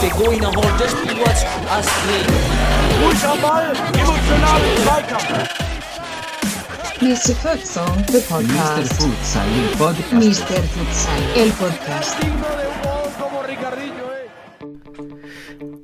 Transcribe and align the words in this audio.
Der 0.00 0.10
Goiner 0.10 0.48
holt 0.48 0.80
das 0.80 0.90
Spiel 0.90 1.20
was 1.24 1.44
Astrid. 1.70 2.26
Ruhig 3.04 3.24
am 3.24 3.40
Ball, 3.40 3.72
emotional 3.94 4.60
Zweikampf. 4.82 5.48
Mr. 7.00 7.34
Futsal, 7.36 7.86
the 8.08 8.18
Mr. 8.18 8.22
podcast. 8.28 8.92
Futsal, 8.94 9.46
el 9.46 9.76
podcast. 9.76 10.12
Mr. 10.12 10.62
Futsal, 10.74 11.22
el 11.36 11.50
podcast. 11.52 12.16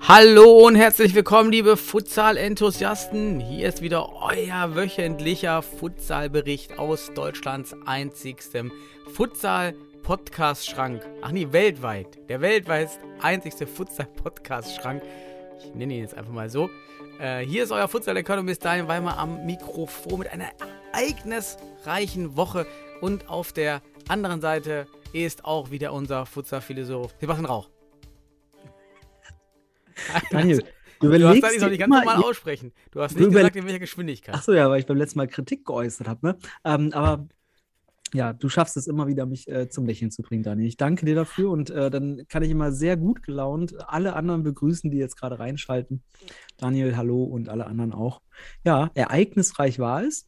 Hallo 0.06 0.66
und 0.66 0.74
herzlich 0.74 1.14
willkommen, 1.14 1.50
liebe 1.50 1.78
Futsal-Enthusiasten. 1.78 3.40
Hier 3.40 3.70
ist 3.70 3.80
wieder 3.80 4.12
euer 4.20 4.74
wöchentlicher 4.74 5.62
Futsal-Bericht 5.62 6.78
aus 6.78 7.14
Deutschlands 7.14 7.74
einzigstem 7.86 8.70
Futsal-Podcast-Schrank. 9.14 11.00
Ach 11.22 11.30
nee, 11.30 11.48
weltweit. 11.52 12.18
Der 12.28 12.42
weltweit 12.42 12.90
einzigste 13.22 13.66
Futsal-Podcast-Schrank. 13.66 15.02
Ich 15.60 15.74
nenne 15.74 15.94
ihn 15.94 16.00
jetzt 16.00 16.18
einfach 16.18 16.34
mal 16.34 16.50
so. 16.50 16.68
Äh, 17.18 17.38
hier 17.38 17.64
ist 17.64 17.72
euer 17.72 17.88
Futsal-Economist 17.88 18.62
Daniel 18.62 18.88
Weimar 18.88 19.16
am 19.16 19.46
Mikrofon 19.46 20.18
mit 20.18 20.28
einer 20.30 20.50
ereignisreichen 20.92 22.36
Woche. 22.36 22.66
Und 23.00 23.30
auf 23.30 23.54
der 23.54 23.80
anderen 24.08 24.42
Seite 24.42 24.86
ist 25.14 25.46
auch 25.46 25.70
wieder 25.70 25.94
unser 25.94 26.26
Futsal-Philosoph 26.26 27.14
Sebastian 27.18 27.46
Rauch. 27.46 27.70
Daniel, 30.30 30.58
du 30.58 30.64
Du 31.00 31.12
hast 31.12 31.16
überlegst 31.18 31.42
das 31.44 31.52
noch 31.56 31.60
dir 31.64 31.70
nicht 31.70 31.80
ganz 31.80 31.94
normal 31.94 32.16
aussprechen. 32.22 32.72
Du 32.90 33.00
hast 33.00 33.14
Du 33.14 33.18
nicht 33.18 33.26
über- 33.28 33.40
gesagt, 33.40 33.56
in 33.56 33.64
welcher 33.64 33.78
Geschwindigkeit. 33.80 34.34
Achso, 34.34 34.52
ja, 34.52 34.70
weil 34.70 34.80
ich 34.80 34.86
beim 34.86 34.96
letzten 34.96 35.18
Mal 35.18 35.28
Kritik 35.28 35.64
geäußert 35.66 36.08
habe, 36.08 36.26
ne? 36.26 36.36
Ähm, 36.64 36.92
aber 36.92 37.26
ja, 38.12 38.32
du 38.32 38.48
schaffst 38.48 38.76
es 38.76 38.86
immer 38.86 39.08
wieder, 39.08 39.26
mich 39.26 39.48
äh, 39.48 39.68
zum 39.68 39.86
Lächeln 39.86 40.12
zu 40.12 40.22
bringen, 40.22 40.44
Daniel. 40.44 40.68
Ich 40.68 40.76
danke 40.76 41.04
dir 41.04 41.16
dafür 41.16 41.50
und 41.50 41.70
äh, 41.70 41.90
dann 41.90 42.22
kann 42.28 42.44
ich 42.44 42.50
immer 42.50 42.70
sehr 42.70 42.96
gut 42.96 43.24
gelaunt 43.24 43.74
alle 43.88 44.14
anderen 44.14 44.44
begrüßen, 44.44 44.88
die 44.90 44.98
jetzt 44.98 45.16
gerade 45.18 45.40
reinschalten. 45.40 46.02
Daniel, 46.56 46.96
hallo 46.96 47.24
und 47.24 47.48
alle 47.48 47.66
anderen 47.66 47.92
auch. 47.92 48.22
Ja, 48.64 48.90
ereignisreich 48.94 49.80
war 49.80 50.04
es. 50.04 50.26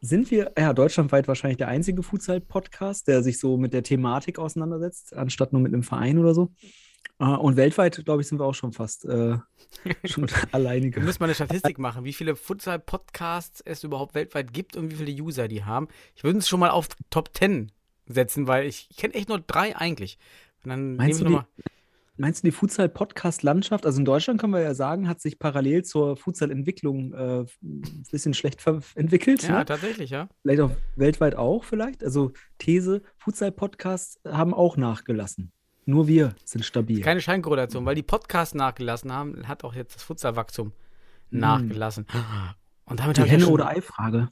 Sind 0.00 0.30
wir, 0.32 0.52
ja, 0.58 0.72
deutschlandweit 0.72 1.26
wahrscheinlich 1.28 1.58
der 1.58 1.68
einzige 1.68 2.02
Futsal-Podcast, 2.02 3.06
der 3.08 3.22
sich 3.22 3.38
so 3.38 3.56
mit 3.56 3.72
der 3.72 3.82
Thematik 3.84 4.38
auseinandersetzt, 4.38 5.14
anstatt 5.16 5.52
nur 5.52 5.62
mit 5.62 5.72
einem 5.72 5.82
Verein 5.84 6.18
oder 6.18 6.34
so. 6.34 6.52
Äh, 7.18 7.24
und 7.24 7.56
weltweit, 7.56 8.04
glaube 8.04 8.22
ich, 8.22 8.28
sind 8.28 8.38
wir 8.38 8.44
auch 8.44 8.54
schon 8.54 8.72
fast 8.72 9.04
äh, 9.04 9.38
schon 10.04 10.28
Wir 10.28 10.54
alleinige. 10.54 11.00
müssen 11.00 11.20
mal 11.20 11.26
eine 11.26 11.34
Statistik 11.34 11.78
machen, 11.78 12.04
wie 12.04 12.12
viele 12.12 12.36
Futsal-Podcasts 12.36 13.60
es 13.64 13.84
überhaupt 13.84 14.14
weltweit 14.14 14.52
gibt 14.52 14.76
und 14.76 14.90
wie 14.90 14.96
viele 14.96 15.22
User 15.22 15.48
die 15.48 15.64
haben. 15.64 15.88
Ich 16.14 16.24
würde 16.24 16.38
es 16.38 16.48
schon 16.48 16.60
mal 16.60 16.70
auf 16.70 16.88
Top 17.10 17.30
10 17.36 17.72
setzen, 18.06 18.46
weil 18.46 18.66
ich, 18.66 18.88
ich 18.90 18.96
kenne 18.96 19.14
echt 19.14 19.28
nur 19.28 19.40
drei 19.40 19.76
eigentlich. 19.76 20.18
Und 20.64 20.70
dann 20.70 20.96
Meinst 20.96 21.22
nehme 21.22 21.36
du, 21.36 21.40
ich 21.40 21.64
die, 21.64 21.70
meinst 22.16 22.42
du, 22.42 22.48
die 22.48 22.52
Futsal-Podcast-Landschaft, 22.52 23.84
also 23.84 23.98
in 23.98 24.04
Deutschland 24.04 24.40
können 24.40 24.52
wir 24.52 24.60
ja 24.60 24.74
sagen, 24.74 25.08
hat 25.08 25.20
sich 25.20 25.38
parallel 25.38 25.84
zur 25.84 26.16
Futsal-Entwicklung 26.16 27.12
äh, 27.12 27.44
ein 27.62 28.06
bisschen 28.10 28.34
schlecht 28.34 28.64
entwickelt. 28.94 29.42
Ja, 29.42 29.58
ne? 29.58 29.64
tatsächlich, 29.64 30.10
ja. 30.10 30.28
Vielleicht 30.42 30.60
auch 30.60 30.70
weltweit 30.96 31.34
auch 31.36 31.64
vielleicht. 31.64 32.02
Also 32.02 32.32
These, 32.58 33.02
Futsal-Podcasts 33.18 34.20
haben 34.24 34.54
auch 34.54 34.76
nachgelassen. 34.76 35.52
Nur 35.88 36.06
wir 36.06 36.34
sind 36.44 36.66
stabil. 36.66 37.00
Keine 37.00 37.22
Scheinkorrelation, 37.22 37.86
weil 37.86 37.94
die 37.94 38.02
Podcasts 38.02 38.54
nachgelassen 38.54 39.10
haben, 39.10 39.48
hat 39.48 39.64
auch 39.64 39.72
jetzt 39.74 39.94
das 39.94 40.02
Futsal-Wachstum 40.02 40.72
Hm. 41.30 41.38
nachgelassen. 41.40 42.06
Und 42.84 43.00
damit 43.00 43.16
die 43.16 43.22
habe 43.22 43.30
Henne- 43.30 43.44
schon, 43.44 43.52
oder 43.54 43.68
Ei-Frage. 43.68 44.28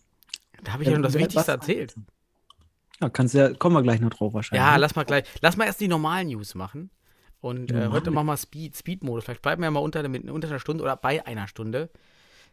da 0.63 0.75
hab 0.75 0.81
ich 0.83 0.87
ja 0.89 0.93
schon 0.93 1.03
das 1.03 1.15
Wer- 1.15 1.23
Wichtigste 1.23 1.51
erzählt. 1.53 1.95
Ja, 3.01 3.09
kannst 3.09 3.33
ja, 3.35 3.55
kommen 3.55 3.75
wir 3.75 3.83
gleich 3.83 4.01
noch 4.01 4.11
drauf 4.11 4.35
wahrscheinlich. 4.35 4.63
Ja, 4.67 4.73
ne? 4.75 4.81
lass 4.81 4.97
mal 4.97 5.05
gleich. 5.05 5.25
Lass 5.41 5.57
mal 5.57 5.65
erst 5.65 5.81
die 5.81 5.89
normalen 5.89 6.29
News 6.29 6.55
machen. 6.55 6.91
Und 7.41 7.71
äh, 7.73 7.89
heute 7.89 8.11
machen 8.11 8.27
wir 8.27 8.37
Speed, 8.37 8.77
Speed-Modus. 8.77 9.25
Vielleicht 9.25 9.41
bleiben 9.43 9.63
wir 9.63 9.67
ja 9.67 9.71
mal 9.71 9.81
unter, 9.81 10.05
unter 10.05 10.49
einer 10.49 10.59
Stunde 10.59 10.83
oder 10.83 10.97
bei 10.97 11.27
einer 11.27 11.49
Stunde. 11.49 11.89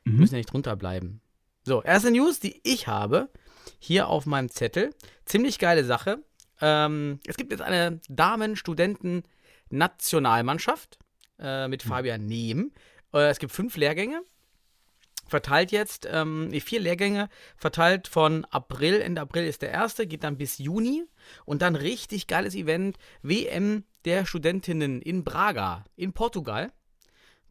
Mhm. 0.06 0.18
Müssen 0.18 0.36
ja 0.36 0.38
nicht 0.40 0.52
drunter 0.52 0.78
bleiben. 0.78 1.20
So, 1.64 1.82
erste 1.84 2.10
News, 2.12 2.40
die 2.40 2.62
ich 2.64 2.88
habe, 2.88 3.30
hier 3.80 4.08
auf 4.08 4.26
meinem 4.26 4.48
Zettel. 4.50 4.94
Ziemlich 5.26 5.60
geile 5.60 5.84
Sache. 5.84 6.20
Ähm, 6.62 7.20
es 7.26 7.38
gibt 7.38 7.52
jetzt 7.52 7.62
eine 7.62 8.00
Damen-Studenten-Nationalmannschaft 8.10 11.00
äh, 11.40 11.68
mit 11.68 11.84
Fabian 11.84 12.26
Nehm. 12.26 12.72
Äh, 13.14 13.30
es 13.30 13.40
gibt 13.40 13.52
fünf 13.52 13.78
Lehrgänge. 13.78 14.24
Verteilt 15.28 15.72
jetzt, 15.72 16.08
ähm, 16.12 16.50
nee, 16.50 16.60
vier 16.60 16.82
Lehrgänge, 16.82 17.30
verteilt 17.56 18.08
von 18.08 18.46
April, 18.46 19.02
Ende 19.02 19.22
April 19.22 19.48
ist 19.48 19.62
der 19.62 19.72
erste, 19.72 20.06
geht 20.06 20.24
dann 20.24 20.38
bis 20.38 20.58
Juni. 20.58 21.06
Und 21.46 21.62
dann 21.62 21.76
richtig 21.76 22.28
geiles 22.28 22.56
Event, 22.56 22.98
WM 23.22 23.86
der 24.06 24.26
Studentinnen 24.26 25.02
in 25.02 25.24
Braga, 25.24 25.86
in 25.96 26.14
Portugal. 26.14 26.72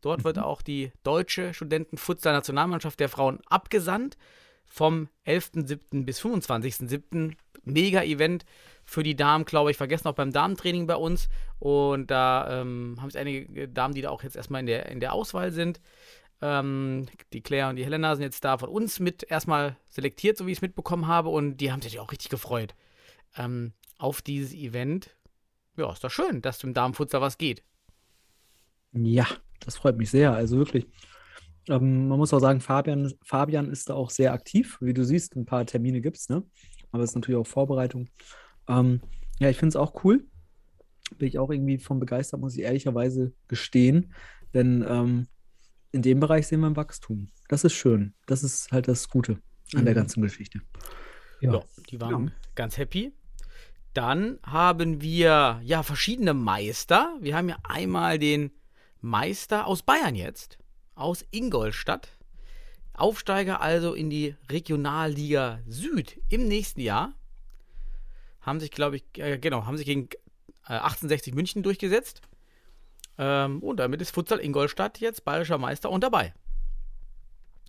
Dort 0.03 0.25
wird 0.25 0.39
auch 0.39 0.63
die 0.63 0.93
deutsche 1.03 1.55
Studenten-Futsal-Nationalmannschaft 1.55 3.01
der 3.01 3.09
Frauen 3.09 3.41
abgesandt. 3.47 4.19
Vom 4.67 5.09
11.07. 5.27 6.05
bis 6.05 6.21
25.07. 6.21 7.35
Mega-Event 7.65 8.45
für 8.93 9.03
die 9.03 9.17
Damen, 9.17 9.45
glaube 9.45 9.71
ich, 9.71 9.77
vergessen 9.77 10.07
auch 10.09 10.15
beim 10.15 10.33
Damentraining 10.33 10.87
bei 10.87 10.97
uns. 10.97 11.29
Und 11.59 12.11
da 12.11 12.61
ähm, 12.61 12.97
haben 13.01 13.09
es 13.09 13.17
einige 13.17 13.69
Damen, 13.69 13.95
die 13.95 14.03
da 14.03 14.11
auch 14.11 14.23
jetzt 14.23 14.37
erstmal 14.37 14.61
in 14.61 14.67
der, 14.67 14.87
in 14.87 15.01
der 15.01 15.15
Auswahl 15.15 15.51
sind. 15.51 15.81
Ähm, 16.43 17.07
die 17.33 17.41
Claire 17.41 17.71
und 17.71 17.77
die 17.77 17.85
Helena 17.85 18.15
sind 18.15 18.25
jetzt 18.25 18.45
da 18.45 18.59
von 18.59 18.69
uns 18.69 19.01
mit 19.01 19.23
erstmal 19.23 19.77
selektiert, 19.89 20.37
so 20.37 20.47
wie 20.47 20.53
ich 20.53 20.59
es 20.59 20.63
mitbekommen 20.63 21.07
habe. 21.07 21.31
Und 21.31 21.57
die 21.57 21.73
haben 21.73 21.81
sich 21.81 22.01
auch 22.01 22.13
richtig 22.13 22.29
gefreut 22.29 22.75
ähm, 23.37 23.73
auf 23.97 24.21
dieses 24.21 24.53
Event. 24.53 25.17
Ja, 25.77 25.91
ist 25.91 26.05
doch 26.05 26.11
schön, 26.11 26.43
dass 26.43 26.63
im 26.63 26.75
Damenfutsal 26.75 27.23
was 27.23 27.39
geht. 27.39 27.63
Ja, 28.93 29.27
das 29.61 29.77
freut 29.77 29.97
mich 29.97 30.11
sehr. 30.11 30.33
Also 30.33 30.59
wirklich. 30.59 30.87
Ähm, 31.69 32.09
man 32.09 32.19
muss 32.19 32.35
auch 32.35 32.41
sagen, 32.41 32.61
Fabian, 32.61 33.15
Fabian 33.25 33.71
ist 33.71 33.89
da 33.89 33.95
auch 33.95 34.11
sehr 34.11 34.35
aktiv. 34.35 34.77
Wie 34.83 34.93
du 34.93 35.03
siehst, 35.03 35.35
ein 35.35 35.47
paar 35.47 35.65
Termine 35.65 36.03
gibt 36.03 36.19
es, 36.19 36.29
ne? 36.29 36.43
Aber 36.91 37.05
es 37.05 37.11
ist 37.11 37.15
natürlich 37.15 37.41
auch 37.41 37.47
Vorbereitung. 37.47 38.11
Ähm, 38.69 39.01
ja, 39.39 39.49
ich 39.51 39.57
finde 39.59 39.71
es 39.71 39.77
auch 39.77 40.05
cool. 40.05 40.25
Bin 41.19 41.29
ich 41.29 41.39
auch 41.39 41.51
irgendwie 41.51 41.79
von 41.79 41.99
begeistert, 42.01 42.41
muss 42.41 42.57
ich 42.57 42.63
ehrlicherweise 42.63 43.33
gestehen. 43.49 44.13
Denn 44.55 44.85
ähm, 44.89 45.27
in 45.91 46.03
dem 46.03 46.21
Bereich 46.21 46.47
sehen 46.47 46.61
wir 46.61 46.69
ein 46.69 46.77
Wachstum. 46.77 47.29
Das 47.49 47.65
ist 47.65 47.75
schön. 47.75 48.15
Das 48.27 48.43
ist 48.43 48.73
halt 48.73 48.89
das 48.89 49.09
Gute 49.09 49.39
an 49.75 49.85
der 49.85 49.95
Mhm. 49.95 49.99
ganzen 49.99 50.23
Geschichte. 50.23 50.61
Ja, 51.41 51.61
die 51.91 52.01
waren 52.01 52.29
Ja. 52.29 52.33
ganz 52.55 52.79
happy. 52.79 53.13
Dann 53.95 54.39
haben 54.43 55.03
wir 55.03 55.61
ja 55.63 55.83
verschiedene 55.83 56.33
Meister. 56.33 57.15
Wir 57.21 57.37
haben 57.37 57.49
ja 57.51 57.59
einmal 57.65 58.19
den 58.19 58.53
Meister 59.01 59.67
aus 59.67 59.83
Bayern 59.83 60.15
jetzt, 60.15 60.59
aus 60.95 61.25
Ingolstadt. 61.31 62.09
Aufsteiger 62.95 63.61
also 63.61 63.95
in 63.95 64.09
die 64.09 64.35
Regionalliga 64.51 65.61
Süd 65.67 66.21
im 66.29 66.47
nächsten 66.49 66.81
Jahr. 66.81 67.15
Haben 68.43 68.61
sich, 68.61 68.71
glaube 68.71 68.97
ich, 68.97 69.05
äh, 69.17 69.39
genau, 69.39 69.67
haben 69.67 69.77
sich 69.77 69.87
gegen 69.87 70.09
äh, 70.67 70.75
1860 70.75 71.35
München 71.35 71.63
durchgesetzt. 71.63 72.21
Ähm, 73.19 73.61
und 73.63 73.79
damit 73.79 74.01
ist 74.01 74.11
Futsal 74.11 74.41
Ingolstadt 74.41 74.99
jetzt 75.01 75.25
bayerischer 75.25 75.59
Meister 75.59 75.91
und 75.91 76.03
dabei. 76.03 76.35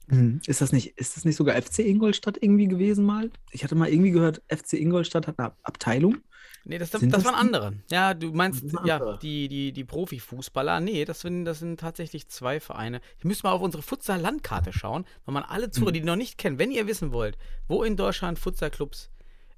Mhm. 0.08 0.42
Ist 0.46 0.62
das 0.62 0.72
nicht, 0.72 0.98
ist 0.98 1.16
das 1.16 1.26
nicht 1.26 1.36
sogar 1.36 1.60
FC 1.62 1.80
Ingolstadt 1.80 2.38
irgendwie 2.42 2.68
gewesen 2.68 3.06
mal? 3.06 3.32
Ich 3.52 3.64
hatte 3.64 3.76
mal 3.76 3.90
irgendwie 3.90 4.12
gehört, 4.12 4.42
FC 4.50 4.74
Ingolstadt 4.74 5.28
hat 5.28 5.40
eine 5.40 5.54
Abteilung. 5.64 6.18
Nee, 6.66 6.78
das, 6.78 6.92
das, 6.92 7.02
Sind 7.02 7.12
das 7.14 7.24
das 7.24 7.32
waren 7.32 7.40
andere. 7.40 7.74
Ja, 7.92 8.14
du 8.14 8.32
meinst, 8.32 8.64
ja, 8.86 9.18
die, 9.18 9.50
die, 9.50 9.74
die 9.74 9.84
Profifußballer. 9.84 10.80
Nee, 10.80 11.04
das 11.04 11.20
sind, 11.20 11.44
das 11.44 11.60
sind 11.60 11.78
tatsächlich 11.80 12.30
zwei 12.30 12.62
Vereine. 12.62 13.02
Ich 13.18 13.26
müsste 13.26 13.48
mal 13.48 13.52
auf 13.54 13.62
unsere 13.62 13.84
Futsal-Landkarte 13.84 14.72
schauen, 14.72 15.06
weil 15.26 15.34
man 15.34 15.44
alle 15.44 15.72
Zuhörer, 15.72 15.92
Mhm. 15.92 15.96
die 15.96 16.02
noch 16.04 16.16
nicht 16.16 16.38
kennen, 16.38 16.60
wenn 16.60 16.72
ihr 16.72 16.88
wissen 16.88 17.12
wollt, 17.12 17.38
wo 17.68 17.84
in 17.84 17.98
Deutschland 17.98 18.40
Futsal-Clubs 18.40 19.10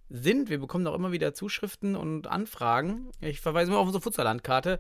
sind. 0.10 0.50
Wir 0.50 0.60
bekommen 0.60 0.86
auch 0.88 0.96
immer 0.96 1.12
wieder 1.12 1.34
Zuschriften 1.34 1.96
und 1.96 2.28
Anfragen. 2.28 3.08
Ich 3.22 3.42
verweise 3.42 3.72
mal 3.72 3.78
auf 3.78 3.88
unsere 3.88 4.02
Futsal-Landkarte, 4.02 4.80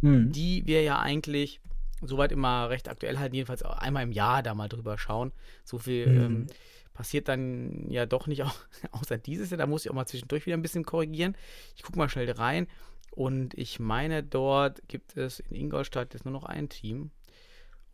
Mhm. 0.00 0.32
die 0.32 0.66
wir 0.66 0.82
ja 0.82 0.98
eigentlich 0.98 1.60
soweit 2.02 2.32
immer 2.32 2.68
recht 2.68 2.88
aktuell 2.88 3.18
halten, 3.18 3.34
jedenfalls 3.34 3.62
einmal 3.62 4.02
im 4.02 4.12
Jahr 4.12 4.42
da 4.42 4.54
mal 4.54 4.68
drüber 4.68 4.98
schauen. 4.98 5.32
So 5.64 5.78
viel 5.78 6.06
Mhm. 6.08 6.20
ähm, 6.20 6.46
passiert 6.92 7.28
dann 7.28 7.90
ja 7.90 8.04
doch 8.06 8.26
nicht, 8.26 8.42
auch, 8.44 8.54
außer 8.92 9.16
dieses 9.18 9.50
Jahr. 9.50 9.58
Da 9.58 9.66
muss 9.66 9.84
ich 9.84 9.90
auch 9.90 9.94
mal 9.94 10.06
zwischendurch 10.06 10.44
wieder 10.46 10.56
ein 10.56 10.62
bisschen 10.62 10.84
korrigieren. 10.84 11.36
Ich 11.76 11.82
gucke 11.82 11.98
mal 11.98 12.08
schnell 12.08 12.30
rein. 12.30 12.66
Und 13.12 13.54
ich 13.54 13.78
meine, 13.78 14.22
dort 14.24 14.82
gibt 14.88 15.16
es 15.16 15.38
in 15.40 15.54
Ingolstadt 15.56 16.14
jetzt 16.14 16.24
nur 16.24 16.32
noch 16.32 16.44
ein 16.44 16.68
Team. 16.68 17.10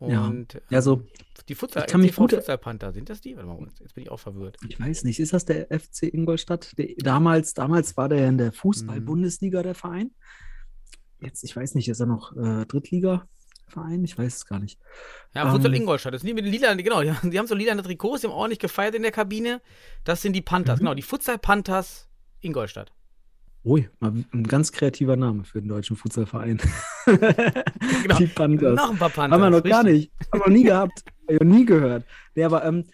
Ja. 0.01 0.25
Und 0.25 0.61
Also, 0.71 0.95
ähm, 0.95 1.07
die 1.49 1.55
Futsal, 1.55 1.83
ich 1.85 1.91
kann 1.91 2.01
mich 2.01 2.15
gut- 2.15 2.31
Futsal 2.31 2.57
Panther, 2.57 2.91
sind 2.91 3.09
das 3.09 3.21
die? 3.21 3.35
Warte 3.35 3.47
mal, 3.47 3.67
jetzt 3.79 3.93
bin 3.95 4.03
ich 4.03 4.09
auch 4.11 4.19
verwirrt. 4.19 4.57
Ich 4.67 4.79
weiß 4.79 5.03
nicht, 5.03 5.19
ist 5.19 5.33
das 5.33 5.45
der 5.45 5.67
FC 5.71 6.03
Ingolstadt? 6.13 6.77
Der, 6.77 6.87
damals, 6.97 7.53
damals 7.53 7.95
war 7.97 8.09
der 8.09 8.19
ja 8.21 8.27
in 8.29 8.37
der. 8.37 8.51
Fußball-Bundesliga 8.51 9.61
der 9.63 9.75
Verein. 9.75 10.11
Jetzt, 11.19 11.43
ich 11.43 11.55
weiß 11.55 11.75
nicht, 11.75 11.87
ist 11.87 11.99
er 11.99 12.07
noch 12.07 12.35
äh, 12.35 12.65
Drittliga? 12.65 13.27
Verein? 13.67 14.03
Ich 14.03 14.17
weiß 14.17 14.35
es 14.37 14.45
gar 14.45 14.59
nicht. 14.59 14.79
Ja, 15.33 15.49
Futsal 15.49 15.73
Ähm, 15.73 15.81
Ingolstadt. 15.83 16.13
Das 16.13 16.21
sind 16.21 16.27
die 16.27 16.33
mit 16.33 16.45
den 16.45 16.51
lila, 16.51 16.73
genau, 16.73 17.01
die, 17.03 17.13
die 17.29 17.39
haben 17.39 17.47
so 17.47 17.55
lila 17.55 17.73
Trikots, 17.75 18.21
die 18.21 18.27
haben 18.27 18.33
ordentlich 18.33 18.59
gefeiert 18.59 18.95
in 18.95 19.01
der 19.03 19.11
Kabine. 19.11 19.61
Das 20.03 20.21
sind 20.21 20.33
die 20.33 20.41
Panthers, 20.41 20.77
Mhm. 20.79 20.85
genau, 20.85 20.93
die 20.95 21.01
Futsal 21.03 21.37
Panthers 21.37 22.09
Ingolstadt. 22.41 22.91
Ui, 23.63 23.87
mal 23.99 24.11
ein 24.33 24.43
ganz 24.47 24.71
kreativer 24.71 25.15
Name 25.15 25.43
für 25.43 25.61
den 25.61 25.69
deutschen 25.69 25.95
Futsalverein. 25.95 26.59
Genau. 28.03 28.17
Die 28.17 28.27
Panthers. 28.27 28.75
Noch 28.75 28.91
ein 28.91 28.97
paar 28.97 29.09
Panthers. 29.09 29.39
Haben 29.39 29.51
wir 29.51 29.57
noch 29.57 29.63
gar 29.63 29.83
nicht. 29.83 30.11
Haben 30.31 30.39
wir 30.41 30.47
noch 30.47 30.47
nie 30.55 30.63
gehabt. 30.63 31.03
Hab 31.27 31.31
ich 31.35 31.39
noch 31.39 31.55
nie 31.57 31.65
gehört. 31.65 32.03
Nee, 32.35 32.43
aber 32.43 32.63
ähm, 32.65 32.85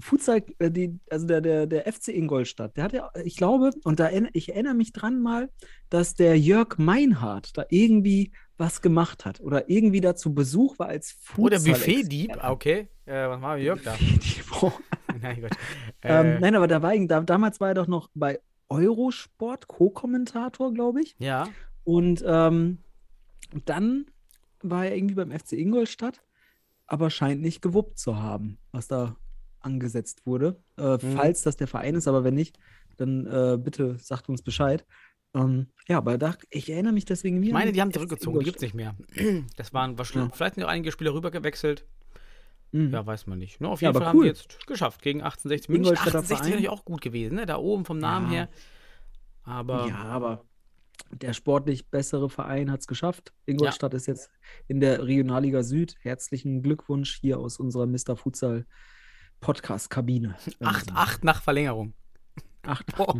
Futsal, 0.00 0.42
äh, 0.58 0.70
die, 0.70 0.98
also 1.10 1.26
der, 1.26 1.40
der, 1.40 1.66
der 1.66 1.90
FC 1.90 2.08
Ingolstadt, 2.08 2.76
der 2.76 2.84
hat 2.84 2.92
ja, 2.92 3.10
ich 3.24 3.36
glaube, 3.36 3.70
und 3.84 4.00
da 4.00 4.10
ich 4.32 4.48
erinnere 4.50 4.74
mich 4.74 4.92
dran 4.92 5.20
mal, 5.22 5.48
dass 5.88 6.14
der 6.14 6.38
Jörg 6.38 6.76
Meinhardt 6.78 7.56
da 7.56 7.64
irgendwie 7.70 8.32
was 8.58 8.82
gemacht 8.82 9.24
hat 9.24 9.40
oder 9.40 9.70
irgendwie 9.70 10.00
da 10.02 10.14
zu 10.16 10.34
Besuch 10.34 10.78
war 10.78 10.88
als 10.88 11.16
Oh, 11.36 11.48
der 11.48 11.58
Futsal- 11.60 11.72
Buffet-Dieb, 11.74 12.36
ah, 12.38 12.50
okay. 12.50 12.88
Äh, 13.06 13.28
was 13.28 13.40
war 13.40 13.56
Jörg 13.58 13.82
da? 13.82 13.92
Buffet-Dieb. 13.98 14.72
Nein, 15.22 15.40
Gott. 15.42 15.52
Ähm, 16.02 16.26
Äh, 16.26 16.40
nein, 16.40 16.54
aber 16.54 16.66
da 16.68 16.82
war, 16.82 16.94
da, 16.98 17.20
damals 17.20 17.60
war 17.60 17.68
er 17.68 17.74
doch 17.74 17.86
noch 17.86 18.10
bei 18.14 18.40
Eurosport 18.70 19.68
Co-Kommentator, 19.68 20.72
glaube 20.72 21.02
ich. 21.02 21.16
ja. 21.18 21.48
Und 21.84 22.22
ähm, 22.26 22.78
dann 23.64 24.06
war 24.62 24.84
er 24.86 24.94
irgendwie 24.96 25.14
beim 25.14 25.32
FC 25.32 25.52
Ingolstadt, 25.52 26.22
aber 26.86 27.10
scheint 27.10 27.40
nicht 27.40 27.62
gewuppt 27.62 27.98
zu 27.98 28.16
haben, 28.20 28.58
was 28.70 28.86
da 28.86 29.16
angesetzt 29.60 30.24
wurde. 30.26 30.60
Äh, 30.78 30.98
Mhm. 31.02 31.16
Falls 31.16 31.42
das 31.42 31.56
der 31.56 31.66
Verein 31.66 31.94
ist, 31.94 32.06
aber 32.06 32.22
wenn 32.22 32.34
nicht, 32.34 32.58
dann 32.98 33.26
äh, 33.26 33.58
bitte 33.58 33.96
sagt 33.98 34.28
uns 34.28 34.42
Bescheid. 34.42 34.84
Ähm, 35.34 35.68
ja, 35.88 35.98
aber 35.98 36.18
da, 36.18 36.34
ich 36.50 36.70
erinnere 36.70 36.92
mich 36.92 37.06
deswegen 37.06 37.36
Ich 37.38 37.42
wieder. 37.48 37.54
meine, 37.54 37.68
an 37.68 37.74
die 37.74 37.80
haben 37.80 37.90
FC 37.90 37.94
zurückgezogen, 37.94 38.38
die 38.40 38.44
gibt 38.44 38.56
es 38.56 38.62
nicht 38.62 38.74
mehr. 38.74 38.94
Das 39.56 39.72
waren 39.72 39.96
wahrscheinlich, 39.98 40.30
Ja. 40.30 40.36
vielleicht 40.36 40.62
auch 40.62 40.68
einige 40.68 40.92
Spieler 40.92 41.14
rübergewechselt. 41.14 41.86
Mhm. 42.72 42.92
Ja, 42.92 43.04
weiß 43.04 43.26
man 43.26 43.38
nicht. 43.38 43.60
Ne, 43.60 43.68
auf 43.68 43.80
Ja, 43.82 43.88
jeden 43.88 43.96
aber 43.96 44.04
Fall 44.04 44.08
haben 44.10 44.18
cool. 44.18 44.24
die 44.24 44.28
jetzt 44.28 44.66
geschafft 44.66 45.02
gegen 45.02 45.20
1860 45.22 45.68
München. 45.68 45.84
Ingolstädter 45.86 46.18
1860 46.18 46.46
Verein. 46.52 46.62
wäre 46.62 46.72
auch 46.72 46.84
gut 46.84 47.00
gewesen, 47.00 47.34
ne? 47.36 47.46
Da 47.46 47.56
oben 47.56 47.84
vom 47.84 47.98
Namen 47.98 48.26
Ja. 48.26 48.32
her. 48.32 48.48
Aber 49.42 49.88
Ja, 49.88 49.96
aber 50.04 50.44
der 51.12 51.32
sportlich 51.32 51.88
bessere 51.88 52.28
Verein 52.30 52.70
hat 52.70 52.80
es 52.80 52.86
geschafft. 52.86 53.32
Ingolstadt 53.46 53.94
ist 53.94 54.06
jetzt 54.06 54.30
in 54.68 54.78
der 54.80 55.04
Regionalliga 55.06 55.62
Süd. 55.62 55.96
Herzlichen 56.02 56.62
Glückwunsch 56.62 57.18
hier 57.20 57.38
aus 57.38 57.58
unserer 57.58 57.86
Mr. 57.86 58.16
Futsal 58.16 58.66
Podcast-Kabine. 59.40 60.36
8-8 60.60 61.18
nach 61.24 61.42
Verlängerung. 61.42 61.94
Acht. 62.62 62.84
Boah, 62.96 63.18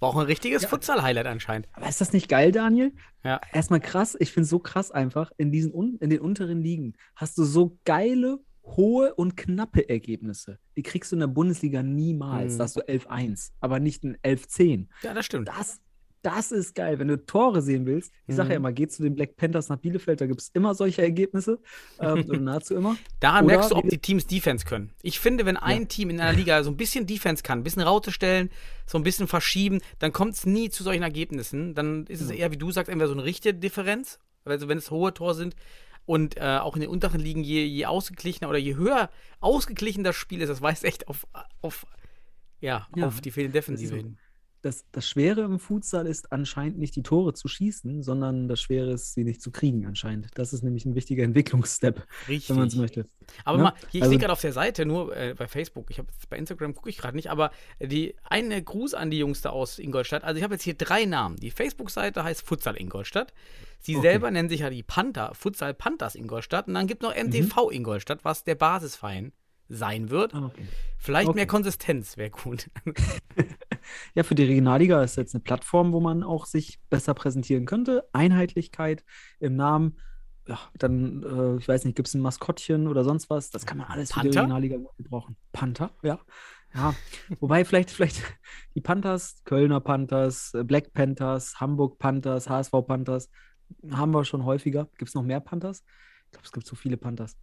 war 0.00 0.08
auch 0.08 0.16
ein 0.16 0.26
richtiges 0.26 0.64
Futsal-Highlight 0.66 1.26
anscheinend. 1.26 1.68
Aber 1.72 1.88
ist 1.88 2.00
das 2.00 2.12
nicht 2.12 2.28
geil, 2.28 2.50
Daniel? 2.50 2.92
Ja. 3.22 3.40
Erstmal 3.52 3.80
krass, 3.80 4.16
ich 4.18 4.32
finde 4.32 4.44
es 4.44 4.50
so 4.50 4.58
krass 4.58 4.90
einfach, 4.90 5.30
in, 5.38 5.52
diesen 5.52 5.72
in 6.00 6.10
den 6.10 6.20
unteren 6.20 6.60
Ligen 6.60 6.94
hast 7.14 7.38
du 7.38 7.44
so 7.44 7.78
geile, 7.84 8.40
hohe 8.64 9.14
und 9.14 9.36
knappe 9.36 9.88
Ergebnisse. 9.88 10.58
Die 10.76 10.82
kriegst 10.82 11.12
du 11.12 11.16
in 11.16 11.20
der 11.20 11.26
Bundesliga 11.26 11.82
niemals. 11.82 12.54
Mhm. 12.54 12.58
Da 12.58 12.64
hast 12.64 12.76
du 12.76 12.80
11-1, 12.80 13.50
aber 13.60 13.80
nicht 13.80 14.04
ein 14.04 14.16
11-10. 14.18 14.86
Ja, 15.02 15.14
das 15.14 15.26
stimmt. 15.26 15.48
Das, 15.48 15.80
das 16.22 16.52
ist 16.52 16.74
geil. 16.74 16.98
Wenn 16.98 17.08
du 17.08 17.16
Tore 17.24 17.62
sehen 17.62 17.86
willst, 17.86 18.12
ich 18.26 18.36
sage 18.36 18.50
ja 18.50 18.58
Mhm. 18.58 18.64
immer, 18.66 18.72
geh 18.72 18.86
zu 18.86 19.02
den 19.02 19.14
Black 19.14 19.36
Panthers 19.36 19.70
nach 19.70 19.78
Bielefeld, 19.78 20.20
da 20.20 20.26
gibt 20.26 20.40
es 20.42 20.50
immer 20.52 20.74
solche 20.74 21.00
Ergebnisse. 21.02 21.58
Ähm, 21.98 22.24
oder 22.28 22.38
nahezu 22.40 22.74
immer. 22.76 22.96
Daran 23.20 23.46
Oder 23.46 23.54
merkst 23.54 23.70
du, 23.70 23.76
ob 23.76 23.88
die 23.88 23.98
Teams 23.98 24.26
Defense 24.26 24.66
können. 24.66 24.92
Ich 25.02 25.18
finde, 25.18 25.46
wenn 25.46 25.56
ein 25.56 25.88
Team 25.88 26.10
in 26.10 26.20
einer 26.20 26.36
Liga 26.36 26.62
so 26.62 26.70
ein 26.70 26.76
bisschen 26.76 27.06
Defense 27.06 27.42
kann, 27.42 27.60
ein 27.60 27.62
bisschen 27.64 27.82
Raute 27.82 28.12
stellen, 28.12 28.50
so 28.86 28.98
ein 28.98 29.02
bisschen 29.04 29.26
verschieben, 29.26 29.80
dann 29.98 30.12
kommt 30.12 30.34
es 30.34 30.44
nie 30.46 30.68
zu 30.68 30.82
solchen 30.84 31.02
Ergebnissen. 31.02 31.74
Dann 31.74 32.06
ist 32.06 32.20
es 32.20 32.30
eher, 32.30 32.52
wie 32.52 32.58
du 32.58 32.70
sagst, 32.70 32.90
entweder 32.90 33.08
so 33.08 33.14
eine 33.14 33.24
richtige 33.24 33.54
Differenz, 33.54 34.18
also 34.44 34.68
wenn 34.68 34.78
es 34.78 34.90
hohe 34.90 35.14
Tore 35.14 35.34
sind. 35.34 35.56
Und 36.10 36.38
äh, 36.38 36.58
auch 36.58 36.74
in 36.74 36.80
den 36.80 36.90
unteren 36.90 37.20
Ligen, 37.20 37.44
je, 37.44 37.64
je 37.64 37.86
ausgeglichener 37.86 38.48
oder 38.48 38.58
je 38.58 38.74
höher 38.74 39.10
ausgeglichen 39.38 40.02
das 40.02 40.16
Spiel 40.16 40.40
ist, 40.40 40.48
das 40.48 40.60
weist 40.60 40.82
echt 40.82 41.06
auf, 41.06 41.24
auf, 41.60 41.86
ja, 42.60 42.88
Ja, 42.96 43.06
auf 43.06 43.20
die 43.20 43.30
fehlende 43.30 43.52
Defensive 43.52 43.94
hin. 43.94 44.18
Das, 44.62 44.84
das 44.92 45.08
Schwere 45.08 45.40
im 45.42 45.58
Futsal 45.58 46.06
ist 46.06 46.32
anscheinend 46.32 46.78
nicht 46.78 46.94
die 46.94 47.02
Tore 47.02 47.32
zu 47.32 47.48
schießen, 47.48 48.02
sondern 48.02 48.46
das 48.46 48.60
Schwere 48.60 48.92
ist, 48.92 49.14
sie 49.14 49.24
nicht 49.24 49.40
zu 49.40 49.50
kriegen 49.50 49.86
anscheinend. 49.86 50.28
Das 50.34 50.52
ist 50.52 50.62
nämlich 50.62 50.84
ein 50.84 50.94
wichtiger 50.94 51.22
Entwicklungsstep, 51.24 52.02
Richtig. 52.28 52.50
wenn 52.50 52.56
man 52.56 52.68
es 52.68 52.76
möchte. 52.76 53.06
Aber 53.44 53.56
Ne? 53.56 53.64
mal, 53.64 53.72
hier, 53.90 53.98
ich 53.98 54.02
Also- 54.02 54.10
sehe 54.10 54.18
gerade 54.18 54.32
auf 54.34 54.40
der 54.42 54.52
Seite, 54.52 54.84
nur 54.84 55.16
äh, 55.16 55.34
bei 55.34 55.48
Facebook, 55.48 55.90
ich 55.90 55.98
habe 55.98 56.08
bei 56.28 56.36
Instagram 56.36 56.74
gucke 56.74 56.90
ich 56.90 56.98
gerade 56.98 57.16
nicht, 57.16 57.30
aber 57.30 57.52
die 57.80 58.14
eine 58.24 58.62
Gruß 58.62 58.92
an 58.94 59.10
die 59.10 59.18
Jungs 59.18 59.40
da 59.40 59.50
aus 59.50 59.78
Ingolstadt. 59.78 60.24
Also 60.24 60.36
ich 60.36 60.42
habe 60.44 60.54
jetzt 60.54 60.64
hier 60.64 60.74
drei 60.74 61.06
Namen. 61.06 61.36
Die 61.36 61.50
Facebook-Seite 61.50 62.22
heißt 62.22 62.42
Futsal 62.42 62.76
Ingolstadt. 62.78 63.32
Sie 63.78 63.96
Okay. 63.96 64.08
selber 64.08 64.30
nennen 64.30 64.50
sich 64.50 64.60
ja 64.60 64.68
die 64.68 64.82
Panther, 64.82 65.32
Futsal 65.34 65.72
Panthers 65.72 66.14
Ingolstadt. 66.14 66.68
Und 66.68 66.74
dann 66.74 66.86
gibt 66.86 67.00
noch 67.02 67.14
MTV 67.16 67.70
Ingolstadt, 67.70 68.24
was 68.26 68.44
der 68.44 68.56
Basisverein 68.56 69.32
sein 69.70 70.10
wird. 70.10 70.34
Ah, 70.34 70.46
okay. 70.46 70.66
Vielleicht 70.98 71.28
okay. 71.28 71.36
mehr 71.36 71.46
Konsistenz 71.46 72.16
wäre 72.16 72.30
gut. 72.30 72.70
Ja, 74.14 74.22
für 74.22 74.34
die 74.34 74.44
Regionalliga 74.44 75.02
ist 75.02 75.16
jetzt 75.16 75.34
eine 75.34 75.42
Plattform, 75.42 75.92
wo 75.92 76.00
man 76.00 76.22
auch 76.22 76.46
sich 76.46 76.80
besser 76.90 77.14
präsentieren 77.14 77.66
könnte. 77.66 78.08
Einheitlichkeit 78.12 79.04
im 79.38 79.56
Namen. 79.56 79.98
Ja, 80.46 80.58
dann, 80.74 81.22
äh, 81.22 81.56
ich 81.58 81.68
weiß 81.68 81.84
nicht, 81.84 81.96
gibt 81.96 82.08
es 82.08 82.14
ein 82.14 82.20
Maskottchen 82.20 82.88
oder 82.88 83.04
sonst 83.04 83.30
was? 83.30 83.50
Das 83.50 83.66
kann 83.66 83.78
man 83.78 83.86
alles 83.86 84.12
für 84.12 84.20
die 84.20 84.28
Panther? 84.28 84.42
Regionalliga 84.42 84.78
gebrauchen. 84.96 85.36
Panther, 85.52 85.90
ja. 86.02 86.18
Ja, 86.74 86.94
wobei 87.40 87.64
vielleicht, 87.64 87.90
vielleicht 87.90 88.22
die 88.74 88.80
Panthers, 88.80 89.42
Kölner 89.44 89.80
Panthers, 89.80 90.52
Black 90.64 90.92
Panthers, 90.92 91.60
Hamburg 91.60 91.98
Panthers, 91.98 92.48
HSV 92.48 92.72
Panthers, 92.86 93.30
haben 93.90 94.12
wir 94.12 94.24
schon 94.24 94.44
häufiger. 94.44 94.88
Gibt 94.98 95.08
es 95.08 95.14
noch 95.14 95.22
mehr 95.22 95.40
Panthers? 95.40 95.84
Ich 96.26 96.32
glaube, 96.32 96.46
es 96.46 96.52
gibt 96.52 96.66
so 96.66 96.76
viele 96.76 96.96
Panthers. 96.96 97.36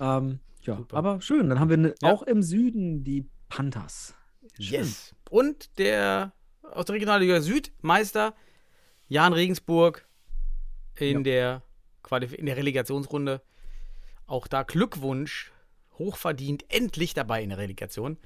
Ähm, 0.00 0.40
ja, 0.62 0.76
Super. 0.76 0.96
aber 0.96 1.20
schön. 1.20 1.48
Dann 1.48 1.60
haben 1.60 1.70
wir 1.70 1.76
ne, 1.76 1.94
Ja. 2.02 2.12
auch 2.12 2.22
im 2.22 2.42
Süden 2.42 3.04
die 3.04 3.28
Panthers. 3.48 4.14
Schön. 4.58 4.80
Yes. 4.80 5.14
Und 5.30 5.78
der 5.78 6.32
aus 6.62 6.84
der 6.86 6.94
Regionalliga 6.96 7.40
Süd, 7.40 7.72
Meister 7.80 8.34
Jan 9.08 9.32
Regensburg 9.32 10.06
in, 10.98 11.18
Ja. 11.18 11.22
der, 11.22 11.62
Qualif 12.02 12.32
in 12.34 12.46
der 12.46 12.56
Relegationsrunde. 12.56 13.42
Auch 14.26 14.46
da 14.46 14.62
Glückwunsch, 14.62 15.52
hochverdient, 15.98 16.64
endlich 16.68 17.14
dabei 17.14 17.42
in 17.42 17.48
der 17.48 17.58
Relegation. 17.58 18.18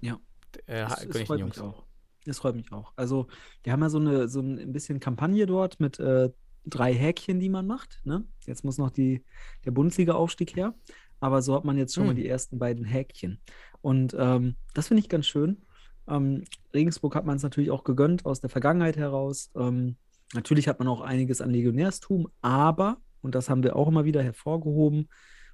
Ja. 0.00 0.18
Äh, 0.66 0.82
Das, 0.82 1.06
das 1.08 1.22
freut 1.22 1.40
Jungs. 1.40 1.56
mich 1.56 1.64
auch. 1.64 1.84
Das 2.26 2.38
freut 2.38 2.54
mich 2.56 2.70
auch. 2.72 2.92
Also, 2.96 3.28
wir 3.62 3.72
haben 3.72 3.80
ja 3.80 3.88
so 3.88 3.98
eine 3.98 4.28
so 4.28 4.40
ein 4.40 4.72
bisschen 4.72 5.00
Kampagne 5.00 5.46
dort 5.46 5.80
mit 5.80 5.98
äh, 5.98 6.30
drei 6.64 6.92
Häkchen, 6.94 7.40
die 7.40 7.48
man 7.48 7.66
macht. 7.66 8.00
Ne? 8.04 8.24
Jetzt 8.46 8.64
muss 8.64 8.78
noch 8.78 8.90
die, 8.90 9.24
der 9.64 9.70
Bundesliga-Aufstieg 9.70 10.56
her. 10.56 10.74
Aber 11.20 11.42
so 11.42 11.54
hat 11.54 11.64
man 11.64 11.76
jetzt 11.76 11.94
schon 11.94 12.04
mal 12.04 12.10
Hm. 12.10 12.16
die 12.16 12.28
ersten 12.28 12.58
beiden 12.58 12.84
Häkchen. 12.84 13.40
Und 13.82 14.16
ähm, 14.18 14.56
das 14.74 14.88
finde 14.88 15.02
ich 15.02 15.08
ganz 15.08 15.26
schön. 15.26 15.62
Ähm, 16.08 16.44
Regensburg 16.74 17.14
hat 17.14 17.26
man 17.26 17.36
es 17.36 17.42
natürlich 17.42 17.70
auch 17.70 17.84
gegönnt 17.84 18.26
aus 18.26 18.40
der 18.40 18.50
Vergangenheit 18.50 18.96
heraus. 18.96 19.50
Ähm, 19.54 19.96
natürlich 20.34 20.66
hat 20.66 20.78
man 20.78 20.88
auch 20.88 21.02
einiges 21.02 21.40
an 21.40 21.50
Legionärstum, 21.50 22.28
aber, 22.40 22.98
und 23.20 23.34
das 23.34 23.50
haben 23.50 23.62
wir 23.62 23.76
auch 23.76 23.88
immer 23.88 24.04
wieder 24.04 24.22
hervorgehoben, 24.22 25.08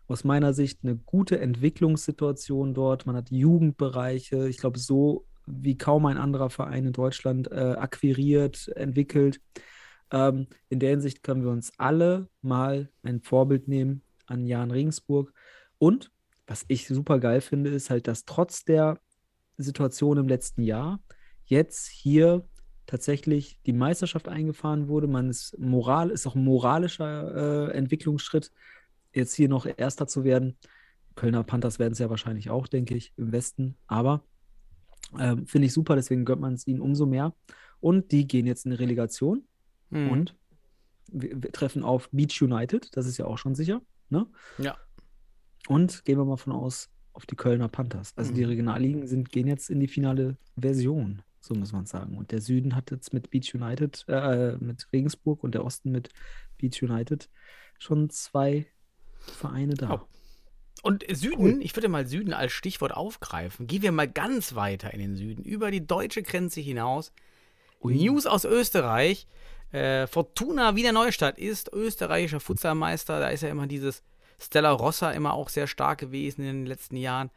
aus 0.09 0.23
meiner 0.23 0.53
Sicht 0.53 0.81
eine 0.85 0.97
gute 0.97 1.41
Entwicklungssituation 1.41 2.75
dort. 2.75 3.07
Man 3.07 3.17
hat 3.17 3.31
Jugendbereiche, 3.31 4.49
ich 4.49 4.59
glaube, 4.59 4.79
so 4.79 5.27
wie 5.47 5.77
kaum 5.77 6.07
ein 6.07 6.17
anderer 6.17 6.51
Verein 6.51 6.87
in 6.87 6.93
Deutschland 6.93 7.51
äh, 7.51 7.75
akquiriert, 7.77 8.69
entwickelt. 8.77 9.41
Ähm, 10.11 10.47
in 10.69 10.81
der 10.81 10.91
Hinsicht 10.91 11.23
können 11.23 11.43
wir 11.43 11.51
uns 11.51 11.73
alle 11.79 12.29
mal 12.43 12.91
ein 13.03 13.21
Vorbild 13.21 13.69
nehmen 13.69 14.03
an 14.27 14.47
Jan 14.47 14.71
Regensburg. 14.71 15.33
Und 15.79 16.11
was 16.47 16.65
ich 16.69 16.87
super 16.87 17.19
geil 17.19 17.41
finde, 17.41 17.71
ist 17.71 17.91
halt, 17.91 18.07
dass 18.07 18.25
trotz 18.25 18.65
der 18.65 18.99
Situation 19.59 20.19
im 20.19 20.29
letzten 20.29 20.63
Jahr 20.63 21.01
jetzt 21.45 21.89
hier 21.89 22.45
tatsächlich 22.87 23.61
die 23.67 23.73
Meisterschaft 23.73 24.29
eingefahren 24.29 24.89
wurde. 24.89 25.09
Man 25.09 25.29
ist 25.29 25.59
moral, 25.59 26.11
ist 26.11 26.27
auch 26.27 26.37
ein 26.37 26.45
moralischer 26.45 27.71
äh, 27.71 27.77
Entwicklungsschritt, 27.77 28.53
jetzt 29.13 29.35
hier 29.35 29.49
noch 29.49 29.67
Erster 29.67 30.07
zu 30.07 30.25
werden. 30.25 30.57
Kölner 31.17 31.43
Panthers 31.43 31.79
werden 31.79 31.93
es 31.93 31.99
ja 31.99 32.11
wahrscheinlich 32.11 32.51
auch, 32.51 32.69
denke 32.69 32.95
ich, 32.95 33.13
im 33.17 33.33
Westen. 33.33 33.77
Aber 33.87 34.23
ähm, 35.19 35.47
finde 35.47 35.67
ich 35.67 35.73
super, 35.73 35.97
deswegen 35.97 36.25
gönnt 36.25 36.43
man 36.43 36.55
es 36.55 36.67
ihnen 36.67 36.81
umso 36.81 37.07
mehr. 37.07 37.35
Und 37.81 38.13
die 38.13 38.27
gehen 38.27 38.47
jetzt 38.47 38.67
in 38.67 38.73
die 38.73 38.77
Relegation 38.77 39.45
Mhm. 39.91 40.11
und 40.11 40.37
wir, 41.09 41.43
wir 41.43 41.53
treffen 41.53 41.83
auf 41.85 42.09
Beach 42.11 42.41
United, 42.43 42.97
das 42.97 43.07
ist 43.07 43.17
ja 43.17 43.27
auch 43.27 43.39
schon 43.39 43.55
sicher. 43.55 43.81
Ne? 44.09 44.27
Ja. 44.59 44.77
Und 45.69 46.05
gehen 46.05 46.19
wir 46.19 46.25
mal 46.25 46.37
von 46.37 46.53
aus 46.53 46.91
auf 47.13 47.27
die 47.27 47.37
Kölner 47.37 47.69
Panthers. 47.69 48.13
Also 48.17 48.33
die 48.33 48.43
Mhm. 48.43 48.49
Regionalligen 48.49 49.07
sind, 49.07 49.31
gehen 49.31 49.47
jetzt 49.47 49.71
in 49.71 49.81
die 49.81 49.89
finale 49.89 50.37
Version, 50.57 51.23
so 51.41 51.55
muss 51.55 51.73
man 51.73 51.87
sagen. 51.87 52.17
Und 52.19 52.31
der 52.31 52.41
Süden 52.41 52.75
hat 52.77 52.91
jetzt 52.91 53.13
mit 53.15 53.31
Beach 53.31 53.55
United, 53.55 54.05
äh, 54.09 54.57
mit 54.59 54.87
Regensburg 54.93 55.43
und 55.43 55.55
der 55.55 55.65
Osten 55.65 55.91
mit 55.91 56.11
Beach 56.59 56.83
United 56.83 57.29
schon 57.79 58.11
zwei 58.11 58.67
Vereine 59.19 59.75
da. 59.75 59.95
Oh. 59.95 60.09
Und 60.83 61.05
Süden, 61.11 61.63
ich 61.63 61.75
würde 61.75 61.89
mal 61.89 62.07
Süden 62.07 62.33
als 62.33 62.53
Stichwort 62.53 62.93
aufgreifen. 62.93 63.67
Gehen 63.67 63.83
wir 63.83 63.93
mal 63.93 64.09
ganz 64.09 64.55
weiter 64.55 64.93
in 64.93 65.01
den 65.01 65.17
Süden, 65.17 65.43
über 65.43 65.71
die 65.71 65.85
deutsche 65.87 66.23
Grenze 66.23 66.61
hinaus. 66.61 67.13
Ui. 67.81 67.97
News 67.97 68.27
aus 68.27 68.45
Österreich. 68.45 69.27
Äh, 69.73 70.07
Fortuna 70.07 70.77
Wiener 70.77 70.93
Neustadt 70.93 71.39
ist 71.39 71.73
österreichischer 71.73 72.41
Futsalmeister. 72.41 73.21
Da 73.21 73.29
ist 73.29 73.43
ja 73.43 73.49
immer 73.49 73.67
dieses 73.67 74.03
Stella 74.41 74.71
Rossa 74.71 75.11
immer 75.13 75.35
auch 75.35 75.49
sehr 75.49 75.67
stark 75.67 75.99
gewesen 75.99 76.43
in 76.43 76.47
den 76.47 76.67
letzten 76.67 76.97
Jahren. 76.97 77.31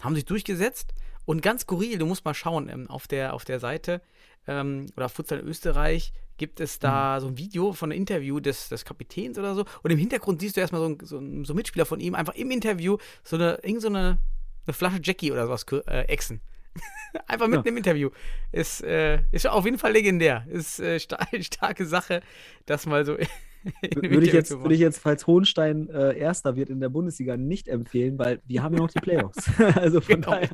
Haben 0.00 0.14
sich 0.14 0.24
durchgesetzt. 0.24 0.92
Und 1.24 1.42
ganz 1.42 1.62
skurril, 1.62 1.98
du 1.98 2.06
musst 2.06 2.24
mal 2.24 2.34
schauen, 2.34 2.68
ähm, 2.68 2.88
auf, 2.88 3.06
der, 3.06 3.34
auf 3.34 3.44
der 3.44 3.60
Seite 3.60 4.00
ähm, 4.46 4.86
oder 4.96 5.08
Futsal 5.08 5.40
Österreich 5.40 6.12
gibt 6.38 6.60
es 6.60 6.78
da 6.78 7.20
so 7.20 7.26
ein 7.26 7.36
Video 7.36 7.72
von 7.72 7.90
einem 7.90 8.00
Interview 8.00 8.38
des, 8.40 8.68
des 8.68 8.84
Kapitäns 8.84 9.38
oder 9.38 9.54
so. 9.54 9.64
Und 9.82 9.90
im 9.90 9.98
Hintergrund 9.98 10.40
siehst 10.40 10.56
du 10.56 10.60
erstmal 10.60 10.80
so, 10.80 10.88
ein- 10.88 10.98
so, 11.02 11.18
ein- 11.18 11.44
so 11.44 11.52
einen 11.52 11.56
Mitspieler 11.58 11.84
von 11.84 12.00
ihm, 12.00 12.14
einfach 12.14 12.34
im 12.34 12.50
Interview 12.50 12.96
so 13.24 13.36
eine, 13.36 13.58
irgend 13.62 13.82
so 13.82 13.88
eine, 13.88 14.18
eine 14.66 14.72
Flasche 14.72 15.00
Jackie 15.02 15.32
oder 15.32 15.46
sowas 15.46 15.66
äh, 15.86 16.02
exen. 16.06 16.40
einfach 17.26 17.48
mitten 17.48 17.64
Ja. 17.66 17.70
im 17.70 17.76
Interview. 17.76 18.10
Ist, 18.52 18.82
äh, 18.82 19.20
ist 19.32 19.46
auf 19.46 19.64
jeden 19.64 19.78
Fall 19.78 19.92
legendär. 19.92 20.44
Ist 20.48 20.80
äh, 20.80 20.98
sta 21.00 21.18
starke 21.40 21.86
Sache, 21.86 22.20
das 22.66 22.86
mal 22.86 23.04
so. 23.04 23.16
Würde 23.96 24.24
ich, 24.24 24.32
jetzt, 24.32 24.52
würde 24.52 24.74
ich 24.74 24.80
jetzt, 24.80 24.98
falls 24.98 25.26
Hohenstein 25.26 25.90
äh, 25.90 26.16
Erster 26.16 26.54
wird 26.54 26.70
in 26.70 26.80
der 26.80 26.88
Bundesliga, 26.90 27.36
nicht 27.36 27.66
empfehlen, 27.68 28.16
weil 28.18 28.40
wir 28.46 28.62
haben 28.62 28.74
ja 28.74 28.80
noch 28.80 28.90
die 28.90 29.00
Playoffs. 29.00 29.50
also 29.74 30.00
von 30.00 30.20
Genau, 30.20 30.30
daher 30.30 30.48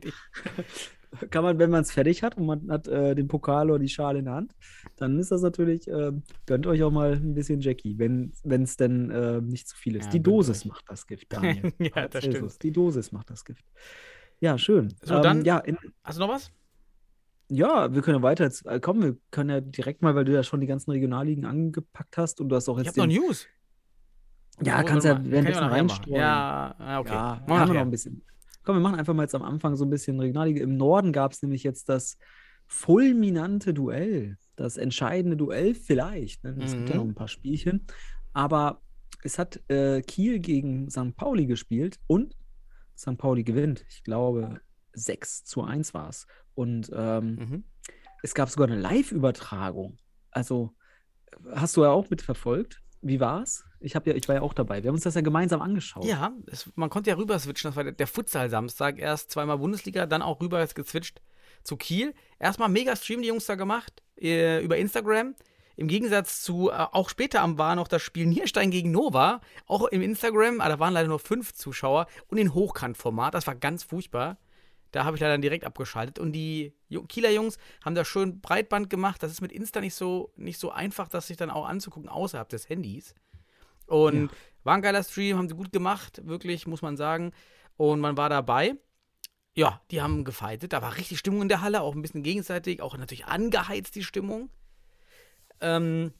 kann 1.31 1.45
man, 1.45 1.59
wenn 1.59 1.71
man 1.71 1.83
es 1.83 1.93
fertig 1.93 2.23
hat 2.23 2.37
und 2.37 2.47
man 2.47 2.71
hat 2.71 2.89
äh, 2.89 3.15
den 3.15 3.29
Pokal 3.29 3.71
oder 3.71 3.79
die 3.79 3.89
Schale 3.89 4.19
in 4.19 4.25
der 4.25 4.35
Hand, 4.35 4.55
dann 4.97 5.19
ist 5.19 5.31
das 5.31 5.43
natürlich, 5.43 5.87
ähm, 5.89 6.23
gönnt 6.47 6.67
euch 6.67 6.83
auch 6.83 6.91
mal 6.91 7.13
ein 7.13 7.35
bisschen 7.35 7.61
Jackie, 7.61 7.99
wenn 7.99 8.33
es 8.63 8.77
denn 8.77 9.11
äh, 9.11 9.41
nicht 9.41 9.69
zu 9.69 9.77
viel 9.77 9.97
ist. 9.97 10.07
Ja, 10.07 10.11
die 10.13 10.23
Dosis 10.23 10.65
macht 10.65 10.85
das 10.89 11.07
Gift, 11.07 11.33
Daniel. 11.33 11.73
Ja, 11.79 11.89
das 11.89 11.91
Paracelsus, 11.91 12.55
stimmt. 12.55 12.63
Die 12.63 12.73
Dosis 12.73 13.13
macht 13.13 13.31
das 13.31 13.45
Gift. 13.45 13.65
Ja, 14.45 14.59
schön. 14.59 14.93
So, 15.03 15.21
dann- 15.23 15.43
ja, 15.47 15.59
in, 15.59 15.79
Hast 16.03 16.19
du 16.19 16.21
noch 16.21 16.29
was? 16.29 16.51
ja, 17.49 17.93
wir 17.95 18.03
können 18.03 18.19
ja 18.19 18.23
weiter. 18.23 18.45
Jetzt, 18.45 18.67
äh, 18.67 18.79
komm, 18.79 19.03
wir 19.03 19.17
können 19.31 19.49
ja 19.49 19.61
direkt 19.63 20.03
mal, 20.03 20.15
weil 20.15 20.27
du 20.27 20.33
ja 20.35 20.43
schon 20.43 20.61
die 20.61 20.67
ganzen 20.67 20.91
Regionalligen 20.91 21.47
angepackt 21.47 22.19
hast 22.19 22.41
und 22.43 22.51
du 22.51 22.57
hast 22.57 22.69
auch 22.69 22.79
Ich 22.79 22.85
jetzt 22.85 22.99
habe 22.99 23.09
noch 23.09 23.15
den, 23.15 23.23
News. 23.25 23.47
Ja, 24.63 24.81
Oh, 24.83 24.85
kannst 24.85 25.07
ja 25.07 25.13
währenddessen 25.25 25.61
kann 25.61 25.71
ich 25.71 25.77
reinstreuen. 25.77 26.17
Ja, 26.21 26.99
okay. 27.01 27.13
Ja, 27.15 27.43
Machen 27.49 27.69
wir 27.69 27.75
noch 27.75 27.81
ein 27.81 27.91
bisschen. 27.91 28.23
Komm, 28.65 28.77
wir 28.77 28.81
machen 28.81 28.97
einfach 28.99 29.15
mal 29.15 29.23
jetzt 29.23 29.35
am 29.35 29.43
Anfang 29.43 29.77
so 29.77 29.85
ein 29.87 29.91
bisschen 29.91 30.21
Regionalliga. 30.21 30.63
Im 30.63 30.77
Norden 30.77 31.11
gab 31.13 31.33
es 31.33 31.41
nämlich 31.43 31.63
jetzt 31.65 31.89
das 31.89 32.19
fulminante 32.67 33.73
Duell, 33.75 34.37
das 34.57 34.77
entscheidende 34.77 35.37
Duell 35.39 35.75
vielleicht. 35.75 36.45
Ne? 36.45 36.55
Es 36.63 36.73
gibt 36.75 36.89
ja 36.91 36.95
Mhm. 36.97 37.01
noch 37.01 37.09
ein 37.09 37.15
paar 37.15 37.29
Spielchen. 37.29 37.87
Aber 38.35 38.81
es 39.23 39.39
hat 39.39 39.61
äh, 39.71 40.03
Kiel 40.03 40.39
gegen 40.39 40.91
St. 40.91 41.17
Pauli 41.17 41.47
gespielt 41.47 41.99
und 42.07 42.37
St. 42.97 43.17
Pauli 43.19 43.45
gewinnt. 43.45 43.85
Ich 43.89 44.03
glaube, 44.05 44.61
6 44.93 45.45
zu 45.45 45.63
1 45.63 45.95
war 45.95 46.09
es. 46.09 46.27
Und 46.55 46.91
ähm, 46.95 47.35
Mhm. 47.37 47.65
es 48.23 48.35
gab 48.35 48.49
sogar 48.51 48.69
eine 48.69 48.81
Live-Übertragung. 48.81 49.97
Also, 50.31 50.73
hast 51.53 51.77
du 51.77 51.83
ja 51.85 51.91
auch 51.91 52.09
mitverfolgt. 52.11 52.81
Wie 53.03 53.21
war's? 53.21 53.65
Ich, 53.81 53.95
hab 53.97 54.07
ja, 54.07 54.15
ich 54.15 54.27
war 54.29 54.37
ja 54.37 54.41
auch 54.43 54.55
dabei. 54.55 54.83
Wir 54.83 54.89
haben 54.89 54.95
uns 54.95 55.05
das 55.05 55.15
ja 55.15 55.21
gemeinsam 55.21 55.61
angeschaut. 55.61 56.07
Ja, 56.07 56.33
es, 56.47 56.71
man 56.75 56.89
konnte 56.89 57.11
ja 57.11 57.17
rüber 57.17 57.39
switchen. 57.39 57.69
Das 57.69 57.77
war 57.77 57.85
der, 57.85 57.93
der 57.93 58.07
Futsal-Samstag. 58.07 58.99
Erst 58.99 59.31
zweimal 59.31 59.59
Bundesliga, 59.59 60.07
dann 60.07 60.23
auch 60.23 60.41
rüber 60.41 60.65
gezwitscht 60.67 61.21
zu 61.65 61.77
Kiel. 61.77 62.15
Erstmal 62.39 62.71
mega 62.71 62.97
Stream 62.97 63.21
die 63.21 63.29
Jungs 63.29 63.45
da 63.47 63.57
gemacht 63.57 64.03
äh, 64.19 64.65
über 64.65 64.79
Instagram. 64.79 65.35
Im 65.77 65.89
Gegensatz 65.89 66.43
zu, 66.43 66.71
äh, 66.71 66.75
auch 66.75 67.09
später 67.09 67.41
am 67.41 67.59
war 67.59 67.75
noch 67.75 67.89
das 67.89 68.03
Spiel 68.03 68.27
Nierstein 68.27 68.71
gegen 68.71 68.91
Nova. 68.91 69.41
Auch 69.67 69.87
im 69.89 70.03
Instagram, 70.03 70.61
aber 70.61 70.71
da 70.71 70.79
waren 70.79 70.95
leider 70.95 71.09
nur 71.09 71.19
fünf 71.19 71.53
Zuschauer. 71.55 72.07
Und 72.29 72.39
in 72.39 72.55
Hochkantformat. 72.55 73.35
Das 73.35 73.47
war 73.47 73.55
ganz 73.55 73.83
furchtbar. 73.83 74.39
Da 74.93 75.05
habe 75.05 75.17
ich 75.17 75.21
leider 75.21 75.39
direkt 75.39 75.65
abgeschaltet. 75.65 76.21
Und 76.21 76.33
die 76.33 76.73
Kieler 77.09 77.31
Jungs 77.31 77.59
haben 77.85 77.97
da 77.97 78.05
schön 78.05 78.41
Breitband 78.41 78.91
gemacht. 78.91 79.23
Das 79.23 79.33
ist 79.33 79.41
mit 79.41 79.51
Insta 79.51 79.81
nicht 79.81 79.95
so, 79.95 80.33
nicht 80.37 80.61
so 80.61 80.71
einfach, 80.71 81.09
das 81.09 81.27
sich 81.27 81.37
dann 81.37 81.51
auch 81.51 81.67
anzugucken, 81.67 82.09
außerhalb 82.09 82.49
des 82.49 82.69
Handys. 82.69 83.15
Und 83.87 84.31
war 84.63 84.77
ein 84.77 84.83
geiler 84.83 85.03
Stream, 85.03 85.37
haben 85.37 85.49
sie 85.49 85.55
gut 85.55 85.73
gemacht, 85.73 86.23
wirklich, 86.25 86.67
muss 86.67 86.83
man 86.83 86.97
sagen. 86.97 87.33
Und 87.77 88.01
man 88.01 88.17
war 88.17 88.29
dabei. 88.29 88.77
Ja, 89.57 89.81
die 89.91 90.01
haben 90.01 90.25
gefightet. 90.25 90.73
Da 90.73 90.83
war 90.83 90.97
richtig 90.97 91.19
Stimmung 91.19 91.43
in 91.43 91.49
der 91.49 91.61
Halle, 91.61 91.81
auch 91.83 91.95
ein 91.95 92.03
bisschen 92.03 92.23
gegenseitig, 92.23 92.81
auch 92.81 92.97
natürlich 92.97 93.27
angeheizt 93.27 93.95
die 93.95 94.03
Stimmung. 94.03 94.51
Ähm, 95.61 96.13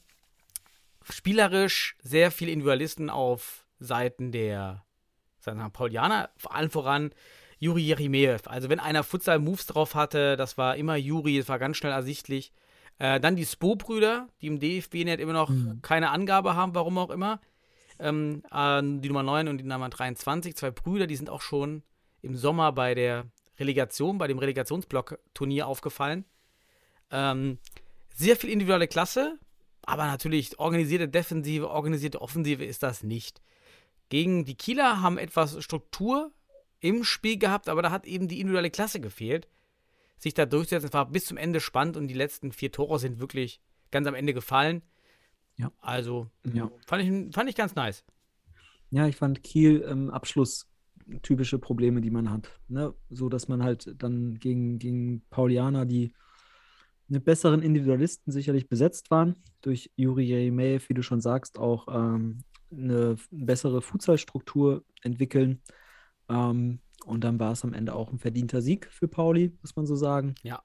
spielerisch 1.09 1.95
sehr 2.01 2.31
viele 2.31 2.51
Individualisten 2.51 3.09
auf 3.09 3.65
Seiten 3.79 4.31
der 4.31 4.83
mal, 5.45 5.69
Paulianer, 5.69 6.29
vor 6.37 6.55
allem 6.55 6.71
voran 6.71 7.11
Juri 7.59 7.83
Jerimejew. 7.83 8.39
Also 8.45 8.69
wenn 8.69 8.79
einer 8.79 9.03
Futsal-Moves 9.03 9.67
drauf 9.67 9.93
hatte, 9.95 10.35
das 10.37 10.57
war 10.57 10.75
immer 10.75 10.95
Juri, 10.95 11.37
das 11.37 11.49
war 11.49 11.59
ganz 11.59 11.77
schnell 11.77 11.91
ersichtlich. 11.91 12.51
Äh, 12.97 13.19
dann 13.19 13.35
die 13.35 13.45
Spo-Brüder, 13.45 14.27
die 14.41 14.47
im 14.47 14.59
DFB-Net 14.59 15.19
immer 15.19 15.33
noch 15.33 15.51
keine 15.81 16.09
Angabe 16.09 16.55
haben, 16.55 16.73
warum 16.75 16.97
auch 16.97 17.09
immer. 17.09 17.39
Ähm, 17.99 18.43
äh, 18.51 18.81
die 18.81 19.07
Nummer 19.07 19.23
9 19.23 19.47
und 19.47 19.57
die 19.59 19.63
Nummer 19.63 19.89
23, 19.89 20.55
zwei 20.55 20.71
Brüder, 20.71 21.07
die 21.07 21.15
sind 21.15 21.29
auch 21.29 21.41
schon 21.41 21.83
im 22.21 22.35
Sommer 22.35 22.71
bei 22.71 22.95
der 22.95 23.25
Relegation, 23.59 24.17
bei 24.17 24.27
dem 24.27 24.39
Relegationsblock-Turnier 24.39 25.67
aufgefallen. 25.67 26.25
Ähm, 27.11 27.59
sehr 28.15 28.35
viel 28.35 28.49
individuelle 28.49 28.87
Klasse, 28.87 29.37
aber 29.83 30.05
natürlich 30.05 30.57
organisierte 30.57 31.07
Defensive, 31.07 31.69
organisierte 31.69 32.21
Offensive 32.21 32.63
ist 32.65 32.81
das 32.81 33.03
nicht. 33.03 33.41
Gegen 34.09 34.45
die 34.45 34.55
Kieler 34.55 35.01
haben 35.01 35.17
etwas 35.17 35.61
Struktur 35.63 36.31
im 36.79 37.03
Spiel 37.03 37.37
gehabt, 37.37 37.69
aber 37.69 37.81
da 37.81 37.91
hat 37.91 38.05
eben 38.05 38.27
die 38.27 38.39
individuelle 38.39 38.71
Klasse 38.71 38.99
gefehlt. 38.99 39.47
Sich 40.17 40.33
da 40.33 40.45
durchzusetzen, 40.45 40.93
war 40.93 41.09
bis 41.09 41.25
zum 41.25 41.37
Ende 41.37 41.59
spannend 41.59 41.97
und 41.97 42.07
die 42.07 42.13
letzten 42.13 42.51
vier 42.51 42.71
Tore 42.71 42.99
sind 42.99 43.19
wirklich 43.19 43.59
ganz 43.91 44.07
am 44.07 44.15
Ende 44.15 44.33
gefallen. 44.33 44.81
Ja. 45.57 45.71
Also 45.81 46.27
Ja. 46.53 46.71
fand 46.87 47.03
ich, 47.03 47.33
fand 47.35 47.49
ich 47.49 47.55
ganz 47.55 47.75
nice. 47.75 48.05
Ja, 48.91 49.07
ich 49.07 49.15
fand 49.17 49.43
Kiel 49.43 49.79
im 49.81 50.09
Abschluss 50.09 50.69
typische 51.21 51.59
Probleme, 51.59 52.01
die 52.01 52.11
man 52.11 52.31
hat. 52.31 52.59
Ne? 52.67 52.93
So 53.09 53.29
dass 53.29 53.47
man 53.47 53.63
halt 53.63 53.93
dann 54.01 54.35
gegen, 54.35 54.79
gegen 54.79 55.21
Paulianer, 55.29 55.85
die 55.85 56.13
besseren 57.07 57.61
Individualisten 57.61 58.31
sicherlich 58.31 58.67
besetzt 58.67 59.11
waren, 59.11 59.35
durch 59.61 59.91
Juri 59.95 60.23
Jeremejew, 60.23 60.81
wie 60.87 60.93
du 60.93 61.03
schon 61.03 61.21
sagst, 61.21 61.59
auch 61.59 61.87
ähm, 61.89 62.39
eine 62.71 63.15
bessere 63.31 63.81
Futsalstruktur 63.81 64.83
entwickeln. 65.01 65.61
Ähm, 66.29 66.79
und 67.05 67.23
dann 67.23 67.39
war 67.39 67.51
es 67.51 67.63
am 67.63 67.73
Ende 67.73 67.93
auch 67.93 68.11
ein 68.11 68.19
verdienter 68.19 68.61
Sieg 68.61 68.87
für 68.91 69.07
Pauli, 69.07 69.55
muss 69.61 69.75
man 69.75 69.85
so 69.85 69.95
sagen. 69.95 70.35
Ja. 70.43 70.61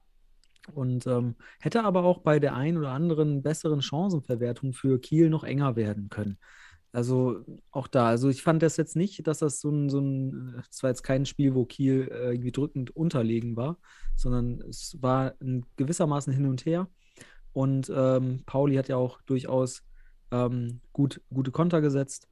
Und 0.73 1.07
ähm, 1.07 1.35
hätte 1.59 1.83
aber 1.83 2.03
auch 2.03 2.19
bei 2.19 2.39
der 2.39 2.55
ein 2.55 2.77
oder 2.77 2.91
anderen 2.91 3.41
besseren 3.41 3.81
Chancenverwertung 3.81 4.73
für 4.73 4.99
Kiel 4.99 5.29
noch 5.29 5.43
enger 5.43 5.75
werden 5.75 6.09
können. 6.09 6.37
Also 6.93 7.45
auch 7.71 7.87
da, 7.87 8.07
also 8.07 8.27
ich 8.29 8.43
fand 8.43 8.61
das 8.61 8.75
jetzt 8.75 8.95
nicht, 8.97 9.25
dass 9.25 9.39
das 9.39 9.61
so 9.61 9.69
ein, 9.69 9.89
so 9.89 9.99
ein, 9.99 10.61
es 10.69 10.83
war 10.83 10.89
jetzt 10.89 11.03
kein 11.03 11.25
Spiel, 11.25 11.55
wo 11.55 11.65
Kiel 11.65 12.09
äh, 12.11 12.31
irgendwie 12.31 12.51
drückend 12.51 12.93
unterlegen 12.95 13.55
war, 13.55 13.77
sondern 14.17 14.61
es 14.69 14.97
war 15.01 15.33
ein 15.41 15.65
gewissermaßen 15.77 16.33
hin 16.33 16.45
und 16.47 16.65
her. 16.65 16.87
Und 17.53 17.91
ähm, 17.95 18.43
Pauli 18.45 18.75
hat 18.75 18.89
ja 18.89 18.97
auch 18.97 19.21
durchaus 19.21 19.83
ähm, 20.31 20.81
gut, 20.91 21.21
gute 21.33 21.51
Konter 21.51 21.79
gesetzt. 21.81 22.27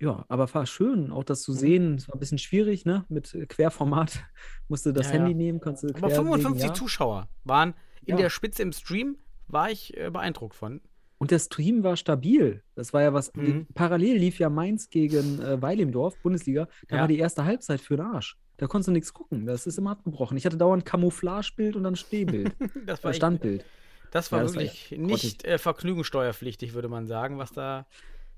Ja, 0.00 0.24
aber 0.28 0.52
war 0.54 0.66
schön, 0.66 1.10
auch 1.12 1.24
das 1.24 1.42
zu 1.42 1.52
Mhm. 1.52 1.56
sehen. 1.56 1.94
Es 1.96 2.08
war 2.08 2.16
ein 2.16 2.20
bisschen 2.20 2.38
schwierig, 2.38 2.84
ne? 2.84 3.04
Mit 3.08 3.34
äh, 3.34 3.46
Querformat. 3.46 4.24
Musste 4.68 4.92
das 4.92 5.06
Ja, 5.06 5.14
Handy 5.14 5.30
ja. 5.32 5.36
nehmen, 5.36 5.60
kannst 5.60 5.82
du 5.82 5.88
Aber 5.88 5.98
querlegen, 6.08 6.24
55 6.32 6.68
ja. 6.68 6.74
Zuschauer 6.74 7.28
waren 7.44 7.74
in 8.04 8.16
der 8.16 8.30
Spitze 8.30 8.62
im 8.62 8.72
Stream, 8.72 9.16
war 9.46 9.70
ich 9.70 9.96
äh, 9.96 10.10
beeindruckt 10.10 10.54
von. 10.54 10.80
Und 11.24 11.30
der 11.30 11.38
Stream 11.38 11.82
war 11.82 11.96
stabil. 11.96 12.62
Das 12.74 12.92
war 12.92 13.00
ja 13.00 13.14
was. 13.14 13.32
Mhm. 13.34 13.66
Parallel 13.72 14.18
lief 14.18 14.38
ja 14.38 14.50
Mainz 14.50 14.90
gegen 14.90 15.40
äh, 15.40 15.62
Weil 15.62 15.80
im 15.80 15.90
Dorf, 15.90 16.18
Bundesliga. 16.18 16.68
Da 16.88 16.96
Ja. 16.96 17.00
war 17.02 17.08
die 17.08 17.16
erste 17.18 17.46
Halbzeit 17.46 17.80
für 17.80 17.96
den 17.96 18.04
Arsch. 18.04 18.36
Da 18.58 18.66
konntest 18.66 18.88
du 18.88 18.92
nichts 18.92 19.14
gucken. 19.14 19.46
Das 19.46 19.66
ist 19.66 19.78
immer 19.78 19.92
abgebrochen. 19.92 20.36
Ich 20.36 20.44
hatte 20.44 20.58
dauernd 20.58 20.84
Camouflagebild 20.84 21.76
und 21.76 21.84
dann 21.84 21.96
Stehbild. 21.96 22.52
Das 22.84 23.02
war, 23.02 23.12
äh, 23.12 23.14
Standbild. 23.14 23.64
das 24.10 24.30
war 24.32 24.40
Ja, 24.40 24.42
das 24.42 24.54
war 24.54 24.60
wirklich 24.64 24.92
echt 24.92 25.00
nicht 25.00 25.44
äh, 25.46 25.56
vergnügungssteuerpflichtig, 25.56 26.74
würde 26.74 26.88
man 26.90 27.06
sagen, 27.06 27.38
was 27.38 27.52
da 27.52 27.86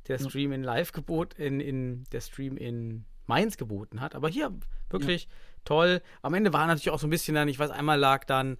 der 0.06 0.18
Ja. 0.18 0.28
Stream 0.28 0.52
in 0.52 0.62
Live 0.62 0.92
gebot, 0.92 1.34
in, 1.34 1.58
in 1.58 2.04
der 2.12 2.20
Stream 2.20 2.56
in 2.56 3.04
Mainz 3.26 3.56
geboten 3.56 4.00
hat. 4.00 4.14
Aber 4.14 4.28
hier 4.28 4.52
wirklich 4.90 5.26
toll. 5.64 6.00
Am 6.22 6.34
Ende 6.34 6.52
war 6.52 6.68
natürlich 6.68 6.90
auch 6.90 7.00
so 7.00 7.08
ein 7.08 7.10
bisschen 7.10 7.34
dann, 7.34 7.48
ich 7.48 7.58
weiß, 7.58 7.70
einmal 7.70 7.98
lag 7.98 8.24
dann 8.26 8.58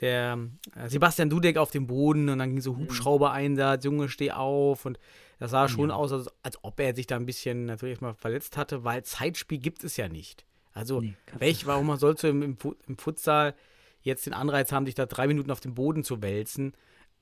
der 0.00 0.38
äh, 0.74 0.88
Sebastian 0.88 1.30
Dudek 1.30 1.56
auf 1.56 1.70
dem 1.70 1.86
Boden 1.86 2.28
und 2.28 2.38
dann 2.38 2.50
ging 2.50 2.60
so 2.60 2.76
Hubschrauber-Einsatz, 2.76 3.84
Junge, 3.84 4.08
steh 4.08 4.30
auf 4.32 4.84
und 4.84 4.98
das 5.38 5.50
sah 5.50 5.68
schon 5.68 5.90
Ja. 5.90 5.96
aus, 5.96 6.12
als, 6.12 6.28
als 6.42 6.58
ob 6.62 6.80
er 6.80 6.94
sich 6.94 7.06
da 7.06 7.16
ein 7.16 7.26
bisschen 7.26 7.66
natürlich 7.66 8.00
mal 8.00 8.14
verletzt 8.14 8.56
hatte, 8.56 8.84
weil 8.84 9.02
Zeitspiel 9.04 9.58
gibt 9.58 9.84
es 9.84 9.96
ja 9.96 10.08
nicht. 10.08 10.44
Also, 10.72 11.00
Nee, 11.00 11.14
welch, 11.38 11.66
warum 11.66 11.94
sollst 11.96 12.22
du 12.22 12.28
im, 12.28 12.42
im, 12.42 12.56
im 12.86 12.98
Futsal 12.98 13.54
jetzt 14.02 14.26
den 14.26 14.34
Anreiz 14.34 14.72
haben, 14.72 14.84
dich 14.84 14.94
da 14.94 15.06
drei 15.06 15.26
Minuten 15.26 15.50
auf 15.50 15.60
dem 15.60 15.74
Boden 15.74 16.04
zu 16.04 16.22
wälzen? 16.22 16.72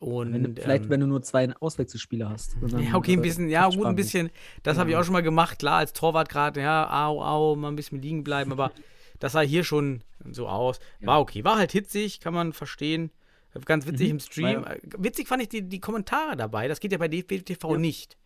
Und, 0.00 0.32
Wenn 0.32 0.54
du, 0.54 0.60
vielleicht, 0.60 0.84
ähm, 0.84 0.90
wenn 0.90 1.00
du 1.00 1.06
nur 1.06 1.22
zwei 1.22 1.48
Auswechselspieler 1.60 2.28
hast. 2.28 2.56
ja, 2.60 2.94
okay, 2.94 3.12
ein 3.14 3.22
bisschen, 3.22 3.48
ja, 3.48 3.68
gut, 3.68 3.86
ein 3.86 3.94
bisschen. 3.94 4.30
Das 4.64 4.76
habe 4.76 4.90
ich 4.90 4.92
Genau. 4.92 5.00
auch 5.00 5.04
schon 5.04 5.12
mal 5.14 5.22
gemacht, 5.22 5.60
klar, 5.60 5.78
als 5.78 5.92
Torwart 5.92 6.28
gerade, 6.28 6.60
ja, 6.60 7.06
au, 7.08 7.22
au, 7.22 7.56
mal 7.56 7.68
ein 7.68 7.76
bisschen 7.76 8.02
liegen 8.02 8.22
bleiben, 8.24 8.52
aber 8.52 8.72
das 9.18 9.32
sah 9.32 9.40
hier 9.40 9.64
schon 9.64 10.02
so 10.30 10.48
aus. 10.48 10.78
War 11.00 11.20
okay, 11.20 11.42
war 11.44 11.56
halt 11.56 11.72
hitzig, 11.72 12.20
kann 12.20 12.34
man 12.34 12.52
verstehen. 12.52 13.10
Ganz 13.66 13.86
witzig 13.86 14.08
Mhm, 14.08 14.14
im 14.14 14.20
Stream. 14.20 14.64
war 14.64 14.76
Äh, 14.76 14.80
Witzig 14.98 15.28
fand 15.28 15.42
ich 15.42 15.48
die, 15.48 15.62
die 15.62 15.78
Kommentare 15.80 16.36
dabei, 16.36 16.66
das 16.66 16.80
geht 16.80 16.90
ja 16.92 16.98
bei 16.98 17.06
DFB 17.08 17.44
TV 17.44 17.72
Ja. 17.72 17.78
nicht. 17.78 18.16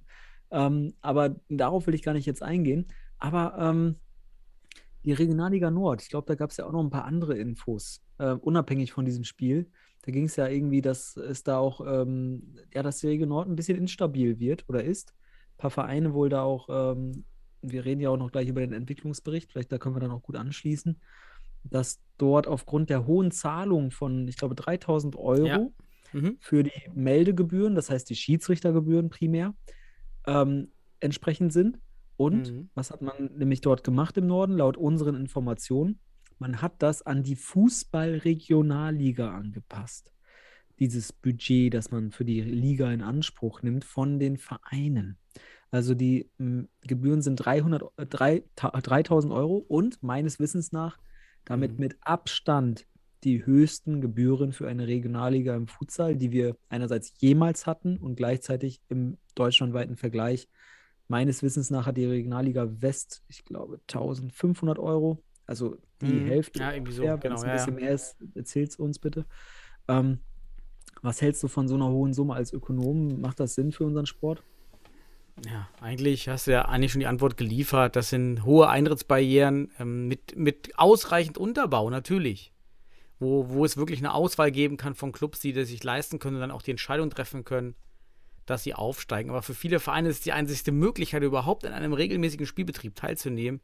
Ähm, 0.51 0.93
aber 1.01 1.35
darauf 1.49 1.85
will 1.87 1.93
ich 1.95 2.01
gar 2.03 2.13
nicht 2.13 2.25
jetzt 2.25 2.41
eingehen. 2.41 2.87
Aber 3.19 3.55
ähm, 3.59 3.95
die 5.05 5.13
Regionalliga 5.13 5.71
Nord, 5.71 6.01
ich 6.01 6.09
glaube, 6.09 6.25
da 6.27 6.35
gab 6.35 6.51
es 6.51 6.57
ja 6.57 6.65
auch 6.65 6.71
noch 6.71 6.83
ein 6.83 6.89
paar 6.89 7.05
andere 7.05 7.37
Infos, 7.37 8.01
äh, 8.17 8.31
unabhängig 8.31 8.91
von 8.91 9.05
diesem 9.05 9.23
Spiel. 9.23 9.71
Da 10.03 10.11
ging 10.11 10.25
es 10.25 10.35
ja 10.35 10.47
irgendwie, 10.47 10.81
dass 10.81 11.15
es 11.17 11.43
da 11.43 11.57
auch, 11.57 11.81
ähm, 11.85 12.55
ja, 12.73 12.83
dass 12.83 12.99
die 12.99 13.07
Region 13.07 13.29
Nord 13.29 13.47
ein 13.49 13.55
bisschen 13.55 13.77
instabil 13.77 14.39
wird 14.39 14.65
oder 14.67 14.83
ist. 14.83 15.13
Ein 15.53 15.57
paar 15.57 15.71
Vereine 15.71 16.13
wohl 16.13 16.29
da 16.29 16.43
auch, 16.43 16.67
ähm, 16.69 17.25
wir 17.61 17.85
reden 17.85 18.01
ja 18.01 18.09
auch 18.09 18.17
noch 18.17 18.31
gleich 18.31 18.47
über 18.47 18.61
den 18.61 18.73
Entwicklungsbericht, 18.73 19.51
vielleicht 19.51 19.71
da 19.71 19.77
können 19.77 19.95
wir 19.95 19.99
dann 19.99 20.11
auch 20.11 20.21
gut 20.21 20.35
anschließen, 20.35 20.99
dass 21.63 21.99
dort 22.17 22.47
aufgrund 22.47 22.89
der 22.89 23.05
hohen 23.05 23.31
Zahlung 23.31 23.91
von, 23.91 24.27
ich 24.27 24.37
glaube, 24.37 24.55
3000 24.55 25.15
Euro 25.15 25.73
Mhm. 26.13 26.37
für 26.39 26.63
die 26.63 26.71
Meldegebühren, 26.93 27.75
das 27.75 27.89
heißt 27.89 28.09
die 28.09 28.15
Schiedsrichtergebühren 28.15 29.09
primär, 29.09 29.53
ähm, 30.25 30.71
entsprechend 30.99 31.51
sind. 31.53 31.79
Und 32.17 32.51
Mhm. 32.51 32.69
was 32.73 32.91
hat 32.91 33.01
man 33.01 33.31
nämlich 33.37 33.61
dort 33.61 33.83
gemacht 33.83 34.17
im 34.17 34.27
Norden, 34.27 34.53
laut 34.57 34.75
unseren 34.77 35.15
Informationen? 35.15 35.99
Man 36.39 36.61
hat 36.61 36.81
das 36.83 37.01
an 37.03 37.23
die 37.23 37.35
Fußball-Regionalliga 37.35 39.31
angepasst. 39.35 40.11
Dieses 40.79 41.11
Budget, 41.13 41.73
das 41.73 41.89
man 41.91 42.11
für 42.11 42.25
die 42.25 42.41
Liga 42.41 42.91
in 42.91 43.01
Anspruch 43.01 43.63
nimmt, 43.63 43.83
von 43.83 44.19
den 44.19 44.37
Vereinen. 44.37 45.17
Also 45.71 45.95
die 45.95 46.29
m, 46.39 46.67
Gebühren 46.81 47.21
sind 47.21 47.35
300, 47.37 47.83
äh, 47.97 48.05
drei- 48.05 48.43
ta- 48.55 48.69
3000 48.79 49.33
Euro 49.33 49.57
und 49.57 50.01
meines 50.03 50.39
Wissens 50.39 50.71
nach 50.71 50.97
damit 51.45 51.73
Mhm. 51.73 51.79
mit 51.79 51.97
Abstand 52.01 52.85
die 53.23 53.45
höchsten 53.45 53.99
Gebühren 54.01 54.51
für 54.53 54.67
eine 54.67 54.87
Regionalliga 54.87 55.55
im 55.55 55.67
Futsal, 55.67 56.15
die 56.15 56.31
wir 56.31 56.55
einerseits 56.69 57.13
jemals 57.19 57.65
hatten 57.65 57.97
und 57.97 58.15
gleichzeitig 58.15 58.79
im 58.89 59.17
deutschlandweiten 59.33 59.95
Vergleich. 59.97 60.47
Meines 61.07 61.41
Wissens 61.43 61.69
nach 61.69 61.85
hat 61.85 61.97
die 61.97 62.05
Regionalliga 62.05 62.67
West, 62.81 63.23
ich 63.27 63.43
glaube, 63.45 63.79
1500 63.89 64.77
Euro, 64.79 65.23
also 65.45 65.77
die 66.01 66.07
Mhm. 66.07 66.25
Hälfte. 66.27 66.59
Ja, 66.59 66.73
irgendwie 66.73 66.91
so, 66.91 67.03
ungefähr. 67.03 67.23
Wenn 67.23 67.29
genau, 67.29 67.35
es 67.35 67.43
ein 67.43 67.47
ja, 67.47 67.55
ja. 67.55 67.65
bisschen 67.65 67.75
mehr 67.75 67.91
ist, 67.93 68.17
erzähl's 68.35 68.75
uns 68.75 68.99
bitte. 68.99 69.25
Ähm, 69.87 70.19
was 71.01 71.21
hältst 71.21 71.43
du 71.43 71.47
von 71.47 71.67
so 71.67 71.75
einer 71.75 71.89
hohen 71.89 72.13
Summe 72.13 72.33
als 72.33 72.51
Ökonom? 72.53 73.21
Macht 73.21 73.39
das 73.39 73.55
Sinn 73.55 73.71
für 73.71 73.85
unseren 73.85 74.05
Sport? 74.05 74.43
Ja, 75.45 75.69
eigentlich 75.81 76.27
hast 76.27 76.47
du 76.47 76.51
ja 76.51 76.63
eigentlich 76.63 76.91
schon 76.91 76.99
die 76.99 77.07
Antwort 77.07 77.37
geliefert. 77.37 77.95
Das 77.95 78.09
sind 78.09 78.43
hohe 78.43 78.69
Eintrittsbarrieren 78.69 79.71
ähm, 79.79 80.07
mit, 80.07 80.35
mit 80.35 80.77
ausreichend 80.77 81.37
Unterbau, 81.37 81.89
natürlich. 81.89 82.53
Wo, 83.19 83.49
wo 83.49 83.63
es 83.65 83.77
wirklich 83.77 83.99
eine 83.99 84.13
Auswahl 84.13 84.51
geben 84.51 84.77
kann 84.77 84.93
von 84.95 85.11
Clubs, 85.11 85.39
die 85.39 85.53
das 85.53 85.69
sich 85.69 85.83
leisten 85.83 86.19
können 86.19 86.35
und 86.35 86.41
dann 86.41 86.51
auch 86.51 86.61
die 86.61 86.71
Entscheidung 86.71 87.09
treffen 87.09 87.43
können, 87.45 87.75
dass 88.47 88.63
sie 88.63 88.73
aufsteigen. 88.73 89.29
Aber 89.29 89.43
für 89.43 89.53
viele 89.53 89.79
Vereine 89.79 90.09
ist 90.09 90.17
es 90.17 90.21
die 90.23 90.31
einzigste 90.33 90.71
Möglichkeit, 90.71 91.21
überhaupt 91.21 91.65
an 91.65 91.73
einem 91.73 91.93
regelmäßigen 91.93 92.47
Spielbetrieb 92.47 92.95
teilzunehmen. 92.95 93.61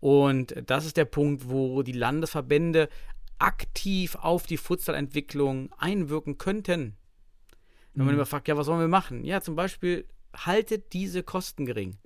Und 0.00 0.54
das 0.66 0.84
ist 0.84 0.96
der 0.98 1.04
Punkt, 1.06 1.48
wo 1.48 1.82
die 1.82 1.92
Landesverbände 1.92 2.88
aktiv 3.38 4.16
auf 4.16 4.46
die 4.46 4.58
Futsalentwicklung 4.58 5.72
einwirken 5.78 6.36
könnten. 6.36 6.96
Wenn 7.94 8.04
man 8.04 8.14
Mhm. 8.14 8.20
immer 8.20 8.26
fragt, 8.26 8.48
ja, 8.48 8.56
was 8.56 8.66
sollen 8.66 8.80
wir 8.80 8.88
machen? 8.88 9.24
Ja, 9.24 9.40
zum 9.40 9.56
Beispiel, 9.56 10.06
haltet 10.34 10.92
diese 10.92 11.22
Kosten 11.22 11.66
gering. 11.66 11.96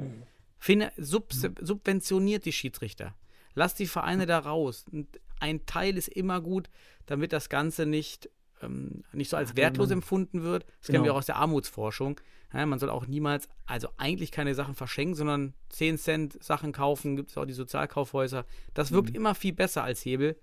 Fin 0.59 0.87
sub 0.97 1.33
subventioniert 1.33 2.45
die 2.47 2.53
Schiedsrichter. 2.53 3.15
Lasst 3.55 3.79
die 3.79 3.87
Vereine 3.87 4.27
da 4.27 4.39
raus. 4.39 4.87
Und 4.91 5.21
ein 5.41 5.67
Teil 5.67 5.97
ist 5.97 6.09
immer 6.09 6.41
gut, 6.41 6.71
damit 7.07 7.33
das 7.33 7.49
Ganze 7.49 7.85
nicht, 7.87 8.31
ähm, 8.65 9.05
nicht 9.13 9.29
so 9.31 9.37
als 9.37 9.51
Ja, 9.51 9.57
wertlos 9.57 9.89
man- 9.89 9.99
empfunden 9.99 10.43
wird. 10.43 10.65
Das 10.81 10.87
kennen 10.87 10.99
wir 10.99 11.03
Genau. 11.03 11.15
auch 11.15 11.19
aus 11.19 11.27
der 11.27 11.37
Armutsforschung. 11.37 12.21
Ja, 12.53 12.65
man 12.67 12.79
soll 12.79 12.91
auch 12.91 13.07
niemals, 13.07 13.49
also 13.67 13.89
eigentlich 13.97 14.31
keine 14.31 14.55
Sachen 14.55 14.75
verschenken, 14.77 15.15
sondern 15.17 15.55
10 15.71 15.99
Cent 15.99 16.43
Sachen 16.43 16.71
kaufen, 16.73 17.17
gibt 17.17 17.31
es 17.31 17.37
auch 17.37 17.47
die 17.47 17.53
Sozialkaufhäuser. 17.53 18.45
Das 18.75 18.93
wirkt 18.93 19.11
Mhm. 19.11 19.17
immer 19.17 19.35
viel 19.35 19.53
besser 19.53 19.83
als 19.83 20.05
Hebel, 20.05 20.37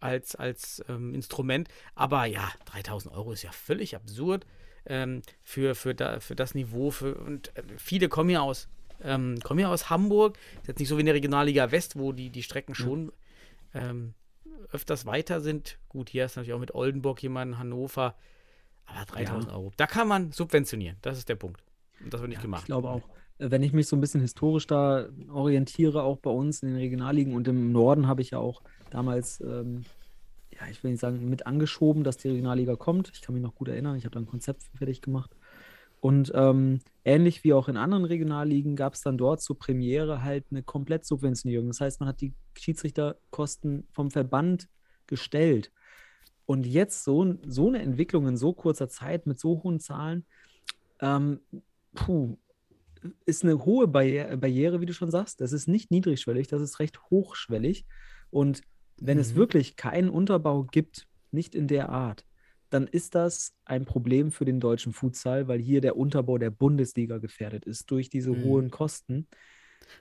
als, 0.00 0.34
als 0.36 0.84
ähm, 0.88 1.14
Instrument. 1.14 1.68
Aber 1.94 2.26
ja, 2.26 2.50
3000 2.66 3.14
Euro 3.14 3.32
ist 3.32 3.42
ja 3.42 3.52
völlig 3.52 3.96
absurd 3.96 4.44
ähm, 4.86 5.22
für, 5.42 5.74
für, 5.74 5.94
da, 5.94 6.20
für 6.20 6.36
das 6.36 6.54
Niveau. 6.54 6.90
Für, 6.90 7.14
und 7.14 7.56
äh, 7.56 7.62
viele 7.78 8.10
kommen 8.10 8.28
ja 8.28 8.40
aus, 8.42 8.68
ähm, 9.02 9.38
kommen 9.42 9.60
ja 9.60 9.68
aus 9.70 9.88
Hamburg. 9.88 10.36
Ist 10.60 10.68
jetzt 10.68 10.78
nicht 10.78 10.88
so 10.90 10.96
wie 10.98 11.00
in 11.00 11.06
der 11.06 11.14
Regionalliga 11.14 11.70
West, 11.70 11.96
wo 11.98 12.12
die, 12.12 12.28
die 12.28 12.42
Strecken 12.42 12.74
schon 12.74 13.12
ähm, 13.72 14.12
öfters 14.72 15.06
weiter 15.06 15.40
sind. 15.40 15.78
Gut, 15.88 16.10
hier 16.10 16.24
ist 16.24 16.36
natürlich 16.36 16.54
auch 16.54 16.60
mit 16.60 16.74
Oldenburg 16.74 17.22
jemand, 17.22 17.58
Hannover. 17.58 18.14
Aber 18.86 19.04
3000 19.06 19.52
Euro. 19.52 19.72
Da 19.76 19.86
kann 19.86 20.08
man 20.08 20.32
subventionieren. 20.32 20.96
Das 21.02 21.16
ist 21.18 21.28
der 21.28 21.36
Punkt. 21.36 21.62
Und 22.02 22.12
das 22.12 22.20
wird 22.20 22.28
nicht 22.28 22.38
Ja, 22.38 22.42
gemacht. 22.42 22.62
Ich 22.62 22.66
glaube 22.66 22.88
auch. 22.90 23.02
Äh, 23.38 23.50
Wenn 23.50 23.62
ich 23.62 23.72
mich 23.72 23.86
so 23.86 23.96
ein 23.96 24.00
bisschen 24.00 24.20
historisch 24.20 24.66
da 24.66 25.08
orientiere, 25.32 26.02
auch 26.02 26.18
bei 26.18 26.30
uns 26.30 26.62
in 26.62 26.68
den 26.68 26.76
Regionalligen 26.78 27.34
und 27.34 27.48
im 27.48 27.72
Norden 27.72 28.06
habe 28.06 28.22
ich 28.22 28.30
ja 28.30 28.38
auch 28.38 28.62
damals, 28.90 29.40
ähm, 29.40 29.84
ja, 30.52 30.66
ich 30.70 30.84
will 30.84 30.92
nicht 30.92 31.00
sagen, 31.00 31.28
mit 31.28 31.46
angeschoben, 31.46 32.04
dass 32.04 32.16
die 32.16 32.28
Regionalliga 32.28 32.76
kommt. 32.76 33.10
Ich 33.14 33.22
kann 33.22 33.34
mich 33.34 33.42
noch 33.42 33.54
gut 33.54 33.68
erinnern, 33.68 33.96
ich 33.96 34.04
habe 34.04 34.12
da 34.14 34.20
ein 34.20 34.26
Konzept 34.26 34.62
fertig 34.76 35.00
gemacht. 35.02 35.34
Und 36.04 36.32
ähm, 36.34 36.80
ähnlich 37.02 37.44
wie 37.44 37.54
auch 37.54 37.66
in 37.66 37.78
anderen 37.78 38.04
Regionalligen 38.04 38.76
gab 38.76 38.92
es 38.92 39.00
dann 39.00 39.16
dort 39.16 39.40
zur 39.40 39.58
Premiere 39.58 40.22
halt 40.22 40.44
eine 40.50 40.62
Komplettsubventionierung. 40.62 41.68
Das 41.68 41.80
heißt, 41.80 41.98
man 41.98 42.10
hat 42.10 42.20
die 42.20 42.34
Schiedsrichterkosten 42.58 43.88
vom 43.90 44.10
Verband 44.10 44.68
gestellt. 45.06 45.72
Und 46.44 46.66
jetzt 46.66 47.04
so, 47.04 47.36
so 47.46 47.68
eine 47.68 47.80
Entwicklung 47.80 48.28
in 48.28 48.36
so 48.36 48.52
kurzer 48.52 48.90
Zeit 48.90 49.24
mit 49.24 49.40
so 49.40 49.62
hohen 49.62 49.80
Zahlen, 49.80 50.26
ähm, 51.00 51.40
puh, 51.94 52.36
ist 53.24 53.42
eine 53.42 53.64
hohe 53.64 53.88
Barriere, 53.88 54.36
Barriere, 54.36 54.82
wie 54.82 54.86
du 54.86 54.92
schon 54.92 55.10
sagst. 55.10 55.40
Das 55.40 55.54
ist 55.54 55.68
nicht 55.68 55.90
niedrigschwellig, 55.90 56.48
das 56.48 56.60
ist 56.60 56.80
recht 56.80 57.00
hochschwellig. 57.08 57.86
Und 58.28 58.60
wenn 59.00 59.18
es 59.18 59.32
Mhm. 59.32 59.36
wirklich 59.36 59.76
keinen 59.76 60.10
Unterbau 60.10 60.64
gibt, 60.64 61.06
nicht 61.30 61.54
in 61.54 61.66
der 61.66 61.88
Art, 61.88 62.26
dann 62.74 62.86
ist 62.88 63.14
das 63.14 63.54
ein 63.64 63.84
Problem 63.84 64.32
für 64.32 64.44
den 64.44 64.60
deutschen 64.60 64.92
Futsal, 64.92 65.48
weil 65.48 65.60
hier 65.60 65.80
der 65.80 65.96
Unterbau 65.96 66.38
der 66.38 66.50
Bundesliga 66.50 67.18
gefährdet 67.18 67.64
ist 67.64 67.90
durch 67.90 68.10
diese 68.10 68.30
Mhm. 68.30 68.44
hohen 68.44 68.70
Kosten. 68.70 69.26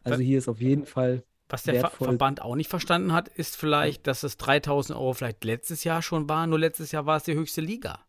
Also 0.03 0.21
hier 0.21 0.37
ist 0.39 0.47
auf 0.47 0.59
jeden 0.61 0.85
Fall 0.85 1.23
Was 1.49 1.63
der 1.63 1.75
Ver. 1.75 1.89
Verband 1.91 2.41
auch 2.41 2.55
nicht 2.55 2.69
verstanden 2.69 3.13
hat, 3.13 3.27
ist 3.27 3.57
vielleicht, 3.57 4.07
dass 4.07 4.23
es 4.23 4.37
3000 4.37 4.97
Euro 4.97 5.13
vielleicht 5.13 5.43
letztes 5.43 5.83
Jahr 5.83 6.01
schon 6.01 6.27
war. 6.27 6.47
Nur 6.47 6.57
letztes 6.59 6.91
Jahr 6.91 7.05
war 7.05 7.17
es 7.17 7.23
die 7.23 7.35
höchste 7.35 7.61
Liga. 7.61 7.99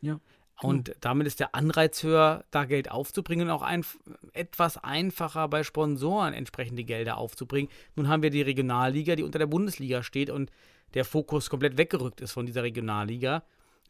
Ja, 0.00 0.20
Und 0.60 0.94
damit 1.00 1.26
ist 1.26 1.40
der 1.40 1.54
Anreiz 1.56 2.02
höher, 2.04 2.44
da 2.52 2.64
Geld 2.64 2.90
aufzubringen 2.90 3.48
und 3.48 3.52
auch 3.52 3.62
ein, 3.62 3.84
etwas 4.32 4.76
einfacher 4.78 5.48
bei 5.48 5.64
Sponsoren 5.64 6.34
entsprechende 6.34 6.84
Gelder 6.84 7.18
aufzubringen. 7.18 7.70
Nun 7.96 8.06
haben 8.08 8.22
wir 8.22 8.30
die 8.30 8.42
Regionalliga, 8.42 9.16
die 9.16 9.24
unter 9.24 9.40
der 9.40 9.46
Bundesliga 9.46 10.04
steht 10.04 10.30
und 10.30 10.52
der 10.94 11.04
Fokus 11.04 11.50
komplett 11.50 11.78
weggerückt 11.78 12.20
ist 12.20 12.32
von 12.32 12.46
dieser 12.46 12.62
Regionalliga. 12.62 13.42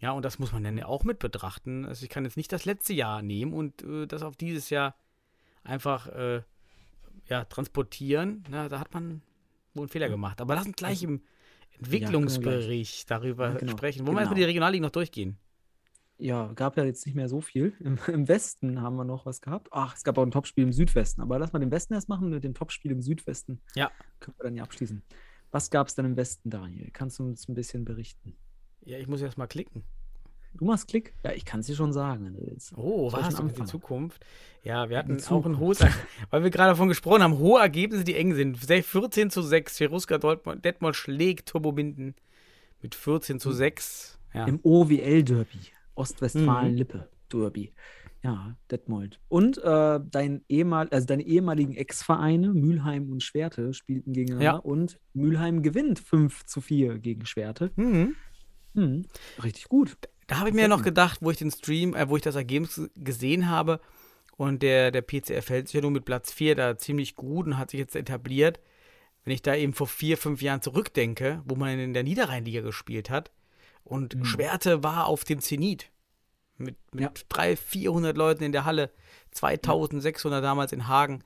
Ja, 0.03 0.11
und 0.13 0.25
das 0.25 0.39
muss 0.39 0.53
man 0.53 0.65
dann 0.65 0.77
ja 0.77 0.87
auch 0.87 1.05
mit 1.05 1.19
betrachten. 1.21 1.87
Also 1.87 2.03
ich 2.05 2.11
kann 2.11 2.25
jetzt 2.25 2.37
nicht 2.37 2.53
das 2.53 2.65
letzte 2.65 2.93
Jahr 2.93 3.23
nehmen 3.23 3.53
und 3.55 3.83
äh, 3.83 4.07
das 4.07 4.23
auf 4.23 4.37
dieses 4.37 4.69
Jahr 4.69 4.97
einfach 5.65 6.09
äh, 6.09 6.43
ja, 7.29 7.45
transportieren. 7.45 8.45
Na, 8.51 8.69
da 8.69 8.81
hat 8.81 8.93
man 8.93 9.23
wohl 9.75 9.83
einen 9.85 9.89
Fehler 9.89 10.09
gemacht. 10.09 10.41
Aber 10.41 10.55
lass 10.57 10.67
uns 10.67 10.77
gleich 10.77 11.03
im 11.05 11.23
Entwicklungsbericht 11.79 13.11
darüber 13.11 13.51
Ja, 13.51 13.55
genau. 13.59 13.73
sprechen. 13.73 14.07
Wollen 14.07 14.17
wir 14.17 14.21
erstmal 14.21 14.35
Genau. 14.35 14.45
die 14.47 14.51
Regionalliga 14.51 14.83
noch 14.83 14.91
durchgehen? 14.91 15.39
ja, 16.19 16.53
gab 16.55 16.77
ja 16.77 16.85
jetzt 16.85 17.05
nicht 17.07 17.17
mehr 17.17 17.29
so 17.29 17.41
viel. 17.41 17.73
Im, 17.81 17.99
Im 18.07 18.29
Westen 18.29 18.81
haben 18.81 18.95
wir 18.97 19.05
noch 19.05 19.27
was 19.27 19.41
gehabt. 19.41 19.69
Ach, 19.73 19.97
es 19.97 20.05
gab 20.05 20.19
auch 20.19 20.23
ein 20.23 20.31
Topspiel 20.31 20.63
im 20.65 20.73
Südwesten. 20.73 21.21
Aber 21.21 21.39
lass 21.39 21.53
mal 21.53 21.59
den 21.59 21.71
Westen 21.73 21.95
erst 21.95 22.09
machen 22.09 22.31
mit 22.31 22.45
dem 22.45 22.55
Topspiel 22.55 22.93
im 22.93 23.03
Südwesten. 23.03 23.61
Ja. 23.75 23.91
Können 24.21 24.37
wir 24.39 24.45
dann 24.45 24.55
ja 24.57 24.63
abschließen. 24.63 25.03
Was 25.51 25.71
gab 25.71 25.89
es 25.89 25.97
denn 25.97 26.05
im 26.05 26.17
Westen, 26.17 26.49
Daniel? 26.51 26.91
Kannst 26.93 27.19
du 27.19 27.25
uns 27.25 27.49
ein 27.49 27.55
bisschen 27.55 27.85
berichten? 27.85 28.37
Ja, 28.85 28.99
ich 28.99 29.09
muss 29.09 29.21
erst 29.21 29.39
mal 29.39 29.47
klicken. 29.47 29.83
Du 30.55 30.67
machst 30.67 30.89
Klick? 30.89 31.15
Ja, 31.25 31.33
ich 31.33 31.45
kann 31.45 31.61
es 31.61 31.67
dir 31.67 31.75
schon 31.75 31.93
sagen. 31.93 32.37
Oh, 32.77 33.11
was? 33.13 33.31
in 33.31 33.37
anfangen? 33.37 33.67
Zukunft? 33.67 34.25
Ja, 34.63 34.91
wir 34.91 34.99
hatten 34.99 35.19
auch 35.29 35.47
ein 35.47 35.59
hohes, 35.59 35.81
weil 36.31 36.43
wir 36.43 36.51
gerade 36.51 36.71
davon 36.71 36.89
gesprochen 36.89 37.23
haben, 37.23 37.39
hohe 37.39 37.61
Ergebnisse, 37.61 38.05
die 38.05 38.17
eng 38.17 38.35
sind. 38.35 38.59
14 38.59 39.31
zu 39.31 39.43
6, 39.43 39.79
Cheruska 39.79 40.19
Dortmund, 40.19 40.65
Detmold 40.65 40.95
schlägt 40.95 41.49
Turbo 41.49 41.73
Minden 41.73 42.15
mit 42.83 42.95
14 42.95 43.41
zu 43.41 43.51
6. 43.51 44.19
Ja. 44.35 44.47
Im 44.47 44.61
OWL-Derby. 44.63 45.59
Ostwestfalen-Lippe-Derby. 45.95 47.73
Ja, 48.23 48.57
Detmold. 48.71 49.19
Und 49.29 49.59
äh, 49.59 50.01
dein 50.01 50.45
ehemal 50.49 50.89
also 50.91 51.07
deine 51.07 51.25
ehemaligen 51.25 51.75
Ex-Vereine, 51.75 52.49
Mülheim 52.55 53.11
und 53.11 53.23
Schwerte, 53.23 53.75
spielten 53.75 54.13
gegeneinander. 54.13 54.45
Ja. 54.45 54.57
Und 54.57 55.01
Mülheim 55.13 55.63
gewinnt 55.63 55.99
5 55.99 56.45
zu 56.45 56.61
4 56.61 56.99
gegen 56.99 57.27
Schwerte. 57.27 57.73
Mhm. 57.75 58.15
Hm, 58.75 59.07
richtig 59.43 59.69
gut. 59.69 59.97
Da 60.27 60.39
habe 60.39 60.49
ich 60.49 60.55
mir 60.55 60.69
noch 60.69 60.83
gedacht, 60.83 61.19
wo 61.21 61.31
ich 61.31 61.37
den 61.37 61.51
Stream, 61.51 61.95
äh, 61.95 62.09
wo 62.09 62.17
ich 62.17 62.23
das 62.23 62.37
Ergebnis 62.37 62.81
gesehen 62.97 63.49
habe 63.51 63.81
und 64.37 64.63
der, 64.63 64.91
der 64.91 65.03
PCF 65.03 65.49
hält 65.51 65.69
sich 65.69 65.75
ja 65.75 65.81
nur 65.83 65.91
mit 65.91 66.05
Platz 66.05 66.33
4 66.33 66.55
da 66.55 66.79
ziemlich 66.79 67.17
gut 67.17 67.47
und 67.47 67.59
hat 67.59 67.71
sich 67.71 67.81
jetzt 67.81 67.97
etabliert. 67.97 68.61
Wenn 69.25 69.35
ich 69.35 69.43
da 69.43 69.55
eben 69.55 69.73
vor 69.73 69.87
vier, 69.87 70.19
fünf 70.19 70.43
Jahren 70.43 70.63
zurückdenke, 70.63 71.43
wo 71.45 71.55
man 71.55 71.79
in 71.79 71.95
der 71.95 72.03
Niederrheinliga 72.03 72.61
gespielt 72.61 73.09
hat 73.11 73.31
und 73.85 74.17
Schwerte 74.23 74.83
war 74.83 75.07
auf 75.07 75.25
dem 75.25 75.41
Zenit 75.41 75.91
mit, 76.59 76.77
mit 76.93 77.03
Ja. 77.03 77.13
300, 77.29 77.59
400 77.59 78.17
Leuten 78.17 78.45
in 78.45 78.53
der 78.53 78.65
Halle, 78.65 78.91
2600 79.33 80.43
damals 80.43 80.73
in 80.73 80.89
Hagen. 80.89 81.23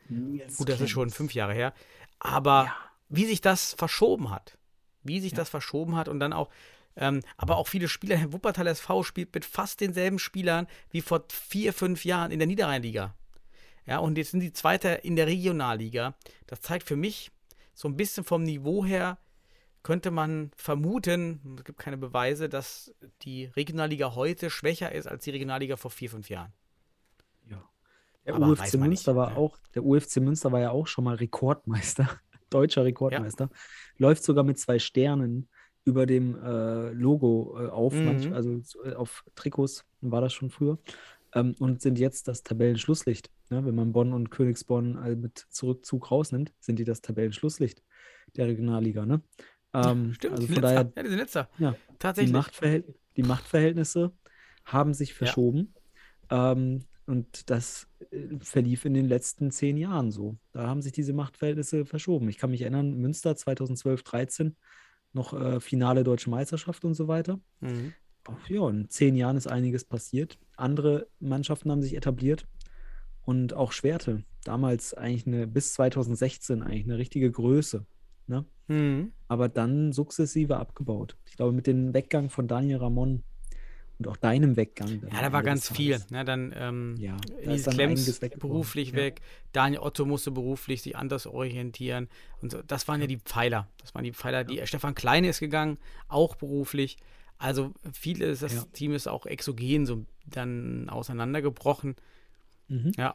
Gut, 0.57 0.69
das 0.69 0.81
ist 0.81 0.91
schon 0.91 1.11
fünf 1.11 1.33
Jahre 1.35 1.55
her. 1.55 1.73
Aber 2.19 2.73
wie 3.09 3.25
sich 3.25 3.41
das 3.41 3.75
verschoben 3.75 4.31
hat, 4.31 4.59
wie 5.03 5.21
sich 5.21 5.33
das 5.33 5.49
verschoben 5.49 5.97
hat 5.97 6.09
und 6.09 6.21
dann 6.21 6.33
auch, 6.33 6.49
ähm, 6.97 7.23
aber 7.37 7.57
auch 7.57 7.69
viele 7.69 7.89
Spieler, 7.89 8.17
Herr 8.17 8.33
Wuppertal 8.33 8.67
SV 8.67 9.03
spielt 9.03 9.35
mit 9.35 9.45
fast 9.45 9.81
denselben 9.81 10.19
Spielern 10.19 10.67
wie 10.91 11.01
vor 11.01 11.25
vier, 11.31 11.73
fünf 11.73 12.05
Jahren 12.05 12.31
in 12.31 12.39
der 12.39 12.47
Niederrheinliga. 12.47 13.15
Ja, 13.87 13.99
und 13.99 14.19
jetzt 14.19 14.33
sind 14.33 14.41
die 14.41 14.53
Zweite 14.53 14.89
in 14.89 15.17
der 15.17 15.27
Regionalliga. 15.27 16.15
Das 16.47 16.61
zeigt 16.61 16.87
für 16.87 16.97
mich 16.97 17.31
so 17.75 17.89
ein 17.89 17.97
bisschen 17.97 18.25
vom 18.25 18.43
Niveau 18.43 18.85
her, 18.85 19.19
könnte 19.83 20.11
man 20.11 20.51
vermuten, 20.57 21.57
es 21.59 21.65
gibt 21.65 21.79
keine 21.79 21.97
Beweise, 21.97 22.49
dass 22.49 22.93
die 23.23 23.45
Regionalliga 23.45 24.15
heute 24.17 24.51
schwächer 24.51 24.91
ist 24.91 25.07
als 25.07 25.25
die 25.25 25.31
Regionalliga 25.31 25.77
vor 25.77 25.93
vier, 25.93 26.11
fünf 26.11 26.29
Jahren. 26.29 26.53
Der 28.27 28.35
Aber 28.35 28.49
UFC 28.49 28.75
Münster 28.75 28.89
nicht, 28.89 29.07
war 29.07 29.31
ne? 29.31 29.37
auch, 29.37 29.57
der 29.75 29.85
UFC 29.85 30.17
Münster 30.17 30.51
war 30.51 30.61
ja 30.61 30.71
auch 30.71 30.89
schon 30.89 31.05
mal 31.05 31.15
Rekordmeister, 31.15 32.09
deutscher 32.51 32.85
Rekordmeister. 32.85 33.49
Läuft 33.99 34.25
sogar 34.25 34.43
mit 34.43 34.59
zwei 34.59 34.79
Sternen 34.81 35.49
über 35.87 36.05
dem 36.05 36.35
äh, 36.43 36.91
Logo 36.91 37.57
äh, 37.59 37.69
auf, 37.69 37.95
Mhm. 37.95 38.05
manch, 38.05 38.33
also 38.33 38.61
so, 38.61 38.85
äh, 38.85 38.93
auf 38.95 39.25
Trikots 39.37 39.87
war 40.03 40.21
das 40.21 40.35
schon 40.35 40.51
früher. 40.51 40.79
Ähm, 41.35 41.55
und 41.59 41.81
sind 41.81 41.99
jetzt 41.99 42.29
das 42.29 42.43
Tabellenschlusslicht. 42.43 43.31
Ne? 43.51 43.65
Wenn 43.65 43.75
man 43.75 43.93
Bonn 43.93 44.13
und 44.13 44.31
Königsborn 44.31 44.97
äh, 45.05 45.17
mit 45.17 45.47
Zurückzug 45.51 46.11
rausnimmt, 46.11 46.53
sind 46.61 46.79
die 46.79 46.85
das 46.85 47.01
Tabellenschlusslicht 47.03 47.83
der 48.37 48.47
Regionalliga. 48.49 49.07
Ne? 49.07 49.23
Ähm, 49.73 50.13
Stimmt, 50.15 50.35
also 50.35 50.47
die 50.47 50.53
von 50.53 50.63
daher. 50.63 50.93
Ja, 50.97 51.03
die 51.03 51.09
sind 51.09 51.19
letzter. 51.19 51.49
ja, 51.59 51.73
die, 51.73 51.97
Tatsächlich. 51.99 52.33
Machtverhält 52.33 52.85
die 53.17 53.23
Machtverhältnisse 53.23 54.13
haben 54.65 54.93
sich 54.93 55.15
verschoben. 55.15 55.73
Ähm, 56.31 56.85
und 57.07 57.49
das 57.51 57.87
äh, 58.11 58.37
verlief 58.41 58.85
in 58.85 58.95
den 58.95 59.07
letzten 59.07 59.51
zehn 59.53 59.77
Jahren 59.77 60.11
so. 60.11 60.37
Da 60.53 60.67
haben 60.67 60.83
sich 60.83 60.93
diese 60.93 61.13
Machtverhältnisse 61.13 61.85
verschoben. 61.87 62.29
Ich 62.29 62.37
kann 62.39 62.51
mich 62.51 62.63
erinnern, 62.63 62.95
Münster 62.97 63.37
2012, 63.37 64.03
13, 64.03 64.57
noch 65.17 65.33
äh, 65.33 65.61
Finale 65.61 66.05
Deutsche 66.05 66.31
Meisterschaft 66.31 66.85
und 66.85 66.95
so 66.95 67.09
weiter. 67.09 67.41
Mhm. 67.61 67.93
Ja, 68.49 68.69
in 68.69 68.89
zehn 68.89 69.17
Jahren 69.17 69.37
ist 69.37 69.47
einiges 69.47 69.85
passiert. 69.85 70.39
Andere 70.57 71.07
Mannschaften 71.21 71.71
haben 71.71 71.83
sich 71.83 71.97
etabliert 71.97 72.47
und 73.23 73.55
auch 73.55 73.73
Schwerte. 73.73 74.25
Damals 74.45 74.95
eigentlich 74.95 75.27
eine, 75.27 75.47
bis 75.47 75.75
2016 75.75 76.63
eigentlich 76.63 76.85
eine 76.85 76.99
richtige 76.99 77.31
Größe. 77.31 77.85
Ne? 78.29 78.45
Mhm. 78.69 79.13
aber 79.29 79.49
dann 79.49 79.93
sukzessive 79.93 80.57
abgebaut. 80.57 81.17
Ich 81.27 81.37
glaube, 81.37 81.53
mit 81.53 81.69
dem 81.69 81.95
Weggang 81.95 82.29
von 82.31 82.49
Daniel 82.49 82.79
Ramon 82.79 83.23
und 83.99 84.09
auch 84.09 84.17
deinem 84.17 84.57
Weggang. 84.57 85.01
Ja, 85.11 85.21
da 85.23 85.33
war 85.33 85.43
ganz 85.43 85.71
viel. 85.73 85.99
Ne? 86.11 86.25
Dann 86.25 86.53
ähm, 86.55 86.97
Ja, 86.99 87.17
da 87.45 87.51
Nils 87.51 87.65
Klemms 87.65 88.21
beruflich 88.39 88.91
Ja. 88.91 88.97
weg. 88.97 89.21
Daniel 89.53 89.81
Otto 89.81 90.05
musste 90.05 90.31
beruflich 90.31 90.83
sich 90.83 90.97
anders 90.97 91.27
orientieren. 91.27 92.09
Und 92.43 92.53
so. 92.53 92.63
das 92.63 92.89
waren 92.89 93.01
ja 93.01 93.07
die 93.07 93.19
Pfeiler. 93.19 93.69
Das 93.81 93.95
waren 93.95 94.05
die 94.05 94.13
Pfeiler, 94.13 94.45
die 94.45 94.61
Stefan 94.67 94.95
Kleine 94.95 95.29
ist 95.29 95.41
gegangen, 95.41 95.79
auch 96.09 96.37
beruflich. 96.37 96.99
Also 97.39 97.73
vieles, 97.93 98.41
das 98.41 98.55
Ja. 98.55 98.65
Team 98.73 98.93
ist 98.93 99.09
auch 99.09 99.27
exogen 99.27 99.87
so 99.87 100.05
dann 100.27 100.89
auseinandergebrochen. 100.91 101.97
Mhm. 102.69 102.93
Ja, 102.97 103.15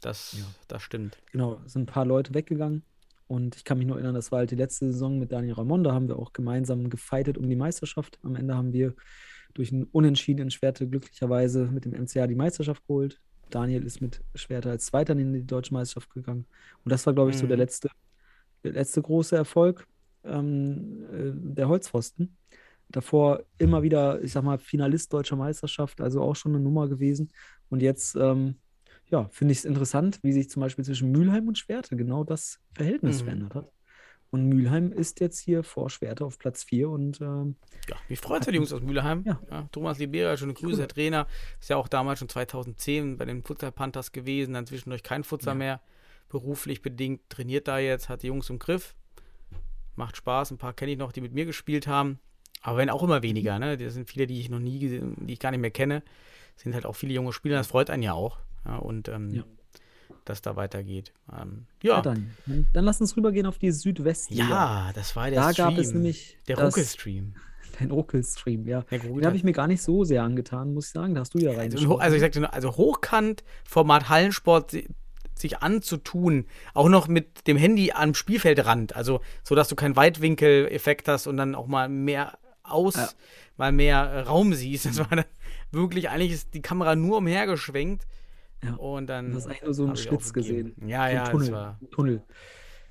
das, 0.00 0.36
Ja. 0.38 0.44
das 0.68 0.82
stimmt. 0.82 1.18
Genau, 1.32 1.60
es 1.66 1.72
sind 1.74 1.82
ein 1.82 1.86
paar 1.86 2.04
Leute 2.06 2.34
weggegangen. 2.34 2.82
Und 3.28 3.56
ich 3.56 3.64
kann 3.64 3.78
mich 3.78 3.86
nur 3.86 3.96
erinnern, 3.96 4.14
das 4.14 4.30
war 4.30 4.40
halt 4.40 4.50
die 4.50 4.56
letzte 4.56 4.92
Saison 4.92 5.18
mit 5.18 5.32
Daniel 5.32 5.54
Ramon. 5.54 5.84
Da 5.84 5.92
haben 5.94 6.08
wir 6.08 6.18
auch 6.18 6.32
gemeinsam 6.34 6.90
gefeitet 6.90 7.38
um 7.38 7.48
die 7.48 7.56
Meisterschaft. 7.56 8.18
Am 8.22 8.36
Ende 8.36 8.54
haben 8.54 8.74
wir 8.74 8.94
durch 9.54 9.72
ein 9.72 9.84
Unentschieden 9.84 10.42
in 10.42 10.50
Schwerte 10.50 10.88
glücklicherweise 10.88 11.66
mit 11.70 11.84
dem 11.84 11.94
MCA 11.94 12.26
die 12.26 12.34
Meisterschaft 12.34 12.86
geholt. 12.86 13.20
Daniel 13.50 13.84
ist 13.84 14.00
mit 14.00 14.22
Schwerte 14.34 14.70
als 14.70 14.86
Zweiter 14.86 15.12
in 15.12 15.32
die 15.32 15.46
deutsche 15.46 15.74
Meisterschaft 15.74 16.10
gegangen. 16.14 16.46
Und 16.84 16.90
das 16.92 17.04
war, 17.06 17.12
glaube 17.14 17.30
ich, 17.30 17.38
so 17.38 17.46
der 17.46 17.56
Mhm. 17.56 17.60
letzte, 17.62 17.88
der 18.64 18.72
letzte 18.72 19.02
große 19.02 19.36
Erfolg 19.36 19.86
ähm, 20.24 21.04
äh, 21.12 21.54
der 21.54 21.68
Holzpfosten. 21.68 22.36
Davor 22.88 23.44
immer 23.58 23.82
wieder, 23.82 24.22
ich 24.22 24.32
sag 24.32 24.44
mal, 24.44 24.58
Finalist 24.58 25.12
deutscher 25.12 25.36
Meisterschaft, 25.36 26.00
also 26.00 26.20
auch 26.22 26.36
schon 26.36 26.54
eine 26.54 26.62
Nummer 26.62 26.88
gewesen. 26.88 27.32
Und 27.70 27.80
jetzt, 27.82 28.16
ähm, 28.16 28.56
ja, 29.10 29.28
finde 29.30 29.52
ich 29.52 29.58
es 29.58 29.64
interessant, 29.64 30.20
wie 30.22 30.32
sich 30.32 30.50
zum 30.50 30.60
Beispiel 30.60 30.84
zwischen 30.84 31.10
Mülheim 31.12 31.48
und 31.48 31.58
Schwerte 31.58 31.96
genau 31.96 32.24
das 32.24 32.58
Verhältnis 32.74 33.20
Mhm. 33.20 33.24
verändert 33.24 33.54
hat. 33.54 33.72
Und 34.32 34.48
Mülheim 34.48 34.90
ist 34.92 35.20
jetzt 35.20 35.38
hier 35.40 35.62
vor 35.62 35.90
Schwerte 35.90 36.24
auf 36.24 36.38
Platz 36.38 36.64
4 36.64 36.88
und 36.88 37.20
ähm, 37.20 37.54
Ja, 37.88 37.96
mich 38.08 38.18
freut 38.18 38.46
die 38.46 38.50
Jungs 38.56 38.72
aus 38.72 38.80
Mülheim. 38.80 39.22
Ja. 39.26 39.68
Thomas 39.72 39.98
Libera, 39.98 40.36
schöne 40.38 40.54
Grüße, 40.54 40.66
Cool. 40.72 40.76
der 40.78 40.88
Trainer. 40.88 41.26
Ist 41.60 41.68
ja 41.68 41.76
auch 41.76 41.86
damals 41.86 42.18
schon 42.18 42.30
2010 42.30 43.18
bei 43.18 43.26
den 43.26 43.42
Futsal 43.42 43.72
Panthers 43.72 44.10
gewesen, 44.10 44.54
dann 44.54 44.66
zwischendurch 44.66 45.02
kein 45.02 45.22
Futsal 45.22 45.52
Ja. 45.52 45.58
mehr. 45.58 45.80
Beruflich 46.30 46.80
bedingt 46.80 47.28
trainiert 47.28 47.68
da 47.68 47.78
jetzt, 47.78 48.08
hat 48.08 48.22
die 48.22 48.28
Jungs 48.28 48.48
im 48.48 48.58
Griff. 48.58 48.94
Macht 49.96 50.16
Spaß. 50.16 50.50
Ein 50.50 50.56
paar 50.58 50.72
kenne 50.72 50.92
ich 50.92 50.98
noch, 50.98 51.12
die 51.12 51.20
mit 51.20 51.34
mir 51.34 51.44
gespielt 51.44 51.86
haben. 51.86 52.18
Aber 52.62 52.78
wenn 52.78 52.88
auch 52.88 53.02
immer 53.02 53.22
weniger, 53.22 53.58
ne? 53.58 53.76
Das 53.76 53.92
sind 53.92 54.08
viele, 54.08 54.26
die 54.26 54.40
ich 54.40 54.48
noch 54.48 54.60
nie 54.60 54.78
gesehen, 54.78 55.14
die 55.26 55.34
ich 55.34 55.40
gar 55.40 55.50
nicht 55.50 55.60
mehr 55.60 55.70
kenne. 55.70 56.02
Sind 56.56 56.72
halt 56.74 56.86
auch 56.86 56.94
viele 56.96 57.12
junge 57.12 57.34
Spieler, 57.34 57.56
das 57.58 57.66
freut 57.66 57.90
einen 57.90 58.02
ja 58.02 58.14
auch. 58.14 58.38
Ja, 58.64 58.76
und 58.76 59.08
ähm, 59.08 59.44
Ja. 60.12 60.20
dass 60.24 60.42
da 60.42 60.56
weitergeht. 60.56 61.12
Ähm, 61.32 61.66
ja, 61.82 61.96
ja. 61.96 62.02
dann, 62.02 62.30
dann, 62.72 62.84
lass 62.84 63.00
uns 63.00 63.16
rübergehen 63.16 63.46
auf 63.46 63.58
die 63.58 63.70
Südwestliga. 63.70 64.48
Ja, 64.48 64.90
das 64.94 65.14
war 65.16 65.30
der 65.30 65.40
da 65.40 65.52
Stream. 65.52 65.68
gab 65.68 65.78
es 65.78 65.92
nämlich 65.92 66.38
der 66.48 66.58
Ruckel-Stream. 66.58 67.34
den 67.80 67.90
Ruckel-Stream, 67.90 68.66
ja. 68.66 68.82
Der 68.90 68.98
Den 69.00 69.24
habe 69.26 69.36
ich 69.36 69.44
mir 69.44 69.52
gar 69.52 69.66
nicht 69.66 69.82
so 69.82 70.04
sehr 70.04 70.22
angetan, 70.22 70.74
muss 70.74 70.86
ich 70.86 70.92
sagen. 70.92 71.14
Da 71.14 71.20
hast 71.22 71.34
du 71.34 71.38
ja 71.38 71.50
Also, 71.50 71.60
reingeschaut. 71.60 72.00
also 72.00 72.14
ich 72.16 72.20
sagte 72.22 72.40
nur, 72.40 72.52
also 72.52 72.76
hochkant 72.76 73.42
Format 73.64 74.08
Hallensport 74.08 74.70
si- 74.72 74.88
sich 75.34 75.58
anzutun, 75.60 76.44
auch 76.74 76.88
noch 76.88 77.08
mit 77.08 77.46
dem 77.48 77.56
Handy 77.56 77.90
am 77.92 78.14
Spielfeldrand, 78.14 78.94
also 78.94 79.20
so, 79.42 79.54
dass 79.54 79.66
du 79.68 79.74
keinen 79.74 79.96
Weitwinkel-Effekt 79.96 81.08
hast 81.08 81.26
und 81.26 81.36
dann 81.36 81.54
auch 81.54 81.66
mal 81.66 81.88
mehr 81.88 82.38
aus, 82.62 82.94
Ja. 82.94 83.08
mal 83.56 83.72
mehr 83.72 84.26
Raum 84.26 84.54
siehst. 84.54 84.84
Das 84.86 84.98
war 84.98 85.06
dann 85.08 85.24
wirklich, 85.72 86.10
eigentlich 86.10 86.32
ist 86.32 86.54
die 86.54 86.62
Kamera 86.62 86.94
nur 86.94 87.16
umhergeschwenkt 87.18 88.06
Ja. 88.64 88.74
und 88.74 89.06
dann 89.08 89.30
Du 89.30 89.36
hast 89.36 89.46
eigentlich 89.46 89.62
nur 89.62 89.74
so 89.74 89.84
einen 89.84 89.94
ich 89.94 90.02
Schlitz 90.02 90.32
gesehen. 90.32 90.74
Ja, 90.86 91.08
so 91.08 91.14
ja, 91.14 91.24
Tunnel. 91.28 91.46
das 91.46 91.52
war. 91.52 91.80
Tunnel. 91.90 92.22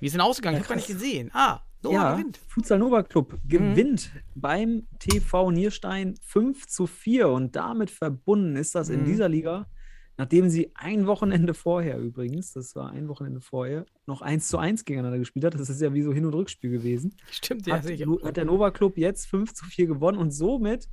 Wie 0.00 0.06
ist 0.06 0.12
denn 0.12 0.20
ausgegangen? 0.20 0.56
Ich 0.58 0.62
Ja, 0.62 0.64
habe 0.70 0.80
gar 0.80 0.86
nicht 0.88 0.88
gesehen. 1.00 1.30
Ah, 1.32 1.60
Nova 1.82 1.94
ja, 1.94 2.12
gewinnt. 2.16 2.38
Futsal 2.48 2.78
Nova 2.78 3.02
Club 3.02 3.32
Mhm. 3.44 3.48
gewinnt 3.48 4.10
beim 4.34 4.86
TV 4.98 5.50
Nierstein 5.50 6.14
5 6.22 6.66
zu 6.66 6.86
4 6.86 7.28
und 7.28 7.56
damit 7.56 7.90
verbunden 7.90 8.56
ist 8.56 8.74
das 8.74 8.88
in 8.88 9.00
Mhm. 9.00 9.04
dieser 9.06 9.28
Liga, 9.28 9.66
nachdem 10.18 10.48
sie 10.50 10.70
ein 10.74 11.06
Wochenende 11.06 11.54
vorher 11.54 11.98
übrigens, 11.98 12.52
das 12.52 12.76
war 12.76 12.90
ein 12.90 13.08
Wochenende 13.08 13.40
vorher, 13.40 13.86
noch 14.06 14.20
1 14.22 14.48
zu 14.48 14.58
1 14.58 14.84
gegeneinander 14.84 15.18
gespielt 15.18 15.44
hat. 15.46 15.54
Das 15.54 15.70
ist 15.70 15.80
ja 15.80 15.92
wie 15.94 16.02
so 16.02 16.12
Hin- 16.12 16.26
und 16.26 16.34
Rückspiel 16.34 16.70
gewesen. 16.70 17.14
Stimmt, 17.30 17.66
ja, 17.66 17.76
hat, 17.76 17.84
hat 18.24 18.36
der 18.36 18.44
Nova 18.44 18.70
Club 18.70 18.98
jetzt 18.98 19.26
5 19.26 19.54
zu 19.54 19.64
4 19.64 19.86
gewonnen 19.86 20.18
und 20.18 20.32
somit 20.32 20.88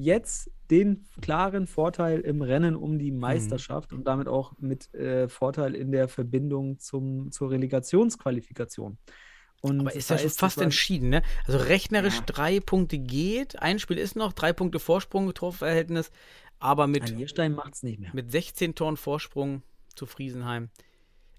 jetzt 0.00 0.50
den 0.70 1.04
klaren 1.20 1.66
Vorteil 1.66 2.20
im 2.20 2.42
Rennen 2.42 2.76
um 2.76 2.98
die 2.98 3.10
Meisterschaft 3.10 3.92
und 3.92 4.04
damit 4.06 4.28
auch 4.28 4.52
mit 4.58 4.92
äh, 4.94 5.28
Vorteil 5.28 5.74
in 5.74 5.90
der 5.92 6.08
Verbindung 6.08 6.78
zum, 6.78 7.30
zur 7.32 7.50
Relegationsqualifikation. 7.50 8.98
Und 9.62 9.80
Aber 9.80 9.94
ist 9.94 10.08
ja 10.08 10.16
schon 10.16 10.30
fast 10.30 10.60
entschieden, 10.60 11.10
ne? 11.10 11.22
Also 11.46 11.58
rechnerisch 11.58 12.16
Ja. 12.16 12.22
drei 12.26 12.60
Punkte 12.60 12.98
geht. 12.98 13.60
Ein 13.60 13.78
Spiel 13.78 13.98
ist 13.98 14.16
noch, 14.16 14.32
drei 14.32 14.52
Punkte 14.52 14.78
Vorsprung, 14.78 15.34
Torverhältnis. 15.34 16.10
Aber 16.58 16.86
mit, 16.86 17.02
Ein 17.04 17.16
Nierstein 17.16 17.52
macht 17.54 17.74
es 17.74 17.82
nicht 17.82 17.98
mehr. 18.00 18.10
mit 18.14 18.30
16 18.30 18.74
Toren 18.74 18.96
Vorsprung 18.96 19.62
zu 19.94 20.06
Friesenheim. 20.06 20.70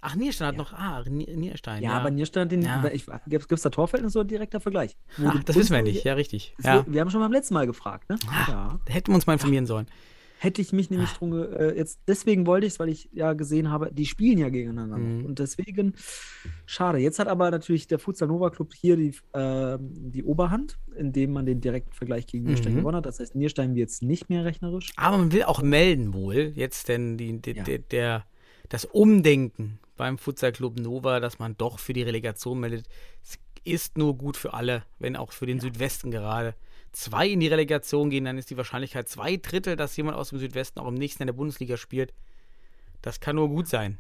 Ach, 0.02 0.16
Nierstein 0.16 0.48
hat 0.48 0.58
noch. 0.58 0.74
Ah, 0.74 1.04
Nier- 1.08 1.36
Nierstein. 1.38 1.84
Ja, 1.84 1.92
Ja, 1.92 1.98
aber 2.00 2.10
Nierstein, 2.10 2.50
den, 2.50 2.64
Ja. 2.64 2.84
gibt 3.28 3.52
es 3.52 3.62
da 3.62 3.70
Torverhältnis 3.70 4.16
oder 4.16 4.26
direkter 4.26 4.60
Vergleich? 4.60 4.98
Ach, 5.24 5.44
das 5.44 5.56
wissen 5.56 5.76
wir 5.76 5.84
nicht. 5.84 6.04
Ja, 6.04 6.14
richtig. 6.16 6.56
Ja. 6.64 6.86
Wir, 6.88 6.94
wir 6.94 7.02
haben 7.02 7.12
schon 7.12 7.22
beim 7.22 7.32
letzten 7.32 7.54
Mal 7.54 7.68
gefragt, 7.68 8.10
ne? 8.10 8.18
Ja. 8.48 8.80
Da 8.86 8.94
hätten 8.94 9.10
wir 9.12 9.16
uns 9.16 9.28
mal 9.28 9.34
informieren 9.34 9.66
sollen. 9.68 9.86
Hätte 10.40 10.60
ich 10.60 10.74
mich 10.74 10.90
nämlich 10.90 11.12
drum, 11.12 11.30
ge- 11.30 11.54
äh, 11.54 11.78
jetzt, 11.78 12.00
deswegen 12.08 12.48
wollte 12.48 12.66
ich 12.66 12.74
es, 12.74 12.80
weil 12.80 12.90
ich 12.90 13.10
ja 13.14 13.34
gesehen 13.34 13.70
habe, 13.70 13.92
die 13.94 14.08
spielen 14.08 14.40
ja 14.40 14.50
gegeneinander. 14.50 14.98
Mhm. 14.98 15.24
Und 15.26 15.38
deswegen, 15.38 15.94
schade. 16.66 16.98
Jetzt 16.98 17.20
hat 17.20 17.28
aber 17.28 17.52
natürlich 17.52 17.86
der 17.86 18.00
Futsal 18.00 18.28
Nova 18.28 18.50
Club 18.50 18.74
hier 18.74 18.98
die, 18.98 19.14
ähm, 19.36 19.92
die 20.12 20.24
Oberhand, 20.24 20.80
indem 20.96 21.34
man 21.34 21.46
den 21.46 21.62
direkten 21.62 21.94
Vergleich 21.94 22.26
gegen 22.26 22.46
Nierstein 22.46 22.74
Mhm. 22.74 22.78
gewonnen 22.80 22.98
hat. 22.98 23.06
Das 23.06 23.20
heißt, 23.20 23.36
Nierstein 23.36 23.76
wird 23.76 23.90
jetzt 23.90 24.02
nicht 24.02 24.30
mehr 24.32 24.44
rechnerisch. 24.44 24.94
Aber 24.96 25.20
man 25.20 25.32
will 25.32 25.44
auch 25.44 25.62
melden 25.62 26.16
wohl, 26.16 26.54
jetzt 26.56 26.88
denn 26.90 27.18
die, 27.20 27.40
die, 27.40 27.52
Ja. 27.52 27.64
der, 27.92 28.26
das 28.70 28.86
Umdenken 28.86 29.78
beim 30.02 30.18
Futsal 30.18 30.52
Club 30.52 30.80
Nova, 30.80 31.20
dass 31.20 31.38
man 31.38 31.56
doch 31.58 31.78
für 31.78 31.94
die 31.94 32.02
Relegation 32.02 32.60
meldet, 32.60 32.88
es 33.22 33.38
ist 33.64 34.00
nur 34.00 34.18
gut 34.18 34.36
für 34.36 34.56
alle, 34.56 34.82
wenn 34.98 35.16
auch 35.16 35.32
für 35.32 35.46
den 35.46 35.60
Südwesten 35.60 36.10
gerade 36.10 36.56
zwei 36.92 37.28
in 37.30 37.40
die 37.40 37.50
Relegation 37.50 38.10
gehen, 38.10 38.26
dann 38.26 38.40
ist 38.40 38.50
die 38.50 38.58
Wahrscheinlichkeit 38.58 39.08
zwei 39.08 39.38
Drittel, 39.38 39.76
dass 39.76 39.96
jemand 39.96 40.18
aus 40.18 40.30
dem 40.30 40.40
Südwesten 40.40 40.80
auch 40.80 40.88
im 40.88 40.96
nächsten 40.96 41.22
in 41.22 41.28
der 41.28 41.34
Bundesliga 41.36 41.78
spielt. 41.78 42.16
Das 43.04 43.20
kann 43.20 43.36
nur 43.36 43.48
gut 43.50 43.68
sein. 43.68 44.00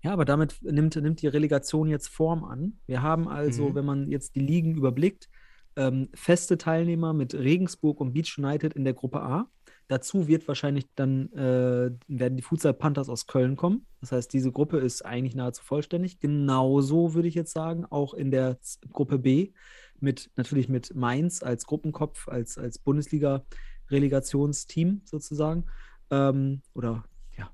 Ja, 0.00 0.12
aber 0.12 0.24
damit 0.24 0.58
nimmt, 0.62 0.94
nimmt 0.94 1.20
die 1.22 1.26
Relegation 1.26 1.88
jetzt 1.88 2.06
Form 2.06 2.44
an. 2.44 2.78
Wir 2.86 3.02
haben 3.02 3.26
also, 3.26 3.70
Mhm. 3.70 3.74
wenn 3.74 3.84
man 3.84 4.08
jetzt 4.12 4.36
die 4.36 4.40
Ligen 4.46 4.76
überblickt, 4.76 5.28
ähm, 5.74 6.08
feste 6.14 6.56
Teilnehmer 6.56 7.12
mit 7.14 7.34
Regensburg 7.34 8.00
und 8.00 8.12
Beach 8.12 8.38
United 8.38 8.74
in 8.74 8.84
der 8.84 8.94
Gruppe 8.94 9.22
A. 9.22 9.50
Dazu 9.88 10.26
wird 10.26 10.48
wahrscheinlich 10.48 10.86
dann 10.96 11.32
äh, 11.32 11.90
werden 12.08 12.36
die 12.36 12.42
Futsal 12.42 12.74
Panthers 12.74 13.08
aus 13.08 13.26
Köln 13.26 13.54
kommen. 13.56 13.86
Das 14.00 14.10
heißt, 14.12 14.32
diese 14.32 14.50
Gruppe 14.50 14.78
ist 14.78 15.04
eigentlich 15.04 15.36
nahezu 15.36 15.62
vollständig. 15.62 16.18
Genauso 16.18 17.14
würde 17.14 17.28
ich 17.28 17.34
jetzt 17.34 17.52
sagen, 17.52 17.84
auch 17.84 18.12
in 18.14 18.30
der 18.32 18.58
Gruppe 18.92 19.18
B 19.18 19.52
mit 20.00 20.30
natürlich 20.36 20.68
mit 20.68 20.94
Mainz 20.94 21.42
als 21.42 21.66
Gruppenkopf, 21.66 22.26
als, 22.28 22.58
als 22.58 22.78
Bundesliga-Relegationsteam 23.90 25.02
sozusagen. 25.04 25.64
Ähm, 26.10 26.62
oder 26.74 27.04
ja, 27.36 27.50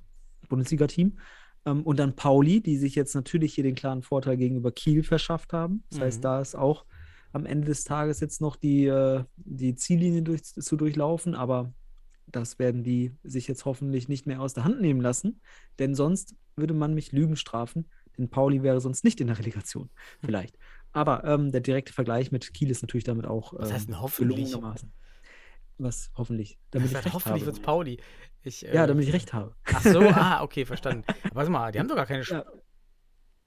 Bundesliga-Team. 0.49 1.19
Ähm, 1.65 1.83
und 1.83 1.99
dann 1.99 2.17
Pauli, 2.17 2.61
die 2.61 2.77
sich 2.77 2.95
jetzt 2.95 3.15
natürlich 3.15 3.55
hier 3.55 3.65
den 3.65 3.75
klaren 3.75 4.03
Vorteil 4.03 4.37
gegenüber 4.37 4.73
Kiel 4.73 5.03
verschafft 5.03 5.53
haben. 5.53 5.85
Das 5.91 5.99
Mhm. 5.99 6.03
heißt, 6.05 6.25
da 6.25 6.41
ist 6.41 6.55
auch 6.55 6.85
am 7.33 7.47
Ende 7.47 7.67
des 7.69 7.85
Tages 7.85 8.21
jetzt 8.21 8.41
noch 8.41 8.57
die, 8.57 8.87
äh, 8.87 9.25
die 9.37 9.75
Ziellinie 9.75 10.23
durch, 10.23 10.43
zu 10.45 10.77
durchlaufen, 10.77 11.35
aber 11.35 11.73
das 12.33 12.59
werden 12.59 12.83
die 12.83 13.13
sich 13.23 13.47
jetzt 13.49 13.65
hoffentlich 13.65 14.09
nicht 14.09 14.27
mehr 14.27 14.41
aus 14.41 14.55
der 14.55 14.65
Hand 14.65 14.81
nehmen 14.81 15.01
lassen, 15.01 15.41
denn 15.79 15.95
sonst 15.95 16.35
würde 16.57 16.75
man 16.75 16.95
mich 16.95 17.13
Lügen 17.13 17.37
strafen, 17.37 17.89
denn 18.19 18.29
Pauli 18.29 18.63
wäre 18.63 18.81
sonst 18.81 19.05
nicht 19.05 19.21
in 19.21 19.29
der 19.29 19.39
Relegation, 19.39 19.91
vielleicht. 20.25 20.59
Aber 20.93 21.25
ähm, 21.25 21.51
der 21.53 21.61
direkte 21.63 21.93
Vergleich 21.93 22.33
mit 22.33 22.53
Kiel 22.53 22.71
ist 22.71 22.83
natürlich 22.83 23.05
damit 23.05 23.27
auch 23.27 23.55
Was 23.55 23.73
heißt 23.73 23.89
ähm, 23.89 23.93
denn 23.95 24.01
hoffentlich? 24.03 24.37
gelungenermaßen. 24.51 24.93
Was 25.79 26.11
hoffentlich, 26.17 26.59
Das 26.71 26.83
damit 26.83 26.91
ich 26.91 26.97
heißt, 26.97 27.07
recht 27.07 27.15
hoffentlich 27.15 27.47
wird 27.47 27.57
es 27.57 27.63
Pauli. 27.63 27.99
Ich, 28.43 28.67
äh, 28.67 28.75
Ja, 28.75 28.87
damit 28.87 29.07
ich 29.07 29.13
recht 29.13 29.33
habe. 29.33 29.55
Ach 29.65 29.83
so, 29.83 30.01
ah, 30.11 30.43
okay, 30.43 30.65
verstanden. 30.67 31.05
Warte 31.33 31.51
mal, 31.51 31.73
die 31.73 31.79
haben 31.79 31.89
doch 31.89 31.97
gar 31.97 32.07
keine 32.07 32.23
Ja. 32.25 32.45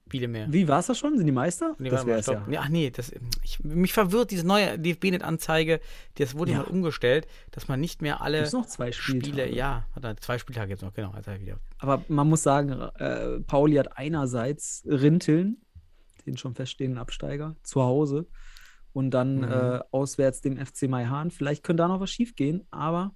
Spiele 0.08 0.28
mehr. 0.28 0.46
Wie 0.52 0.68
war 0.68 0.78
es 0.78 0.86
das 0.86 0.98
schon? 0.98 1.16
Sind 1.16 1.26
die 1.26 1.32
Meister? 1.32 1.74
Nee, 1.80 1.88
das 1.90 2.06
wäre 2.06 2.20
es 2.20 2.26
ja. 2.26 2.46
Ach 2.58 2.68
nee, 2.68 2.90
das, 2.90 3.12
ich, 3.42 3.58
mich 3.64 3.92
verwirrt 3.92 4.30
diese 4.30 4.46
neue 4.46 4.78
DFB-Net-Anzeige. 4.78 5.80
Das 6.14 6.36
wurde 6.36 6.52
Ja. 6.52 6.58
mal 6.58 6.64
umgestellt, 6.66 7.26
dass 7.50 7.66
man 7.66 7.80
nicht 7.80 8.02
mehr 8.02 8.20
alle 8.20 8.42
Gibt 8.42 8.52
noch 8.52 8.66
zwei 8.66 8.92
Spiele, 8.92 9.20
Spiele? 9.24 9.52
ja, 9.52 9.84
zwei 10.20 10.38
Spieltage 10.38 10.70
jetzt 10.70 10.82
noch, 10.82 10.94
genau, 10.94 11.10
also 11.10 11.32
wieder. 11.40 11.58
Aber 11.78 12.04
man 12.06 12.28
muss 12.28 12.44
sagen, 12.44 12.70
äh, 12.70 13.40
Pauli 13.40 13.74
hat 13.76 13.98
einerseits 13.98 14.84
Rinteln, 14.86 15.60
den 16.24 16.36
schon 16.36 16.54
feststehenden 16.54 16.98
Absteiger, 16.98 17.56
zu 17.64 17.82
Hause 17.82 18.28
und 18.92 19.10
dann 19.10 19.38
Mhm. 19.38 19.42
äh, 19.44 19.80
auswärts 19.90 20.40
dem 20.40 20.56
FC 20.56 20.82
Maihahn. 20.88 21.32
Vielleicht 21.32 21.64
könnte 21.64 21.82
da 21.82 21.88
noch 21.88 21.98
was 21.98 22.10
schiefgehen, 22.10 22.64
aber 22.70 23.12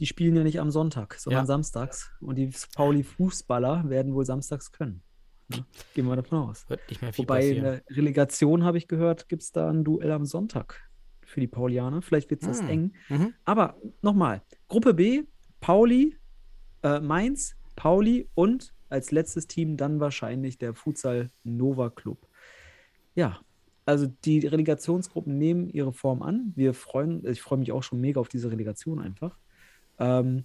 die 0.00 0.06
spielen 0.06 0.34
ja 0.34 0.42
nicht 0.42 0.58
am 0.58 0.72
Sonntag, 0.72 1.14
sondern 1.14 1.42
Ja. 1.42 1.46
samstags. 1.46 2.10
Und 2.20 2.34
die 2.34 2.50
Pauli-Fußballer 2.74 3.88
werden 3.88 4.12
wohl 4.14 4.24
samstags 4.26 4.72
können. 4.72 5.02
Ne? 5.48 5.64
Gehen 5.94 6.06
wir 6.06 6.16
davon 6.16 6.38
aus. 6.38 6.68
Wird 6.68 6.80
nicht 6.88 7.02
mehr 7.02 7.12
viel 7.12 7.24
Wobei 7.24 7.40
in 7.48 7.56
passieren. 7.62 7.82
der 7.88 7.96
Relegation, 7.96 8.64
habe 8.64 8.78
ich 8.78 8.88
gehört, 8.88 9.28
gibt 9.28 9.42
es 9.42 9.52
da 9.52 9.70
ein 9.70 9.84
Duell 9.84 10.12
am 10.12 10.24
Sonntag 10.24 10.80
für 11.24 11.40
die 11.40 11.46
Paulianer. 11.46 12.02
Vielleicht 12.02 12.30
wird 12.30 12.42
es 12.42 12.48
das 12.48 12.60
Hm. 12.60 12.68
eng. 12.68 12.92
Mhm. 13.08 13.34
Aber 13.44 13.76
nochmal, 14.02 14.42
Gruppe 14.68 14.94
B, 14.94 15.24
Pauli, 15.60 16.16
äh, 16.82 17.00
Mainz, 17.00 17.56
Pauli 17.76 18.28
und 18.34 18.72
als 18.88 19.10
letztes 19.10 19.46
Team 19.46 19.76
dann 19.76 20.00
wahrscheinlich 20.00 20.56
der 20.58 20.74
Futsal 20.74 21.30
Nova 21.44 21.90
Club. 21.90 22.26
Ja, 23.14 23.40
also 23.84 24.06
die 24.24 24.46
Relegationsgruppen 24.46 25.36
nehmen 25.38 25.68
ihre 25.68 25.92
Form 25.92 26.22
an. 26.22 26.52
Wir 26.56 26.72
freuen, 26.74 27.24
ich 27.26 27.42
freue 27.42 27.58
mich 27.58 27.72
auch 27.72 27.82
schon 27.82 28.00
mega 28.00 28.20
auf 28.20 28.28
diese 28.28 28.50
Relegation 28.50 28.98
einfach. 28.98 29.38
Ähm, 29.98 30.44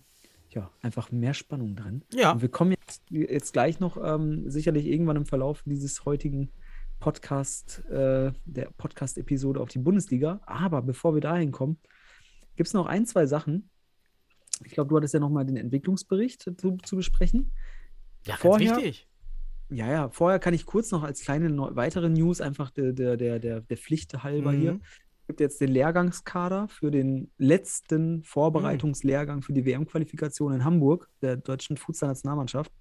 ja, 0.53 0.71
einfach 0.81 1.11
mehr 1.11 1.33
Spannung 1.33 1.75
drin. 1.75 2.03
Ja. 2.13 2.31
Und 2.31 2.41
wir 2.41 2.49
kommen 2.49 2.71
jetzt, 2.71 3.03
jetzt 3.09 3.53
gleich 3.53 3.79
noch 3.79 3.97
ähm, 3.97 4.49
sicherlich 4.49 4.85
irgendwann 4.85 5.17
im 5.17 5.25
Verlauf 5.25 5.63
dieses 5.65 6.05
heutigen 6.05 6.51
Podcast, 6.99 7.83
äh, 7.89 8.31
der 8.45 8.69
Podcast-Episode 8.77 9.59
auf 9.59 9.69
die 9.69 9.79
Bundesliga. 9.79 10.41
Aber 10.45 10.81
bevor 10.81 11.13
wir 11.13 11.21
dahin 11.21 11.51
kommen, 11.51 11.77
gibt 12.55 12.67
es 12.67 12.73
noch 12.73 12.85
ein, 12.85 13.05
zwei 13.05 13.25
Sachen. 13.25 13.69
Ich 14.63 14.71
glaube, 14.71 14.89
du 14.89 14.97
hattest 14.97 15.13
ja 15.13 15.19
noch 15.19 15.29
mal 15.29 15.45
den 15.45 15.57
Entwicklungsbericht 15.57 16.41
zu, 16.57 16.77
zu 16.83 16.95
besprechen. 16.95 17.51
Ja, 18.25 18.35
ganz 18.35 18.41
vorher- 18.41 18.77
wichtig. 18.77 19.07
Ja, 19.69 19.91
ja, 19.91 20.09
vorher 20.09 20.39
kann 20.39 20.53
ich 20.53 20.65
kurz 20.65 20.91
noch 20.91 21.03
als 21.03 21.21
kleine 21.21 21.49
weitere 21.75 22.09
News 22.09 22.41
einfach 22.41 22.69
der, 22.69 22.93
der, 22.93 23.17
der, 23.17 23.39
der, 23.39 23.77
Pflicht 23.77 24.23
halber 24.23 24.51
hier. 24.51 24.73
Mhm. 24.73 24.81
Es 24.83 25.02
gibt 25.27 25.39
jetzt 25.39 25.61
den 25.61 25.71
Lehrgangskader 25.71 26.67
für 26.67 26.91
den 26.91 27.31
letzten 27.37 28.23
Vorbereitungslehrgang 28.23 29.41
für 29.41 29.53
die 29.53 29.65
WM-Qualifikation 29.65 30.53
in 30.53 30.63
Hamburg, 30.63 31.09
der 31.21 31.37
deutschen 31.37 31.77
Futsal-Nationalmannschaft. 31.77 32.71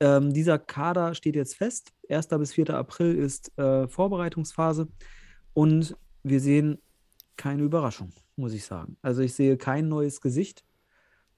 Ähm, 0.00 0.32
dieser 0.32 0.58
Kader 0.58 1.14
steht 1.14 1.36
jetzt 1.36 1.56
fest. 1.56 1.92
1. 2.08 2.28
bis 2.28 2.52
4. 2.54 2.70
April 2.70 3.14
ist 3.16 3.56
äh, 3.58 3.86
Vorbereitungsphase 3.86 4.88
und 5.52 5.96
wir 6.22 6.40
sehen 6.40 6.78
keine 7.36 7.62
Überraschung, 7.62 8.12
muss 8.36 8.52
ich 8.52 8.64
sagen. 8.64 8.96
Also 9.02 9.22
ich 9.22 9.34
sehe 9.34 9.56
kein 9.56 9.88
neues 9.88 10.20
Gesicht. 10.20 10.64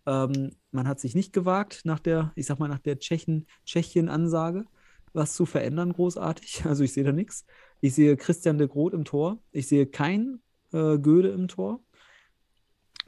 Ähm, 0.07 0.53
man 0.71 0.89
hat 0.89 1.01
sich 1.01 1.15
nicht 1.15 1.33
gewagt, 1.33 1.83
nach 1.85 2.01
der, 2.01 2.33
ich 2.35 2.47
sag 2.47 2.59
mal, 2.59 2.69
nach 2.69 2.81
der 2.81 2.99
Tschechien-Ansage 2.99 4.65
was 5.13 5.35
zu 5.35 5.47
verändern, 5.47 5.93
großartig. 5.93 6.65
Also 6.67 6.85
ich 6.85 6.93
sehe 6.93 7.05
da 7.05 7.13
nichts. 7.13 7.45
Ich 7.83 7.97
sehe 7.97 8.17
Christian 8.17 8.59
de 8.59 8.69
Groot 8.69 8.95
im 8.95 9.05
Tor. 9.05 9.43
Ich 9.51 9.67
sehe 9.67 9.87
kein 9.87 10.41
äh, 10.73 10.99
Göde 10.99 11.31
im 11.31 11.49
Tor. 11.49 11.81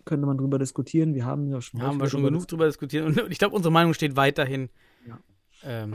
Könnte 0.04 0.26
man 0.26 0.37
drüber 0.37 0.58
diskutieren. 0.58 1.14
Wir 1.14 1.24
haben 1.24 1.48
ja 1.48 1.60
schon 1.60 1.80
Haben 1.80 2.00
wir 2.00 2.08
schon 2.08 2.22
drüber 2.22 2.32
genug 2.32 2.48
drüber 2.48 2.66
diskutiert. 2.66 3.06
Und 3.06 3.30
ich 3.30 3.38
glaube, 3.38 3.54
unsere 3.54 3.72
Meinung 3.72 3.94
steht 3.94 4.16
weiterhin. 4.16 4.68
Ja. 5.06 5.20
Ähm, 5.62 5.94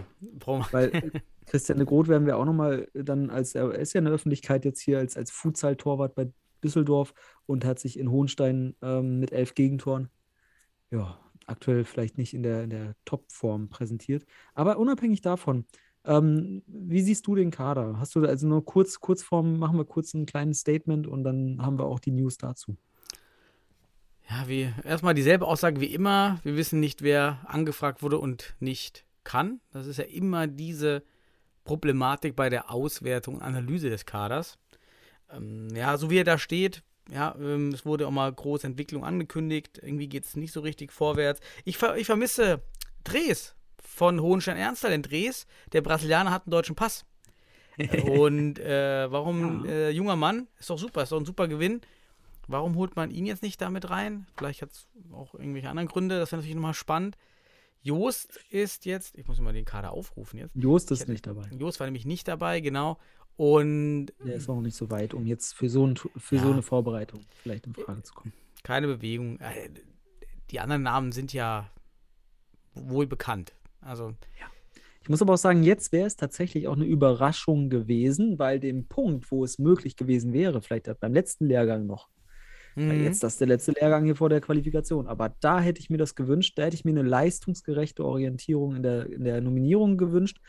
Weil 0.72 1.12
Christian 1.46 1.78
de 1.78 1.86
Groot 1.86 2.08
werden 2.08 2.26
wir 2.26 2.38
auch 2.38 2.46
nochmal 2.46 2.88
dann 2.94 3.30
als, 3.30 3.54
er 3.54 3.70
ist 3.76 3.92
ja 3.94 4.00
in 4.00 4.06
der 4.06 4.14
Öffentlichkeit 4.14 4.64
jetzt 4.64 4.80
hier 4.80 5.00
als, 5.00 5.18
als 5.18 5.30
Futsal-Torwart 5.30 6.16
bei 6.16 6.32
Düsseldorf 6.64 7.14
und 7.46 7.66
hat 7.66 7.80
sich 7.80 8.00
in 8.00 8.10
Hohenstein 8.10 8.78
ähm, 8.82 9.20
mit 9.20 9.34
elf 9.34 9.56
Gegentoren, 9.56 10.10
ja, 10.90 11.20
aktuell 11.48 11.84
vielleicht 11.84 12.18
nicht 12.18 12.34
in 12.34 12.44
der, 12.44 12.64
in 12.64 12.70
der 12.70 12.96
Top-Form 13.04 13.68
präsentiert. 13.68 14.26
Aber 14.54 14.78
unabhängig 14.78 15.20
davon, 15.20 15.66
ähm, 16.10 16.64
wie 16.66 17.02
siehst 17.02 17.28
du 17.28 17.36
den 17.36 17.52
Kader? 17.52 18.00
Hast 18.00 18.16
du 18.16 18.26
also 18.26 18.48
nur 18.48 18.66
kurz, 18.66 19.00
Kurzform, 19.00 19.60
machen 19.60 19.78
wir 19.78 19.86
kurz 19.86 20.16
ein 20.16 20.26
kleines 20.26 20.62
Statement 20.62 21.06
und 21.06 21.24
dann 21.24 21.62
haben 21.62 21.78
wir 21.78 21.86
auch 21.86 22.00
die 22.00 22.12
News 22.12 22.40
dazu. 22.40 22.76
Ja, 24.28 24.48
wie 24.48 24.74
erstmal 24.84 25.14
dieselbe 25.14 25.46
Aussage 25.46 25.80
wie 25.80 25.94
immer. 25.94 26.40
Wir 26.42 26.58
wissen 26.58 26.80
nicht, 26.80 27.04
wer 27.04 27.40
angefragt 27.46 28.02
wurde 28.02 28.18
und 28.18 28.56
nicht 28.60 29.06
kann. 29.24 29.62
Das 29.72 29.86
ist 29.86 29.98
ja 29.98 30.06
immer 30.06 30.48
diese 30.48 31.04
Problematik 31.64 32.36
bei 32.36 32.50
der 32.50 32.72
Auswertung 32.72 33.36
und 33.36 33.42
Analyse 33.44 33.92
des 33.92 34.08
Kaders. 34.08 34.58
Ähm, 35.32 35.68
ja, 35.76 35.96
so 35.98 36.10
wie 36.10 36.18
er 36.18 36.24
da 36.24 36.40
steht, 36.40 36.82
ja, 37.12 37.36
ähm, 37.40 37.70
es 37.70 37.86
wurde 37.86 38.08
auch 38.08 38.12
mal 38.12 38.34
große 38.34 38.66
Entwicklung 38.66 39.04
angekündigt. 39.04 39.80
Irgendwie 39.82 40.10
geht 40.10 40.26
es 40.26 40.36
nicht 40.36 40.54
so 40.54 40.62
richtig 40.62 40.92
vorwärts. 40.92 41.40
Ich, 41.66 41.78
ver 41.78 41.98
ich 41.98 42.08
vermisse 42.08 42.62
Dres 43.04 43.56
von 43.82 44.22
Hohenstein-Ernstthal. 44.22 44.92
Denn 44.92 45.02
Dres, 45.04 45.48
der 45.74 45.82
Brasilianer, 45.82 46.32
hat 46.32 46.46
einen 46.46 46.52
deutschen 46.52 46.76
Pass. 46.76 47.06
und 48.10 48.60
äh, 48.60 49.10
warum, 49.12 49.66
äh, 49.66 49.90
junger 49.92 50.16
Mann, 50.18 50.48
ist 50.60 50.70
doch 50.70 50.78
super, 50.78 51.04
ist 51.04 51.12
doch 51.12 51.20
ein 51.20 51.26
super 51.26 51.48
Gewinn. 51.48 51.82
Warum 52.48 52.76
holt 52.76 52.96
man 52.96 53.12
ihn 53.12 53.26
jetzt 53.26 53.44
nicht 53.44 53.62
damit 53.62 53.90
rein? 53.90 54.26
Vielleicht 54.36 54.62
hat 54.64 54.72
es 54.72 54.88
auch 55.14 55.34
irgendwelche 55.36 55.70
anderen 55.70 55.88
Gründe. 55.88 56.20
Das 56.20 56.32
wäre 56.32 56.38
natürlich 56.42 56.56
nochmal 56.56 56.74
spannend. 56.74 57.16
Joost 57.82 58.38
ist 58.50 58.86
jetzt, 58.86 59.18
ich 59.18 59.28
muss 59.28 59.40
mal 59.40 59.54
den 59.54 59.64
Kader 59.66 59.92
aufrufen 59.92 60.40
jetzt. 60.40 60.56
Joost 60.56 60.92
ist 60.92 61.02
hätte- 61.02 61.12
nicht 61.12 61.26
dabei. 61.28 61.48
Joost 61.58 61.80
war 61.80 61.88
nämlich 61.88 62.06
nicht 62.06 62.28
dabei, 62.28 62.60
genau. 62.60 62.98
Und 63.38 64.08
Der 64.26 64.36
ist 64.36 64.50
auch 64.50 64.56
noch 64.56 64.62
nicht 64.64 64.76
so 64.76 64.90
weit, 64.92 65.14
um 65.14 65.26
jetzt 65.26 65.54
für 65.54 65.70
so, 65.70 65.88
ein, 65.88 65.96
für 65.96 66.36
Ja. 66.36 66.42
so 66.42 66.52
eine 66.52 66.62
Vorbereitung 66.62 67.22
vielleicht 67.42 67.68
in 67.68 67.74
Frage 67.76 68.04
zu 68.04 68.14
kommen. 68.14 68.34
keine 68.64 68.88
Bewegung. 68.88 69.40
Äh, 69.40 69.70
Die 70.52 70.60
anderen 70.60 70.82
Namen 70.84 71.14
sind 71.14 71.32
ja 71.32 71.70
wohl 72.74 73.08
bekannt. 73.08 73.54
Also, 73.82 74.18
Ich 75.02 75.10
muss 75.10 75.22
aber 75.22 75.34
auch 75.34 75.38
sagen, 75.38 75.64
jetzt 75.64 75.92
wäre 75.92 76.08
es 76.08 76.16
tatsächlich 76.16 76.68
auch 76.68 76.76
eine 76.76 76.86
Überraschung 76.86 77.70
gewesen, 77.70 78.38
weil 78.40 78.60
dem 78.60 78.88
Punkt, 78.88 79.32
wo 79.32 79.44
es 79.44 79.58
möglich 79.60 79.96
gewesen 79.96 80.34
wäre, 80.34 80.62
vielleicht 80.62 80.90
beim 81.00 81.14
letzten 81.14 81.48
Lehrgang 81.48 81.86
noch, 81.86 82.10
weil 82.88 83.00
Mhm. 83.00 83.02
jetzt 83.02 83.24
das 83.24 83.34
ist 83.34 83.42
der 83.42 83.48
letzte 83.50 83.74
Lehrgang 83.74 84.06
hier 84.06 84.16
vor 84.16 84.30
der 84.30 84.42
Qualifikation, 84.42 85.08
aber 85.08 85.36
da 85.42 85.62
hätte 85.62 85.82
ich 85.82 85.90
mir 85.90 85.98
das 85.98 86.16
gewünscht, 86.16 86.58
da 86.58 86.64
hätte 86.66 86.76
ich 86.76 86.86
mir 86.86 86.92
eine 86.92 87.04
leistungsgerechte 87.04 88.06
Orientierung 88.06 88.76
in 88.78 88.84
der, 88.84 89.08
in 89.08 89.24
der 89.26 89.42
Nominierung 89.42 89.98
gewünscht. 89.98 90.40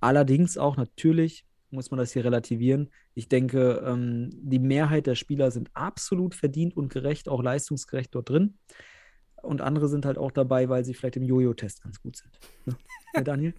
Allerdings 0.00 0.58
auch 0.58 0.76
natürlich 0.76 1.44
muss 1.70 1.90
man 1.90 1.98
das 1.98 2.12
hier 2.12 2.24
relativieren. 2.24 2.90
Ich 3.14 3.28
denke, 3.28 3.82
ähm, 3.86 4.30
die 4.34 4.58
Mehrheit 4.58 5.06
der 5.06 5.14
Spieler 5.14 5.50
sind 5.50 5.70
absolut 5.74 6.34
verdient 6.34 6.76
und 6.76 6.92
gerecht, 6.92 7.28
auch 7.28 7.42
leistungsgerecht 7.42 8.14
dort 8.14 8.28
drin. 8.28 8.58
Und 9.42 9.60
andere 9.60 9.88
sind 9.88 10.06
halt 10.06 10.18
auch 10.18 10.30
dabei, 10.30 10.68
weil 10.68 10.84
sie 10.84 10.94
vielleicht 10.94 11.16
im 11.16 11.24
Jojo-Test 11.24 11.82
ganz 11.82 12.00
gut 12.00 12.16
sind. 12.16 12.30
Ne? 12.64 12.76
Ja, 13.14 13.20
Daniel? 13.24 13.54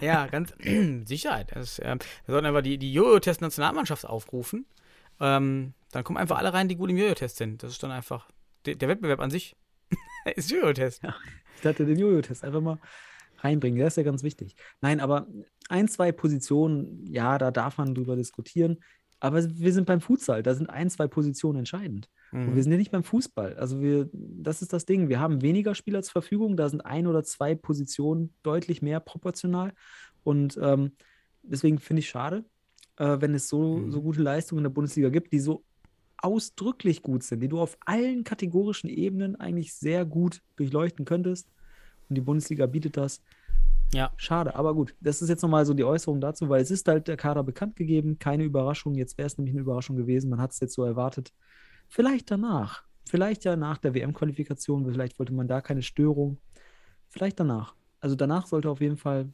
Ja, 0.00 0.26
ganz 0.26 0.54
Sicherheit. 1.04 1.50
Das, 1.54 1.80
ähm, 1.82 1.98
wir 2.26 2.32
sollten 2.32 2.46
einfach 2.46 2.62
die, 2.62 2.78
die 2.78 2.92
Jojo-Test-Nationalmannschaft 2.92 4.06
aufrufen. 4.06 4.66
Ähm, 5.20 5.74
dann 5.90 6.04
kommen 6.04 6.18
einfach 6.18 6.38
alle 6.38 6.52
rein, 6.52 6.68
die 6.68 6.76
gut 6.76 6.90
im 6.90 6.96
Jojo-Test 6.96 7.36
sind. 7.36 7.62
Das 7.62 7.72
ist 7.72 7.82
dann 7.82 7.90
einfach 7.90 8.28
der, 8.66 8.76
der 8.76 8.88
Wettbewerb 8.88 9.20
an 9.20 9.30
sich. 9.30 9.56
ist 10.36 10.50
Jojo-Test. 10.50 11.02
Ich 11.56 11.60
dachte, 11.62 11.84
den 11.84 11.98
Jojo-Test 11.98 12.44
einfach 12.44 12.60
mal 12.60 12.78
reinbringen. 13.38 13.78
Der 13.78 13.88
ist 13.88 13.96
ja 13.96 14.02
ganz 14.02 14.22
wichtig. 14.22 14.54
Nein, 14.80 15.00
aber 15.00 15.26
ein, 15.68 15.88
zwei 15.88 16.12
Positionen, 16.12 17.06
ja, 17.06 17.38
da 17.38 17.50
darf 17.50 17.78
man 17.78 17.94
drüber 17.94 18.16
diskutieren. 18.16 18.78
Aber 19.18 19.42
wir 19.44 19.72
sind 19.72 19.86
beim 19.86 20.00
Futsal, 20.00 20.42
da 20.42 20.54
sind 20.54 20.70
ein, 20.70 20.88
zwei 20.88 21.06
Positionen 21.06 21.58
entscheidend. 21.58 22.08
Und 22.32 22.46
wir 22.46 22.52
Mhm. 22.54 22.62
sind 22.62 22.72
ja 22.72 22.78
nicht 22.78 22.92
beim 22.92 23.02
Fußball. 23.02 23.56
Also 23.56 23.80
wir, 23.80 24.08
das 24.12 24.62
ist 24.62 24.72
das 24.72 24.86
Ding. 24.86 25.08
Wir 25.08 25.18
haben 25.18 25.42
weniger 25.42 25.74
Spieler 25.74 26.02
zur 26.02 26.12
Verfügung. 26.12 26.56
Da 26.56 26.68
sind 26.68 26.80
ein 26.82 27.06
oder 27.06 27.24
zwei 27.24 27.54
Positionen 27.56 28.32
deutlich 28.42 28.82
mehr 28.82 29.00
proportional. 29.00 29.72
Und 30.22 30.58
ähm, 30.62 30.92
deswegen 31.42 31.78
finde 31.78 32.00
ich 32.00 32.08
schade, 32.08 32.44
äh, 32.98 33.16
wenn 33.20 33.34
es 33.34 33.48
so, 33.48 33.78
Mhm. 33.78 33.90
so 33.90 34.00
gute 34.02 34.22
Leistungen 34.22 34.60
in 34.60 34.64
der 34.64 34.70
Bundesliga 34.70 35.08
gibt, 35.08 35.32
die 35.32 35.40
so 35.40 35.64
ausdrücklich 36.18 37.02
gut 37.02 37.22
sind, 37.22 37.40
die 37.40 37.48
du 37.48 37.58
auf 37.58 37.76
allen 37.86 38.24
kategorischen 38.24 38.90
Ebenen 38.90 39.36
eigentlich 39.36 39.72
sehr 39.74 40.04
gut 40.04 40.42
durchleuchten 40.56 41.04
könntest. 41.04 41.48
Und 42.08 42.14
die 42.16 42.20
Bundesliga 42.20 42.66
bietet 42.66 42.96
das. 42.96 43.22
Ja. 43.92 44.12
Schade, 44.18 44.54
aber 44.54 44.74
gut. 44.74 44.94
Das 45.00 45.20
ist 45.22 45.28
jetzt 45.30 45.42
nochmal 45.42 45.66
so 45.66 45.74
die 45.74 45.82
Äußerung 45.82 46.20
dazu, 46.20 46.48
weil 46.48 46.62
es 46.62 46.70
ist 46.70 46.86
halt 46.86 47.08
der 47.08 47.16
Kader 47.16 47.42
bekannt 47.42 47.74
gegeben. 47.76 48.18
Keine 48.18 48.44
Überraschung. 48.44 48.94
Jetzt 48.94 49.18
wäre 49.18 49.26
es 49.26 49.36
nämlich 49.38 49.54
eine 49.54 49.62
Überraschung 49.62 49.96
gewesen. 49.96 50.30
Man 50.30 50.40
hat 50.40 50.52
es 50.52 50.60
jetzt 50.60 50.74
so 50.74 50.84
erwartet. 50.84 51.32
Vielleicht 51.90 52.30
danach. 52.30 52.84
Vielleicht 53.08 53.44
ja 53.44 53.56
nach 53.56 53.78
der 53.78 53.94
WM-Qualifikation. 53.94 54.86
Vielleicht 54.90 55.18
wollte 55.18 55.32
man 55.34 55.48
da 55.48 55.60
keine 55.60 55.82
Störung. 55.82 56.38
Vielleicht 57.08 57.40
danach. 57.40 57.74
Also 58.00 58.14
danach 58.14 58.46
sollte 58.46 58.70
auf 58.70 58.80
jeden 58.80 58.96
Fall 58.96 59.28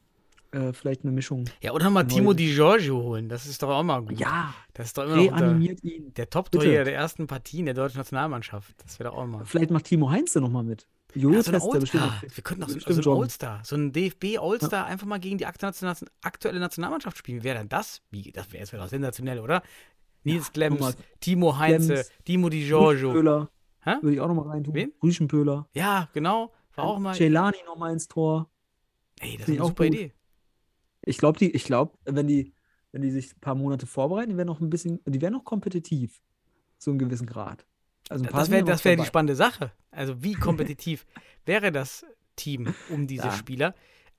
äh, 0.53 0.73
vielleicht 0.73 1.03
eine 1.03 1.13
Mischung. 1.13 1.45
Ja, 1.61 1.73
oder 1.73 1.91
mal 1.91 2.05
Timo 2.05 2.33
Di 2.33 2.53
Giorgio 2.55 2.97
holen. 3.03 3.29
Das 3.29 3.45
ist 3.47 3.63
doch 3.63 3.69
auch 3.69 3.83
mal 3.83 4.01
gut. 4.01 4.19
Ja, 4.19 4.55
Das 4.73 4.87
ist 4.89 4.99
doch 4.99 5.05
immer 5.05 5.17
noch 5.17 5.23
der, 5.25 5.33
reanimiert 5.37 5.85
ihn. 5.85 6.15
der 6.15 6.31
Top-Torjäger 6.31 6.85
der 6.85 6.95
ersten 6.95 7.27
Partien 7.27 7.67
der 7.67 7.75
deutschen 7.75 7.99
Nationalmannschaft. 7.99 8.75
Das 8.83 8.99
wäre 8.99 9.11
doch 9.11 9.19
auch 9.19 9.27
mal. 9.27 9.45
Vielleicht 9.45 9.71
macht 9.71 9.85
Timo 9.85 10.11
Heinze 10.11 10.41
nochmal 10.41 10.65
mit. 10.65 10.87
Ja, 11.15 11.43
so 11.43 11.53
All- 11.53 11.81
bestimmt. 11.81 12.03
Ah, 12.05 12.23
wir 12.35 12.45
könnten 12.45 12.61
doch 12.63 12.69
so, 12.69 12.79
so 12.81 12.91
ein 12.91 13.01
joggen. 13.01 13.23
All-Star, 13.23 13.61
so 13.65 13.77
ein 13.77 13.93
DFB-All-Star 13.93 14.85
einfach 14.85 15.07
mal 15.07 15.19
gegen 15.19 15.39
die 15.39 15.47
aktuelle, 15.47 15.95
aktuelle 16.23 16.61
Nationalmannschaft 16.61 17.17
spielen. 17.19 17.41
Wie 17.41 17.45
wäre 17.45 17.59
denn 17.59 17.69
das? 17.69 18.03
Wie, 18.11 18.33
das 18.33 18.53
wäre 18.53 18.71
wär 18.71 18.81
doch 18.81 18.89
sensationell, 18.89 19.41
oder? 19.41 19.63
Nils 20.27 20.53
Glems, 20.53 20.81
mal, 20.81 20.95
Timo 21.21 21.59
Heinze, 21.59 21.95
Glems, 21.95 22.11
Timo 22.25 22.49
Di 22.49 22.67
Giorgio. 22.67 23.11
Rüschenpöhler. 23.11 23.51
Würde 24.03 24.13
ich 24.15 24.21
auch 24.21 24.29
nochmal 24.29 24.49
reintun. 24.49 24.75
Wen? 24.75 24.93
Rüschenpöhler. 25.03 25.69
Ja, 25.75 26.09
genau. 26.13 26.53
War 26.75 26.85
auch 26.85 26.99
mal. 26.99 27.15
Celani 27.15 27.59
nochmal 27.67 27.93
ins 27.93 28.09
Tor. 28.09 28.51
Ey, 29.21 29.37
das 29.39 29.49
ist 29.49 29.55
ich 29.55 29.61
eine 29.61 29.69
super 29.69 29.85
gut. 29.85 29.95
Idee. 29.95 30.13
Ich 31.03 31.19
glaube, 31.19 31.39
die, 31.39 31.51
ich 31.53 31.65
glaube, 31.65 31.97
wenn 32.05 32.27
die, 32.27 32.53
wenn 32.93 33.03
die 33.03 33.11
sich 33.11 33.35
ein 33.35 33.41
paar 33.41 33.55
Monate 33.55 33.87
vorbereiten, 33.87 34.31
die 34.31 34.37
werden 34.37 34.49
noch 34.49 34.61
ein 34.61 34.69
bisschen, 34.71 35.01
die 35.07 35.21
werden 35.21 35.35
noch 35.35 35.45
kompetitiv. 35.45 36.21
So 36.79 36.91
einen 36.91 36.99
gewissen 36.99 37.27
Grad. 37.27 37.65
Also 38.09 38.25
ein 38.25 38.31
paar 38.31 38.41
Das 38.41 38.51
wäre 38.51 38.67
ja 38.69 38.85
wär 38.85 38.97
die 38.97 39.05
spannende 39.05 39.37
Sache. 39.37 39.73
Also, 39.91 40.23
wie 40.23 40.35
kompetitiv 40.35 41.07
wäre 41.47 41.73
das 41.73 42.05
Team 42.35 42.75
um 42.91 43.07
diese 43.07 43.27
Ja. 43.29 43.33
Spieler? 43.33 43.75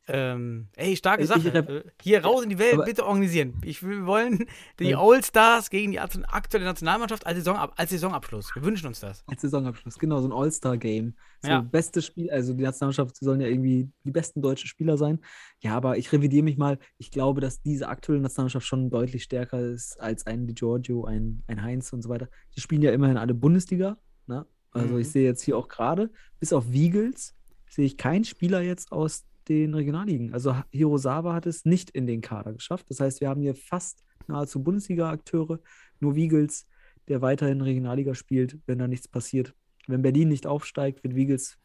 Ähm, 0.09 0.69
ey, 0.77 0.95
starke 0.95 1.23
Ich- 1.23 1.27
Sache. 1.27 1.39
ich 1.49 1.53
Äh, 1.53 1.83
Hier 2.01 2.23
raus 2.23 2.43
in 2.43 2.49
die 2.49 2.57
Welt, 2.59 2.79
bitte 2.85 3.05
organisieren. 3.05 3.55
Ich, 3.65 3.83
wir 3.85 4.05
wollen 4.05 4.45
die 4.79 4.85
Ja. 4.91 4.99
All-Stars 4.99 5.69
gegen 5.69 5.91
die 5.91 5.99
aktuelle 5.99 6.63
Nationalmannschaft 6.65 7.25
als, 7.25 7.37
Saisonab 7.37 7.73
als 7.75 7.89
Saisonabschluss. 7.91 8.55
Wir 8.55 8.63
wünschen 8.63 8.87
uns 8.87 9.01
das. 9.01 9.23
Als 9.27 9.41
Saisonabschluss, 9.41 9.99
genau, 9.99 10.21
so 10.21 10.27
ein 10.29 10.31
All-Star-Game. 10.31 11.13
So 11.41 11.49
Ja. 11.49 11.61
beste 11.61 12.01
Spiel, 12.01 12.31
also 12.31 12.53
die 12.53 12.63
Nationalmannschaft 12.63 13.17
sollen 13.17 13.41
ja 13.41 13.47
irgendwie 13.47 13.91
die 14.05 14.11
besten 14.11 14.41
deutschen 14.41 14.67
Spieler 14.67 14.97
sein. 14.97 15.19
Ja, 15.59 15.75
aber 15.75 15.97
ich 15.97 16.11
revidiere 16.13 16.43
mich 16.43 16.57
mal. 16.57 16.79
Ich 16.97 17.11
glaube, 17.11 17.41
dass 17.41 17.61
diese 17.61 17.89
aktuelle 17.89 18.21
Nationalmannschaft 18.21 18.65
schon 18.65 18.89
deutlich 18.89 19.23
stärker 19.23 19.59
ist 19.59 19.99
als 19.99 20.25
ein 20.25 20.47
Di 20.47 20.53
Giorgio, 20.53 21.03
ein, 21.05 21.43
ein 21.47 21.61
Heinz 21.61 21.91
und 21.91 22.01
so 22.01 22.09
weiter. 22.09 22.29
Die 22.55 22.61
spielen 22.61 22.81
ja 22.81 22.91
immerhin 22.91 23.17
alle 23.17 23.33
Bundesliga. 23.33 23.97
Ne? 24.25 24.45
Also 24.71 24.93
Mhm. 24.93 24.99
ich 25.01 25.09
sehe 25.11 25.25
jetzt 25.25 25.41
hier 25.43 25.57
auch 25.57 25.67
gerade, 25.67 26.11
bis 26.39 26.53
auf 26.53 26.71
Wiegels, 26.71 27.35
sehe 27.69 27.85
ich 27.85 27.97
keinen 27.97 28.23
Spieler 28.23 28.61
jetzt 28.61 28.91
aus 28.93 29.25
den 29.49 29.73
Regionalligen. 29.73 30.33
Also 30.33 30.55
Hirosawa 30.71 31.33
hat 31.33 31.45
es 31.45 31.65
nicht 31.65 31.89
in 31.91 32.07
den 32.07 32.21
Kader 32.21 32.53
geschafft. 32.53 32.85
Das 32.89 32.99
heißt, 32.99 33.21
wir 33.21 33.29
haben 33.29 33.41
hier 33.41 33.55
fast 33.55 34.03
nahezu 34.27 34.61
Bundesliga-Akteure. 34.63 35.59
Nur 35.99 36.15
Wiegels, 36.15 36.67
der 37.07 37.21
weiterhin 37.21 37.61
Regionalliga 37.61 38.13
spielt, 38.13 38.57
wenn 38.65 38.79
da 38.79 38.87
nichts 38.87 39.07
passiert. 39.07 39.53
Wenn 39.87 40.01
Berlin 40.01 40.27
nicht 40.27 40.45
aufsteigt, 40.45 41.03
wird 41.03 41.15
Wiegels 41.15 41.57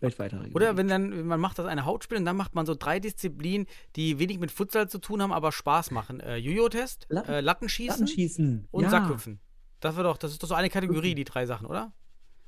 vielleicht 0.00 0.18
weiter 0.18 0.44
Oder 0.54 0.76
wenn 0.76 0.88
dann, 0.88 1.26
man 1.26 1.38
macht 1.38 1.58
das 1.58 1.66
eine 1.66 1.84
Hautspiel 1.84 2.18
und 2.18 2.24
dann 2.24 2.36
macht 2.36 2.54
man 2.54 2.66
so 2.66 2.74
drei 2.74 2.98
Disziplinen, 3.00 3.66
die 3.96 4.18
wenig 4.18 4.40
mit 4.40 4.50
Futsal 4.50 4.88
zu 4.88 4.98
tun 4.98 5.22
haben, 5.22 5.32
aber 5.32 5.52
Spaß 5.52 5.90
machen. 5.90 6.20
Äh, 6.20 6.36
Jojo-Test, 6.36 7.06
Latten- 7.10 7.30
äh, 7.30 7.40
Lattenschießen 7.40 8.06
Lattenschießen. 8.06 8.68
und 8.70 8.82
ja. 8.84 8.90
Sackhüpfen. 8.90 9.40
Das, 9.80 9.96
wird 9.96 10.06
doch, 10.06 10.16
das 10.16 10.32
ist 10.32 10.42
doch 10.42 10.48
so 10.48 10.54
eine 10.54 10.70
Kategorie, 10.70 11.14
die 11.14 11.24
drei 11.24 11.46
Sachen, 11.46 11.66
oder? 11.66 11.92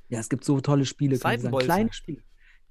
Ja, 0.09 0.19
es 0.19 0.29
gibt 0.29 0.43
so 0.43 0.59
tolle 0.61 0.85
Spiele. 0.85 1.17
Kleine 1.17 1.93
Spiele. 1.93 2.21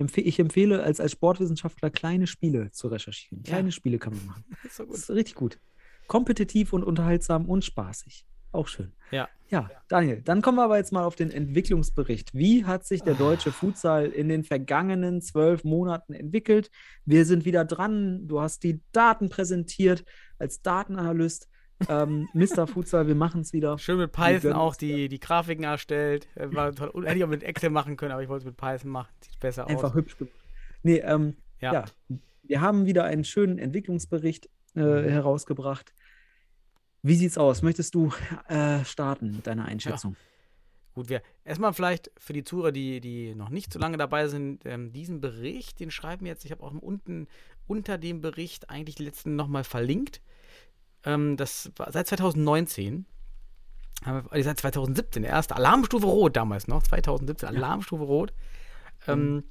Empfe 0.02 0.20
ich 0.20 0.38
empfehle 0.38 0.82
als, 0.82 1.00
als 1.00 1.12
Sportwissenschaftler 1.12 1.90
kleine 1.90 2.26
Spiele 2.26 2.70
zu 2.70 2.88
recherchieren. 2.88 3.42
Ja. 3.44 3.54
Kleine 3.54 3.72
Spiele 3.72 3.98
kann 3.98 4.14
man 4.14 4.26
machen. 4.26 4.44
Das 4.62 4.64
ist 4.70 4.76
so 4.76 4.84
Das 4.84 4.98
ist 4.98 5.10
richtig 5.10 5.34
gut. 5.34 5.58
Kompetitiv 6.06 6.72
und 6.72 6.84
unterhaltsam 6.84 7.46
und 7.46 7.64
spaßig. 7.64 8.26
Auch 8.52 8.68
schön. 8.68 8.92
Ja. 9.10 9.28
Ja, 9.48 9.70
Daniel, 9.88 10.22
dann 10.22 10.40
kommen 10.40 10.56
wir 10.56 10.64
aber 10.64 10.78
jetzt 10.78 10.92
mal 10.92 11.04
auf 11.04 11.14
den 11.14 11.30
Entwicklungsbericht. 11.30 12.32
Wie 12.32 12.64
hat 12.64 12.86
sich 12.86 13.02
der 13.02 13.12
deutsche 13.12 13.52
Futsal 13.52 14.06
in 14.06 14.30
den 14.30 14.44
vergangenen 14.44 15.20
zwölf 15.20 15.62
Monaten 15.62 16.14
entwickelt? 16.14 16.70
Wir 17.04 17.26
sind 17.26 17.44
wieder 17.44 17.66
dran. 17.66 18.26
Du 18.26 18.40
hast 18.40 18.62
die 18.62 18.80
Daten 18.92 19.28
präsentiert 19.28 20.06
als 20.38 20.62
Datenanalyst. 20.62 21.50
Ähm, 21.88 22.28
Mr. 22.32 22.66
Futsal, 22.66 23.06
wir 23.06 23.14
machen 23.14 23.40
es 23.42 23.52
wieder. 23.52 23.78
Schön 23.78 23.98
mit 23.98 24.12
Python 24.12 24.52
auch 24.52 24.76
die, 24.76 25.08
die 25.08 25.20
Grafiken 25.20 25.64
erstellt. 25.64 26.28
Äh, 26.34 26.52
War 26.54 26.72
toll. 26.74 27.04
Hätte 27.06 27.18
ich 27.18 27.24
auch 27.24 27.28
mit 27.28 27.42
Excel 27.42 27.70
machen 27.70 27.96
können, 27.96 28.12
aber 28.12 28.22
ich 28.22 28.28
wollte 28.28 28.42
es 28.42 28.46
mit 28.46 28.56
Python 28.56 28.90
machen. 28.90 29.10
Sieht 29.20 29.40
besser 29.40 29.66
Einfach 29.66 29.90
aus. 29.90 29.94
hübsch 29.94 30.16
gemacht. 30.16 30.34
Nee, 30.82 30.98
ähm, 30.98 31.36
Ja. 31.60 31.72
ja. 31.72 31.84
wir 32.42 32.60
haben 32.60 32.86
wieder 32.86 33.04
einen 33.04 33.24
schönen 33.24 33.58
Entwicklungsbericht 33.58 34.46
äh, 34.74 34.80
Mhm. 34.80 35.08
herausgebracht. 35.08 35.92
Wie 37.02 37.16
sieht's 37.16 37.36
aus? 37.36 37.62
Möchtest 37.62 37.94
du 37.94 38.12
äh, 38.48 38.84
starten 38.84 39.32
mit 39.32 39.46
deiner 39.46 39.64
Einschätzung? 39.66 40.16
Gut, 40.94 41.08
wir 41.08 41.22
erstmal 41.44 41.72
vielleicht 41.72 42.10
für 42.18 42.32
die 42.32 42.44
Zuhörer, 42.44 42.70
die, 42.70 43.00
die 43.00 43.34
noch 43.34 43.48
nicht 43.48 43.72
so 43.72 43.78
lange 43.78 43.96
dabei 43.96 44.28
sind, 44.28 44.60
ähm, 44.66 44.92
diesen 44.92 45.20
Bericht, 45.20 45.80
den 45.80 45.90
schreiben 45.90 46.24
wir 46.24 46.32
jetzt, 46.32 46.44
ich 46.44 46.50
habe 46.52 46.62
auch 46.62 46.72
unten 46.74 47.28
unter 47.66 47.96
dem 47.98 48.20
Bericht 48.20 48.68
eigentlich 48.70 48.96
die 48.96 49.04
letzten 49.04 49.34
nochmal 49.34 49.64
verlinkt. 49.64 50.20
Ähm, 51.04 51.36
das 51.36 51.70
war 51.76 51.90
seit 51.92 52.06
2019. 52.08 53.06
haben 54.04 54.24
wir- 54.24 54.32
äh, 54.36 54.42
Seit 54.42 54.58
2017, 54.58 55.22
der 55.22 55.30
erste 55.32 55.54
Alarmstufe 55.56 56.06
Rot 56.06 56.36
damals 56.36 56.66
noch, 56.68 56.82
2017, 56.82 57.48
Alarmstufe 57.48 58.02
Rot. 58.04 58.32
Ähm, 59.06 59.44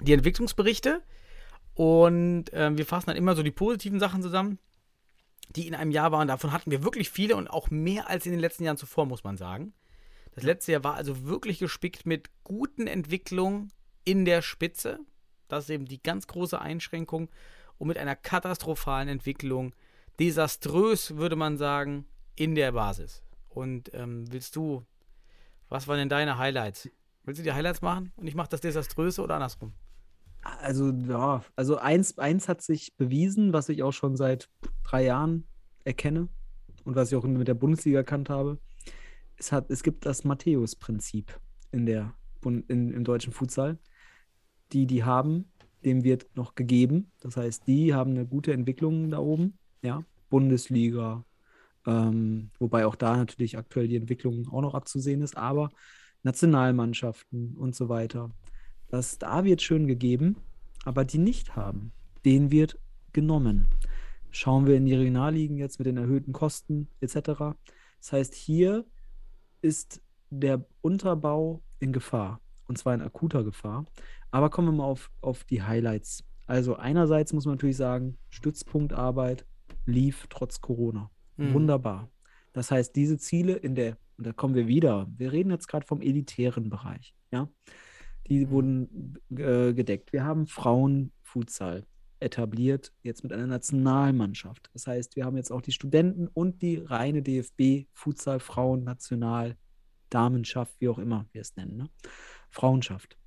die 0.00 0.12
Entwicklungsberichte 0.12 1.02
und 1.74 2.46
ähm, 2.52 2.78
wir 2.78 2.86
fassen 2.86 3.06
dann 3.08 3.16
immer 3.16 3.34
so 3.36 3.42
die 3.42 3.50
positiven 3.50 3.98
Sachen 4.00 4.22
zusammen, 4.22 4.58
die 5.50 5.66
in 5.66 5.74
einem 5.74 5.90
Jahr 5.90 6.12
waren. 6.12 6.28
Davon 6.28 6.52
hatten 6.52 6.70
wir 6.70 6.82
wirklich 6.84 7.10
viele 7.10 7.36
und 7.36 7.48
auch 7.48 7.70
mehr 7.70 8.08
als 8.08 8.26
in 8.26 8.32
den 8.32 8.40
letzten 8.40 8.64
Jahren 8.64 8.76
zuvor, 8.76 9.06
muss 9.06 9.24
man 9.24 9.36
sagen. 9.36 9.72
Das 10.34 10.44
letzte 10.44 10.72
Jahr 10.72 10.84
war 10.84 10.94
also 10.94 11.24
wirklich 11.24 11.58
gespickt 11.58 12.06
mit 12.06 12.30
guten 12.44 12.86
Entwicklungen 12.86 13.72
in 14.04 14.24
der 14.24 14.42
Spitze. 14.42 14.98
Das 15.48 15.64
ist 15.64 15.70
eben 15.70 15.86
die 15.86 16.02
ganz 16.02 16.26
große 16.26 16.60
Einschränkung. 16.60 17.30
Und 17.78 17.88
mit 17.88 17.98
einer 17.98 18.16
katastrophalen 18.16 19.08
Entwicklung, 19.08 19.74
desaströs 20.18 21.16
würde 21.16 21.36
man 21.36 21.56
sagen, 21.56 22.06
in 22.34 22.54
der 22.54 22.72
Basis. 22.72 23.22
Und 23.48 23.90
ähm, 23.94 24.30
willst 24.30 24.56
du, 24.56 24.84
was 25.68 25.88
waren 25.88 25.98
denn 25.98 26.08
deine 26.08 26.38
Highlights? 26.38 26.88
Willst 27.24 27.40
du 27.40 27.44
die 27.44 27.52
Highlights 27.52 27.82
machen 27.82 28.12
und 28.16 28.26
ich 28.26 28.34
mache 28.34 28.48
das 28.48 28.60
Desaströse 28.60 29.22
oder 29.22 29.34
andersrum? 29.34 29.72
Also, 30.60 30.90
ja, 30.92 31.44
also 31.56 31.78
eins, 31.78 32.18
eins 32.18 32.48
hat 32.48 32.62
sich 32.62 32.96
bewiesen, 32.96 33.52
was 33.52 33.68
ich 33.68 33.82
auch 33.82 33.92
schon 33.92 34.16
seit 34.16 34.48
drei 34.84 35.04
Jahren 35.04 35.44
erkenne 35.84 36.28
und 36.84 36.94
was 36.94 37.10
ich 37.10 37.16
auch 37.16 37.24
mit 37.24 37.48
der 37.48 37.54
Bundesliga 37.54 37.98
erkannt 37.98 38.30
habe. 38.30 38.58
Es, 39.36 39.50
hat, 39.50 39.70
es 39.70 39.82
gibt 39.82 40.06
das 40.06 40.24
Matthäus-Prinzip 40.24 41.40
in 41.72 41.86
in, 42.44 42.92
im 42.92 43.04
deutschen 43.04 43.32
Futsal. 43.32 43.78
Die, 44.72 44.86
die 44.86 45.02
haben 45.02 45.50
dem 45.86 46.02
wird 46.02 46.26
noch 46.36 46.54
gegeben. 46.54 47.12
Das 47.20 47.36
heißt, 47.36 47.66
die 47.66 47.94
haben 47.94 48.10
eine 48.10 48.26
gute 48.26 48.52
Entwicklung 48.52 49.10
da 49.10 49.18
oben. 49.18 49.56
Ja, 49.86 50.02
Bundesliga, 50.30 51.24
ähm, 51.86 52.50
wobei 52.58 52.86
auch 52.86 52.96
da 52.96 53.16
natürlich 53.16 53.56
aktuell 53.56 53.86
die 53.86 53.94
Entwicklung 53.94 54.48
auch 54.48 54.60
noch 54.60 54.74
abzusehen 54.74 55.22
ist, 55.22 55.36
aber 55.36 55.70
Nationalmannschaften 56.24 57.56
und 57.56 57.76
so 57.76 57.88
weiter. 57.88 58.32
Das, 58.88 59.18
da 59.18 59.44
wird 59.44 59.62
schön 59.62 59.86
gegeben, 59.86 60.38
aber 60.84 61.04
die 61.04 61.18
nicht 61.18 61.54
haben, 61.54 61.92
denen 62.24 62.50
wird 62.50 62.80
genommen. 63.12 63.68
Schauen 64.32 64.66
wir 64.66 64.76
in 64.76 64.86
die 64.86 64.96
Regionalligen 64.96 65.56
jetzt 65.56 65.78
mit 65.78 65.86
den 65.86 65.98
erhöhten 65.98 66.32
Kosten 66.32 66.88
etc. 67.00 67.54
Das 68.00 68.10
heißt, 68.10 68.34
hier 68.34 68.84
ist 69.62 70.02
der 70.30 70.66
Unterbau 70.80 71.62
in 71.78 71.92
Gefahr 71.92 72.40
und 72.66 72.76
zwar 72.76 72.92
in 72.92 73.02
akuter 73.02 73.44
Gefahr. 73.44 73.86
Aber 74.32 74.50
kommen 74.50 74.66
wir 74.66 74.72
mal 74.72 74.84
auf, 74.84 75.12
auf 75.20 75.44
die 75.44 75.62
Highlights. 75.62 76.24
Also 76.46 76.74
einerseits 76.74 77.32
muss 77.32 77.46
man 77.46 77.54
natürlich 77.54 77.76
sagen, 77.76 78.18
Stützpunktarbeit 78.30 79.46
lief 79.86 80.26
trotz 80.28 80.60
Corona. 80.60 81.10
Mhm. 81.36 81.54
Wunderbar. 81.54 82.10
Das 82.52 82.70
heißt, 82.70 82.94
diese 82.96 83.18
Ziele 83.18 83.54
in 83.54 83.74
der, 83.74 83.96
und 84.16 84.26
da 84.26 84.32
kommen 84.32 84.54
wir 84.54 84.66
wieder, 84.66 85.06
wir 85.16 85.32
reden 85.32 85.50
jetzt 85.50 85.68
gerade 85.68 85.86
vom 85.86 86.00
elitären 86.00 86.70
Bereich, 86.70 87.14
ja, 87.30 87.48
die 88.26 88.50
wurden 88.50 89.18
äh, 89.30 89.72
gedeckt. 89.72 90.12
Wir 90.12 90.24
haben 90.24 90.46
Frauenfutsal 90.46 91.86
etabliert, 92.18 92.92
jetzt 93.02 93.22
mit 93.22 93.32
einer 93.32 93.46
Nationalmannschaft. 93.46 94.70
Das 94.72 94.86
heißt, 94.86 95.16
wir 95.16 95.24
haben 95.24 95.36
jetzt 95.36 95.50
auch 95.50 95.60
die 95.60 95.72
Studenten 95.72 96.28
und 96.28 96.62
die 96.62 96.76
reine 96.76 97.22
DFB 97.22 97.88
Futsal 97.92 98.40
Frauen 98.40 98.84
National 98.84 99.56
Damenschaft, 100.08 100.74
wie 100.80 100.88
auch 100.88 100.98
immer 100.98 101.26
wir 101.32 101.42
es 101.42 101.56
nennen, 101.56 101.76
ne? 101.76 101.90
Frauenschaft. 102.48 103.18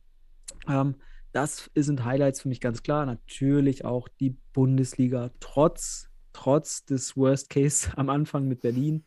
Ähm, 0.68 0.95
das 1.32 1.70
sind 1.76 2.03
Highlights 2.03 2.41
für 2.41 2.49
mich 2.49 2.62
ganz 2.62 2.82
klar. 2.82 3.05
Natürlich 3.05 3.86
auch 3.86 4.07
die 4.07 4.36
Bundesliga, 4.53 5.30
trotz, 5.39 6.09
trotz 6.34 6.86
des 6.86 7.16
Worst 7.18 7.50
Case 7.50 7.92
am 7.98 8.10
Anfang 8.10 8.48
mit 8.48 8.62
Berlin, 8.62 9.04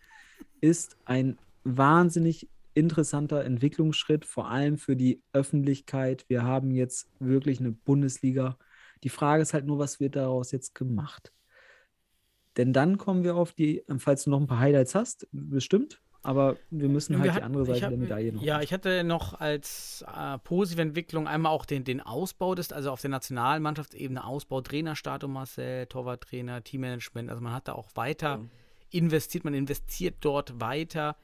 ist 0.61 0.97
ein 1.05 1.39
wahnsinnig 1.65 2.49
interessanter 2.75 3.45
Entwicklungsschritt, 3.45 4.25
vor 4.25 4.49
allem 4.49 4.79
für 4.79 4.97
die 4.97 5.23
Öffentlichkeit. 5.33 6.25
Wir 6.29 6.43
haben 6.43 6.71
jetzt 6.71 7.09
wirklich 7.19 7.61
eine 7.61 7.73
Bundesliga. 7.73 8.57
Die 9.03 9.09
Frage 9.09 9.43
ist 9.43 9.53
halt 9.53 9.67
nur, 9.67 9.79
was 9.79 10.01
wird 10.01 10.17
daraus 10.17 10.53
jetzt 10.53 10.75
gemacht? 10.75 11.33
Denn 12.57 12.73
dann 12.73 12.99
kommen 12.99 13.25
wir 13.25 13.37
auf 13.37 13.53
die, 13.53 13.83
falls 13.99 14.25
du 14.25 14.31
noch 14.31 14.41
ein 14.41 14.47
paar 14.47 14.59
Highlights 14.59 14.95
hast, 14.95 15.27
bestimmt, 15.33 16.01
aber 16.23 16.57
wir 16.71 16.89
müssen 16.89 17.15
halt 17.17 17.25
Wir 17.25 17.31
die 17.31 17.35
hatten- 17.37 17.45
andere 17.47 17.63
ich 17.65 17.69
Seite 17.69 17.83
hab- 17.85 17.91
der 17.91 17.99
Medaille 17.99 18.33
noch. 18.33 18.43
Ja, 18.43 18.61
ich 18.61 18.73
hatte 18.73 19.05
noch 19.05 19.41
als 19.41 20.05
äh, 20.15 20.39
positive 20.39 20.83
Entwicklung 20.83 21.27
einmal 21.27 21.53
auch 21.53 21.65
den, 21.65 21.85
den 21.85 22.01
Ausbau 22.01 22.55
des, 22.55 22.73
also 22.73 22.91
auf 22.93 23.01
der 23.01 23.11
Nationalmannschaftsebene 23.11 24.25
Ausbau, 24.25 24.61
Trainerstatus 24.61 25.29
Marcel, 25.29 25.87
Torwarttrainer, 25.87 26.63
Teammanagement. 26.63 27.29
Also 27.31 27.43
man 27.43 27.53
hat 27.53 27.69
da 27.69 27.73
auch 27.73 27.89
weiter 27.95 28.41
investiert, 28.91 29.45
man 29.45 29.55
investiert 29.55 30.17
dort 30.21 30.61
weiter. 30.61 31.17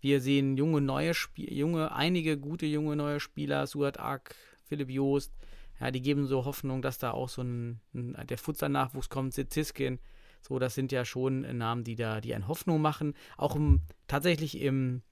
Wir 0.00 0.20
sehen 0.20 0.56
junge, 0.56 0.80
neue 0.80 1.12
Spieler, 1.14 1.52
junge, 1.52 1.92
einige 1.92 2.38
gute 2.38 2.66
junge 2.66 2.94
neue 2.96 3.18
Spieler, 3.20 3.66
Suat 3.66 3.98
Ak, 3.98 4.34
Philipp 4.64 4.90
Joost. 4.90 5.32
Ja, 5.80 5.90
die 5.90 6.00
geben 6.00 6.26
so 6.26 6.44
Hoffnung, 6.44 6.82
dass 6.82 6.98
da 6.98 7.10
auch 7.12 7.28
so 7.28 7.42
ein, 7.42 7.80
ein 7.94 8.16
der 8.28 8.38
Futsal-Nachwuchs 8.38 9.08
kommt, 9.08 9.34
Sitziskin. 9.34 9.98
So, 10.40 10.58
das 10.58 10.74
sind 10.74 10.92
ja 10.92 11.04
schon 11.04 11.40
Namen, 11.56 11.84
die 11.84 11.96
da, 11.96 12.20
die 12.20 12.34
einen 12.34 12.48
Hoffnung 12.48 12.80
machen. 12.80 13.14
Auch 13.36 13.56
im, 13.56 13.82
tatsächlich 14.06 14.60
im 14.60 15.02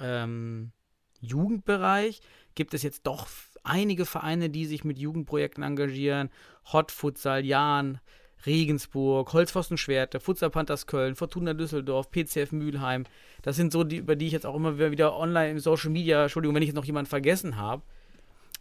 ähm, 0.00 0.72
Jugendbereich 1.20 2.20
gibt 2.54 2.74
es 2.74 2.82
jetzt 2.82 3.06
doch 3.06 3.28
einige 3.64 4.06
Vereine, 4.06 4.50
die 4.50 4.66
sich 4.66 4.84
mit 4.84 4.98
Jugendprojekten 4.98 5.62
engagieren. 5.62 6.30
Hot 6.72 6.92
Futsal, 6.92 7.44
Jahn, 7.44 8.00
Regensburg, 8.46 9.32
Holzpfosten 9.32 9.76
Schwerte, 9.78 10.20
Futsal 10.20 10.50
Panthers 10.50 10.86
Köln, 10.86 11.16
Fortuna 11.16 11.54
Düsseldorf, 11.54 12.10
PCF 12.10 12.52
Mülheim. 12.52 13.04
Das 13.42 13.56
sind 13.56 13.72
so 13.72 13.84
die, 13.84 13.96
über 13.96 14.16
die 14.16 14.26
ich 14.26 14.32
jetzt 14.32 14.46
auch 14.46 14.54
immer 14.54 14.76
wieder- 14.76 14.90
wieder 14.90 15.16
online 15.16 15.50
im 15.50 15.58
Social 15.58 15.90
Media, 15.90 16.22
Entschuldigung, 16.22 16.54
wenn 16.54 16.62
ich 16.62 16.68
jetzt 16.68 16.76
noch 16.76 16.84
jemanden 16.84 17.08
vergessen 17.08 17.56
habe, 17.56 17.82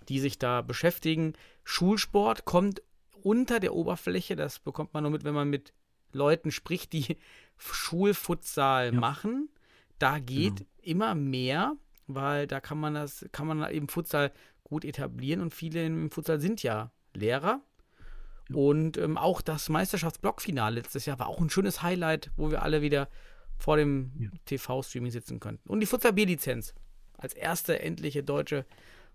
die 0.09 0.19
sich 0.19 0.39
da 0.39 0.61
beschäftigen. 0.61 1.33
Schulsport 1.63 2.45
kommt 2.45 2.81
unter 3.21 3.59
der 3.59 3.73
Oberfläche, 3.73 4.35
das 4.35 4.59
bekommt 4.59 4.93
man 4.93 5.03
nur 5.03 5.11
mit, 5.11 5.23
wenn 5.23 5.33
man 5.33 5.49
mit 5.49 5.73
Leuten 6.17 6.51
spricht, 6.51 6.91
die 6.93 7.17
Schulfutsal 7.57 8.93
Ja. 8.93 8.99
machen. 8.99 9.49
Da 9.99 10.19
geht 10.19 10.57
Genau. 10.57 10.69
immer 10.81 11.15
mehr, 11.15 11.73
weil 12.07 12.47
da 12.47 12.59
kann 12.59 12.79
man 12.79 12.93
das, 12.93 13.25
kann 13.31 13.47
man 13.47 13.71
eben 13.71 13.87
Futsal 13.87 14.31
gut 14.63 14.83
etablieren 14.85 15.41
und 15.41 15.53
viele 15.53 15.85
im 15.85 16.11
Futsal 16.11 16.39
sind 16.39 16.61
ja 16.63 16.91
Lehrer. 17.13 17.61
Und 18.53 18.97
ähm, 18.97 19.17
auch 19.17 19.41
das 19.41 19.67
Meisterschaftsblockfinale 19.69 20.75
letztes 20.75 21.05
Jahr 21.05 21.19
war 21.19 21.27
auch 21.27 21.41
ein 21.41 21.49
schönes 21.49 21.81
Highlight, 21.81 22.31
wo 22.37 22.49
wir 22.51 22.61
alle 22.63 22.81
wieder 22.81 23.09
vor 23.57 23.75
dem 23.77 24.11
Ja. 24.19 24.29
TV-Streaming 24.45 25.11
sitzen 25.11 25.39
könnten. 25.39 25.67
Und 25.69 25.79
die 25.79 25.85
Futsal 25.85 26.13
B-Lizenz 26.13 26.73
als 27.17 27.33
erste 27.33 27.79
endliche 27.81 28.23
deutsche 28.23 28.65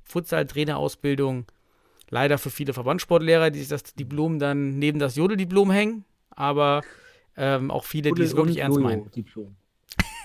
Futsal-Trainerausbildung. 0.04 1.46
Leider 2.10 2.36
für 2.38 2.50
viele 2.50 2.72
Verbandssportlehrer, 2.74 3.50
die 3.50 3.60
sich 3.60 3.68
das 3.68 3.94
Diplom 3.94 4.38
dann 4.38 4.78
neben 4.78 4.98
das 4.98 5.16
Jodeldiplom 5.16 5.70
hängen, 5.70 6.04
aber 6.36 6.82
ähm, 7.36 7.70
auch 7.70 7.84
viele, 7.84 8.12
die 8.12 8.22
es 8.22 8.36
wirklich 8.36 8.58
ernst 8.58 8.78
meinen. 8.80 9.10
Diplom. 9.10 9.56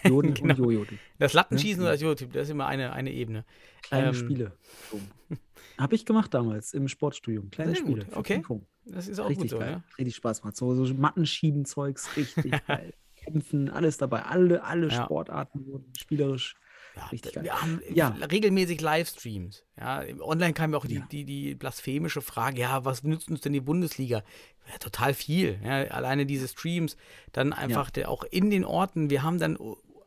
Joden 0.03 0.33
Genau. 0.35 0.53
und 0.53 0.57
Jojo. 0.73 0.85
Das 1.19 1.33
Lattenschießen 1.33 1.81
Ja. 1.81 1.87
oder 1.87 1.91
das 1.93 2.01
Jodeldiplom, 2.01 2.33
das 2.33 2.43
ist 2.47 2.51
immer 2.51 2.67
eine, 2.67 2.93
eine 2.93 3.11
Ebene. 3.11 3.45
Kleine 3.81 4.07
Ähm, 4.09 4.13
Spiele. 4.13 4.51
Habe 5.77 5.95
ich 5.95 6.05
gemacht 6.05 6.33
damals 6.33 6.73
im 6.73 6.87
Sportstudium. 6.87 7.51
Kleine 7.51 7.73
Sehr 7.73 7.81
gut, 7.83 7.91
Spiele. 8.01 8.05
für 8.11 8.17
okay. 8.17 8.43
Das 8.85 9.07
ist 9.07 9.19
auch 9.19 9.29
Richtig 9.29 9.43
gut 9.43 9.49
so, 9.51 9.59
geil. 9.59 9.71
ne? 9.77 9.83
Richtig 9.97 10.15
Spaß 10.15 10.43
macht. 10.43 10.55
So, 10.55 10.73
so 10.73 10.93
Mattenschieben-Zeugs, 10.93 12.09
richtig 12.17 12.65
geil. 12.67 12.93
Kämpfen, 13.15 13.69
alles 13.69 13.97
dabei. 13.97 14.23
Alle, 14.23 14.63
alle 14.63 14.87
Ja. 14.87 15.03
Sportarten 15.03 15.65
wurden 15.67 15.91
spielerisch. 15.97 16.55
Ja, 16.97 17.05
Richtig 17.07 17.35
wir 17.35 17.43
geil. 17.43 17.61
haben 17.61 17.81
Ja. 17.93 18.07
regelmäßig 18.31 18.81
Livestreams. 18.81 19.63
Ja, 19.79 20.03
online 20.21 20.53
kam 20.53 20.71
ja 20.71 20.77
auch 20.79 20.85
die, 20.85 20.95
Ja. 20.95 21.07
die, 21.11 21.23
die 21.25 21.55
blasphemische 21.55 22.21
Frage, 22.21 22.61
ja, 22.61 22.83
was 22.85 23.03
nützt 23.03 23.29
uns 23.29 23.41
denn 23.41 23.53
die 23.53 23.61
Bundesliga? 23.61 24.23
Ja, 24.71 24.77
total 24.79 25.13
viel. 25.13 25.59
Ja, 25.63 25.83
alleine 25.85 26.25
diese 26.25 26.47
Streams, 26.47 26.97
dann 27.31 27.53
einfach 27.53 27.89
der, 27.89 28.09
auch 28.09 28.23
in 28.23 28.49
den 28.49 28.65
Orten, 28.65 29.09
wir 29.09 29.23
haben 29.23 29.37
dann, 29.39 29.57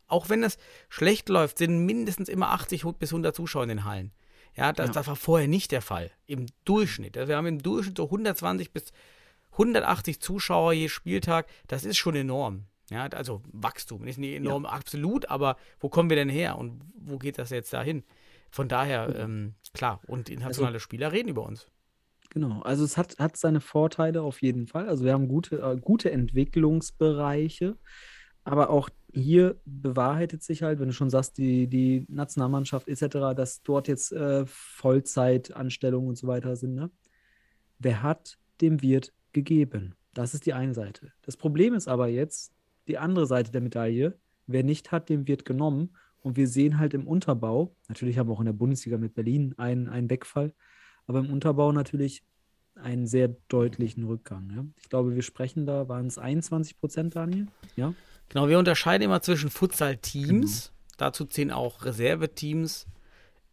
auch 0.09 0.29
wenn 0.29 0.43
es 0.43 0.59
schlecht 0.89 1.29
läuft, 1.29 1.59
sind 1.59 1.87
mindestens 1.87 2.29
immer 2.29 2.51
80 2.51 2.85
bis 2.99 3.11
100 3.13 3.35
Zuschauer 3.35 3.63
in 3.63 3.69
den 3.71 3.85
Hallen. 3.85 4.13
Ja, 4.57 4.73
das, 4.73 4.91
das 4.91 5.07
war 5.07 5.15
vorher 5.17 5.47
nicht 5.47 5.71
der 5.71 5.81
Fall. 5.83 6.11
Im 6.27 6.47
Durchschnitt. 6.65 7.17
Also 7.17 7.29
wir 7.29 7.37
haben 7.37 7.47
im 7.47 7.63
Durchschnitt 7.63 7.97
so 7.99 8.05
120 8.07 8.73
bis 8.73 8.93
180 9.53 10.21
Zuschauer 10.21 10.73
je 10.73 10.89
Spieltag. 10.89 11.47
Das 11.69 11.85
ist 11.85 11.97
schon 11.99 12.17
enorm. 12.17 12.65
Ja, 12.91 13.07
also 13.07 13.43
Wachstum 13.53 14.05
ist 14.05 14.19
nicht 14.19 14.35
enorm 14.35 14.67
absolut, 14.67 15.31
aber 15.31 15.57
wo 15.79 15.89
kommen 15.89 16.11
wir 16.11 16.17
denn 16.17 16.29
her 16.29 16.59
und 16.59 16.83
wo 16.95 17.19
geht 17.19 17.39
das 17.39 17.51
jetzt 17.51 17.73
dahin? 17.73 18.03
Von 18.51 18.69
daher, 18.69 19.15
ähm, 19.17 19.55
klar, 19.73 20.01
und 20.09 20.29
internationale 20.29 20.81
Spieler 20.81 21.13
reden 21.13 21.29
über 21.29 21.47
uns. 21.47 21.69
Genau, 22.31 22.63
also 22.63 22.85
es 22.85 22.97
hat, 22.97 23.19
hat 23.19 23.37
seine 23.37 23.61
Vorteile 23.61 24.23
auf 24.23 24.43
jeden 24.43 24.67
Fall. 24.67 24.89
Also 24.89 25.05
wir 25.05 25.13
haben 25.13 25.29
gute, 25.29 25.61
äh, 25.61 25.77
gute 25.81 26.11
Entwicklungsbereiche, 26.11 27.77
aber 28.45 28.71
auch 28.71 28.89
hier 29.13 29.61
bewahrheitet 29.65 30.43
sich 30.43 30.63
halt, 30.63 30.81
wenn 30.81 30.89
du 30.89 30.95
schon 30.95 31.11
sagst, 31.11 31.39
die, 31.39 31.69
die 31.69 32.07
Nationalmannschaft 32.09 32.89
etc., 32.89 33.37
dass 33.37 33.63
dort 33.63 33.89
jetzt 33.89 34.13
äh, 34.13 34.45
Vollzeitanstellungen 34.47 36.09
und 36.09 36.17
so 36.17 36.27
weiter 36.27 36.57
sind. 36.57 36.75
Ne? 36.75 36.91
Wer 37.79 38.03
hat, 38.03 38.39
dem 38.61 38.83
wird 38.83 39.13
gegeben. 39.33 39.95
Das 40.15 40.35
ist 40.35 40.47
die 40.47 40.55
eine 40.55 40.75
Seite. 40.75 41.13
Das 41.23 41.37
Problem 41.37 41.75
ist 41.75 41.89
aber 41.89 42.09
jetzt 42.09 42.53
die 42.91 42.99
andere 42.99 43.27
Seite 43.27 43.51
der 43.51 43.61
Medaille. 43.61 44.19
Wer 44.47 44.65
nicht 44.65 44.93
hat, 44.93 45.09
dem 45.09 45.27
wird 45.27 45.45
genommen. 45.45 45.91
Und 46.23 46.37
wir 46.37 46.49
sehen 46.49 46.79
halt 46.79 46.93
im 46.93 47.07
Unterbau, 47.07 47.75
natürlich 47.89 48.19
haben 48.19 48.29
wir 48.29 48.35
auch 48.35 48.41
in 48.41 48.47
der 48.47 48.53
Bundesliga 48.53 48.99
mit 48.99 49.15
Berlin 49.15 49.55
einen, 49.57 49.89
einen 49.89 50.11
Wegfall, 50.11 50.53
aber 51.07 51.21
im 51.21 51.31
Unterbau 51.31 51.73
natürlich 51.73 52.23
einen 52.75 53.07
sehr 53.07 53.29
deutlichen 53.49 54.05
Rückgang. 54.05 54.51
Ja? 54.55 54.65
Ich 54.77 54.89
glaube, 54.89 55.15
wir 55.15 55.23
sprechen 55.23 55.67
da, 55.67 55.89
waren 55.89 56.07
es 56.07 56.19
21 56.19 56.79
Prozent, 56.79 57.17
Daniel? 57.17 57.47
Ja. 57.77 57.95
Genau, 58.29 58.49
wir 58.49 58.59
unterscheiden 58.59 59.05
immer 59.05 59.23
zwischen 59.23 59.51
Futsal-Teams, 59.51 60.73
dazu 60.99 61.25
zählen 61.25 61.51
auch 61.51 61.85
Reserveteams, 61.85 62.87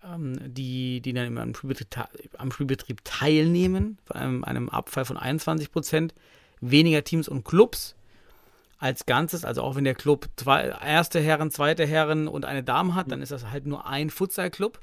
ähm, 0.03 0.38
die, 0.45 1.01
die 1.01 1.13
dann 1.13 1.27
immer 1.27 1.41
am 1.41 1.55
Spielbetrieb, 1.55 2.05
am 2.38 2.51
Spielbetrieb 2.51 3.03
teilnehmen, 3.03 3.97
von 4.05 4.15
einem, 4.17 4.43
einem 4.43 4.69
Abfall 4.69 5.05
von 5.05 5.17
21 5.17 5.71
Prozent, 5.71 6.13
weniger 6.61 7.03
Teams 7.03 7.27
und 7.27 7.43
Clubs 7.43 7.96
als 8.78 9.05
Ganzes, 9.05 9.43
also 9.43 9.63
auch 9.63 9.75
wenn 9.75 9.84
der 9.84 9.95
Club 9.95 10.30
zwei, 10.36 10.65
erste 10.65 11.19
Herren, 11.19 11.51
zweite 11.51 11.86
Herren 11.86 12.28
und 12.28 12.45
eine 12.45 12.63
Dame 12.63 12.95
hat, 12.95 13.11
dann 13.11 13.21
ist 13.21 13.32
das 13.32 13.49
halt 13.49 13.65
nur 13.65 13.88
ein 13.88 14.09
Futsal-Club. 14.09 14.80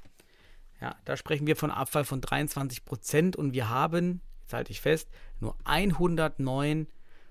Ja, 0.81 0.97
da 1.05 1.17
sprechen 1.17 1.47
wir 1.47 1.57
von 1.57 1.71
Abfall 1.71 2.05
von 2.05 2.21
23 2.21 2.85
Prozent 2.85 3.37
und 3.37 3.55
wir 3.55 3.69
haben, 3.69 4.21
jetzt 4.43 4.53
halte 4.53 4.73
ich 4.73 4.81
fest, 4.81 5.09
nur 5.41 5.57
109 5.65 6.89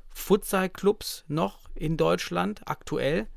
Futsal-Clubs 0.10 1.26
noch 1.28 1.60
in 1.76 1.98
Deutschland 1.98 2.62
aktuell. 2.66 3.28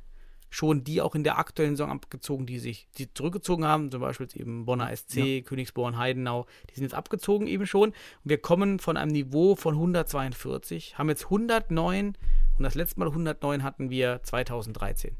schon 0.48 0.84
die 0.84 1.02
auch 1.02 1.14
in 1.14 1.24
der 1.24 1.38
aktuellen 1.38 1.76
Saison 1.76 1.90
abgezogen, 1.90 2.46
die 2.46 2.58
sich 2.58 2.88
die 2.96 3.12
zurückgezogen 3.12 3.64
haben, 3.64 3.90
zum 3.90 4.00
Beispiel 4.00 4.28
eben 4.34 4.64
Bonner 4.64 4.94
SC, 4.96 5.16
ja. 5.16 5.40
Königsborn, 5.42 5.98
Heidenau, 5.98 6.46
die 6.70 6.74
sind 6.74 6.84
jetzt 6.84 6.94
abgezogen 6.94 7.46
eben 7.46 7.66
schon. 7.66 7.90
Und 7.90 7.96
wir 8.24 8.38
kommen 8.38 8.78
von 8.78 8.96
einem 8.96 9.10
Niveau 9.10 9.56
von 9.56 9.74
142, 9.74 10.96
haben 10.96 11.08
jetzt 11.08 11.24
109 11.24 12.16
und 12.58 12.64
das 12.64 12.74
letzte 12.74 13.00
Mal 13.00 13.08
109 13.08 13.62
hatten 13.62 13.90
wir 13.90 14.20
2013. 14.22 15.16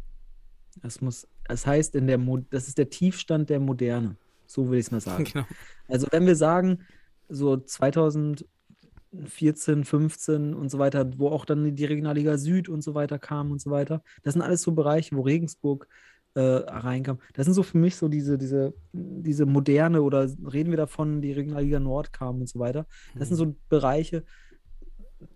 Das 0.82 1.00
muss, 1.00 1.26
das 1.44 1.66
heißt, 1.66 1.94
in 1.94 2.06
der 2.06 2.18
Mo 2.18 2.38
das 2.38 2.68
ist 2.68 2.78
der 2.78 2.90
Tiefstand 2.90 3.50
der 3.50 3.60
Moderne. 3.60 4.16
So 4.46 4.70
will 4.70 4.78
ich 4.78 4.86
es 4.86 4.92
mal 4.92 5.00
sagen. 5.00 5.24
Genau. 5.32 5.46
Also 5.88 6.06
wenn 6.10 6.26
wir 6.26 6.36
sagen, 6.36 6.80
so 7.28 7.56
2014, 7.56 9.84
15 9.84 10.54
und 10.54 10.70
so 10.70 10.78
weiter, 10.78 11.10
wo 11.18 11.28
auch 11.28 11.44
dann 11.44 11.74
die 11.74 11.84
Regionalliga 11.84 12.38
Süd 12.38 12.68
und 12.68 12.82
so 12.82 12.94
weiter 12.94 13.18
kam 13.18 13.50
und 13.50 13.60
so 13.60 13.70
weiter, 13.70 14.02
das 14.22 14.34
sind 14.34 14.42
alles 14.42 14.62
so 14.62 14.72
Bereiche, 14.72 15.16
wo 15.16 15.22
Regensburg 15.22 15.88
äh, 16.34 16.40
reinkam. 16.40 17.18
Das 17.32 17.46
sind 17.46 17.54
so 17.54 17.62
für 17.62 17.78
mich 17.78 17.96
so 17.96 18.08
diese, 18.08 18.38
diese, 18.38 18.74
diese 18.92 19.46
moderne 19.46 20.02
oder 20.02 20.28
reden 20.52 20.70
wir 20.70 20.76
davon, 20.76 21.22
die 21.22 21.32
Regionalliga 21.32 21.80
Nord 21.80 22.12
kam 22.12 22.40
und 22.40 22.48
so 22.48 22.58
weiter. 22.58 22.86
Das 23.14 23.28
sind 23.28 23.38
mhm. 23.38 23.52
so 23.52 23.56
Bereiche, 23.68 24.24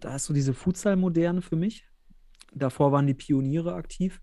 da 0.01 0.16
ist 0.16 0.26
so 0.26 0.34
diese 0.34 0.55
Futsal-Moderne 0.55 1.42
für 1.42 1.57
mich. 1.57 1.86
Davor 2.53 2.92
waren 2.92 3.07
die 3.07 3.14
Pioniere 3.14 3.74
aktiv. 3.74 4.20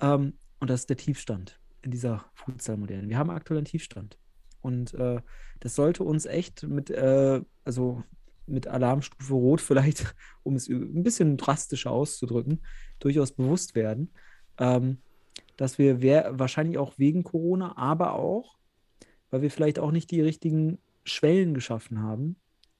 Ähm, 0.00 0.34
und 0.58 0.70
das 0.70 0.80
ist 0.80 0.90
der 0.90 0.96
Tiefstand 0.96 1.58
in 1.82 1.90
dieser 1.90 2.26
Futsal-Moderne. 2.34 3.08
Wir 3.08 3.18
haben 3.18 3.30
aktuell 3.30 3.58
einen 3.58 3.66
Tiefstand. 3.66 4.18
Und 4.60 4.94
äh, 4.94 5.20
das 5.60 5.74
sollte 5.74 6.04
uns 6.04 6.26
echt 6.26 6.64
mit, 6.64 6.90
äh, 6.90 7.40
also 7.64 8.02
mit 8.46 8.66
Alarmstufe 8.66 9.34
Rot 9.34 9.60
vielleicht, 9.60 10.14
um 10.42 10.56
es 10.56 10.68
ein 10.68 11.02
bisschen 11.02 11.36
drastischer 11.36 11.90
auszudrücken, 11.90 12.62
durchaus 12.98 13.32
bewusst 13.32 13.74
werden, 13.74 14.12
ähm, 14.58 14.98
dass 15.56 15.78
wir 15.78 16.00
wahrscheinlich 16.38 16.78
auch 16.78 16.98
wegen 16.98 17.22
Corona, 17.22 17.76
aber 17.76 18.14
auch, 18.14 18.58
weil 19.30 19.42
wir 19.42 19.50
vielleicht 19.50 19.78
auch 19.78 19.92
nicht 19.92 20.10
die 20.10 20.20
richtigen 20.20 20.78
Schwellen 21.04 21.54
geschaffen 21.54 22.02
haben, 22.02 22.36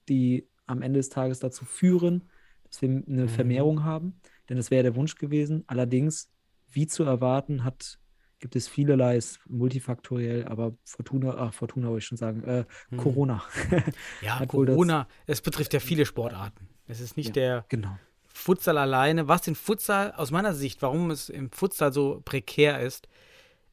die 0.09 0.47
am 0.67 0.81
Ende 0.81 0.99
des 0.99 1.09
Tages 1.09 1.39
dazu 1.39 1.65
führen, 1.65 2.29
dass 2.63 2.81
wir 2.81 2.89
eine 2.89 3.23
mhm. 3.23 3.29
Vermehrung 3.29 3.83
haben. 3.83 4.19
Denn 4.49 4.57
das 4.57 4.71
wäre 4.71 4.83
der 4.83 4.95
Wunsch 4.95 5.15
gewesen. 5.15 5.63
Allerdings, 5.67 6.29
wie 6.71 6.87
zu 6.87 7.03
erwarten, 7.03 7.63
hat 7.63 7.99
gibt 8.41 8.55
es 8.55 8.67
vielerlei, 8.67 9.15
ist 9.17 9.39
multifaktoriell, 9.47 10.45
aber 10.47 10.73
Fortuna, 10.83 11.35
ach, 11.37 11.53
Fortuna 11.53 11.87
wollte 11.87 11.99
ich 11.99 12.05
schon 12.05 12.17
sagen, 12.17 12.43
äh, 12.43 12.65
hm. 12.89 12.97
Corona. 12.97 13.43
ja, 14.21 14.43
Corona, 14.47 15.07
es 15.27 15.41
betrifft 15.41 15.73
ja 15.73 15.79
viele 15.79 16.05
Sportarten. 16.05 16.67
Es 16.87 16.99
ist 16.99 17.15
nicht 17.15 17.27
ja, 17.27 17.33
der 17.33 17.65
genau. 17.69 17.97
Futsal 18.27 18.77
alleine. 18.77 19.27
Was 19.27 19.43
den 19.43 19.55
Futsal, 19.55 20.11
aus 20.13 20.31
meiner 20.31 20.53
Sicht, 20.53 20.81
warum 20.81 21.11
es 21.11 21.29
im 21.29 21.51
Futsal 21.51 21.93
so 21.93 22.21
prekär 22.25 22.81
ist, 22.81 23.07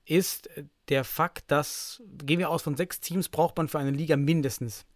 ist 0.04 0.50
der 0.88 1.04
Fakt, 1.04 1.50
dass, 1.50 2.02
gehen 2.24 2.38
wir 2.38 2.50
aus 2.50 2.62
von 2.62 2.76
sechs 2.76 3.00
Teams, 3.00 3.28
braucht 3.28 3.56
man 3.56 3.68
für 3.68 3.78
eine 3.78 3.90
Liga 3.90 4.16
mindestens 4.16 4.86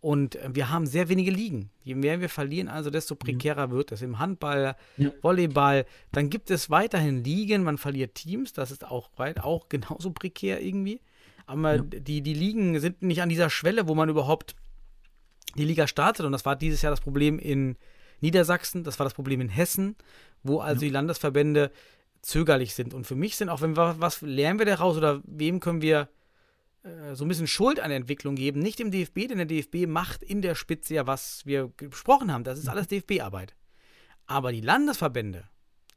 und 0.00 0.36
äh, 0.36 0.50
wir 0.52 0.70
haben 0.70 0.86
sehr 0.86 1.08
wenige 1.08 1.30
Ligen. 1.30 1.70
Je 1.82 1.94
mehr 1.94 2.20
wir 2.20 2.28
verlieren, 2.28 2.68
also 2.68 2.90
desto 2.90 3.14
mhm. 3.14 3.18
prekärer 3.18 3.70
wird 3.70 3.92
es. 3.92 4.02
Im 4.02 4.18
Handball, 4.18 4.76
ja. 4.96 5.10
Volleyball, 5.22 5.86
dann 6.12 6.30
gibt 6.30 6.50
es 6.50 6.70
weiterhin 6.70 7.24
Ligen, 7.24 7.62
man 7.62 7.78
verliert 7.78 8.14
Teams, 8.14 8.52
das 8.52 8.70
ist 8.70 8.86
auch, 8.86 9.10
weit, 9.16 9.40
auch 9.42 9.68
genauso 9.68 10.10
prekär 10.10 10.62
irgendwie. 10.62 11.00
Aber 11.46 11.76
ja. 11.76 11.82
die, 11.82 12.22
die 12.22 12.34
Ligen 12.34 12.80
sind 12.80 13.02
nicht 13.02 13.22
an 13.22 13.28
dieser 13.28 13.50
Schwelle, 13.50 13.88
wo 13.88 13.94
man 13.94 14.08
überhaupt 14.08 14.56
die 15.56 15.64
Liga 15.64 15.86
startet. 15.86 16.26
Und 16.26 16.32
das 16.32 16.44
war 16.44 16.56
dieses 16.56 16.82
Jahr 16.82 16.90
das 16.90 17.00
Problem 17.00 17.38
in 17.38 17.76
Niedersachsen, 18.20 18.82
das 18.82 18.98
war 18.98 19.04
das 19.04 19.14
Problem 19.14 19.40
in 19.40 19.48
Hessen, 19.48 19.96
wo 20.42 20.58
also 20.58 20.82
ja. 20.82 20.88
die 20.88 20.92
Landesverbände 20.92 21.70
zögerlich 22.22 22.74
sind. 22.74 22.94
Und 22.94 23.06
für 23.06 23.14
mich 23.14 23.36
sind 23.36 23.48
auch, 23.48 23.60
wenn 23.60 23.76
wir 23.76 24.00
was 24.00 24.22
lernen 24.22 24.58
wir 24.58 24.66
daraus 24.66 24.96
oder 24.96 25.22
wem 25.24 25.60
können 25.60 25.82
wir 25.82 26.08
so 27.14 27.24
ein 27.24 27.28
bisschen 27.28 27.46
Schuld 27.46 27.80
an 27.80 27.88
der 27.88 27.96
Entwicklung 27.96 28.36
geben. 28.36 28.60
Nicht 28.60 28.78
dem 28.78 28.90
DFB, 28.90 29.28
denn 29.28 29.38
der 29.38 29.46
DFB 29.46 29.86
macht 29.86 30.22
in 30.22 30.42
der 30.42 30.54
Spitze 30.54 30.94
ja, 30.94 31.06
was 31.06 31.44
wir 31.44 31.68
besprochen 31.68 32.32
haben. 32.32 32.44
Das 32.44 32.58
ist 32.58 32.68
alles 32.68 32.88
DFB-Arbeit. 32.88 33.56
Aber 34.26 34.52
die 34.52 34.60
Landesverbände 34.60 35.48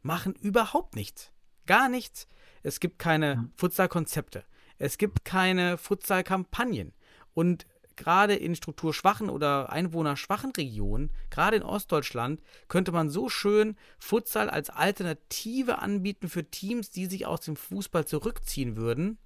machen 0.01 0.33
überhaupt 0.33 0.95
nichts. 0.95 1.31
Gar 1.65 1.89
nichts. 1.89 2.27
Es 2.63 2.79
gibt 2.79 2.99
keine 2.99 3.51
Futsal-Konzepte. 3.55 4.43
Es 4.77 4.97
gibt 4.97 5.25
keine 5.25 5.77
Futsal-Kampagnen. 5.77 6.93
Und 7.33 7.65
gerade 7.95 8.35
in 8.35 8.55
strukturschwachen 8.55 9.29
oder 9.29 9.71
einwohnerschwachen 9.71 10.51
Regionen, 10.51 11.11
gerade 11.29 11.57
in 11.57 11.63
Ostdeutschland, 11.63 12.41
könnte 12.67 12.91
man 12.91 13.09
so 13.09 13.29
schön 13.29 13.75
Futsal 13.99 14.49
als 14.49 14.69
Alternative 14.69 15.79
anbieten 15.79 16.29
für 16.29 16.49
Teams, 16.49 16.89
die 16.89 17.05
sich 17.05 17.25
aus 17.25 17.41
dem 17.41 17.55
Fußball 17.55 18.05
zurückziehen 18.05 18.77
würden 18.77 19.19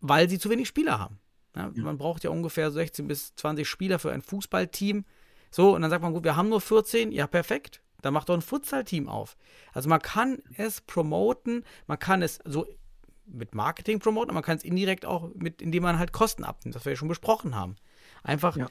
weil 0.00 0.28
sie 0.28 0.38
zu 0.38 0.50
wenig 0.50 0.68
Spieler 0.68 0.98
haben. 0.98 1.18
Ja. 1.56 1.70
Man 1.76 1.98
braucht 1.98 2.24
ja 2.24 2.30
ungefähr 2.30 2.70
16 2.70 3.06
bis 3.06 3.34
20 3.36 3.68
Spieler 3.68 3.98
für 3.98 4.12
ein 4.12 4.22
Fußballteam. 4.22 5.04
So, 5.50 5.74
und 5.74 5.82
dann 5.82 5.90
sagt 5.90 6.02
man, 6.02 6.12
gut, 6.12 6.24
wir 6.24 6.36
haben 6.36 6.48
nur 6.48 6.60
14, 6.60 7.12
ja, 7.12 7.26
perfekt. 7.26 7.82
Dann 8.02 8.14
macht 8.14 8.28
doch 8.28 8.34
ein 8.34 8.42
Futsal-Team 8.42 9.08
auf. 9.08 9.36
Also 9.72 9.88
man 9.88 10.00
kann 10.00 10.42
es 10.56 10.80
promoten, 10.80 11.64
man 11.86 11.98
kann 11.98 12.22
es 12.22 12.38
so 12.44 12.66
mit 13.26 13.54
Marketing 13.54 13.98
promoten, 13.98 14.30
aber 14.30 14.36
man 14.36 14.42
kann 14.42 14.56
es 14.56 14.64
indirekt 14.64 15.04
auch 15.04 15.30
mit, 15.34 15.60
indem 15.60 15.82
man 15.82 15.98
halt 15.98 16.12
Kosten 16.12 16.44
abnimmt, 16.44 16.74
das 16.74 16.84
wir 16.84 16.92
ja 16.92 16.96
schon 16.96 17.08
besprochen 17.08 17.54
haben. 17.54 17.76
Einfach 18.22 18.56
ja. 18.56 18.68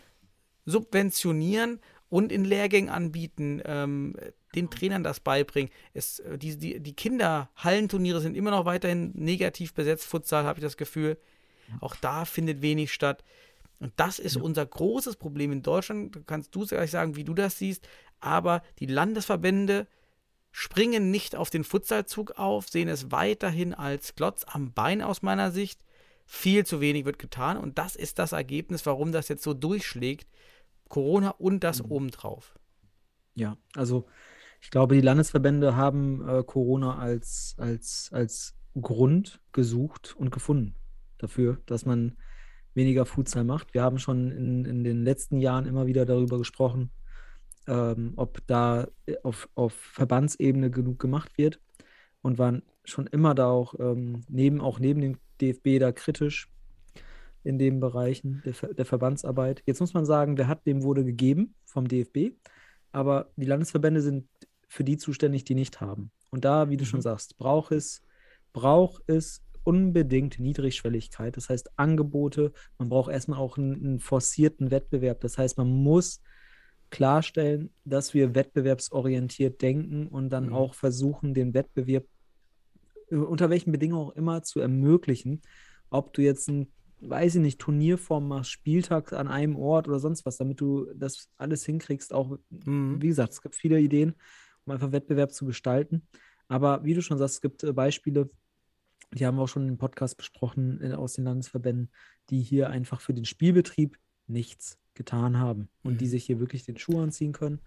subventionieren 0.66 1.80
und 2.10 2.32
in 2.32 2.44
Lehrgängen 2.44 2.90
anbieten, 2.90 3.62
ähm, 3.66 4.16
den 4.56 4.70
Trainern 4.70 5.04
das 5.04 5.20
beibringen. 5.20 5.72
Es, 5.94 6.20
äh, 6.20 6.38
die, 6.38 6.58
die, 6.58 6.80
die 6.80 6.96
Kinderhallenturniere 6.96 8.22
sind 8.22 8.36
immer 8.36 8.52
noch 8.52 8.66
weiterhin 8.66 9.12
negativ 9.16 9.74
besetzt. 9.74 10.06
Futsal 10.06 10.46
habe 10.46 10.60
ich 10.60 10.64
das 10.64 10.78
Gefühl. 10.78 11.18
Auch 11.82 11.96
da 11.96 12.26
findet 12.26 12.62
wenig 12.62 12.92
statt. 12.92 13.24
Und 13.80 13.94
das 13.96 14.20
ist 14.20 14.36
ja. 14.36 14.42
unser 14.42 14.66
großes 14.66 15.16
Problem 15.16 15.52
in 15.52 15.62
Deutschland. 15.62 16.16
Du 16.16 16.24
kannst 16.24 16.54
du 16.54 16.66
gleich 16.66 16.92
sagen, 16.92 17.16
wie 17.16 17.24
du 17.24 17.34
das 17.34 17.58
siehst. 17.58 17.88
Aber 18.20 18.62
die 18.80 18.88
Landesverbände 18.88 19.88
springen 20.52 21.12
nicht 21.12 21.36
auf 21.36 21.50
den 21.50 21.64
Futsalzug 21.64 22.32
auf, 22.32 22.68
sehen 22.68 22.90
es 22.90 23.12
weiterhin 23.12 23.74
als 23.74 24.16
Glotz 24.16 24.46
am 24.48 24.74
Bein 24.74 25.02
aus 25.02 25.22
meiner 25.22 25.52
Sicht. 25.52 25.80
Viel 26.26 26.66
zu 26.66 26.82
wenig 26.82 27.06
wird 27.06 27.20
getan. 27.20 27.58
Und 27.58 27.78
das 27.78 27.96
ist 27.96 28.20
das 28.20 28.34
Ergebnis, 28.34 28.86
warum 28.86 29.12
das 29.12 29.30
jetzt 29.30 29.44
so 29.44 29.54
durchschlägt. 29.54 30.28
Corona 30.90 31.30
und 31.32 31.64
das 31.64 31.84
mhm. 31.84 31.92
obendrauf. 31.92 32.56
Ja, 33.36 33.58
also 33.76 34.08
ich 34.62 34.72
glaube, 34.72 34.96
die 34.96 35.02
Landesverbände 35.02 35.76
haben 35.76 36.28
äh, 36.28 36.44
Corona 36.44 36.98
als, 36.98 37.56
als, 37.58 38.10
als 38.14 38.56
Grund 38.80 39.40
gesucht 39.52 40.16
und 40.18 40.32
gefunden 40.32 40.76
dafür, 41.18 41.58
dass 41.66 41.86
man 41.86 42.18
weniger 42.74 43.06
Futsal 43.06 43.44
macht. 43.44 43.74
Wir 43.74 43.84
haben 43.84 44.00
schon 44.00 44.32
in, 44.32 44.66
in 44.66 44.84
den 44.84 45.04
letzten 45.04 45.40
Jahren 45.40 45.66
immer 45.66 45.88
wieder 45.88 46.06
darüber 46.06 46.38
gesprochen, 46.38 46.92
ähm, 47.68 48.14
ob 48.16 48.46
da 48.48 48.88
äh, 49.06 49.16
auf, 49.24 49.50
auf 49.56 49.74
Verbandsebene 49.74 50.72
genug 50.72 51.00
gemacht 51.00 51.38
wird 51.38 51.60
und 52.22 52.38
waren 52.38 52.64
schon 52.84 53.08
immer 53.08 53.36
da 53.36 53.48
auch 53.48 53.76
ähm, 53.80 54.22
neben, 54.28 54.62
auch 54.62 54.80
neben 54.80 55.02
dem 55.02 55.18
DFB 55.42 55.80
da 55.80 55.92
kritisch 55.92 56.52
in 57.44 57.58
den 57.58 57.80
Bereichen 57.80 58.42
der, 58.46 58.54
der 58.74 58.86
Verbandsarbeit. 58.86 59.64
Jetzt 59.66 59.80
muss 59.80 59.94
man 59.94 60.06
sagen, 60.06 60.36
der 60.36 60.48
hat, 60.48 60.66
dem 60.66 60.84
wurde 60.84 61.06
gegeben 61.06 61.56
vom 61.66 61.88
DFB, 61.88 62.34
aber 62.92 63.30
die 63.36 63.46
Landesverbände 63.46 64.02
sind 64.02 64.28
für 64.70 64.84
die 64.84 64.98
zuständig, 64.98 65.44
die 65.44 65.56
nicht 65.56 65.82
haben. 65.82 66.12
Und 66.30 66.46
da, 66.46 66.70
wie 66.70 66.78
du 66.78 66.86
schon 66.86 67.00
mhm. 67.00 67.04
sagst, 67.04 67.38
braucht 67.38 67.72
es, 67.74 68.02
braucht 68.54 69.04
es 69.08 69.44
unbedingt 69.64 70.40
Niedrigschwelligkeit. 70.40 71.36
Das 71.36 71.50
heißt 71.50 71.72
Angebote. 71.78 72.54
Man 72.78 72.90
braucht 72.90 73.12
erstmal 73.12 73.40
auch 73.40 73.58
einen, 73.58 73.76
einen 73.76 74.00
forcierten 74.00 74.72
Wettbewerb. 74.72 75.20
Das 75.22 75.38
heißt, 75.38 75.58
man 75.58 75.68
muss 75.68 76.22
klarstellen, 76.92 77.72
dass 77.84 78.14
wir 78.14 78.36
wettbewerbsorientiert 78.36 79.62
denken 79.62 80.08
und 80.08 80.30
dann 80.30 80.48
mhm. 80.48 80.54
auch 80.54 80.74
versuchen, 80.74 81.34
den 81.34 81.54
Wettbewerb 81.54 82.06
äh, 83.12 83.16
unter 83.16 83.50
welchen 83.50 83.72
Bedingungen 83.72 84.08
auch 84.08 84.16
immer 84.16 84.44
zu 84.44 84.60
ermöglichen. 84.60 85.42
Ob 85.90 86.14
du 86.14 86.22
jetzt 86.22 86.48
ein, 86.48 86.72
weiß 87.02 87.36
ich 87.36 87.42
nicht, 87.42 87.60
Turnierform 87.60 88.28
machst, 88.28 88.52
Spieltag 88.52 89.14
an 89.14 89.28
einem 89.28 89.56
Ort 89.56 89.88
oder 89.88 90.00
sonst 90.00 90.26
was, 90.26 90.38
damit 90.38 90.62
du 90.62 90.88
das 90.96 91.30
alles 91.38 91.66
hinkriegst. 91.66 92.14
Auch, 92.14 92.38
mhm. 92.50 93.02
wie 93.02 93.08
gesagt, 93.08 93.34
es 93.34 93.42
gibt 93.42 93.56
viele 93.56 93.80
Ideen 93.80 94.16
um 94.70 94.74
einfach 94.74 94.92
Wettbewerb 94.92 95.34
zu 95.34 95.46
gestalten. 95.46 96.04
Aber 96.48 96.84
wie 96.84 96.94
du 96.94 97.02
schon 97.02 97.18
sagst, 97.18 97.36
es 97.36 97.42
gibt 97.42 97.64
äh, 97.64 97.74
Beispiele, 97.74 98.30
die 99.12 99.26
haben 99.26 99.38
wir 99.38 99.44
auch 99.44 99.48
schon 99.48 99.68
im 99.68 99.78
Podcast 99.78 100.18
besprochen 100.18 100.80
äh, 100.82 100.94
aus 100.94 101.14
den 101.14 101.26
Landesverbänden, 101.26 101.92
die 102.30 102.42
hier 102.42 102.70
einfach 102.70 103.02
für 103.02 103.14
den 103.14 103.26
Spielbetrieb 103.26 103.98
nichts 104.28 104.78
getan 104.94 105.40
haben 105.40 105.70
und 105.84 105.94
mhm. 105.94 105.98
die 105.98 106.08
sich 106.08 106.26
hier 106.26 106.40
wirklich 106.40 106.64
den 106.64 106.78
Schuh 106.78 107.02
anziehen 107.02 107.34
können. 107.34 107.60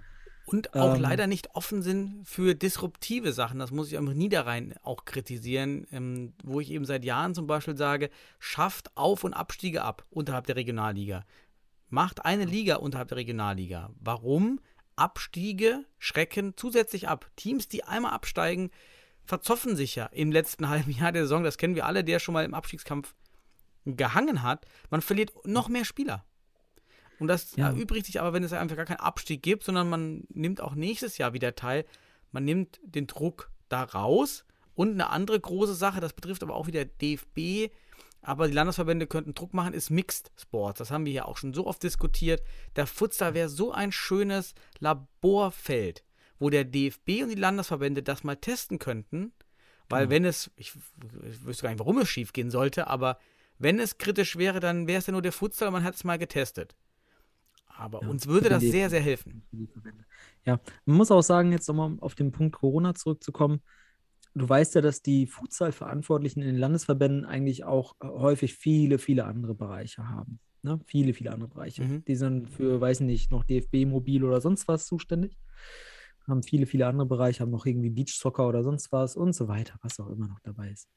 Und 0.44 0.74
auch 0.74 0.96
ähm, 0.96 1.00
leider 1.00 1.26
nicht 1.26 1.55
offen 1.55 1.82
sind 1.82 2.26
für 2.26 2.55
disruptive 2.55 3.32
Sachen. 3.32 3.61
Das 3.61 3.70
muss 3.70 3.88
ich 3.88 3.98
am 3.98 4.05
Niederrhein 4.07 4.74
auch 4.82 5.05
kritisieren, 5.05 5.86
ähm, 5.92 6.34
wo 6.42 6.61
ich 6.61 6.70
eben 6.70 6.84
seit 6.84 7.05
Jahren 7.05 7.34
zum 7.34 7.46
Beispiel 7.46 7.76
sage, 7.76 8.11
schafft 8.38 8.96
Auf- 8.96 9.24
und 9.24 9.34
Abstiege 9.34 9.82
ab 9.82 10.05
unterhalb 10.11 10.46
der 10.46 10.57
Regionalliga. 10.57 11.24
Macht 11.90 12.24
eine 12.24 12.44
Liga 12.44 12.76
unterhalb 12.76 13.09
der 13.09 13.18
Regionalliga. 13.18 13.90
Warum? 14.00 14.61
Abstiege 14.97 15.84
schrecken 15.99 16.55
zusätzlich 16.57 17.09
ab. 17.09 17.30
Teams, 17.36 17.68
die 17.68 17.84
einmal 17.84 18.12
absteigen, 18.12 18.70
verzoffen 19.24 19.76
sich 19.76 19.95
ja 19.95 20.07
im 20.07 20.32
letzten 20.32 20.68
halben 20.68 20.90
Jahr 20.90 21.12
der 21.12 21.22
Saison. 21.22 21.45
Das 21.45 21.59
kennen 21.59 21.74
wir 21.74 21.86
alle, 21.86 22.05
der 22.05 22.18
schon 22.18 22.34
mal 22.34 22.45
im 22.45 22.55
Abstiegskampf 22.55 23.14
gehangen 23.84 24.43
hat. 24.43 24.66
Man 24.90 25.01
verliert 25.01 25.32
noch 25.47 25.68
mehr 25.68 25.84
Spieler. 25.84 26.24
Und 27.18 27.28
das 27.28 27.55
Ja. 27.57 27.68
erübrigt 27.68 28.07
sich 28.07 28.20
aber, 28.20 28.32
wenn 28.32 28.43
es 28.45 28.53
einfach 28.53 28.76
gar 28.76 28.84
keinen 28.84 29.01
Abstieg 29.01 29.43
gibt, 29.43 29.64
sondern 29.64 29.88
man 29.88 30.24
nimmt 30.28 30.61
auch 30.61 30.74
nächstes 30.74 31.18
Jahr 31.18 31.32
wieder 31.32 31.55
teil. 31.55 31.84
Man 32.30 32.45
nimmt 32.45 32.80
den 32.82 33.07
Druck 33.07 33.51
da 33.68 33.82
raus. 33.84 34.45
Und 34.74 34.93
eine 34.93 35.11
andere 35.11 35.38
große 35.38 35.74
Sache, 35.74 36.01
das 36.01 36.14
betrifft 36.14 36.43
aber 36.43 36.55
auch 36.55 36.66
wieder 36.66 36.84
DFB, 36.84 37.70
aber 38.23 38.47
die 38.47 38.55
Landesverbände 38.55 39.07
könnten 39.07 39.35
Druck 39.35 39.53
machen, 39.53 39.75
ist 39.75 39.91
Mixed 39.91 40.31
Sports. 40.41 40.79
Das 40.79 40.91
haben 40.91 41.05
wir 41.05 41.12
ja 41.12 41.25
auch 41.25 41.37
schon 41.37 41.53
so 41.53 41.66
oft 41.66 41.83
diskutiert. 41.83 42.43
Der 42.77 42.87
Futsal 42.87 43.35
wäre 43.35 43.49
so 43.49 43.73
ein 43.73 43.91
schönes 43.93 44.55
Laborfeld, 44.79 46.05
wo 46.39 46.49
der 46.49 46.64
DFB 46.64 47.23
und 47.23 47.29
die 47.31 47.35
Landesverbände 47.35 48.03
das 48.03 48.23
mal 48.25 48.37
testen 48.37 48.79
könnten. 48.79 49.33
Weil 49.89 50.09
wenn 50.09 50.25
es, 50.25 50.51
ich, 50.57 50.73
ich 51.29 51.45
wüsste 51.45 51.64
gar 51.64 51.70
nicht, 51.70 51.81
warum 51.81 51.99
es 51.99 52.09
schief 52.09 52.33
gehen 52.33 52.51
sollte, 52.51 52.87
aber 52.87 53.18
wenn 53.59 53.79
es 53.79 53.99
kritisch 53.99 54.37
wäre, 54.37 54.59
dann 54.59 54.87
wäre 54.87 55.01
es 55.01 55.07
ja 55.07 55.12
nur 55.12 55.20
der 55.20 55.33
Futsal 55.33 55.68
und 55.68 55.75
man 55.75 55.85
hat 55.85 55.95
es 55.97 56.05
mal 56.05 56.18
getestet. 56.18 56.75
Aber 57.66 58.03
Ja, 58.03 58.09
uns 58.09 58.27
würde 58.27 58.49
das 58.49 58.62
sehr, 58.62 58.89
sehr 58.89 59.01
helfen. 59.01 59.43
Ja, 60.45 60.61
man 60.85 60.97
muss 60.97 61.11
auch 61.11 61.23
sagen, 61.23 61.53
jetzt 61.53 61.68
nochmal 61.68 61.97
auf 62.01 62.14
den 62.14 62.33
Punkt 62.33 62.57
Corona 62.57 62.95
zurückzukommen. 62.95 63.61
Du 64.35 64.49
weißt 64.49 64.74
ja, 64.74 64.80
dass 64.80 65.03
die 65.03 65.26
Futsal-Verantwortlichen 65.26 66.41
in 66.41 66.49
den 66.49 66.57
Landesverbänden 66.57 67.24
eigentlich 67.24 67.64
auch 67.64 67.97
äh, 68.01 68.07
häufig 68.07 68.55
viele, 68.55 68.99
viele 68.99 69.24
andere 69.24 69.55
Bereiche 69.55 70.09
haben. 70.09 70.39
Ne? 70.62 70.80
Viele, 70.87 71.12
viele 71.12 71.33
andere 71.33 71.49
Bereiche. 71.49 71.83
Mhm. 71.83 72.05
Die 72.05 72.14
sind 72.14 72.49
für, 72.49 72.80
weiß 72.80 73.01
nicht, 73.01 73.30
noch 73.30 73.45
DFB-Mobil 73.45 74.24
oder 74.24 74.41
sonst 74.41 74.68
was 74.68 74.87
zuständig. 74.87 75.37
Haben 76.26 76.43
viele, 76.43 76.66
viele 76.66 76.87
andere 76.87 77.07
Bereiche, 77.07 77.41
haben 77.41 77.51
noch 77.51 77.66
irgendwie 77.66 77.91
Beachsoccer 77.91 78.49
oder 78.49 78.62
sonst 78.62 78.93
was 78.93 79.16
und 79.16 79.35
so 79.35 79.49
weiter, 79.49 79.74
was 79.83 79.99
auch 79.99 80.09
immer 80.09 80.28
noch 80.28 80.39
dabei 80.41 80.70
ist. 80.70 80.89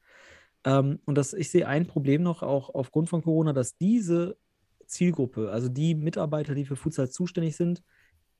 Ähm, 0.64 1.00
und 1.04 1.16
das, 1.16 1.32
ich 1.32 1.50
sehe 1.50 1.66
ein 1.66 1.86
Problem 1.86 2.22
noch 2.22 2.42
auch 2.42 2.74
aufgrund 2.74 3.08
von 3.08 3.22
Corona, 3.22 3.52
dass 3.52 3.76
diese 3.76 4.36
Zielgruppe, 4.86 5.50
also 5.50 5.68
die 5.68 5.94
Mitarbeiter, 5.94 6.54
die 6.54 6.64
für 6.64 6.76
Futsal 6.76 7.10
zuständig 7.10 7.56
sind, 7.56 7.82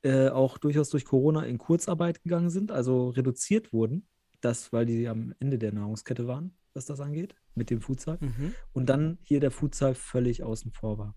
äh, 0.03 0.29
auch 0.29 0.57
durchaus 0.57 0.89
durch 0.89 1.05
Corona 1.05 1.43
in 1.43 1.57
Kurzarbeit 1.57 2.21
gegangen 2.23 2.49
sind, 2.49 2.71
also 2.71 3.09
reduziert 3.09 3.73
wurden. 3.73 4.07
Das, 4.41 4.71
weil 4.71 4.85
die 4.85 5.07
am 5.07 5.33
Ende 5.39 5.57
der 5.57 5.73
Nahrungskette 5.73 6.27
waren, 6.27 6.55
was 6.73 6.85
das 6.85 6.99
angeht, 6.99 7.35
mit 7.55 7.69
dem 7.69 7.81
Futsal. 7.81 8.17
Mhm. 8.21 8.53
Und 8.71 8.87
dann 8.87 9.17
hier 9.23 9.39
der 9.39 9.51
Futsal 9.51 9.95
völlig 9.95 10.43
außen 10.43 10.71
vor 10.71 10.97
war. 10.97 11.15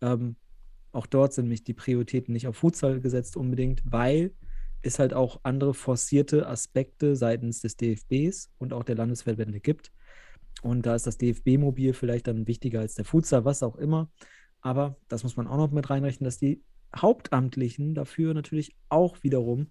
Ähm, 0.00 0.36
auch 0.92 1.06
dort 1.06 1.32
sind 1.32 1.44
nämlich 1.44 1.64
die 1.64 1.72
Prioritäten 1.72 2.32
nicht 2.32 2.46
auf 2.46 2.56
Futsal 2.56 3.00
gesetzt 3.00 3.36
unbedingt, 3.36 3.82
weil 3.84 4.34
es 4.82 4.98
halt 4.98 5.14
auch 5.14 5.40
andere 5.44 5.74
forcierte 5.74 6.46
Aspekte 6.46 7.16
seitens 7.16 7.60
des 7.60 7.76
DFBs 7.76 8.50
und 8.58 8.72
auch 8.72 8.82
der 8.82 8.96
Landesverbände 8.96 9.60
gibt. 9.60 9.92
Und 10.60 10.84
da 10.84 10.94
ist 10.94 11.06
das 11.06 11.18
DFB-Mobil 11.18 11.94
vielleicht 11.94 12.26
dann 12.26 12.46
wichtiger 12.46 12.80
als 12.80 12.94
der 12.94 13.04
Futsal, 13.04 13.44
was 13.44 13.62
auch 13.62 13.76
immer. 13.76 14.10
Aber 14.60 14.96
das 15.08 15.22
muss 15.22 15.36
man 15.36 15.46
auch 15.46 15.56
noch 15.56 15.70
mit 15.70 15.88
reinrechnen, 15.88 16.24
dass 16.24 16.38
die 16.38 16.62
Hauptamtlichen 16.94 17.94
dafür 17.94 18.34
natürlich 18.34 18.76
auch 18.88 19.22
wiederum 19.22 19.70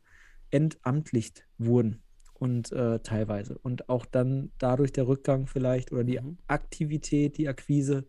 entamtlicht 0.49 1.45
wurden 1.57 2.01
und 2.41 2.71
äh, 2.71 2.99
teilweise. 3.01 3.59
Und 3.59 3.87
auch 3.87 4.03
dann 4.07 4.51
dadurch 4.57 4.91
der 4.91 5.07
Rückgang 5.07 5.45
vielleicht 5.45 5.91
oder 5.91 6.03
die 6.03 6.19
Mhm. 6.19 6.39
Aktivität, 6.47 7.37
die 7.37 7.47
Akquise 7.47 8.07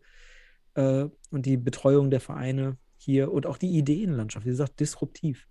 äh, 0.75 1.05
und 1.31 1.45
die 1.45 1.59
Betreuung 1.59 2.11
der 2.11 2.21
Vereine 2.21 2.79
hier 2.97 3.31
und 3.31 3.47
auch 3.47 3.59
die 3.59 3.77
Ideenlandschaft, 3.77 4.47
wie 4.47 4.51
gesagt, 4.51 4.81
disruptiv. 4.81 5.49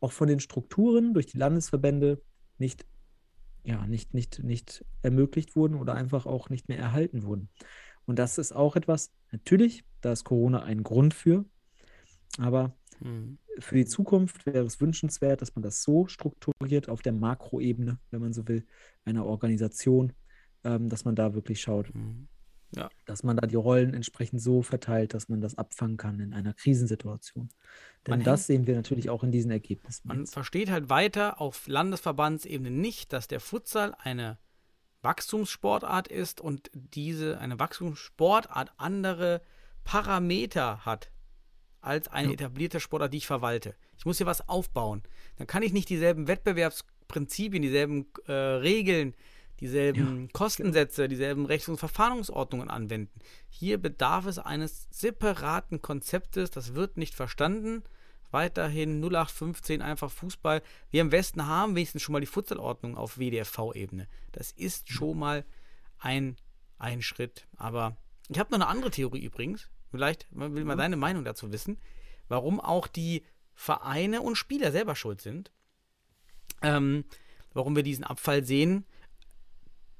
Auch 0.00 0.12
von 0.12 0.28
den 0.28 0.38
Strukturen 0.38 1.14
durch 1.14 1.26
die 1.26 1.38
Landesverbände 1.38 2.22
nicht, 2.58 2.84
ja, 3.64 3.86
nicht, 3.86 4.12
nicht, 4.12 4.42
nicht 4.44 4.84
ermöglicht 5.00 5.56
wurden 5.56 5.76
oder 5.76 5.94
einfach 5.94 6.26
auch 6.26 6.50
nicht 6.50 6.68
mehr 6.68 6.78
erhalten 6.78 7.22
wurden. 7.22 7.48
Und 8.04 8.18
das 8.18 8.36
ist 8.36 8.52
auch 8.52 8.76
etwas, 8.76 9.12
natürlich, 9.32 9.84
da 10.02 10.12
ist 10.12 10.24
Corona 10.24 10.62
ein 10.62 10.82
Grund 10.82 11.14
für, 11.14 11.46
aber 12.38 12.76
Mhm. 13.00 13.38
für 13.58 13.74
die 13.74 13.84
Zukunft 13.86 14.46
wäre 14.46 14.64
es 14.64 14.80
wünschenswert, 14.80 15.42
dass 15.42 15.54
man 15.54 15.62
das 15.62 15.82
so 15.82 16.06
strukturiert 16.06 16.88
auf 16.88 17.02
der 17.02 17.12
Makroebene, 17.12 17.98
wenn 18.10 18.20
man 18.20 18.32
so 18.32 18.46
will, 18.48 18.64
einer 19.04 19.26
Organisation, 19.26 20.12
ähm, 20.64 20.88
dass 20.88 21.04
man 21.04 21.14
da 21.14 21.34
wirklich 21.34 21.60
schaut, 21.60 21.94
Mhm. 21.94 22.28
dass 23.04 23.22
man 23.24 23.36
da 23.36 23.46
die 23.48 23.56
Rollen 23.56 23.94
entsprechend 23.94 24.40
so 24.40 24.62
verteilt, 24.62 25.12
dass 25.12 25.28
man 25.28 25.40
das 25.40 25.58
abfangen 25.58 25.96
kann 25.96 26.20
in 26.20 26.32
einer 26.32 26.54
Krisensituation. 26.54 27.48
Denn 28.06 28.12
Man 28.18 28.22
das 28.22 28.46
sehen 28.46 28.66
wir 28.68 28.76
natürlich 28.76 29.10
auch 29.10 29.24
in 29.24 29.32
diesen 29.32 29.50
Ergebnissen. 29.50 30.06
Man 30.06 30.20
jetzt. 30.20 30.34
versteht 30.34 30.70
halt 30.70 30.88
weiter 30.88 31.40
auf 31.40 31.66
Landesverbandsebene 31.66 32.70
nicht, 32.70 33.12
dass 33.12 33.26
der 33.26 33.40
Futsal 33.40 33.94
eine 33.98 34.38
Wachstumssportart 35.02 36.08
ist 36.08 36.40
und 36.40 36.70
diese 36.74 37.38
eine 37.40 37.58
Wachstumssportart 37.58 38.72
andere 38.76 39.42
Parameter 39.82 40.84
hat 40.84 41.10
als 41.80 42.08
eine 42.08 42.28
Ja. 42.28 42.34
etablierte 42.34 42.80
Sportart, 42.80 43.12
die 43.12 43.18
ich 43.18 43.26
verwalte. 43.26 43.74
Ich 43.96 44.04
muss 44.06 44.18
hier 44.18 44.26
was 44.26 44.48
aufbauen. 44.48 45.02
Dann 45.36 45.46
kann 45.46 45.62
ich 45.62 45.72
nicht 45.72 45.88
dieselben 45.88 46.28
Wettbewerbsprinzipien, 46.28 47.62
dieselben 47.62 48.06
äh, 48.26 48.32
Regeln, 48.32 49.14
dieselben 49.60 50.30
Kostensätze, 50.32 51.08
dieselben 51.08 51.44
Rechts- 51.46 51.68
und 51.68 51.76
Verfahrensordnungen 51.78 52.70
anwenden. 52.70 53.20
Hier 53.48 53.78
bedarf 53.78 54.26
es 54.26 54.38
eines 54.38 54.88
separaten 54.90 55.82
Konzeptes, 55.82 56.50
das 56.50 56.74
wird 56.74 56.96
nicht 56.96 57.14
verstanden. 57.14 57.82
Weiterhin 58.30 59.00
0815 59.04 59.82
einfach 59.82 60.10
Fußball. 60.10 60.62
Wir 60.90 61.00
im 61.00 61.10
Westen 61.10 61.46
haben 61.46 61.74
wenigstens 61.74 62.02
schon 62.02 62.12
mal 62.12 62.20
die 62.20 62.26
Futsalordnung 62.26 62.96
auf 62.96 63.18
WDFV-Ebene. 63.18 64.06
Das 64.32 64.52
ist 64.52 64.88
schon 64.88 65.18
mal 65.18 65.44
ein, 65.98 66.36
ein 66.78 67.02
Schritt. 67.02 67.48
Aber 67.56 67.96
ich 68.28 68.38
habe 68.38 68.50
noch 68.52 68.58
eine 68.64 68.68
andere 68.68 68.92
Theorie 68.92 69.24
übrigens. 69.24 69.68
Vielleicht 69.90 70.26
will 70.30 70.64
mal 70.64 70.76
deine 70.76 70.96
Meinung 70.96 71.24
dazu 71.24 71.52
wissen, 71.52 71.78
warum 72.28 72.60
auch 72.60 72.86
die 72.86 73.24
Vereine 73.54 74.22
und 74.22 74.36
Spieler 74.36 74.72
selber 74.72 74.94
schuld 74.94 75.20
sind. 75.20 75.50
Ähm, 76.62 77.04
warum 77.52 77.74
wir 77.74 77.82
diesen 77.82 78.04
Abfall 78.04 78.44
sehen. 78.44 78.84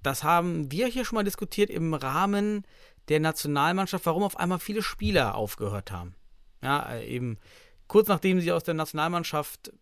Das 0.02 0.22
haben 0.22 0.70
wir 0.70 0.86
hier 0.86 1.04
schon 1.04 1.16
mal 1.16 1.24
diskutiert 1.24 1.70
im 1.70 1.94
Rahmen 1.94 2.64
der 3.08 3.20
Nationalmannschaft, 3.20 4.06
warum 4.06 4.22
auf 4.22 4.38
einmal 4.38 4.58
viele 4.58 4.82
Spieler 4.82 5.34
aufgehört 5.34 5.90
haben. 5.90 6.14
Ja, 6.62 6.92
äh, 6.92 7.06
eben 7.06 7.38
kurz 7.88 8.08
nachdem 8.08 8.40
sie 8.40 8.52
aus 8.52 8.64
der 8.64 8.74
Nationalmannschaft 8.74 9.72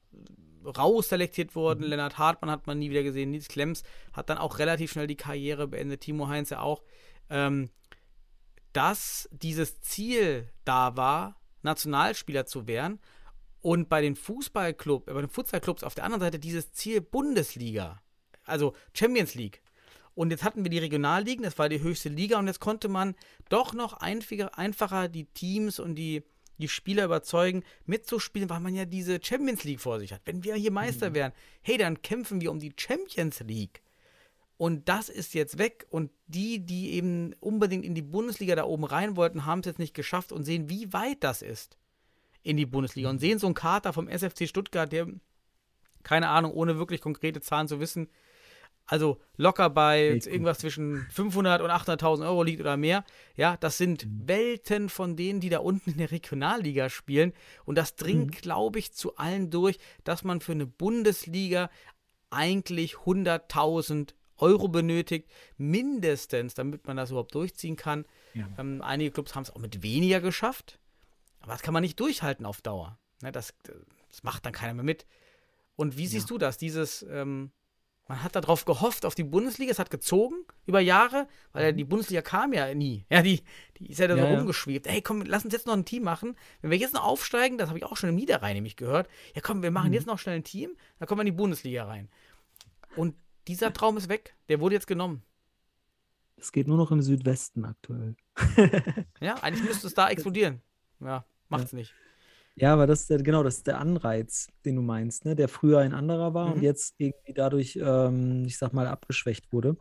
rausselektiert 0.65 1.55
wurden, 1.55 1.83
Lennart 1.83 2.19
Hartmann 2.19 2.51
hat 2.51 2.67
man 2.67 2.79
nie 2.79 2.91
wieder 2.91 3.03
gesehen, 3.03 3.31
Nils 3.31 3.49
Klemms 3.49 3.85
hat 4.13 4.29
dann 4.29 4.39
auch 4.39 4.59
relativ 4.59 4.93
schnell 4.93 5.07
die 5.07 5.17
Karriere 5.17 5.69
beendet, 5.69 6.03
Timo 6.03 6.29
Heinze 6.29 6.61
auch, 6.61 6.83
ähm, 7.31 7.71
dass 8.79 9.29
dieses 9.33 9.81
Ziel 9.81 10.49
da 10.65 10.97
war, 10.97 11.35
Nationalspieler 11.63 12.47
zu 12.47 12.69
werden 12.69 13.01
und 13.61 13.89
bei 13.89 14.01
den 14.01 14.15
Fußballclubs, 14.15 15.07
bei 15.07 15.21
den 15.21 15.29
Futsalclubs 15.29 15.83
auf 15.83 15.97
der 15.97 16.05
anderen 16.05 16.21
Seite 16.21 16.39
dieses 16.39 16.71
Ziel 16.71 17.01
Bundesliga, 17.01 18.01
also 18.45 18.77
Champions 18.95 19.35
League. 19.35 19.63
Und 20.15 20.31
jetzt 20.31 20.45
hatten 20.45 20.63
wir 20.65 20.71
die 20.71 20.79
Regionalligen, 20.79 21.43
das 21.43 21.59
war 21.59 21.69
die 21.69 21.81
höchste 21.81 22.09
Liga 22.09 22.39
und 22.39 22.47
jetzt 22.47 22.61
konnte 22.61 22.87
man 22.87 23.17
doch 23.49 23.73
noch 23.73 23.95
einfacher, 23.95 25.09
die 25.09 25.25
Teams 25.25 25.81
und 25.81 25.97
die, 25.97 26.23
die 26.59 26.69
Spieler 26.69 27.05
überzeugen, 27.05 27.65
mitzuspielen, 27.85 28.49
weil 28.49 28.61
man 28.61 28.77
ja 28.77 28.85
diese 28.85 29.19
Champions 29.21 29.65
League 29.65 29.81
vor 29.81 29.99
sich 29.99 30.13
hat. 30.13 30.21
Wenn 30.25 30.45
wir 30.45 30.55
hier 30.55 30.71
Meister 30.71 31.15
wären, 31.15 31.33
hey, 31.63 31.79
dann 31.79 32.01
kämpfen 32.01 32.41
wir 32.41 32.53
um 32.53 32.61
die 32.61 32.75
Champions 32.77 33.41
League. 33.41 33.83
Und 34.59 34.89
das 34.89 35.09
ist 35.09 35.35
jetzt 35.35 35.57
weg. 35.57 35.87
Und 35.89 36.11
die, 36.27 36.59
die 36.59 36.93
eben 36.93 37.33
unbedingt 37.41 37.85
in 37.85 37.95
die 37.95 38.03
Bundesliga 38.03 38.57
da 38.57 38.65
oben 38.65 38.85
rein 38.85 39.17
wollten, 39.17 39.47
haben 39.47 39.61
es 39.61 39.67
jetzt 39.67 39.79
nicht 39.79 39.95
geschafft 39.95 40.33
und 40.33 40.45
sehen, 40.45 40.69
wie 40.69 40.93
weit 40.93 41.23
das 41.25 41.41
ist 41.41 41.79
in 42.43 42.57
die 42.57 42.67
Bundesliga. 42.67 43.09
Und 43.09 43.21
sehen 43.21 43.39
so 43.39 43.47
einen 43.47 43.55
Kater 43.55 43.93
vom 43.93 44.09
SFC 44.09 44.49
Stuttgart, 44.49 44.91
der, 44.93 45.07
keine 46.03 46.29
Ahnung, 46.29 46.53
ohne 46.53 46.77
wirklich 46.77 47.01
konkrete 47.01 47.41
Zahlen 47.41 47.69
zu 47.69 47.79
wissen, 47.81 48.09
also 48.89 49.21
locker 49.37 49.69
bei 49.69 50.19
irgendwas 50.25 50.59
zwischen 50.59 51.07
500 51.11 51.61
und 51.61 51.71
800.000 51.71 52.27
Euro 52.27 52.43
liegt 52.43 52.61
oder 52.61 52.79
mehr. 52.79 53.05
Ja, 53.37 53.59
das 53.59 53.77
sind 53.77 54.07
Welten 54.09 54.89
von 54.89 55.15
denen, 55.15 55.41
die 55.41 55.51
da 55.51 55.59
unten 55.59 55.91
in 55.91 55.99
der 55.99 56.11
Regionalliga 56.11 56.89
spielen. 56.89 57.35
Und 57.67 57.77
das 57.77 57.97
dringt, 57.97 58.41
glaube 58.41 58.79
ich, 58.79 58.95
zu 58.95 59.17
allen 59.17 59.51
durch, 59.51 59.79
dass 60.05 60.25
man 60.25 60.41
für 60.41 60.53
eine 60.53 60.67
Bundesliga 60.67 61.71
eigentlich 62.31 62.95
100.000 62.95 64.15
Euro 64.39 64.69
benötigt, 64.69 65.29
mindestens, 65.57 66.55
damit 66.55 66.87
man 66.87 66.97
das 66.97 67.11
überhaupt 67.11 67.35
durchziehen 67.35 67.77
kann. 67.77 68.07
Ja. 68.35 68.49
Ähm, 68.59 68.83
einige 68.83 69.11
Clubs 69.11 69.35
haben 69.35 69.43
es 69.43 69.51
auch 69.51 69.59
mit 69.59 69.83
weniger 69.83 70.21
geschafft, 70.21 70.79
aber 71.41 71.53
das 71.53 71.63
kann 71.63 71.75
man 71.75 71.83
nicht 71.83 71.99
durchhalten 72.01 72.47
auf 72.47 72.61
Dauer. 72.63 72.99
Ne, 73.23 73.33
das, 73.33 73.55
das 74.09 74.23
macht 74.23 74.47
dann 74.47 74.53
keiner 74.53 74.75
mehr 74.75 74.85
mit. 74.85 75.07
Und 75.77 75.97
wie 75.97 76.07
siehst 76.07 76.31
du 76.31 76.39
das? 76.39 76.59
Dieses, 76.59 77.03
ähm, 77.09 77.53
man 78.09 78.23
hat 78.23 78.35
darauf 78.35 78.65
gehofft, 78.65 79.05
auf 79.05 79.15
die 79.15 79.23
Bundesliga, 79.23 79.71
es 79.71 79.79
hat 79.79 79.91
gezogen 79.91 80.37
über 80.67 80.81
Jahre, 80.81 81.29
weil 81.53 81.67
ja 81.67 81.73
die 81.73 81.85
Bundesliga 81.85 82.23
kam 82.23 82.53
ja 82.53 82.75
nie. 82.75 83.05
Ja, 83.11 83.23
die, 83.23 83.43
die 83.79 83.91
ist 83.91 83.99
ja 83.99 84.09
da 84.09 84.15
so 84.15 84.21
Ja, 84.23 84.31
ja. 84.31 84.39
rumgeschwebt. 84.39 84.89
Hey, 84.89 85.03
komm, 85.03 85.23
lass 85.23 85.45
uns 85.45 85.53
jetzt 85.53 85.67
noch 85.67 85.75
ein 85.75 85.85
Team 85.85 86.05
machen. 86.05 86.37
Wenn 86.63 86.71
wir 86.71 86.79
jetzt 86.79 86.95
noch 86.95 87.05
aufsteigen, 87.05 87.59
das 87.59 87.69
habe 87.69 87.79
ich 87.79 87.85
auch 87.85 87.97
schon 87.97 88.09
im 88.09 88.17
Niederrhein 88.17 88.55
nämlich 88.55 88.77
gehört, 88.77 89.09
ja 89.35 89.41
komm, 89.41 89.63
wir 89.63 89.71
machen 89.71 89.93
jetzt 89.93 90.07
noch 90.07 90.19
schnell 90.19 90.37
ein 90.37 90.45
Team, 90.45 90.77
dann 90.99 91.07
kommen 91.07 91.19
wir 91.19 91.23
in 91.27 91.35
die 91.35 91.41
Bundesliga 91.41 91.85
rein. 91.85 92.09
Und 92.97 93.15
dieser 93.49 93.73
Traum 93.73 93.97
ist 93.97 94.09
weg. 94.09 94.37
Der 94.49 94.61
wurde 94.61 94.75
jetzt 94.75 94.87
genommen. 94.87 95.23
Es 96.37 96.53
geht 96.53 96.69
nur 96.69 96.77
noch 96.77 96.93
im 96.93 97.03
Südwesten 97.03 97.65
aktuell. 97.65 98.15
Ja, 99.21 99.35
eigentlich 99.43 99.65
müsste 99.65 99.89
es 99.89 99.95
da 99.95 100.09
explodieren. 100.09 100.63
Ja, 101.01 101.25
macht's 101.49 101.73
nicht. 101.73 101.95
Ja, 102.55 102.73
aber 102.73 102.87
das 102.87 103.03
ist 103.03 103.11
der, 103.11 103.19
genau, 103.23 103.43
das 103.43 103.59
ist 103.59 103.67
der 103.67 103.79
Anreiz, 103.79 104.49
den 104.65 104.77
du 104.77 104.83
meinst, 104.83 105.25
ne? 105.25 105.35
Der 105.37 105.49
früher 105.49 105.79
ein 105.81 105.95
anderer 105.95 106.35
war 106.35 106.53
und 106.53 106.59
Mhm. 106.59 106.63
jetzt 106.65 106.95
irgendwie 106.99 107.33
dadurch, 107.33 107.79
ähm, 107.81 108.45
ich 108.47 108.59
sag 108.59 108.73
mal, 108.73 108.87
abgeschwächt 108.87 109.53
wurde. 109.53 109.77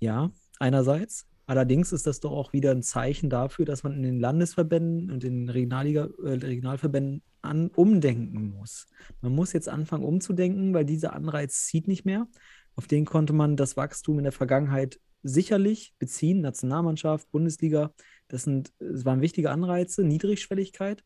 Ja, 0.00 0.30
einerseits. 0.58 1.26
Allerdings 1.46 1.92
ist 1.92 2.06
das 2.06 2.20
doch 2.20 2.32
auch 2.32 2.52
wieder 2.52 2.70
ein 2.70 2.82
Zeichen 2.82 3.28
dafür, 3.30 3.64
dass 3.64 3.82
man 3.82 3.94
in 3.94 4.02
den 4.02 4.20
Landesverbänden 4.20 5.10
und 5.10 5.22
den 5.22 5.48
Regionalliga, 5.48 6.08
äh, 6.24 6.28
Regionalverbänden 6.30 7.22
an, 7.42 7.68
umdenken 7.68 8.50
muss. 8.50 8.86
Man 9.20 9.32
muss 9.34 9.52
jetzt 9.52 9.68
anfangen 9.68 10.04
umzudenken, 10.04 10.72
weil 10.74 10.84
dieser 10.84 11.12
Anreiz 11.14 11.66
zieht 11.66 11.88
nicht 11.88 12.04
mehr. 12.04 12.26
Auf 12.76 12.86
den 12.86 13.04
konnte 13.04 13.32
man 13.32 13.56
das 13.56 13.76
Wachstum 13.76 14.18
in 14.18 14.24
der 14.24 14.32
Vergangenheit 14.32 15.00
sicherlich 15.22 15.94
beziehen. 15.98 16.40
Nationalmannschaft, 16.40 17.30
Bundesliga, 17.30 17.92
das 18.28 18.44
sind, 18.44 18.72
es 18.78 19.04
waren 19.04 19.20
wichtige 19.20 19.50
Anreize, 19.50 20.02
Niedrigschwelligkeit. 20.02 21.04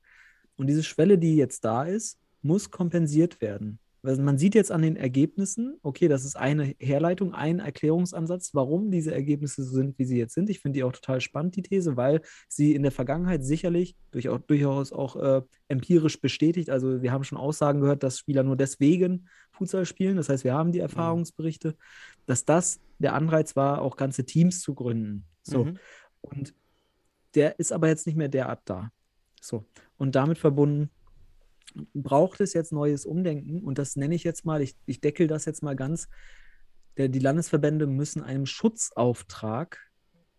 Und 0.56 0.68
diese 0.68 0.82
Schwelle, 0.82 1.18
die 1.18 1.36
jetzt 1.36 1.64
da 1.64 1.84
ist, 1.84 2.18
muss 2.42 2.70
kompensiert 2.70 3.40
werden. 3.40 3.78
Weil 4.06 4.16
man 4.18 4.38
sieht 4.38 4.54
jetzt 4.54 4.70
an 4.70 4.82
den 4.82 4.94
Ergebnissen, 4.94 5.80
okay, 5.82 6.06
das 6.06 6.24
ist 6.24 6.36
eine 6.36 6.76
Herleitung, 6.78 7.34
ein 7.34 7.58
Erklärungsansatz, 7.58 8.54
warum 8.54 8.92
diese 8.92 9.12
Ergebnisse 9.12 9.64
so 9.64 9.74
sind, 9.74 9.98
wie 9.98 10.04
sie 10.04 10.16
jetzt 10.16 10.34
sind. 10.34 10.48
Ich 10.48 10.60
finde 10.60 10.78
die 10.78 10.84
auch 10.84 10.92
total 10.92 11.20
spannend, 11.20 11.56
die 11.56 11.62
These, 11.62 11.96
weil 11.96 12.20
sie 12.48 12.76
in 12.76 12.84
der 12.84 12.92
Vergangenheit 12.92 13.42
sicherlich 13.42 13.96
durch, 14.12 14.28
auch, 14.28 14.38
durchaus 14.38 14.92
auch 14.92 15.16
äh, 15.16 15.42
empirisch 15.66 16.20
bestätigt. 16.20 16.70
Also 16.70 17.02
wir 17.02 17.10
haben 17.10 17.24
schon 17.24 17.36
Aussagen 17.36 17.80
gehört, 17.80 18.04
dass 18.04 18.20
Spieler 18.20 18.44
nur 18.44 18.54
deswegen 18.54 19.26
Futsal 19.50 19.84
spielen. 19.86 20.16
Das 20.16 20.28
heißt, 20.28 20.44
wir 20.44 20.54
haben 20.54 20.70
die 20.70 20.78
Erfahrungsberichte, 20.78 21.76
dass 22.26 22.44
das 22.44 22.78
der 23.00 23.12
Anreiz 23.14 23.56
war, 23.56 23.82
auch 23.82 23.96
ganze 23.96 24.24
Teams 24.24 24.60
zu 24.60 24.76
gründen. 24.76 25.24
So. 25.42 25.64
Mhm. 25.64 25.78
Und 26.20 26.54
der 27.34 27.58
ist 27.58 27.72
aber 27.72 27.88
jetzt 27.88 28.06
nicht 28.06 28.16
mehr 28.16 28.28
derart 28.28 28.60
da. 28.66 28.92
So. 29.40 29.64
Und 29.96 30.14
damit 30.14 30.38
verbunden 30.38 30.90
braucht 31.94 32.40
es 32.40 32.52
jetzt 32.52 32.72
neues 32.72 33.06
Umdenken. 33.06 33.62
Und 33.62 33.78
das 33.78 33.96
nenne 33.96 34.14
ich 34.14 34.24
jetzt 34.24 34.44
mal, 34.44 34.62
ich, 34.62 34.76
ich 34.86 35.00
deckel 35.00 35.26
das 35.26 35.44
jetzt 35.44 35.62
mal 35.62 35.76
ganz. 35.76 36.08
Der, 36.96 37.08
die 37.08 37.18
Landesverbände 37.18 37.86
müssen 37.86 38.22
einem 38.22 38.46
Schutzauftrag 38.46 39.78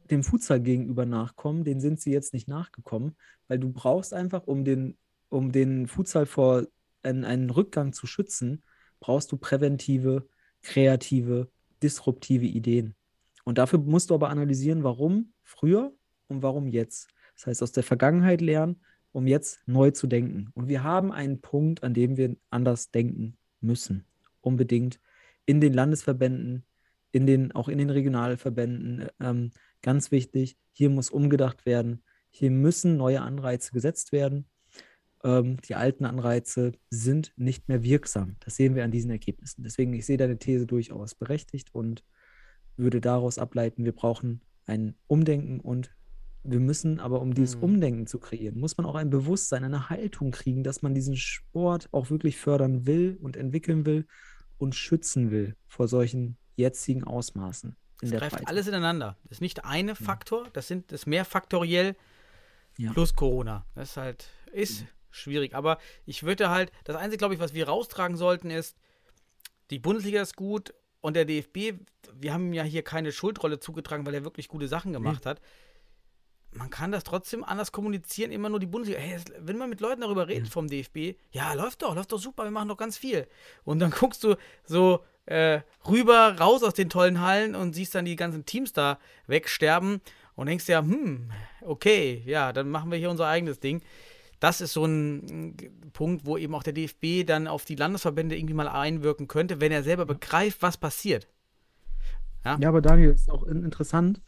dem 0.09 0.23
Futsal 0.23 0.61
gegenüber 0.61 1.05
nachkommen. 1.05 1.63
Den 1.63 1.79
sind 1.79 1.99
sie 1.99 2.11
jetzt 2.11 2.33
nicht 2.33 2.47
nachgekommen, 2.47 3.15
weil 3.47 3.59
du 3.59 3.71
brauchst 3.71 4.13
einfach, 4.13 4.43
um 4.47 4.63
den, 4.63 4.97
um 5.29 5.51
den 5.51 5.87
Futsal 5.87 6.25
vor 6.25 6.65
einen, 7.03 7.25
einen 7.25 7.49
Rückgang 7.49 7.93
zu 7.93 8.07
schützen, 8.07 8.63
brauchst 8.99 9.31
du 9.31 9.37
präventive, 9.37 10.27
kreative, 10.61 11.49
disruptive 11.83 12.45
Ideen. 12.45 12.95
Und 13.43 13.57
dafür 13.57 13.79
musst 13.79 14.09
du 14.09 14.15
aber 14.15 14.29
analysieren, 14.29 14.83
warum 14.83 15.33
früher 15.43 15.93
und 16.27 16.41
warum 16.41 16.67
jetzt. 16.67 17.07
Das 17.35 17.47
heißt, 17.47 17.63
aus 17.63 17.71
der 17.71 17.83
Vergangenheit 17.83 18.41
lernen, 18.41 18.81
um 19.17 19.25
jetzt 19.25 19.63
neu 19.65 19.89
zu 19.89 20.05
denken. 20.05 20.51
Und 20.53 20.67
wir 20.67 20.83
haben 20.83 21.11
einen 21.11 21.41
Punkt, 21.41 21.81
an 21.81 21.95
dem 21.95 22.17
wir 22.17 22.35
anders 22.51 22.91
denken 22.91 23.35
müssen. 23.61 24.05
Unbedingt 24.41 24.99
in 25.47 25.59
den 25.59 25.73
Landesverbänden, 25.73 26.67
in 27.11 27.25
den, 27.25 27.51
auch 27.53 27.67
in 27.67 27.79
den 27.79 27.89
Regionalverbänden. 27.89 29.07
Ähm, 29.19 29.49
ganz 29.81 30.11
wichtig, 30.11 30.55
hier 30.71 30.91
muss 30.91 31.09
umgedacht 31.09 31.65
werden. 31.65 32.03
Hier 32.29 32.51
müssen 32.51 32.95
neue 32.95 33.23
Anreize 33.23 33.71
gesetzt 33.71 34.11
werden. 34.11 34.45
Ähm, 35.23 35.57
die 35.61 35.73
alten 35.73 36.05
Anreize 36.05 36.73
sind 36.91 37.33
nicht 37.37 37.69
mehr 37.69 37.81
wirksam. 37.81 38.35
Das 38.41 38.55
sehen 38.55 38.75
wir 38.75 38.83
an 38.83 38.91
diesen 38.91 39.09
Ergebnissen. 39.09 39.63
Deswegen, 39.63 39.93
ich 39.93 40.05
sehe 40.05 40.17
deine 40.17 40.37
These 40.37 40.67
durchaus 40.67 41.15
berechtigt 41.15 41.73
und 41.73 42.03
würde 42.75 43.01
daraus 43.01 43.39
ableiten, 43.39 43.83
wir 43.83 43.93
brauchen 43.93 44.41
ein 44.67 44.93
Umdenken 45.07 45.59
und 45.59 45.89
wir 46.43 46.59
müssen 46.59 46.99
aber, 46.99 47.21
um 47.21 47.33
dieses 47.33 47.55
Mhm. 47.57 47.63
Umdenken 47.63 48.07
zu 48.07 48.19
kreieren, 48.19 48.59
muss 48.59 48.77
man 48.77 48.85
auch 48.85 48.95
ein 48.95 49.09
Bewusstsein, 49.09 49.63
eine 49.63 49.89
Haltung 49.89 50.31
kriegen, 50.31 50.63
dass 50.63 50.81
man 50.81 50.93
diesen 50.95 51.15
Sport 51.17 51.89
auch 51.91 52.09
wirklich 52.09 52.37
fördern 52.37 52.85
will 52.85 53.17
und 53.21 53.35
entwickeln 53.35 53.85
will 53.85 54.05
und 54.57 54.73
schützen 54.75 55.29
will 55.31 55.55
vor 55.67 55.87
solchen 55.87 56.37
jetzigen 56.55 57.03
Ausmaßen 57.03 57.75
Es 58.01 58.11
greift 58.11 58.31
Breite. 58.35 58.47
alles 58.47 58.67
ineinander. 58.67 59.17
Das 59.23 59.33
ist 59.33 59.41
nicht 59.41 59.65
eine 59.65 59.93
Faktor, 59.95 60.47
das 60.53 60.67
sind 60.67 60.91
das 60.91 61.05
mehrfaktoriell 61.05 61.95
Ja. 62.77 62.93
plus 62.93 63.13
Corona. 63.15 63.65
Das 63.75 63.89
ist 63.91 63.97
halt, 63.97 64.29
ist 64.51 64.85
schwierig. 65.11 65.53
Aber 65.55 65.77
ich 66.05 66.23
würde 66.23 66.49
halt, 66.49 66.71
das 66.85 66.95
Einzige, 66.95 67.17
glaube 67.17 67.33
ich, 67.33 67.39
was 67.39 67.53
wir 67.53 67.67
raustragen 67.67 68.15
sollten, 68.17 68.49
ist, 68.51 68.77
die 69.69 69.79
Bundesliga 69.79 70.21
ist 70.21 70.35
gut 70.35 70.73
und 71.01 71.15
der 71.15 71.25
DFB, 71.25 71.73
wir 72.13 72.33
haben 72.33 72.47
ihm 72.47 72.53
ja 72.53 72.63
hier 72.63 72.83
keine 72.83 73.11
Schuldrolle 73.11 73.59
zugetragen, 73.59 74.05
weil 74.05 74.13
er 74.15 74.23
wirklich 74.23 74.47
gute 74.47 74.67
Sachen 74.67 74.93
gemacht 74.93 75.25
hat. 75.25 75.41
Man 76.57 76.69
kann 76.69 76.91
das 76.91 77.03
trotzdem 77.03 77.43
anders 77.43 77.71
kommunizieren, 77.71 78.31
immer 78.31 78.49
nur 78.49 78.59
die 78.59 78.65
Bundesliga. 78.65 78.99
Hey, 78.99 79.19
wenn 79.39 79.57
man 79.57 79.69
mit 79.69 79.79
Leuten 79.79 80.01
darüber 80.01 80.27
redet 80.27 80.49
vom 80.49 80.67
DFB, 80.67 81.15
ja, 81.31 81.53
läuft 81.53 81.81
doch, 81.83 81.95
läuft 81.95 82.11
doch 82.11 82.19
super, 82.19 82.43
wir 82.43 82.51
machen 82.51 82.69
doch 82.69 82.77
ganz 82.77 82.97
viel. 82.97 83.27
Und 83.63 83.79
dann 83.79 83.91
guckst 83.91 84.23
du 84.23 84.35
so 84.63 85.03
äh, 85.27 85.61
rüber, 85.87 86.35
raus 86.39 86.63
aus 86.63 86.73
den 86.73 86.89
tollen 86.89 87.21
Hallen 87.21 87.53
und 87.55 87.73
siehst 87.73 87.93
dann 87.95 88.05
die 88.05 88.15
ganzen 88.15 88.45
Teams 88.45 88.73
da 88.73 88.97
wegsterben 89.27 90.01
und 90.35 90.47
denkst 90.47 90.67
ja, 90.67 90.79
hm, 90.79 91.31
okay, 91.61 92.23
ja, 92.25 92.53
dann 92.53 92.69
machen 92.69 92.91
wir 92.91 92.97
hier 92.97 93.09
unser 93.09 93.27
eigenes 93.27 93.59
Ding. 93.59 93.81
Das 94.39 94.61
ist 94.61 94.73
so 94.73 94.85
ein 94.85 95.51
mm, 95.51 95.91
Punkt, 95.93 96.25
wo 96.25 96.37
eben 96.37 96.55
auch 96.55 96.63
der 96.63 96.73
DFB 96.73 97.25
dann 97.25 97.47
auf 97.47 97.65
die 97.65 97.75
Landesverbände 97.75 98.37
irgendwie 98.37 98.53
mal 98.53 98.67
einwirken 98.67 99.27
könnte, 99.27 99.59
wenn 99.61 99.71
er 99.71 99.83
selber 99.83 100.05
begreift, 100.05 100.61
was 100.61 100.77
passiert. 100.77 101.27
Ja, 102.61 102.69
aber 102.69 102.81
Daniel, 102.81 103.11
ist 103.11 103.29
auch 103.29 103.43
in- 103.43 103.63
interessant, 103.63 104.21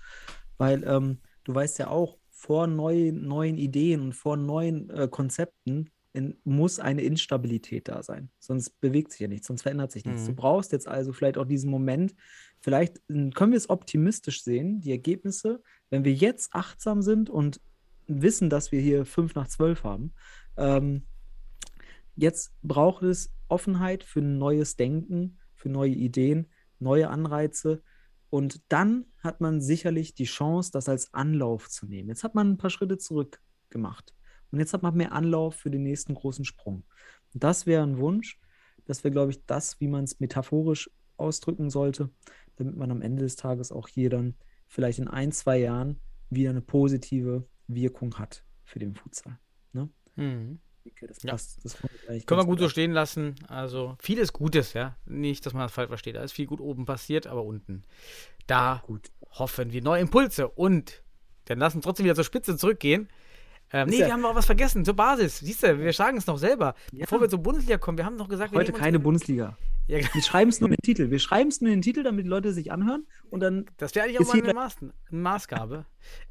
weil 0.58 0.84
ähm, 0.84 1.20
du 1.46 1.56
weißt 1.56 1.80
ja 1.80 1.88
auch, 1.88 2.18
vor 2.40 2.68
neuen, 2.68 3.28
neuen 3.28 3.58
Ideen 3.58 4.00
und 4.00 4.14
vor 4.14 4.38
neuen 4.38 4.90
äh, 4.92 5.10
Konzepten 5.12 5.90
in, 6.14 6.38
muss 6.46 6.80
eine 6.80 7.02
Instabilität 7.02 7.90
da 7.90 8.02
sein. 8.02 8.30
Sonst 8.40 8.80
bewegt 8.80 9.12
sich 9.12 9.20
ja 9.20 9.28
nichts, 9.28 9.48
sonst 9.48 9.64
verändert 9.64 9.92
sich 9.92 10.06
nichts. 10.06 10.22
Mhm. 10.24 10.28
Du 10.28 10.36
brauchst 10.36 10.72
jetzt 10.72 10.88
also 10.88 11.12
vielleicht 11.12 11.38
auch 11.38 11.44
diesen 11.44 11.70
Moment, 11.70 12.16
vielleicht 12.62 13.00
äh, 13.10 13.30
können 13.32 13.52
wir 13.52 13.58
es 13.58 13.70
optimistisch 13.70 14.42
sehen, 14.42 14.80
die 14.80 14.92
Ergebnisse, 14.92 15.62
wenn 15.90 16.06
wir 16.06 16.14
jetzt 16.14 16.56
achtsam 16.56 17.02
sind 17.02 17.30
und 17.30 17.60
wissen, 18.08 18.50
dass 18.50 18.72
wir 18.72 18.80
hier 18.80 19.06
fünf 19.06 19.36
nach 19.36 19.50
zwölf 19.50 19.84
haben. 19.84 20.14
Ähm, 20.56 21.04
jetzt 22.16 22.54
braucht 22.64 23.04
es 23.04 23.34
Offenheit 23.50 24.06
für 24.06 24.22
ein 24.22 24.38
neues 24.38 24.78
Denken, 24.78 25.40
für 25.56 25.68
neue 25.68 25.92
Ideen, 25.92 26.48
neue 26.80 27.10
Anreize. 27.10 27.84
Und 28.30 28.62
dann 28.70 29.06
hat 29.20 29.42
man 29.42 29.62
sicherlich 29.62 30.14
die 30.14 30.26
Chance, 30.26 30.72
das 30.72 30.88
als 30.88 31.14
Anlauf 31.14 31.70
zu 31.70 31.88
nehmen. 31.88 32.10
Jetzt 32.10 32.24
hat 32.24 32.36
man 32.36 32.52
ein 32.52 32.58
paar 32.58 32.70
Schritte 32.70 32.98
zurück 32.98 33.42
gemacht. 33.70 34.14
Und 34.52 34.60
jetzt 34.60 34.74
hat 34.74 34.84
man 34.84 34.96
mehr 34.96 35.14
Anlauf 35.14 35.56
für 35.56 35.72
den 35.72 35.84
nächsten 35.84 36.14
großen 36.14 36.46
Sprung. 36.46 36.84
Und 37.34 37.44
das 37.44 37.66
wäre 37.66 37.84
ein 37.84 37.98
Wunsch. 37.98 38.40
Das 38.86 39.04
wäre, 39.04 39.12
glaube 39.12 39.32
ich, 39.32 39.46
das, 39.46 39.80
wie 39.80 39.88
man 39.88 40.04
es 40.04 40.20
metaphorisch 40.20 40.90
ausdrücken 41.18 41.70
sollte, 41.70 42.10
damit 42.56 42.76
man 42.76 42.92
am 42.92 43.02
Ende 43.02 43.24
des 43.24 43.36
Tages 43.36 43.72
auch 43.72 43.88
hier 43.88 44.10
dann 44.10 44.36
vielleicht 44.68 45.00
in 45.00 45.08
ein, 45.08 45.32
zwei 45.32 45.60
Jahren 45.60 46.00
wieder 46.30 46.52
eine 46.52 46.62
positive 46.62 47.48
Wirkung 47.68 48.18
hat 48.18 48.44
für 48.64 48.80
den 48.80 48.96
Futsal. 48.96 49.40
Ne? 49.74 49.90
Mhm. 50.16 50.60
Denke, 50.90 51.08
das 51.08 51.24
Ja. 51.24 51.32
passt. 51.32 51.60
Das 51.64 51.78
kommt 51.80 51.92
eigentlich 52.08 52.26
Können 52.26 52.42
wir 52.42 52.46
gut 52.46 52.60
so 52.60 52.70
stehen 52.70 52.92
lassen. 52.92 53.36
Also 53.48 53.96
vieles 54.02 54.34
Gutes, 54.34 54.74
ja. 54.74 54.96
Nicht, 55.06 55.46
dass 55.46 55.54
man 55.54 55.64
das 55.64 55.72
falsch 55.72 55.90
versteht. 55.90 56.16
Da 56.16 56.24
ist 56.24 56.32
viel 56.34 56.46
gut 56.48 56.60
oben 56.62 56.86
passiert, 56.86 57.28
aber 57.28 57.44
unten. 57.44 57.84
Da 58.48 58.82
Gut. 58.86 59.10
hoffen 59.32 59.72
wir 59.72 59.82
neue 59.82 60.02
Impulse. 60.02 60.48
Und 60.48 61.04
dann 61.46 61.60
lassen 61.60 61.82
trotzdem 61.82 62.06
wieder 62.06 62.16
zur 62.16 62.24
Spitze 62.24 62.58
zurückgehen. 62.58 63.10
Ähm, 63.72 63.88
nee, 63.90 64.00
ja- 64.00 64.08
wir 64.08 64.14
haben 64.14 64.22
noch 64.22 64.34
was 64.34 64.48
vergessen, 64.48 64.84
zur 64.84 64.96
Basis. 64.96 65.40
Siehst 65.40 65.62
du, 65.62 65.78
wir 65.80 65.94
sagen 65.94 66.18
es 66.18 66.26
noch 66.26 66.40
selber. 66.40 66.74
Ja. 66.92 67.02
Bevor 67.02 67.22
wir 67.22 67.30
zur 67.30 67.38
Bundesliga 67.40 67.78
kommen, 67.78 68.00
wir 68.00 68.06
haben 68.06 68.16
noch 68.16 68.28
gesagt, 68.28 68.52
wir 68.52 68.58
Heute 68.58 68.72
keine 68.74 68.98
Bundesliga. 69.00 69.56
Ja, 69.86 70.00
Wir 70.14 70.22
schreiben 70.24 70.50
es 70.50 70.60
nur 70.60 70.70
in 70.70 70.76
den 70.76 70.82
Titel. 70.84 71.12
Wir 71.12 71.20
schreiben 71.20 71.50
es 71.50 71.62
nur 71.62 71.70
in 71.72 71.78
den 71.78 71.82
Titel, 71.84 72.02
damit 72.04 72.26
die 72.26 72.30
Leute 72.30 72.52
sich 72.54 72.72
anhören 72.72 73.06
und 73.30 73.40
dann 73.42 73.66
Das 73.78 73.94
wäre 73.94 74.06
eigentlich 74.06 74.20
auch 74.20 74.34
mal 74.34 74.42
eine, 74.44 74.54
Maß, 74.56 74.78
eine 74.82 74.92
Maßgabe, 75.12 75.86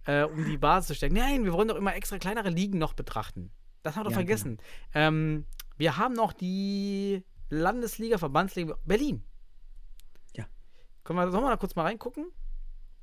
äh, 0.07 0.25
um 0.25 0.45
die 0.45 0.57
Basis 0.59 0.89
zu 0.89 0.95
stecken. 0.97 1.15
Nein, 1.15 1.45
wir 1.45 1.53
wollen 1.53 1.69
doch 1.69 1.77
immer 1.77 1.95
extra 1.95 2.19
kleinere 2.19 2.51
Ligen 2.51 2.79
noch 2.79 2.95
betrachten. 2.95 3.51
Das 3.83 3.95
haben 3.97 4.01
wir 4.01 4.05
doch 4.05 4.11
Ja, 4.13 4.17
vergessen. 4.17 4.59
Ähm, 4.95 5.45
wir 5.77 5.97
haben 5.97 6.15
noch 6.15 6.33
die 6.33 7.25
Landesliga, 7.51 8.19
Verbandsliga 8.19 8.77
Berlin. 8.85 9.23
Ja. 10.37 10.47
Können 11.05 11.19
wir, 11.19 11.31
sollen 11.31 11.45
wir 11.45 11.51
da 11.51 11.57
kurz 11.57 11.75
mal 11.77 11.83
reingucken? 11.85 12.27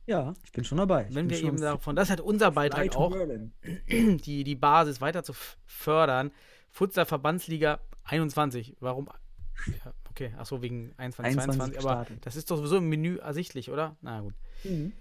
Ja, 0.08 0.34
ich 0.44 0.52
bin 0.52 0.64
schon 0.64 0.78
dabei. 0.78 1.08
Ich 1.10 1.16
Wenn 1.16 1.30
wir 1.30 1.42
eben 1.42 1.60
davon, 1.60 1.96
das 1.96 2.06
ist 2.06 2.10
halt 2.12 2.22
unser 2.22 2.52
Beitrag 2.52 2.96
auch, 2.96 3.12
Berlin. 3.12 3.54
die, 4.24 4.44
die 4.44 4.56
Basis 4.56 5.02
weiter 5.02 5.24
zu 5.24 5.34
fördern. 5.66 6.32
Futsal 6.70 7.06
Verbandsliga 7.06 7.80
21. 8.04 8.76
Warum? 8.82 9.10
Ja, 9.68 9.94
okay, 10.10 10.34
achso, 10.38 10.62
wegen 10.62 10.94
21, 10.98 11.40
21 11.42 11.56
22. 11.58 11.80
Aber 11.80 12.00
gestartet. 12.02 12.26
das 12.26 12.36
ist 12.36 12.52
doch 12.52 12.58
sowieso 12.58 12.78
im 12.78 12.90
Menü 12.90 13.16
ersichtlich, 13.18 13.72
oder? 13.72 13.96
Na 14.02 14.22
gut. 14.22 14.36
Mhm. 14.64 14.92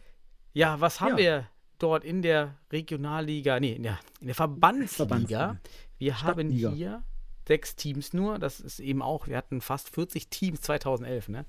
Ja, 0.54 0.80
was 0.80 1.00
haben 1.00 1.12
Ja. 1.12 1.16
wir 1.18 1.48
dort 1.78 2.04
in 2.04 2.22
der 2.22 2.56
Regionalliga, 2.72 3.60
nee, 3.60 3.72
in 3.72 3.82
der, 3.82 3.98
in 4.20 4.26
der 4.26 4.34
Verbandsliga? 4.34 4.96
Verbandsliga. 4.96 5.60
Wir 5.98 6.22
haben 6.22 6.50
hier 6.50 7.02
sechs 7.46 7.76
Teams 7.76 8.12
nur. 8.12 8.38
Das 8.38 8.60
ist 8.60 8.80
eben 8.80 9.02
auch, 9.02 9.26
wir 9.26 9.36
hatten 9.36 9.60
fast 9.60 9.90
40 9.90 10.28
Teams 10.28 10.60
2011, 10.62 11.28
ne? 11.28 11.44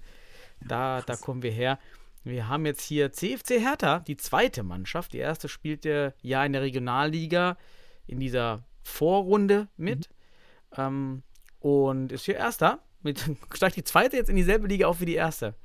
Da, 0.65 1.01
da 1.01 1.15
kommen 1.15 1.41
wir 1.41 1.51
her. 1.51 1.79
Wir 2.23 2.47
haben 2.47 2.65
jetzt 2.65 2.83
hier 2.83 3.11
CFC 3.11 3.59
Hertha, 3.59 3.99
die 3.99 4.17
zweite 4.17 4.63
Mannschaft. 4.63 5.13
Die 5.13 5.19
erste 5.19 5.47
spielte 5.47 6.15
ja 6.21 6.43
in 6.43 6.53
der 6.53 6.63
Regionalliga 6.63 7.57
in 8.07 8.19
dieser 8.19 8.63
Vorrunde 8.83 9.67
mit. 9.77 10.09
Ähm, 10.75 11.23
und 11.59 12.11
ist 12.11 12.25
hier 12.25 12.35
Erster. 12.35 12.79
Mit, 13.03 13.23
steigt 13.53 13.75
die 13.75 13.83
zweite 13.83 14.17
jetzt 14.17 14.29
in 14.29 14.35
dieselbe 14.35 14.67
Liga 14.67 14.87
auf 14.87 15.01
wie 15.01 15.05
die 15.05 15.15
erste. 15.15 15.55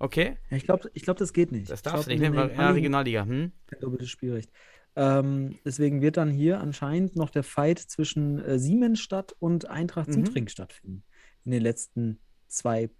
Okay? 0.00 0.36
Ja, 0.50 0.56
ich 0.56 0.64
glaube, 0.64 0.90
ich 0.94 1.02
glaub, 1.02 1.16
das 1.18 1.32
geht 1.32 1.52
nicht. 1.52 1.70
Das 1.70 1.82
darfst 1.82 2.06
du 2.06 2.10
nicht, 2.10 2.22
in 2.22 2.32
ne? 2.32 2.48
der 2.48 2.56
Ja, 2.56 2.70
Regionalliga. 2.70 3.24
Hm? 3.24 3.52
doppeltes 3.80 4.08
Spielrecht. 4.10 4.50
Ähm, 4.96 5.56
deswegen 5.64 6.00
wird 6.02 6.16
dann 6.16 6.30
hier 6.30 6.60
anscheinend 6.60 7.14
noch 7.14 7.30
der 7.30 7.44
Fight 7.44 7.78
zwischen 7.78 8.40
äh, 8.44 8.58
Siemensstadt 8.58 9.36
und 9.38 9.68
Eintracht 9.70 10.08
Mhm. 10.08 10.12
Südring 10.26 10.48
stattfinden. 10.48 11.04
In 11.44 11.52
den 11.52 11.62
letzten 11.62 12.18
zwei 12.48 12.90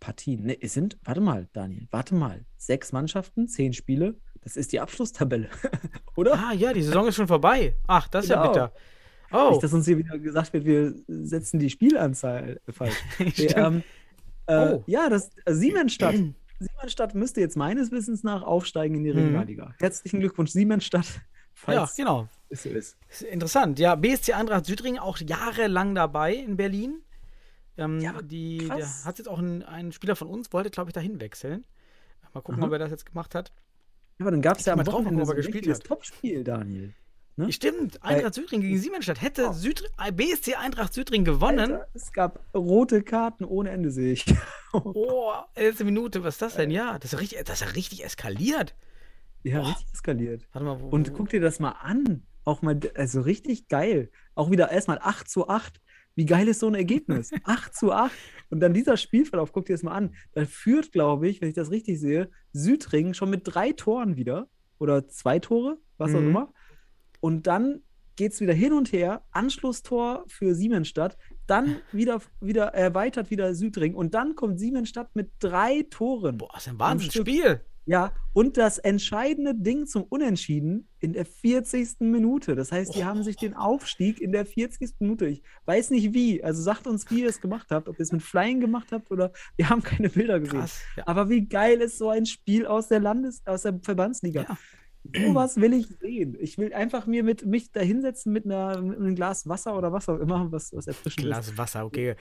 Partien. 0.00 0.42
Ne, 0.46 0.56
es 0.60 0.72
sind, 0.74 0.98
warte 1.04 1.20
mal, 1.20 1.48
Daniel, 1.52 1.86
warte 1.90 2.14
mal. 2.14 2.44
Sechs 2.56 2.92
Mannschaften, 2.92 3.46
zehn 3.46 3.72
Spiele. 3.72 4.16
Das 4.40 4.56
ist 4.56 4.72
die 4.72 4.80
Abschlusstabelle. 4.80 5.48
Oder? 6.16 6.34
Ah, 6.34 6.52
ja, 6.54 6.72
die 6.72 6.82
Saison 6.82 7.06
ist 7.08 7.16
schon 7.16 7.28
vorbei. 7.28 7.76
Ach, 7.86 8.08
das 8.08 8.24
ist 8.24 8.30
ja 8.30 8.36
Genau. 8.40 8.48
bitter. 8.52 8.72
Oh, 9.30 9.50
Nicht, 9.50 9.62
dass 9.62 9.74
uns 9.74 9.84
hier 9.84 9.98
wieder 9.98 10.18
gesagt 10.18 10.54
wird, 10.54 10.64
wir 10.64 10.94
setzen 11.06 11.58
die 11.58 11.68
Spielanzahl 11.68 12.60
falsch. 12.70 12.94
Stimmt. 13.34 13.54
ähm, 13.56 13.82
äh, 14.48 14.74
Oh. 14.74 14.84
Ja, 14.86 15.08
das 15.08 15.30
äh, 15.44 15.54
Siemensstadt. 15.54 16.16
Siemensstadt 16.58 17.14
müsste 17.14 17.40
jetzt 17.40 17.56
meines 17.56 17.92
Wissens 17.92 18.24
nach 18.24 18.42
aufsteigen 18.42 18.96
in 18.96 19.04
die 19.04 19.12
Mhm. 19.12 19.18
Regionalliga. 19.18 19.74
Herzlichen 19.78 20.18
Glückwunsch, 20.20 20.50
Siemensstadt. 20.50 21.20
ja, 21.68 21.88
genau. 21.96 22.28
es 22.48 22.64
so 22.64 22.68
ist. 22.70 22.96
Ist 23.08 23.22
Interessant. 23.22 23.78
Ja, 23.78 23.94
BSC 23.94 24.32
Eintracht 24.32 24.66
Südring 24.66 24.98
auch 24.98 25.18
jahrelang 25.18 25.94
dabei 25.94 26.34
in 26.34 26.56
Berlin. 26.56 27.02
Ähm, 27.76 28.00
Ja, 28.00 28.20
die, 28.22 28.58
krass. 28.58 29.02
der 29.02 29.04
hat 29.04 29.18
jetzt 29.18 29.28
auch 29.28 29.38
ein, 29.38 29.62
ein 29.62 29.92
Spieler 29.92 30.16
von 30.16 30.26
uns, 30.28 30.52
wollte, 30.52 30.70
glaube 30.70 30.90
ich, 30.90 30.94
dahin 30.94 31.20
wechseln. 31.20 31.64
Mal 32.34 32.40
gucken, 32.40 32.60
Aha. 32.60 32.66
ob 32.66 32.72
er 32.72 32.78
das 32.80 32.90
jetzt 32.90 33.06
gemacht 33.06 33.34
hat. 33.36 33.52
Ja, 34.18 34.24
aber 34.24 34.32
dann 34.32 34.42
gab 34.42 34.58
es 34.58 34.66
ja 34.66 34.72
am 34.72 34.84
Wochenende 34.84 35.24
so 35.24 35.30
ein 35.32 35.36
gespielt 35.36 35.68
hat. 35.68 35.84
Topspiel, 35.84 36.42
Daniel. 36.42 36.92
Ne? 37.38 37.52
Stimmt, 37.52 38.02
Eintracht 38.02 38.34
Südring 38.34 38.60
gegen 38.60 38.78
Siemensstadt. 38.78 39.22
Hätte 39.22 39.46
Oh. 39.48 39.52
Süd 39.52 39.84
äh, 40.04 40.10
BSC 40.12 40.56
Eintracht 40.56 40.92
Südring 40.92 41.24
gewonnen. 41.24 41.60
Alter, 41.72 41.86
es 41.94 42.12
gab 42.12 42.44
rote 42.54 43.02
Karten 43.02 43.44
ohne 43.44 43.70
Ende, 43.70 43.90
sehe 43.90 44.12
ich. 44.12 44.24
Oh, 44.74 45.32
letzte 45.56 45.84
Minute, 45.86 46.22
was 46.24 46.34
ist 46.34 46.42
das 46.42 46.56
denn? 46.56 46.70
Ja, 46.70 46.98
das 46.98 47.14
ist, 47.14 47.20
richtig, 47.20 47.42
das 47.46 47.62
ist 47.62 47.66
ja 47.66 47.72
richtig 47.74 48.04
eskaliert. 48.04 48.74
ja, 49.42 49.60
richtig 49.62 49.86
eskaliert. 49.94 50.46
Warte 50.52 50.66
mal, 50.66 50.78
wo, 50.80 50.88
Und 50.88 51.10
wo- 51.10 51.14
guck 51.14 51.30
dir 51.30 51.40
das 51.40 51.58
mal 51.58 51.70
an. 51.80 52.22
Auch 52.44 52.60
mal, 52.60 52.78
also 52.94 53.22
richtig 53.22 53.68
geil. 53.68 54.10
Auch 54.34 54.50
wieder 54.50 54.70
erstmal 54.70 54.98
8 55.00 55.26
zu 55.28 55.48
8. 55.48 55.80
Wie 56.16 56.26
geil 56.26 56.48
ist 56.48 56.60
so 56.60 56.66
ein 56.66 56.74
Ergebnis? 56.74 57.30
8 57.44 57.74
zu 57.74 57.92
8. 57.92 58.12
Und 58.50 58.60
dann 58.60 58.74
dieser 58.74 58.96
Spielverlauf, 58.98 59.52
guck 59.52 59.64
dir 59.66 59.72
das 59.74 59.82
mal 59.82 59.92
an. 59.92 60.14
Da 60.32 60.44
führt, 60.44 60.92
glaube 60.92 61.28
ich, 61.28 61.40
wenn 61.40 61.48
ich 61.48 61.54
das 61.54 61.70
richtig 61.70 61.98
sehe, 62.00 62.28
Südring 62.52 63.14
schon 63.14 63.30
mit 63.30 63.42
drei 63.44 63.72
Toren 63.72 64.16
wieder. 64.16 64.48
Oder 64.78 65.08
zwei 65.08 65.38
Tore, 65.38 65.78
was 65.96 66.14
auch 66.14 66.20
Mhm. 66.20 66.28
immer. 66.28 66.52
Und 67.20 67.46
dann 67.46 67.82
geht 68.16 68.32
es 68.32 68.40
wieder 68.40 68.52
hin 68.52 68.72
und 68.72 68.92
her. 68.92 69.22
Anschlusstor 69.30 70.24
für 70.28 70.54
Siemensstadt. 70.54 71.16
Dann 71.46 71.76
wieder, 71.92 72.20
wieder 72.40 72.66
erweitert 72.66 73.30
wieder 73.30 73.54
Südring. 73.54 73.94
Und 73.94 74.14
dann 74.14 74.34
kommt 74.34 74.58
Siemensstadt 74.58 75.14
mit 75.14 75.30
drei 75.38 75.86
Toren. 75.88 76.36
Boah, 76.36 76.50
das 76.52 76.66
ist 76.66 76.72
ein. 76.72 76.78
Wahnsinnsspiel. 76.78 77.62
Ja, 77.88 78.12
und 78.34 78.58
das 78.58 78.76
entscheidende 78.76 79.54
Ding 79.54 79.86
zum 79.86 80.02
Unentschieden 80.02 80.88
in 81.00 81.14
der 81.14 81.24
40. 81.24 82.00
Minute. 82.00 82.54
Das 82.54 82.70
heißt, 82.70 82.94
die 82.94 83.06
haben 83.06 83.22
sich 83.22 83.36
den 83.36 83.54
Aufstieg 83.54 84.20
in 84.20 84.30
der 84.30 84.44
40. 84.44 84.96
Minute. 84.98 85.26
Ich 85.26 85.42
weiß 85.64 85.88
nicht 85.88 86.12
wie. 86.12 86.44
Also 86.44 86.60
sagt 86.60 86.86
uns, 86.86 87.10
wie 87.10 87.22
ihr 87.22 87.30
es 87.30 87.40
gemacht 87.40 87.68
habt. 87.70 87.88
Ob 87.88 87.98
ihr 87.98 88.02
es 88.02 88.12
mit 88.12 88.20
Flying 88.20 88.60
gemacht 88.60 88.88
habt 88.92 89.10
oder 89.10 89.32
wir 89.56 89.70
haben 89.70 89.82
keine 89.82 90.10
Bilder 90.10 90.38
gesehen. 90.38 90.58
Krass. 90.60 90.82
Ja. 90.96 91.04
Aber 91.06 91.30
wie 91.30 91.46
geil 91.46 91.80
ist 91.80 91.96
so 91.96 92.10
ein 92.10 92.26
Spiel 92.26 92.66
aus 92.66 92.88
der 92.88 93.00
Landes-, 93.00 93.40
aus 93.46 93.62
der 93.62 93.80
Verbandsliga? 93.80 94.42
Ja. 94.42 94.58
Sowas 95.16 95.56
will 95.56 95.72
ich 95.72 95.86
sehen. 96.00 96.36
Ich 96.38 96.58
will 96.58 96.72
einfach 96.74 97.06
mir 97.06 97.22
mit 97.24 97.46
mich 97.46 97.72
da 97.72 97.80
hinsetzen 97.80 98.32
mit, 98.32 98.44
einer, 98.44 98.80
mit 98.82 98.98
einem 98.98 99.14
Glas 99.14 99.48
Wasser 99.48 99.76
oder 99.76 99.92
was 99.92 100.08
auch 100.08 100.18
immer, 100.18 100.50
was, 100.52 100.72
was 100.74 100.86
erfrischend 100.86 101.24
ist. 101.24 101.30
Glas 101.32 101.56
Wasser, 101.56 101.86
okay. 101.86 102.14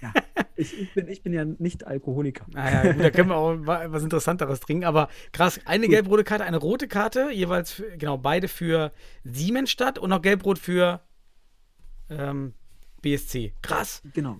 Ja. 0.00 0.12
Ich, 0.56 0.78
ich, 0.78 0.94
bin, 0.94 1.08
ich 1.08 1.22
bin 1.22 1.32
ja 1.32 1.44
nicht 1.44 1.86
Alkoholiker. 1.86 2.44
naja, 2.52 2.92
gut, 2.92 3.02
da 3.02 3.10
können 3.10 3.30
wir 3.30 3.36
auch 3.36 3.56
wa- 3.66 3.86
was 3.90 4.02
Interessanteres 4.02 4.60
trinken. 4.60 4.84
Aber 4.84 5.08
krass, 5.32 5.58
eine 5.64 5.86
Gut. 5.86 5.94
gelb-rote 5.94 6.24
Karte, 6.24 6.44
eine 6.44 6.58
rote 6.58 6.88
Karte, 6.88 7.30
jeweils, 7.32 7.72
für, 7.72 7.96
genau, 7.96 8.18
beide 8.18 8.46
für 8.48 8.92
Siemensstadt 9.24 9.98
und 9.98 10.10
noch 10.10 10.22
gelb-rot 10.22 10.58
für 10.58 11.00
ähm, 12.10 12.54
BSC. 13.00 13.54
Krass. 13.62 14.02
Genau. 14.12 14.38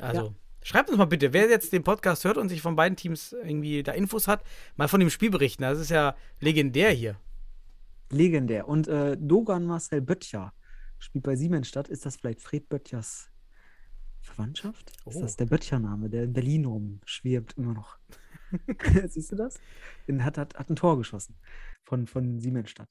Also, 0.00 0.34
schreibt 0.62 0.88
uns 0.90 0.98
mal 0.98 1.04
bitte, 1.06 1.32
wer 1.32 1.48
jetzt 1.48 1.72
den 1.72 1.84
Podcast 1.84 2.24
hört 2.24 2.36
und 2.36 2.48
sich 2.48 2.62
von 2.62 2.76
beiden 2.76 2.96
Teams 2.96 3.32
irgendwie 3.32 3.82
da 3.82 3.92
Infos 3.92 4.28
hat, 4.28 4.44
mal 4.76 4.88
von 4.88 5.00
dem 5.00 5.10
Spiel 5.10 5.30
berichten. 5.30 5.62
Das 5.62 5.78
ist 5.78 5.90
ja 5.90 6.14
legendär 6.40 6.90
hier. 6.90 7.16
Legendär. 8.10 8.68
Und 8.68 8.88
äh, 8.88 9.16
Dogan 9.18 9.64
Marcel 9.64 10.00
Böttcher 10.00 10.52
spielt 10.98 11.24
bei 11.24 11.36
Siemensstadt. 11.36 11.88
Ist 11.88 12.04
das 12.06 12.16
vielleicht 12.16 12.40
Fred 12.42 12.68
Böttchers 12.68 13.30
Verwandtschaft? 14.20 14.90
Ist 15.06 15.16
Oh. 15.16 15.20
das 15.20 15.36
der 15.36 15.46
Böttcher-Name, 15.46 16.08
der 16.08 16.24
in 16.24 16.32
Berlin 16.32 16.64
rumschwirbt 16.64 17.56
immer 17.58 17.74
noch? 17.74 17.98
Siehst 19.08 19.32
du 19.32 19.36
das? 19.36 19.58
Hat, 20.20 20.38
hat, 20.38 20.54
hat 20.56 20.70
ein 20.70 20.76
Tor 20.76 20.98
geschossen 20.98 21.36
von, 21.82 22.06
von 22.06 22.38
Siemensstadt. 22.38 22.88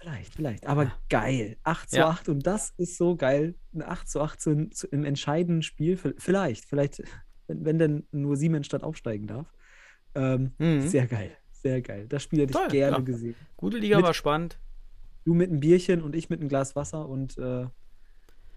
Vielleicht, 0.00 0.34
vielleicht. 0.34 0.66
Aber 0.66 0.84
Ja. 0.84 0.92
geil. 1.08 1.56
8 1.64 1.90
zu 1.90 1.96
Ja. 1.98 2.08
8 2.08 2.28
und 2.28 2.46
das 2.46 2.72
ist 2.76 2.96
so 2.96 3.16
geil. 3.16 3.54
Ein 3.74 3.82
8 3.82 4.08
zu 4.08 4.20
8 4.20 4.40
zu, 4.40 4.68
zu, 4.70 4.86
im 4.88 5.04
entscheidenden 5.04 5.62
Spiel. 5.62 5.96
Vielleicht, 6.18 6.64
vielleicht, 6.64 7.02
wenn, 7.46 7.64
wenn 7.64 7.78
denn 7.78 8.06
nur 8.12 8.36
Siemensstadt 8.36 8.82
aufsteigen 8.84 9.26
darf. 9.26 9.52
Ähm, 10.14 10.52
Mhm. 10.58 10.82
Sehr 10.88 11.06
geil. 11.06 11.32
Sehr 11.52 11.82
geil. 11.82 12.06
Das 12.08 12.22
Spiel 12.22 12.40
hätte 12.42 12.52
Toll, 12.52 12.66
ich 12.66 12.72
gerne 12.72 12.96
ja. 12.98 13.02
gesehen. 13.02 13.34
Gute 13.56 13.78
Liga 13.78 13.96
Mit- 13.96 14.06
war 14.06 14.14
spannend. 14.14 14.58
Du 15.24 15.34
mit 15.34 15.50
einem 15.50 15.60
Bierchen 15.60 16.00
und 16.02 16.14
ich 16.14 16.30
mit 16.30 16.40
einem 16.40 16.48
Glas 16.48 16.76
Wasser 16.76 17.06
und, 17.08 17.36
äh, 17.38 17.66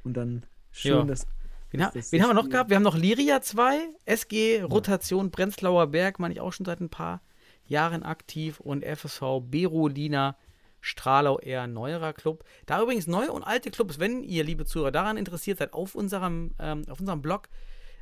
und 0.03 0.13
dann 0.15 0.45
schön 0.71 0.91
Ja. 0.99 1.03
das. 1.03 1.25
Wen, 1.71 1.83
ha 1.83 1.91
das- 1.93 2.11
wen 2.11 2.19
das 2.19 2.27
haben 2.29 2.35
wir 2.35 2.41
noch 2.41 2.49
gehabt? 2.49 2.69
Wir 2.69 2.75
haben 2.75 2.83
noch 2.83 2.97
Liria 2.97 3.41
2, 3.41 3.79
SG 4.05 4.61
Rotation 4.61 5.31
Prenzlauer 5.31 5.87
Berg, 5.87 6.19
meine 6.19 6.33
ich 6.33 6.39
auch 6.39 6.53
schon 6.53 6.65
seit 6.65 6.79
ein 6.81 6.89
paar 6.89 7.21
Jahren 7.65 8.03
aktiv 8.03 8.59
und 8.59 8.83
FSV 8.83 9.39
Berolina 9.41 10.37
Stralau 10.81 11.39
eher 11.39 11.61
ein 11.61 11.73
neuerer 11.73 12.13
Club. 12.13 12.43
Da 12.65 12.81
übrigens 12.81 13.07
neue 13.07 13.31
und 13.31 13.43
alte 13.43 13.71
Clubs, 13.71 13.99
wenn 13.99 14.23
ihr, 14.23 14.43
liebe 14.43 14.65
Zuhörer, 14.65 14.91
daran 14.91 15.17
interessiert 15.17 15.59
seid, 15.59 15.73
auf 15.73 15.95
unserem, 15.95 16.53
ähm, 16.59 16.83
auf 16.89 16.99
unserem 16.99 17.21
Blog, 17.21 17.47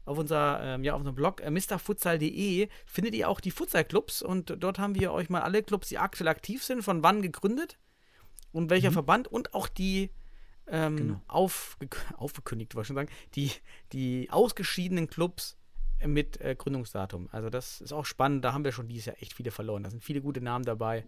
auf, 0.06 0.18
unser, 0.18 0.62
ähm, 0.64 0.84
ja, 0.84 0.94
auf 0.94 1.00
unserem 1.00 1.16
Blog 1.16 1.42
äh, 1.42 1.52
mrfutsal.de 1.52 2.70
findet 2.86 3.14
ihr 3.16 3.30
auch 3.30 3.40
die 3.40 3.52
Futsal-Clubs 3.52 4.22
und 4.22 4.56
dort 4.58 4.80
haben 4.80 4.96
wir 4.96 5.12
euch 5.12 5.30
mal 5.30 5.42
alle 5.42 5.62
Clubs, 5.62 5.90
die 5.90 6.00
aktuell 6.00 6.30
aktiv 6.30 6.64
sind, 6.64 6.82
von 6.82 7.04
wann 7.04 7.22
gegründet 7.22 7.78
und 8.52 8.70
welcher 8.70 8.92
Verband 8.92 9.28
und 9.28 9.54
auch 9.54 9.68
die 9.68 10.10
ähm, 10.72 10.96
Genau. 10.98 11.22
aufge 11.28 11.90
aufgekündigt, 12.18 12.76
wollte 12.76 12.84
ich 12.84 12.88
schon 12.88 12.96
sagen, 12.96 13.10
die, 13.36 13.52
die 13.92 14.30
ausgeschiedenen 14.32 15.08
Clubs 15.08 15.58
mit 16.06 16.40
äh, 16.42 16.56
Gründungsdatum. 16.56 17.28
Also 17.32 17.50
das 17.50 17.82
ist 17.82 17.92
auch 17.92 18.06
spannend, 18.06 18.46
da 18.46 18.54
haben 18.54 18.64
wir 18.64 18.72
schon 18.72 18.88
dieses 18.88 19.06
Jahr 19.06 19.22
echt 19.22 19.34
viele 19.34 19.52
verloren. 19.52 19.84
Da 19.84 19.90
sind 19.90 20.04
viele 20.04 20.22
gute 20.22 20.42
Namen 20.42 20.66
dabei, 20.66 21.06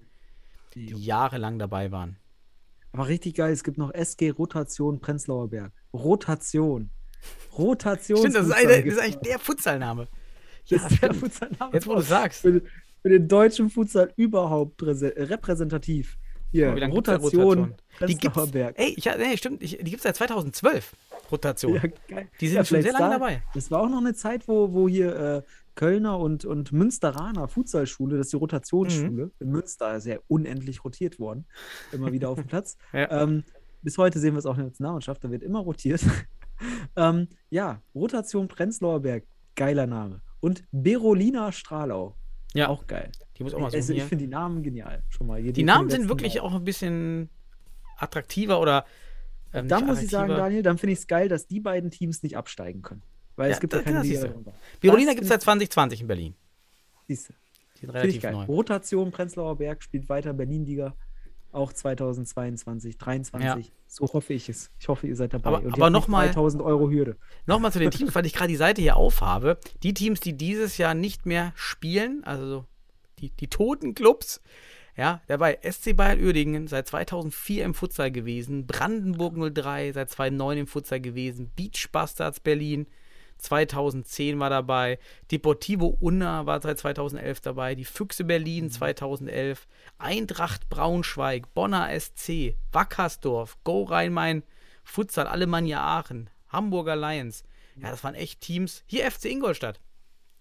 die 0.74 0.88
jahrelang 0.88 1.59
dabei 1.59 1.91
waren. 1.91 2.17
Aber 2.93 3.07
richtig 3.07 3.36
geil, 3.36 3.53
es 3.53 3.63
gibt 3.63 3.78
noch 3.78 3.93
SG 3.93 4.32
Rotation 4.32 4.99
Prenzlauer 4.99 5.49
Berg. 5.49 5.72
Rotation. 5.93 6.89
Rotation. 7.57 8.17
Stimmt, 8.17 8.36
das 8.36 8.47
ist, 8.47 8.53
eine, 8.53 8.84
das 8.84 8.93
ist 8.93 8.99
eigentlich 8.99 9.15
der 9.17 9.39
Futsalname. 9.39 10.07
Ja, 10.65 10.78
das 10.78 10.91
ist 10.91 11.01
der. 11.01 11.13
Futsalname. 11.13 11.74
Jetzt, 11.74 11.88
wo 11.88 11.95
du 11.95 12.01
sagst. 12.01 12.41
Für, 12.41 12.61
für 13.01 13.09
den 13.09 13.28
deutschen 13.28 13.69
Futsal 13.69 14.13
überhaupt 14.15 14.82
äh, 14.82 14.88
repräsentativ. 15.24 16.17
Hier, 16.51 16.74
Rotation, 16.89 17.76
Die 18.05 18.15
Prenzlauer 18.15 18.47
Berg. 18.47 18.78
ey, 18.78 18.93
ich, 18.97 19.05
nee, 19.05 19.38
stimmt, 19.38 19.63
ich, 19.63 19.78
die 19.78 19.84
gibt 19.86 19.97
es 19.97 20.03
seit 20.03 20.17
2012, 20.17 20.93
Rotation. 21.32 21.75
Ja. 22.09 22.21
Die 22.39 22.47
sind 22.47 22.57
Ja, 22.57 22.65
schon 22.65 22.82
sehr 22.82 22.93
lange 22.93 23.05
da- 23.05 23.19
dabei. 23.19 23.43
Das 23.53 23.71
war 23.71 23.82
auch 23.82 23.89
noch 23.89 23.99
eine 23.99 24.13
Zeit, 24.13 24.47
wo, 24.47 24.73
wo 24.73 24.88
hier 24.89 25.15
äh, 25.15 25.41
Kölner 25.75 26.19
und, 26.19 26.43
und 26.45 26.71
Münsteraner 26.71 27.47
Futsalschule, 27.47 28.17
das 28.17 28.27
ist 28.27 28.34
die 28.34 28.38
Rotationsschule, 28.38 29.25
Mhm. 29.27 29.32
in 29.39 29.49
Münster 29.51 29.95
ist 29.95 30.05
ja 30.05 30.17
unendlich 30.27 30.84
rotiert 30.84 31.19
worden, 31.19 31.45
immer 31.91 32.11
wieder 32.11 32.29
auf 32.29 32.38
dem 32.39 32.47
Platz. 32.47 32.77
Ja. 32.93 33.23
Ähm, 33.23 33.43
bis 33.82 33.97
heute 33.97 34.19
sehen 34.19 34.34
wir 34.34 34.39
es 34.39 34.45
auch 34.45 34.53
in 34.55 34.57
der 34.59 34.65
Nationalmannschaft, 34.67 35.23
da 35.23 35.32
wird 35.32 35.43
immer 35.43 35.59
rotiert. 35.59 36.01
ähm, 36.95 37.27
ja, 37.49 37.82
Rotation 37.95 38.47
Prenzlauer 38.47 38.99
Berg, 38.99 39.23
geiler 39.55 39.88
Name. 39.88 40.21
Und 40.41 40.63
Berolina 40.71 41.51
Stralau, 41.51 42.15
Ja, 42.53 42.67
auch 42.67 42.86
geil. 42.88 43.11
die 43.38 43.43
muss 43.43 43.53
auch 43.53 43.59
mal 43.59 43.71
so 43.71 43.77
Also, 43.77 43.93
ich 43.93 44.03
finde 44.03 44.25
die 44.25 44.29
Namen 44.32 44.61
genial, 44.63 45.03
schon 45.09 45.27
mal. 45.27 45.41
Die 45.41 45.53
für 45.61 45.65
Namen 45.65 45.89
sind 45.89 46.09
wirklich 46.09 46.36
Mal. 46.36 46.41
auch 46.41 46.53
ein 46.55 46.63
bisschen 46.63 47.29
attraktiver 47.97 48.59
oder. 48.59 48.86
Ähm, 49.54 49.68
Da 49.68 49.80
muss 49.82 50.02
ich 50.02 50.10
sagen. 50.10 50.30
Daniel, 50.30 50.64
dann 50.64 50.78
finde 50.78 50.93
ich 50.93 50.99
es 50.99 51.08
geil, 51.08 51.28
dass 51.30 51.47
die 51.47 51.60
beiden 51.60 51.91
Teams 51.91 52.24
nicht 52.24 52.38
absteigen 52.38 52.82
können. 52.82 53.02
Weil 53.36 53.49
Ja, 53.49 53.56
es 53.56 53.60
gibt 53.60 53.74
da- 53.74 53.78
ja 53.78 53.84
keine 53.84 54.02
Liga 54.02 54.22
darunter. 54.28 54.54
Gibt 54.80 55.22
es 55.22 55.28
seit 55.28 55.41
2020 55.41 56.02
in 56.02 56.08
Berlin. 56.08 56.36
Siehst 57.08 57.30
du. 57.30 57.34
Die 57.76 57.80
sind 57.82 57.89
relativ 57.91 58.22
geil. 58.22 58.34
neu. 58.34 58.45
Rotation 58.45 59.12
Prenzlauer 59.12 59.58
Berg 59.58 59.82
spielt 59.84 60.08
weiter 60.10 60.34
Berlin-Liga. 60.34 60.95
auch 61.54 61.74
2022, 61.74 62.97
2023. 62.97 63.74
So 63.86 64.06
hoffe 64.14 64.34
ich 64.34 64.47
es. 64.47 64.72
Ich 64.80 64.88
hoffe, 64.88 65.06
ihr 65.08 65.18
seid 65.18 65.34
dabei. 65.34 65.47
Aber- 65.49 65.58
aber 65.58 65.70
habt 65.72 65.80
noch 65.80 65.89
nicht 65.89 66.08
mal- 66.08 66.28
3000 66.28 66.64
Euro 66.64 66.89
Hürde. 66.89 67.18
Nochmal 67.45 67.74
zu 67.74 67.80
den 67.80 67.91
Teams, 67.91 68.16
weil 68.16 68.26
ich 68.26 68.32
gerade 68.32 68.47
die 68.47 68.56
Seite 68.56 68.82
hier 68.82 68.95
aufhabe. 68.95 69.58
Die 69.84 69.93
Teams, 69.93 70.22
die 70.22 70.32
dieses 70.32 70.78
Jahr 70.78 70.93
nicht 70.93 71.26
mehr 71.26 71.52
spielen, 71.56 72.24
also 72.24 72.47
so 72.47 72.66
die, 73.20 73.32
die 73.32 73.47
toten 73.49 73.95
Clubs, 73.95 74.39
ja, 74.98 75.22
dabei 75.28 75.60
SC 75.64 75.94
Bayern 75.96 76.20
Uerdingen 76.22 76.68
seit 76.68 76.88
2004 76.88 77.64
im 77.66 77.74
Futsal 77.74 78.12
gewesen, 78.12 78.68
Brandenburg 78.68 79.36
03 79.54 79.94
seit 79.94 80.10
2009 80.10 80.58
im 80.60 80.68
Futsal 80.68 81.00
gewesen, 81.02 81.52
Beach 81.56 81.89
Bastards 81.92 82.39
Berlin 82.39 82.88
2010 83.38 84.39
war 84.39 84.50
dabei, 84.50 85.00
Deportivo 85.32 85.88
Unna 86.00 86.46
war 86.46 86.62
seit 86.62 86.78
2011 86.80 87.42
dabei, 87.42 87.74
die 87.76 87.86
Füchse 87.86 88.24
Berlin 88.24 88.70
2011, 88.70 89.68
Eintracht 89.98 90.70
Braunschweig, 90.70 91.52
Bonner 91.54 91.89
SC, 92.00 92.56
Wackersdorf, 92.72 93.58
Go 93.64 93.84
Rhein-Main, 93.84 94.44
Futsal, 94.84 95.28
Alemannia 95.28 95.82
Aachen, 95.82 96.30
Hamburger 96.50 96.96
Lions. 96.96 97.44
Ja, 97.78 97.89
das 97.89 98.04
waren 98.04 98.16
echt 98.16 98.42
Teams. 98.42 98.84
Hier 98.86 99.10
FC 99.10 99.26
Ingolstadt. 99.26 99.80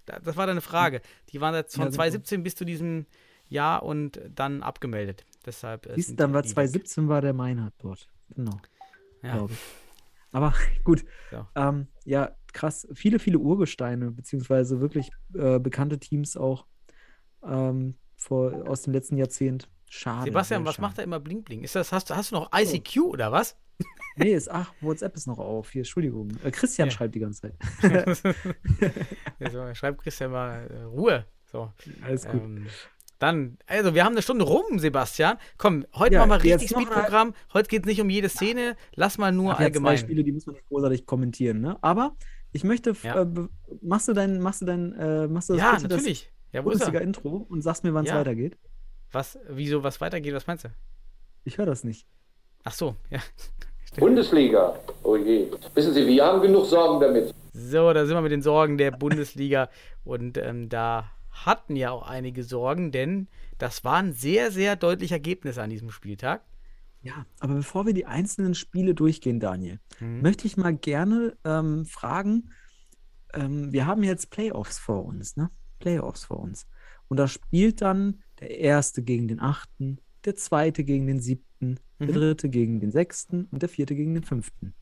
Da- 0.04 0.18
Das 0.18 0.36
war 0.36 0.46
deine 0.46 0.60
Frage. 0.60 1.00
Die 1.32 1.40
waren 1.40 1.54
jetzt 1.54 1.74
von 1.74 1.82
Ja, 1.84 1.86
genau. 1.86 1.96
2017 1.96 2.42
bis 2.42 2.54
zu 2.56 2.64
diesem 2.64 3.06
Jahr 3.50 3.82
und 3.82 4.20
dann 4.34 4.62
abgemeldet. 4.62 5.26
Deshalb. 5.44 5.86
äh, 5.86 5.96
du, 5.96 6.14
dann 6.14 6.32
war 6.32 6.40
die 6.42 6.48
weg. 6.48 6.54
2017 6.54 7.08
war 7.08 7.20
der 7.20 7.32
Meinhard 7.34 7.74
dort. 7.78 8.08
Genau, 8.34 8.58
Ja. 9.22 9.36
glaube 9.36 9.52
ich. 9.52 9.58
Aber 10.32 10.54
gut. 10.84 11.04
So. 11.30 11.46
Ähm, 11.56 11.88
ja, 12.04 12.34
krass. 12.52 12.86
Viele, 12.94 13.18
viele 13.18 13.38
Urgesteine, 13.38 14.10
beziehungsweise 14.12 14.80
wirklich 14.80 15.10
äh, 15.34 15.58
bekannte 15.58 15.98
Teams 15.98 16.36
auch 16.36 16.66
ähm, 17.42 17.96
vor, 18.16 18.68
aus 18.68 18.82
dem 18.82 18.92
letzten 18.92 19.16
Jahrzehnt. 19.16 19.68
Schade. 19.88 20.26
Sebastian, 20.26 20.64
was 20.64 20.76
schade. 20.76 20.82
macht 20.82 20.98
da 20.98 21.02
immer 21.02 21.18
Bling 21.18 21.42
Bling? 21.42 21.64
Ist 21.64 21.74
das, 21.74 21.90
hast, 21.90 22.10
du- 22.10 22.14
hast 22.16 22.30
du 22.30 22.36
noch 22.36 22.50
ICQ 22.56 22.98
oder 23.02 23.32
was? 23.32 23.56
Nee, 24.16 24.34
ist, 24.34 24.50
ach, 24.50 24.72
WhatsApp 24.82 25.14
ist 25.16 25.26
noch 25.28 25.38
auf. 25.38 25.70
Hier, 25.70 25.80
Entschuldigung. 25.80 26.30
Äh, 26.44 26.50
Christian 26.50 26.88
Ja. 26.88 26.92
schreibt 26.94 27.14
die 27.14 27.20
ganze 27.20 27.42
Zeit. 27.42 27.54
also, 29.38 29.74
schreib 29.74 29.98
Christian 29.98 30.32
mal 30.32 30.66
äh, 30.70 30.82
Ruhe. 30.82 31.26
So. 31.50 31.72
Alles 32.02 32.26
gut. 32.26 32.42
Ähm, 32.42 32.66
dann, 33.20 33.58
also 33.66 33.94
wir 33.94 34.04
haben 34.04 34.12
eine 34.14 34.22
Stunde 34.22 34.44
rum, 34.44 34.78
Sebastian. 34.78 35.36
Komm, 35.58 35.84
heute 35.94 36.14
Ja, 36.14 36.26
machen 36.26 36.42
wir 36.42 36.54
richtig 36.54 36.70
Speedprogramm. 36.70 37.34
Heute 37.52 37.68
geht 37.68 37.82
es 37.82 37.86
nicht 37.86 38.00
um 38.00 38.10
jede 38.10 38.28
Szene. 38.28 38.76
Lass 38.96 39.18
mal 39.18 39.30
nur 39.30 39.50
Ach, 39.52 39.54
ja, 39.54 39.56
zwei 39.58 39.64
allgemein. 39.66 39.98
Spiele, 39.98 40.24
die 40.24 40.32
muss 40.32 40.46
man 40.46 40.54
nicht 40.56 40.66
großartig 40.68 41.06
kommentieren, 41.06 41.60
ne? 41.60 41.76
Aber 41.82 42.16
ich 42.50 42.64
möchte, 42.64 42.94
Ja. 43.02 43.22
äh, 43.22 43.26
machst 43.82 44.08
du 44.08 44.12
dein, 44.14 44.40
machst 44.40 44.62
du 44.62 44.66
dein, 44.66 44.92
äh, 44.94 45.28
machst 45.28 45.50
du 45.50 45.52
das 45.52 45.62
Ja, 45.62 45.72
bitte 45.76 45.88
natürlich. 45.94 46.32
Ja, 46.52 46.60
das 46.62 46.64
wo 46.64 46.70
ist 46.70 46.80
er? 46.80 46.86
Bundesliga-Intro 46.86 47.46
und 47.48 47.62
sagst 47.62 47.84
mir, 47.84 47.94
wann 47.94 48.04
es 48.04 48.10
Ja. 48.10 48.16
weitergeht? 48.18 48.56
Was, 49.12 49.38
wieso, 49.48 49.84
was 49.84 50.00
weitergeht, 50.00 50.34
was 50.34 50.46
meinst 50.46 50.64
du? 50.64 50.68
Ich 51.44 51.58
höre 51.58 51.66
das 51.66 51.84
nicht. 51.84 52.06
Ach 52.64 52.72
so, 52.72 52.96
ja. 53.10 53.20
Bundesliga. 53.98 54.78
Oh 55.02 55.16
je. 55.16 55.50
Wissen 55.74 55.92
Sie, 55.92 56.06
wir 56.06 56.24
haben 56.24 56.40
genug 56.40 56.64
Sorgen 56.66 57.00
damit. 57.00 57.34
So, 57.52 57.92
da 57.92 58.06
sind 58.06 58.14
wir 58.16 58.20
mit 58.22 58.32
den 58.32 58.42
Sorgen 58.42 58.78
der 58.78 58.92
Bundesliga. 58.92 59.68
Und 60.04 60.38
ähm, 60.38 60.68
da 60.68 61.10
hatten 61.46 61.76
ja 61.76 61.90
auch 61.90 62.02
einige 62.08 62.44
Sorgen, 62.44 62.92
denn 62.92 63.28
das 63.58 63.84
waren 63.84 64.12
sehr, 64.12 64.50
sehr 64.50 64.76
deutliche 64.76 65.14
Ergebnisse 65.14 65.62
an 65.62 65.70
diesem 65.70 65.90
Spieltag. 65.90 66.44
Ja, 67.02 67.24
aber 67.38 67.54
bevor 67.54 67.86
wir 67.86 67.94
die 67.94 68.06
einzelnen 68.06 68.54
Spiele 68.54 68.94
durchgehen, 68.94 69.40
Daniel, 69.40 69.80
Mhm. 70.00 70.20
möchte 70.22 70.46
ich 70.46 70.56
mal 70.56 70.74
gerne 70.74 71.36
ähm, 71.44 71.86
fragen, 71.86 72.50
ähm, 73.32 73.72
wir 73.72 73.86
haben 73.86 74.02
jetzt 74.02 74.30
Playoffs 74.30 74.78
vor 74.78 75.04
uns, 75.04 75.36
ne? 75.36 75.50
Playoffs 75.78 76.24
vor 76.24 76.40
uns. 76.40 76.66
Und 77.08 77.16
da 77.16 77.26
spielt 77.26 77.80
dann 77.80 78.22
der 78.40 78.58
Erste 78.58 79.02
gegen 79.02 79.28
den 79.28 79.40
Achten, 79.40 79.98
der 80.24 80.36
Zweite 80.36 80.84
gegen 80.84 81.06
den 81.06 81.20
Siebten, 81.20 81.80
der 81.98 82.08
Mhm. 82.08 82.12
Dritte 82.12 82.48
gegen 82.50 82.80
den 82.80 82.90
Sechsten 82.90 83.44
und 83.46 83.62
der 83.62 83.68
Vierte 83.68 83.94
gegen 83.94 84.14
den 84.14 84.24
Fünften. 84.24 84.74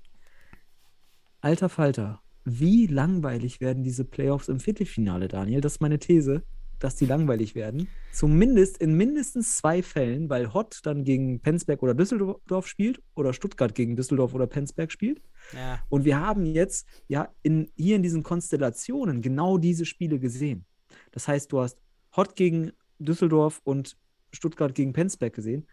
Alter 1.41 1.69
Falter, 1.69 2.21
wie 2.51 2.87
langweilig 2.87 3.61
werden 3.61 3.83
diese 3.83 4.05
Playoffs 4.05 4.49
im 4.49 4.61
Viertelfinale, 4.61 5.29
Daniel? 5.29 5.61
Das 5.61 5.75
ist 5.75 5.81
meine 5.81 5.99
These, 5.99 6.43
dass 6.79 6.97
die 6.97 7.07
langweilig 7.07 7.55
werden. 7.55 7.89
Zumindest 8.13 8.79
in 8.79 8.95
mindestens 8.95 9.57
zwei 9.57 9.83
Fällen, 9.83 10.31
weil 10.31 10.53
Hott 10.53 10.81
dann 10.85 11.05
gegen 11.05 11.41
Penzberg 11.41 11.83
oder 11.83 11.95
Düsseldorf 11.95 12.67
spielt 12.67 13.03
oder 13.15 13.33
Stuttgart 13.33 13.75
gegen 13.75 13.97
Düsseldorf 13.97 14.35
oder 14.35 14.47
Penzberg 14.47 14.91
spielt. 14.93 15.21
Ja. 15.55 15.81
Und 15.89 16.05
wir 16.05 16.21
haben 16.21 16.47
jetzt 16.47 16.87
ja 17.09 17.29
in, 17.43 17.71
hier 17.77 17.97
in 17.97 18.03
diesen 18.03 18.23
Konstellationen 18.23 19.23
genau 19.23 19.59
diese 19.59 19.85
Spiele 19.85 20.19
gesehen. 20.19 20.65
Das 21.13 21.29
heißt, 21.29 21.53
du 21.53 21.61
hast 21.61 21.79
Hott 22.17 22.37
gegen 22.37 22.73
Düsseldorf 22.99 23.61
und 23.65 23.97
Stuttgart 24.33 24.75
gegen 24.75 24.93
Penzberg 24.93 25.33
gesehen. 25.33 25.67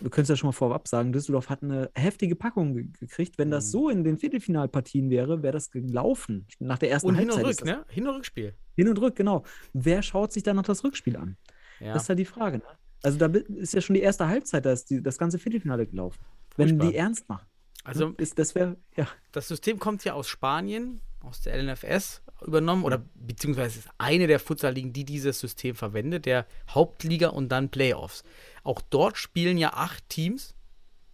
Du 0.00 0.10
könntest 0.10 0.30
ja 0.30 0.36
schon 0.36 0.48
mal 0.48 0.52
vorab 0.52 0.88
sagen, 0.88 1.12
Düsseldorf 1.12 1.48
hat 1.48 1.62
eine 1.62 1.90
heftige 1.94 2.34
Packung 2.36 2.74
ge 2.74 2.86
gekriegt. 3.00 3.38
Wenn 3.38 3.50
das 3.50 3.66
Mhm. 3.66 3.70
so 3.70 3.88
in 3.90 4.04
den 4.04 4.18
Viertelfinalpartien 4.18 5.08
wäre, 5.10 5.42
wäre 5.42 5.52
das 5.52 5.70
gelaufen. 5.70 6.46
Nach 6.58 6.78
der 6.78 6.90
ersten 6.90 7.08
Und 7.08 7.14
hin 7.16 7.30
und 7.30 7.36
Halbzeit. 7.44 7.60
rück, 7.60 7.64
ne? 7.66 7.84
Hin 7.88 8.06
und 8.08 8.14
Rückspiel. 8.16 8.54
Hin 8.76 8.88
und 8.88 9.00
rück, 9.00 9.16
genau. 9.16 9.44
Wer 9.72 10.02
schaut 10.02 10.32
sich 10.32 10.42
dann 10.42 10.56
noch 10.56 10.64
das 10.64 10.82
Rückspiel 10.84 11.16
an? 11.16 11.36
Ja. 11.80 11.92
Das 11.94 12.02
ist 12.02 12.08
ja 12.08 12.14
die 12.14 12.24
Frage. 12.24 12.58
Ne? 12.58 12.64
Also 13.02 13.18
da 13.18 13.26
ist 13.26 13.74
ja 13.74 13.80
schon 13.80 13.94
die 13.94 14.00
erste 14.02 14.26
Halbzeit, 14.28 14.64
da 14.64 14.72
ist 14.72 14.90
die, 14.90 15.02
das 15.02 15.18
ganze 15.18 15.38
Viertelfinale 15.38 15.86
gelaufen. 15.86 16.18
Wenn 16.56 16.68
Furchtbar. 16.70 16.88
die 16.90 16.96
ernst 16.96 17.28
machen. 17.28 17.46
also 17.84 18.08
ne? 18.08 18.14
ist, 18.18 18.38
das 18.38 18.54
wäre, 18.54 18.76
ja. 18.96 19.06
das 19.32 19.48
System 19.48 19.78
kommt 19.78 20.04
ja 20.04 20.14
aus 20.14 20.26
Spanien, 20.28 21.00
aus 21.24 21.40
der 21.40 21.56
LNFS 21.62 22.22
übernommen 22.46 22.84
oder 22.84 23.02
beziehungsweise 23.14 23.78
ist 23.80 23.88
eine 23.98 24.26
der 24.26 24.38
Futsal-Ligen, 24.38 24.92
die 24.92 25.04
dieses 25.04 25.40
System 25.40 25.74
verwendet, 25.74 26.26
der 26.26 26.46
Hauptliga 26.70 27.28
und 27.28 27.48
dann 27.48 27.70
Playoffs. 27.70 28.22
Auch 28.62 28.80
dort 28.82 29.16
spielen 29.16 29.58
ja 29.58 29.72
acht 29.74 30.08
Teams 30.08 30.54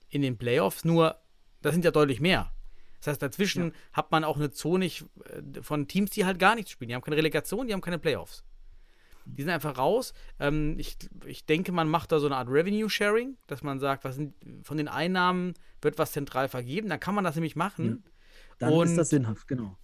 in 0.08 0.22
den 0.22 0.36
Playoffs, 0.38 0.84
nur 0.84 1.16
das 1.62 1.72
sind 1.72 1.84
ja 1.84 1.90
deutlich 1.90 2.20
mehr. 2.20 2.52
Das 2.98 3.08
heißt, 3.08 3.22
dazwischen 3.22 3.72
hat 3.92 4.10
man 4.10 4.24
auch 4.24 4.36
eine 4.36 4.50
Zone 4.50 4.86
äh, 4.86 4.90
von 5.62 5.88
Teams, 5.88 6.10
die 6.10 6.24
halt 6.26 6.38
gar 6.38 6.54
nichts 6.54 6.70
spielen. 6.70 6.88
Die 6.90 6.94
haben 6.94 7.02
keine 7.02 7.16
Relegation, 7.16 7.66
die 7.66 7.72
haben 7.72 7.80
keine 7.80 7.98
Playoffs. 7.98 8.44
Die 9.24 9.42
sind 9.42 9.50
einfach 9.50 9.78
raus. 9.78 10.12
Ähm, 10.38 10.78
ich, 10.78 10.96
ich 11.24 11.46
denke, 11.46 11.72
man 11.72 11.88
macht 11.88 12.12
da 12.12 12.18
so 12.18 12.26
eine 12.26 12.36
Art 12.36 12.48
Revenue-Sharing, 12.48 13.36
dass 13.46 13.62
man 13.62 13.78
sagt, 13.78 14.04
was 14.04 14.16
sind, 14.16 14.34
von 14.64 14.76
den 14.76 14.88
Einnahmen 14.88 15.54
wird 15.80 15.98
was 15.98 16.12
zentral 16.12 16.48
vergeben. 16.48 16.88
Dann 16.88 17.00
kann 17.00 17.14
man 17.14 17.24
das 17.24 17.36
nämlich 17.36 17.56
machen. 17.56 18.04
Dann 18.58 18.72
Und- 18.72 18.88
ist 18.88 18.96
das 18.96 19.10
sinnhaft, 19.10 19.46
genau. 19.48 19.76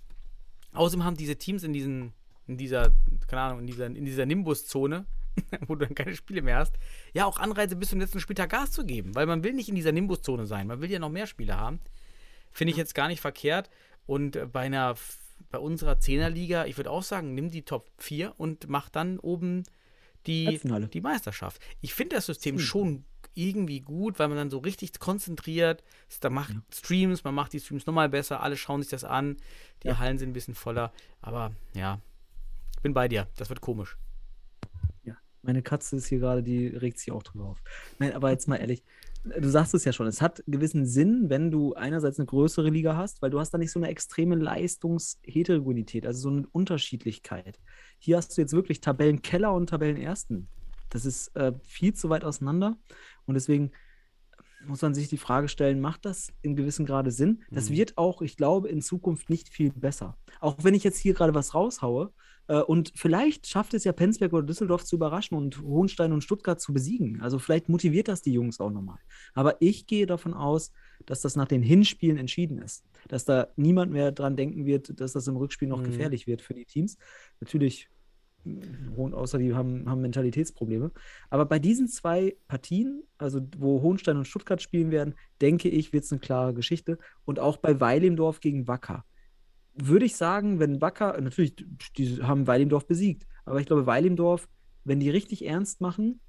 Außerdem 0.76 1.04
haben 1.04 1.16
diese 1.16 1.36
Teams 1.36 1.62
in 1.62 1.72
diesen, 1.72 2.12
in 2.46 2.56
dieser, 2.56 2.94
keine 3.26 3.42
Ahnung, 3.42 3.60
in 3.60 3.66
dieser, 3.66 3.86
in 3.86 4.04
dieser 4.04 4.26
Nimbus-Zone, 4.26 5.06
wo 5.66 5.74
du 5.74 5.86
dann 5.86 5.94
keine 5.94 6.14
Spiele 6.14 6.42
mehr 6.42 6.58
hast, 6.58 6.74
ja 7.12 7.24
auch 7.24 7.38
Anreize 7.38 7.76
bis 7.76 7.90
zum 7.90 8.00
letzten 8.00 8.20
Spieltag 8.20 8.50
Gas 8.50 8.72
zu 8.72 8.84
geben, 8.84 9.14
weil 9.14 9.26
man 9.26 9.42
will 9.42 9.52
nicht 9.52 9.68
in 9.68 9.74
dieser 9.74 9.92
Nimbus-Zone 9.92 10.46
sein, 10.46 10.66
man 10.66 10.80
will 10.80 10.90
ja 10.90 10.98
noch 10.98 11.10
mehr 11.10 11.26
Spiele 11.26 11.56
haben. 11.58 11.80
Finde 12.52 12.70
ich 12.70 12.76
jetzt 12.76 12.94
gar 12.94 13.08
nicht 13.08 13.20
verkehrt. 13.20 13.68
Und 14.06 14.52
bei 14.52 14.60
einer, 14.60 14.94
bei 15.50 15.58
unserer 15.58 15.98
Zehnerliga, 15.98 16.64
ich 16.64 16.76
würde 16.76 16.90
auch 16.90 17.02
sagen, 17.02 17.34
nimm 17.34 17.50
die 17.50 17.62
Top 17.62 17.90
4 17.98 18.34
und 18.38 18.68
mach 18.68 18.88
dann 18.88 19.18
oben 19.18 19.64
die, 20.26 20.60
die 20.92 21.00
Meisterschaft. 21.00 21.60
Ich 21.80 21.94
finde 21.94 22.16
das 22.16 22.26
System 22.26 22.58
schon 22.58 23.04
irgendwie 23.36 23.80
gut, 23.80 24.18
weil 24.18 24.28
man 24.28 24.36
dann 24.36 24.50
so 24.50 24.58
richtig 24.58 24.98
konzentriert, 24.98 25.84
da 26.20 26.30
macht 26.30 26.54
Streams, 26.72 27.22
man 27.22 27.34
macht 27.34 27.52
die 27.52 27.60
Streams 27.60 27.86
nochmal 27.86 28.08
besser, 28.08 28.40
alle 28.40 28.56
schauen 28.56 28.82
sich 28.82 28.90
das 28.90 29.04
an, 29.04 29.36
die 29.82 29.88
Ja. 29.88 29.98
Hallen 29.98 30.18
sind 30.18 30.30
ein 30.30 30.32
bisschen 30.32 30.54
voller, 30.54 30.92
aber 31.20 31.52
ja, 31.74 32.00
ich 32.76 32.82
bin 32.82 32.94
bei 32.94 33.08
dir, 33.08 33.28
das 33.36 33.48
wird 33.48 33.60
komisch. 33.60 33.96
Ja. 35.04 35.16
Meine 35.42 35.62
Katze 35.62 35.96
ist 35.96 36.06
hier 36.06 36.18
gerade, 36.18 36.42
die 36.42 36.66
regt 36.68 36.98
sich 36.98 37.12
auch 37.12 37.22
drüber 37.22 37.44
auf. 37.44 37.62
Nein, 37.98 38.12
aber 38.12 38.30
jetzt 38.30 38.48
mal 38.48 38.56
ehrlich, 38.56 38.82
du 39.24 39.48
sagst 39.48 39.74
es 39.74 39.84
ja 39.84 39.92
schon, 39.92 40.06
es 40.06 40.22
hat 40.22 40.42
gewissen 40.46 40.86
Sinn, 40.86 41.28
wenn 41.28 41.50
du 41.50 41.74
einerseits 41.74 42.18
eine 42.18 42.26
größere 42.26 42.70
Liga 42.70 42.96
hast, 42.96 43.22
weil 43.22 43.30
du 43.30 43.40
hast 43.40 43.50
da 43.50 43.58
nicht 43.58 43.72
so 43.72 43.78
eine 43.78 43.88
extreme 43.88 44.36
Leistungsheterogenität, 44.36 46.06
also 46.06 46.20
so 46.20 46.28
eine 46.30 46.46
Unterschiedlichkeit. 46.52 47.58
Hier 47.98 48.16
hast 48.16 48.36
du 48.36 48.40
jetzt 48.40 48.52
wirklich 48.52 48.80
Tabellenkeller 48.80 49.52
und 49.52 49.68
Tabellenersten. 49.68 50.48
Das 50.96 51.04
ist 51.04 51.36
äh, 51.36 51.52
viel 51.62 51.94
zu 51.94 52.08
weit 52.08 52.24
auseinander 52.24 52.78
und 53.26 53.34
deswegen 53.34 53.70
muss 54.66 54.82
man 54.82 54.94
sich 54.94 55.08
die 55.08 55.18
Frage 55.18 55.48
stellen, 55.48 55.80
macht 55.80 56.04
das 56.06 56.32
in 56.42 56.56
gewissem 56.56 56.86
Grade 56.86 57.10
Sinn? 57.10 57.42
Das 57.50 57.68
Mhm. 57.70 57.74
wird 57.74 57.98
auch, 57.98 58.22
ich 58.22 58.36
glaube, 58.36 58.68
in 58.68 58.80
Zukunft 58.82 59.28
nicht 59.30 59.48
viel 59.50 59.70
besser. 59.72 60.16
Auch 60.40 60.56
wenn 60.62 60.74
ich 60.74 60.82
jetzt 60.84 60.98
hier 60.98 61.14
gerade 61.14 61.34
was 61.34 61.54
raushaue, 61.54 62.12
äh, 62.48 62.60
und 62.60 62.92
vielleicht 62.96 63.46
schafft 63.46 63.74
es 63.74 63.84
ja 63.84 63.92
Penzberg 63.92 64.32
oder 64.32 64.42
Düsseldorf 64.46 64.84
zu 64.84 64.96
überraschen 64.96 65.36
und 65.36 65.60
Hohenstein 65.60 66.12
und 66.12 66.22
Stuttgart 66.22 66.60
zu 66.60 66.72
besiegen. 66.72 67.20
Also 67.20 67.38
vielleicht 67.38 67.68
motiviert 67.68 68.08
das 68.08 68.22
die 68.22 68.32
Jungs 68.32 68.58
auch 68.60 68.70
nochmal. 68.70 68.98
Aber 69.34 69.60
ich 69.60 69.86
gehe 69.86 70.06
davon 70.06 70.32
aus, 70.32 70.72
dass 71.04 71.20
das 71.20 71.36
nach 71.36 71.48
den 71.48 71.62
Hinspielen 71.62 72.16
entschieden 72.16 72.58
ist. 72.58 72.84
Dass 73.08 73.24
da 73.24 73.48
niemand 73.56 73.92
mehr 73.92 74.10
dran 74.12 74.36
denken 74.36 74.64
wird, 74.64 74.98
dass 75.00 75.12
das 75.12 75.26
im 75.28 75.36
Rückspiel 75.36 75.68
noch 75.68 75.80
Mhm. 75.80 75.84
gefährlich 75.84 76.26
wird 76.26 76.40
für 76.40 76.54
die 76.54 76.64
Teams. 76.64 76.96
Natürlich, 77.40 77.88
Hohen, 78.96 79.14
außer 79.14 79.38
die 79.38 79.54
haben, 79.54 79.88
haben 79.88 80.00
Mentalitätsprobleme. 80.00 80.90
Aber 81.30 81.46
bei 81.46 81.58
diesen 81.58 81.88
zwei 81.88 82.36
Partien, 82.48 83.02
also 83.18 83.40
wo 83.58 83.82
Hohenstein 83.82 84.16
und 84.16 84.26
Stuttgart 84.26 84.62
spielen 84.62 84.90
werden, 84.90 85.14
denke 85.40 85.68
ich, 85.68 85.92
wird 85.92 86.04
es 86.04 86.12
eine 86.12 86.20
klare 86.20 86.54
Geschichte. 86.54 86.98
Und 87.24 87.40
auch 87.40 87.56
bei 87.56 87.80
Weilimdorf 87.80 88.40
gegen 88.40 88.68
Wacker 88.68 89.04
würde 89.76 90.06
ich 90.06 90.16
sagen, 90.16 90.58
wenn 90.58 90.80
Wacker, 90.80 91.20
natürlich, 91.20 91.54
die 91.96 92.22
haben 92.22 92.46
Weilimdorf 92.46 92.86
besiegt, 92.86 93.26
aber 93.44 93.60
ich 93.60 93.66
glaube, 93.66 93.86
Weilimdorf, 93.86 94.48
wenn 94.84 95.00
die 95.00 95.10
richtig 95.10 95.44
ernst 95.44 95.80
machen, 95.80 96.20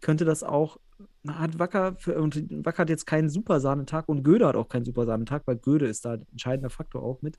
könnte 0.00 0.24
das 0.24 0.42
auch, 0.42 0.78
hat 1.26 1.58
Wacker, 1.58 1.96
und 2.16 2.64
Wacker 2.64 2.78
hat 2.78 2.90
jetzt 2.90 3.06
keinen 3.06 3.30
Supersahnetag 3.30 4.08
und 4.08 4.22
Göde 4.22 4.46
hat 4.46 4.56
auch 4.56 4.68
keinen 4.68 4.84
Supersahnetag, 4.84 5.42
weil 5.46 5.56
Göde 5.56 5.86
ist 5.86 6.04
da 6.04 6.14
entscheidender 6.14 6.70
Faktor 6.70 7.02
auch 7.02 7.22
mit. 7.22 7.38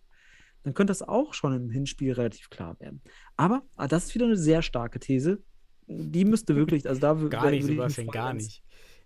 Dann 0.63 0.73
könnte 0.73 0.91
das 0.91 1.01
auch 1.01 1.33
schon 1.33 1.53
im 1.53 1.69
Hinspiel 1.69 2.13
relativ 2.13 2.49
klar 2.49 2.79
werden. 2.79 3.01
Aber 3.37 3.63
ah, 3.75 3.87
das 3.87 4.05
ist 4.05 4.15
wieder 4.15 4.25
eine 4.25 4.37
sehr 4.37 4.61
starke 4.61 4.99
These. 4.99 5.41
Die 5.87 6.25
müsste 6.25 6.55
wirklich, 6.55 6.87
also 6.87 7.01
da 7.01 7.13
wür- 7.13 7.29
Gar 7.29 7.51
nicht, 7.51 7.63
würde 7.63 7.73
ich 7.73 7.79
mich 7.87 7.95
Sebastian, 7.95 8.05
voll 8.05 8.13
gar 8.13 8.33
nicht. 8.33 8.63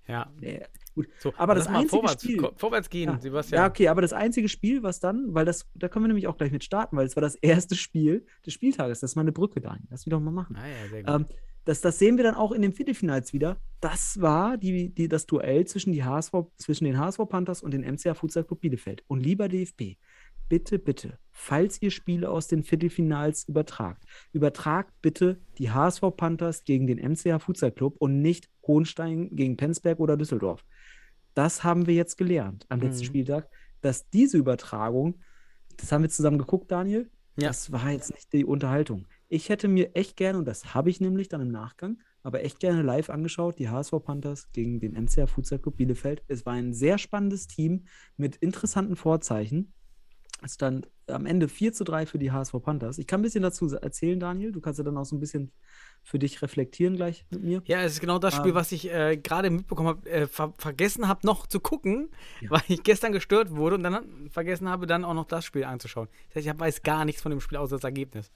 Ja. 0.08 0.32
Nee, 0.40 0.62
gut. 0.94 1.08
So, 1.20 1.34
Aber 1.38 1.56
das 1.56 1.66
einzige 1.68 1.90
vorwärts, 1.90 2.24
Spiel- 2.24 2.50
vorwärts 2.58 2.90
gehen, 2.90 3.10
Ja. 3.10 3.20
Sebastian. 3.20 3.62
Ja, 3.64 3.68
okay, 3.70 3.88
aber 3.88 4.02
das 4.02 4.14
einzige 4.14 4.48
Spiel, 4.50 4.84
was 4.84 5.00
dann, 5.00 5.34
weil 5.34 5.46
das, 5.46 5.68
da 5.74 5.88
können 5.90 6.04
wir 6.06 6.10
nämlich 6.10 6.28
auch 6.28 6.38
gleich 6.38 6.52
mit 6.52 6.64
starten, 6.64 6.96
weil 6.96 7.08
es 7.08 7.16
war 7.16 7.22
das 7.22 7.36
erste 7.36 7.76
Spiel 7.76 8.26
des 8.46 8.54
Spieltages. 8.54 9.00
Das 9.00 9.12
ist 9.12 9.16
mal 9.16 9.22
eine 9.22 9.32
Brücke, 9.32 9.62
Daniel. 9.62 9.88
Lass 9.90 10.06
mich 10.06 10.12
doch 10.12 10.20
mal 10.20 10.30
machen. 10.32 10.56
Ah, 10.58 10.68
ja, 10.68 10.90
sehr 10.90 11.04
gut. 11.04 11.16
Ähm, 11.16 11.26
das, 11.64 11.82
das 11.82 11.98
sehen 11.98 12.18
wir 12.18 12.24
dann 12.24 12.36
auch 12.36 12.52
in 12.52 12.62
den 12.62 12.74
Viertelfinals 12.74 13.34
wieder. 13.34 13.58
Das 13.82 14.22
war 14.22 14.58
die, 14.58 14.94
die, 14.94 15.08
das 15.10 15.26
Duell 15.26 15.66
zwischen, 15.66 15.92
die 15.94 16.04
HSV, 16.04 16.34
zwischen 16.58 16.84
den 16.86 17.00
HSV 17.00 17.22
Panthers 17.28 17.64
und 17.64 17.72
den 17.74 17.82
MCA 17.82 18.14
Futsal 18.14 18.44
Club 18.44 18.62
Bielefeld. 18.62 19.04
Und 19.08 19.22
lieber 19.22 19.50
DFB, 19.50 19.98
bitte, 20.50 20.80
bitte, 20.80 21.20
falls 21.32 21.82
ihr 21.82 21.92
Spiele 21.92 22.30
aus 22.30 22.48
den 22.48 22.64
Viertelfinals 22.64 23.48
übertragt, 23.48 24.04
übertragt 24.32 24.94
bitte 25.02 25.40
die 25.58 25.72
HSV 25.72 26.02
Panthers 26.16 26.64
gegen 26.64 26.88
den 26.88 26.98
MCA 27.00 27.40
Futsal 27.40 27.72
Club 27.72 27.96
und 28.00 28.22
nicht 28.22 28.50
Hohenstein 28.68 29.30
gegen 29.36 29.58
Penzberg 29.58 30.00
oder 30.00 30.18
Düsseldorf. 30.18 30.64
Das 31.34 31.64
haben 31.64 31.88
wir 31.88 31.94
jetzt 31.94 32.18
gelernt 32.18 32.66
am 32.70 32.80
letzten 32.80 33.02
Mhm. 33.02 33.08
Spieltag, 33.08 33.50
dass 33.82 34.10
diese 34.10 34.38
Übertragung, 34.38 35.20
das 35.78 35.92
haben 35.92 36.04
wir 36.04 36.10
zusammen 36.10 36.38
geguckt, 36.38 36.72
Daniel, 36.72 37.10
Ja. 37.38 37.50
das 37.50 37.72
war 37.72 37.92
jetzt 37.92 38.14
nicht 38.14 38.32
die 38.32 38.46
Unterhaltung. 38.46 39.08
Ich 39.28 39.50
hätte 39.50 39.68
mir 39.68 39.96
echt 39.96 40.16
gerne, 40.16 40.40
und 40.40 40.46
das 40.46 40.74
habe 40.74 40.90
ich 40.90 41.02
nämlich 41.02 41.28
dann 41.28 41.42
im 41.42 41.52
Nachgang, 41.52 41.98
aber 42.24 42.44
echt 42.44 42.60
gerne 42.60 42.82
live 42.82 43.10
angeschaut, 43.10 43.60
die 43.60 43.70
HSV 43.70 43.92
Panthers 44.04 44.52
gegen 44.54 44.80
den 44.80 44.94
MCR 44.96 45.28
Futsal 45.28 45.60
Club 45.60 45.76
Bielefeld. 45.78 46.24
Es 46.28 46.46
war 46.46 46.54
ein 46.54 46.74
sehr 46.74 46.98
spannendes 46.98 47.46
Team 47.48 47.86
mit 48.18 48.38
interessanten 48.38 48.96
Vorzeichen. 48.96 49.74
Es 50.46 50.54
stand 50.54 50.88
am 51.08 51.26
Ende 51.26 51.48
4 51.48 51.74
zu 51.74 51.84
3 51.84 52.06
für 52.06 52.20
die 52.20 52.32
HSV 52.32 52.54
Panthers. 52.62 53.00
Ich 53.00 53.08
kann 53.08 53.20
ein 53.20 53.24
bisschen 53.24 53.42
dazu 53.42 53.68
erzählen, 53.76 54.20
Daniel. 54.20 54.52
Du 54.52 54.62
kannst 54.62 54.78
ja 54.78 54.84
dann 54.84 54.96
auch 54.96 55.04
so 55.06 55.16
ein 55.16 55.20
bisschen 55.20 55.52
für 56.04 56.20
dich 56.20 56.40
reflektieren 56.44 56.96
gleich 56.96 57.26
mit 57.32 57.42
mir. 57.44 57.64
Ja, 57.66 57.82
es 57.82 57.94
ist 57.94 58.00
genau 58.00 58.20
das 58.20 58.36
Spiel, 58.36 58.52
Ähm. 58.52 58.56
was 58.56 58.72
ich 58.72 58.92
äh, 58.94 59.18
gerade 59.18 59.50
mitbekommen 59.50 59.90
habe, 59.90 60.08
äh, 60.08 60.28
ver 60.28 60.54
vergessen 60.58 61.08
habe 61.08 61.26
noch 61.26 61.48
zu 61.48 61.60
gucken, 61.60 62.10
Ja. 62.42 62.52
weil 62.52 62.62
ich 62.68 62.84
gestern 62.84 63.12
gestört 63.12 63.50
wurde 63.56 63.76
und 63.78 63.84
dann 63.84 64.30
vergessen 64.30 64.70
habe, 64.70 64.86
dann 64.86 65.04
auch 65.04 65.16
noch 65.16 65.26
das 65.26 65.46
Spiel 65.46 65.64
anzuschauen. 65.64 66.10
Das 66.30 66.36
heißt, 66.46 66.48
ich 66.56 66.60
weiß 66.60 66.84
gar 66.84 67.06
nichts 67.06 67.24
von 67.24 67.32
dem 67.32 67.40
Spiel 67.42 67.58
außer 67.58 67.78
das 67.78 67.84
Ergebnis. 67.84 68.32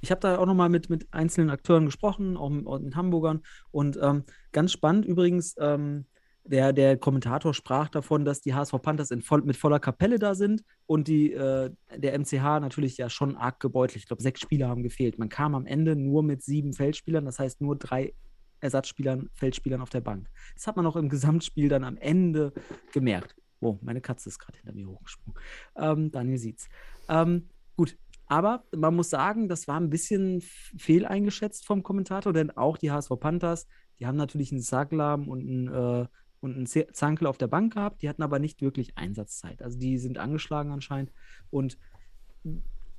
Ich 0.00 0.10
habe 0.10 0.20
da 0.20 0.38
auch 0.38 0.46
nochmal 0.46 0.68
mit, 0.68 0.90
mit 0.90 1.06
einzelnen 1.12 1.50
Akteuren 1.50 1.86
gesprochen, 1.86 2.36
auch 2.36 2.50
mit, 2.50 2.66
mit 2.82 2.96
Hamburgern. 2.96 3.42
Und 3.70 3.96
ähm, 4.02 4.24
ganz 4.50 4.72
spannend 4.72 5.04
übrigens, 5.06 5.54
ähm, 5.60 6.06
der, 6.46 6.72
der 6.72 6.96
Kommentator 6.96 7.54
sprach 7.54 7.88
davon, 7.88 8.24
dass 8.24 8.40
die 8.40 8.54
HSV 8.54 8.74
Panthers 8.82 9.10
voll, 9.22 9.42
mit 9.42 9.56
voller 9.56 9.80
Kapelle 9.80 10.18
da 10.18 10.34
sind 10.34 10.62
und 10.86 11.08
die, 11.08 11.32
äh, 11.32 11.70
der 11.96 12.18
MCH 12.18 12.60
natürlich 12.60 12.96
ja 12.96 13.10
schon 13.10 13.36
arg 13.36 13.60
gebeutelt. 13.60 13.96
Ich 13.96 14.06
glaube, 14.06 14.22
sechs 14.22 14.40
Spieler 14.40 14.68
haben 14.68 14.82
gefehlt. 14.82 15.18
Man 15.18 15.28
kam 15.28 15.54
am 15.54 15.66
Ende 15.66 15.96
nur 15.96 16.22
mit 16.22 16.42
sieben 16.42 16.72
Feldspielern, 16.72 17.24
das 17.24 17.38
heißt 17.38 17.60
nur 17.60 17.76
drei 17.76 18.14
Ersatzspielern, 18.60 19.28
Feldspielern 19.34 19.80
auf 19.80 19.90
der 19.90 20.00
Bank. 20.00 20.28
Das 20.54 20.66
hat 20.66 20.76
man 20.76 20.86
auch 20.86 20.96
im 20.96 21.08
Gesamtspiel 21.08 21.68
dann 21.68 21.84
am 21.84 21.96
Ende 21.96 22.52
gemerkt. 22.92 23.36
Oh, 23.60 23.78
meine 23.82 24.00
Katze 24.00 24.28
ist 24.28 24.38
gerade 24.38 24.58
hinter 24.58 24.74
mir 24.74 24.88
hochgesprungen. 24.88 25.40
Ähm, 25.76 26.10
Daniel 26.10 26.38
sieht's. 26.38 26.68
Ähm, 27.08 27.48
gut, 27.76 27.96
aber 28.26 28.64
man 28.74 28.94
muss 28.94 29.10
sagen, 29.10 29.48
das 29.48 29.68
war 29.68 29.78
ein 29.78 29.90
bisschen 29.90 30.40
fehleingeschätzt 30.40 31.64
vom 31.64 31.82
Kommentator, 31.82 32.32
denn 32.32 32.50
auch 32.50 32.76
die 32.76 32.90
HSV 32.90 33.12
Panthers, 33.20 33.66
die 33.98 34.06
haben 34.06 34.16
natürlich 34.16 34.52
einen 34.52 34.60
Saglam 34.60 35.28
und 35.28 35.40
einen, 35.40 35.68
äh, 35.68 36.06
und 36.40 36.56
einen 36.56 36.66
Zankel 36.66 37.26
auf 37.26 37.38
der 37.38 37.46
Bank 37.46 37.74
gehabt, 37.74 38.02
die 38.02 38.08
hatten 38.08 38.22
aber 38.22 38.38
nicht 38.38 38.60
wirklich 38.62 38.96
Einsatzzeit. 38.96 39.62
Also 39.62 39.78
die 39.78 39.98
sind 39.98 40.18
angeschlagen 40.18 40.70
anscheinend. 40.70 41.12
Und 41.50 41.78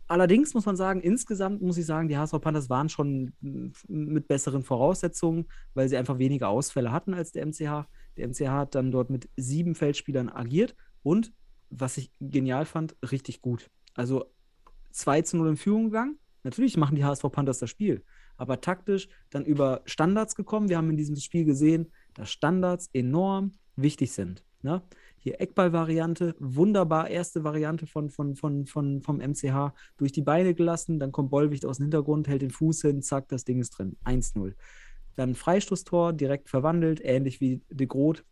allerdings 0.07 0.53
muss 0.53 0.65
man 0.65 0.75
sagen, 0.75 1.01
insgesamt 1.01 1.61
muss 1.61 1.77
ich 1.77 1.85
sagen, 1.85 2.07
die 2.07 2.17
HSV 2.17 2.39
Panthers 2.41 2.69
waren 2.69 2.89
schon 2.89 3.33
mit 3.87 4.27
besseren 4.27 4.63
Voraussetzungen, 4.63 5.45
weil 5.73 5.89
sie 5.89 5.97
einfach 5.97 6.17
weniger 6.17 6.49
Ausfälle 6.49 6.91
hatten 6.91 7.13
als 7.13 7.31
der 7.31 7.45
MCH. 7.45 7.87
Der 8.17 8.27
MCH 8.27 8.47
hat 8.47 8.75
dann 8.75 8.91
dort 8.91 9.09
mit 9.09 9.29
sieben 9.35 9.75
Feldspielern 9.75 10.29
agiert 10.29 10.75
und, 11.03 11.33
was 11.69 11.97
ich 11.97 12.11
genial 12.19 12.65
fand, 12.65 12.95
richtig 13.11 13.41
gut. 13.41 13.69
Also 13.93 14.25
2 14.91 15.21
zu 15.23 15.37
0 15.37 15.49
in 15.49 15.57
Führung 15.57 15.85
gegangen. 15.85 16.17
Natürlich 16.43 16.77
machen 16.77 16.95
die 16.95 17.03
HSV 17.03 17.23
Panthers 17.31 17.59
das 17.59 17.69
Spiel, 17.69 18.03
aber 18.37 18.61
taktisch 18.61 19.09
dann 19.29 19.43
über 19.43 19.81
Standards 19.85 20.35
gekommen. 20.35 20.69
Wir 20.69 20.77
haben 20.77 20.89
in 20.89 20.97
diesem 20.97 21.17
Spiel 21.17 21.43
gesehen, 21.43 21.91
dass 22.17 22.29
Standards 22.29 22.89
enorm 22.93 23.53
wichtig 23.75 24.11
sind. 24.11 24.43
Ne? 24.61 24.81
Hier 25.17 25.39
Eckball-Variante, 25.39 26.35
wunderbar, 26.39 27.09
erste 27.09 27.43
Variante 27.43 27.85
von, 27.85 28.09
von, 28.09 28.35
von, 28.35 28.65
von, 28.65 29.01
vom 29.01 29.17
MCH, 29.17 29.73
durch 29.97 30.11
die 30.11 30.21
Beine 30.21 30.53
gelassen, 30.53 30.99
dann 30.99 31.11
kommt 31.11 31.29
Bollwicht 31.29 31.65
aus 31.65 31.77
dem 31.77 31.83
Hintergrund, 31.83 32.27
hält 32.27 32.41
den 32.41 32.51
Fuß 32.51 32.81
hin, 32.81 33.01
zack, 33.01 33.27
das 33.29 33.45
Ding 33.45 33.59
ist 33.59 33.71
drin. 33.71 33.97
1-0. 34.03 34.53
Dann 35.15 35.35
Freistoßtor, 35.35 36.13
direkt 36.13 36.49
verwandelt, 36.49 37.01
ähnlich 37.03 37.39
wie 37.39 37.61
De 37.69 37.87
Groot 37.87 38.23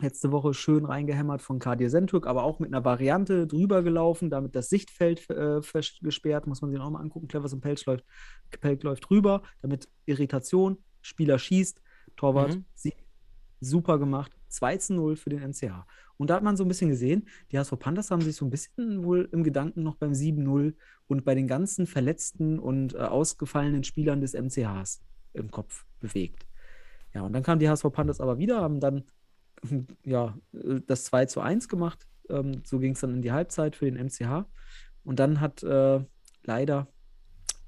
letzte 0.00 0.32
Woche 0.32 0.54
schön 0.54 0.84
reingehämmert 0.84 1.40
von 1.40 1.58
Kadir 1.58 1.88
Sentürk, 1.88 2.26
aber 2.26 2.44
auch 2.44 2.58
mit 2.58 2.72
einer 2.72 2.84
Variante 2.84 3.46
drüber 3.46 3.82
gelaufen, 3.82 4.28
damit 4.28 4.56
das 4.56 4.68
Sichtfeld 4.68 5.28
äh, 5.30 5.60
gesperrt, 6.02 6.46
muss 6.46 6.62
man 6.62 6.70
sich 6.70 6.80
auch 6.80 6.90
mal 6.90 7.00
angucken. 7.00 7.28
Clever 7.28 7.48
zum 7.48 7.60
Pelz 7.60 7.86
läuft, 7.86 8.04
Pelz 8.60 8.82
läuft 8.82 9.10
rüber, 9.10 9.42
damit 9.62 9.88
Irritation, 10.06 10.78
Spieler 11.00 11.38
schießt, 11.38 11.80
Torwart 12.16 12.56
Mhm. 12.56 12.64
sieht, 12.74 12.96
super 13.60 13.98
gemacht. 13.98 14.32
2 14.48 14.76
zu 14.76 14.94
0 14.94 15.16
für 15.16 15.30
den 15.30 15.42
NCH. 15.42 15.86
Und 16.16 16.30
da 16.30 16.36
hat 16.36 16.44
man 16.44 16.56
so 16.56 16.64
ein 16.64 16.68
bisschen 16.68 16.90
gesehen, 16.90 17.28
die 17.50 17.58
HSV 17.58 17.76
Panthers 17.78 18.10
haben 18.10 18.20
sich 18.22 18.36
so 18.36 18.44
ein 18.44 18.50
bisschen 18.50 19.02
wohl 19.04 19.28
im 19.32 19.42
Gedanken 19.42 19.82
noch 19.82 19.96
beim 19.96 20.12
7-0 20.12 20.74
und 21.08 21.24
bei 21.24 21.34
den 21.34 21.48
ganzen 21.48 21.86
verletzten 21.86 22.58
und 22.60 22.94
äh, 22.94 22.98
ausgefallenen 22.98 23.82
Spielern 23.82 24.20
des 24.20 24.34
MCHs 24.34 25.02
im 25.32 25.50
Kopf 25.50 25.84
bewegt. 26.00 26.46
Ja, 27.12 27.22
und 27.22 27.32
dann 27.32 27.42
kamen 27.42 27.58
die 27.58 27.68
HSV 27.68 27.90
Panthers 27.92 28.20
aber 28.20 28.38
wieder, 28.38 28.60
haben 28.60 28.78
dann 28.80 29.04
ja, 30.04 30.38
äh, 30.52 30.80
das 30.86 31.04
2 31.04 31.26
zu 31.26 31.40
1 31.40 31.68
gemacht. 31.68 32.06
Ähm, 32.28 32.62
so 32.64 32.78
ging 32.78 32.92
es 32.92 33.00
dann 33.00 33.12
in 33.14 33.22
die 33.22 33.32
Halbzeit 33.32 33.74
für 33.76 33.90
den 33.90 33.96
MCH. 33.96 34.46
Und 35.04 35.18
dann 35.18 35.40
hat 35.40 35.62
äh, 35.62 36.00
leider 36.44 36.88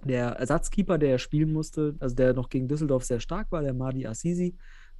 der 0.06 0.30
Ersatzkeeper, 0.30 0.98
der 0.98 1.18
spielen 1.18 1.52
musste, 1.52 1.96
also 2.00 2.14
der 2.14 2.34
noch 2.34 2.48
gegen 2.48 2.68
Düsseldorf 2.68 3.04
sehr 3.04 3.20
stark 3.20 3.52
war, 3.52 3.62
der 3.62 3.74
Madi 3.74 4.06
Assisi, 4.06 4.56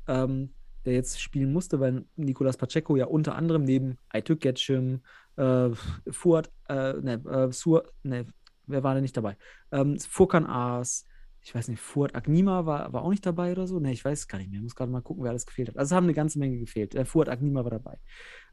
ähm, 0.07 0.55
der 0.85 0.95
jetzt 0.95 1.21
spielen 1.21 1.53
musste, 1.53 1.81
weil 1.81 2.05
Nicolas 2.17 2.57
Pacheco 2.57 2.97
ja 2.97 3.07
unter 3.07 3.35
anderem 3.35 3.65
neben 3.65 3.99
Aytük 4.09 4.41
Getschim, 4.41 5.03
äh, 5.37 5.71
Fuad, 6.11 6.51
äh, 6.69 6.95
ne, 6.95 7.23
äh, 7.25 7.53
Sur, 7.53 7.85
ne, 8.03 8.27
wer 8.67 8.83
war 8.83 8.95
denn 8.95 9.03
nicht 9.03 9.17
dabei? 9.17 9.37
Ähm, 9.73 9.99
Furkan 9.99 10.47
Aas, 10.47 11.05
ich 11.47 11.55
weiß 11.55 11.69
nicht, 11.69 11.81
Fuad 11.81 12.15
Agnima 12.17 12.67
war, 12.67 12.93
war 12.93 13.03
auch 13.03 13.11
nicht 13.11 13.25
dabei 13.25 13.53
oder 13.53 13.69
so? 13.69 13.79
Ne, 13.79 13.93
ich 13.93 14.05
weiß 14.05 14.27
gar 14.27 14.39
nicht 14.39 14.51
mehr. 14.51 14.59
Ich 14.59 14.65
muss 14.65 14.75
gerade 14.75 14.91
mal 14.91 15.01
gucken, 15.01 15.23
wer 15.23 15.31
alles 15.31 15.47
gefehlt 15.47 15.69
hat. 15.69 15.77
Also 15.77 15.93
es 15.93 15.97
haben 15.97 16.05
eine 16.05 16.15
ganze 16.15 16.41
Menge 16.41 16.59
gefehlt. 16.59 16.95
Äh, 16.97 17.05
Fuad 17.05 17.29
Agnima 17.29 17.63
war 17.63 17.71
dabei. 17.71 17.99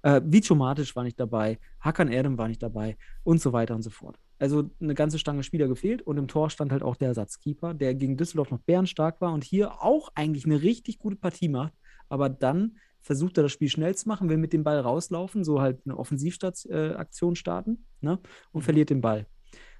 Äh, 0.03 0.21
Vico 0.23 0.57
war 0.59 1.03
nicht 1.03 1.19
dabei. 1.19 1.59
Hakan 1.79 2.09
Erdem 2.09 2.37
war 2.37 2.47
nicht 2.47 2.61
dabei 2.61 2.97
und 3.23 3.41
so 3.41 3.51
weiter 3.51 3.73
und 3.73 3.81
so 3.81 3.89
fort. 3.89 4.19
Also 4.43 4.69
eine 4.81 4.93
ganze 4.93 5.19
Stange 5.19 5.41
Spieler 5.41 5.69
gefehlt 5.69 6.01
und 6.01 6.17
im 6.17 6.27
Tor 6.27 6.49
stand 6.49 6.73
halt 6.73 6.83
auch 6.83 6.97
der 6.97 7.07
Ersatzkeeper, 7.07 7.73
der 7.73 7.95
gegen 7.95 8.17
Düsseldorf 8.17 8.51
noch 8.51 8.59
bärenstark 8.59 9.21
war 9.21 9.31
und 9.31 9.45
hier 9.45 9.81
auch 9.81 10.09
eigentlich 10.15 10.43
eine 10.43 10.61
richtig 10.61 10.99
gute 10.99 11.15
Partie 11.15 11.47
macht, 11.47 11.71
aber 12.09 12.27
dann 12.27 12.75
versucht 12.99 13.37
er 13.37 13.43
das 13.43 13.53
Spiel 13.53 13.69
schnell 13.69 13.95
zu 13.95 14.09
machen, 14.09 14.27
will 14.27 14.35
mit 14.35 14.51
dem 14.51 14.65
Ball 14.65 14.81
rauslaufen, 14.81 15.45
so 15.45 15.61
halt 15.61 15.79
eine 15.85 15.97
Offensivaktion 15.97 17.37
starten 17.37 17.85
ne? 18.01 18.19
und 18.51 18.63
verliert 18.63 18.89
den 18.89 18.99
Ball 18.99 19.27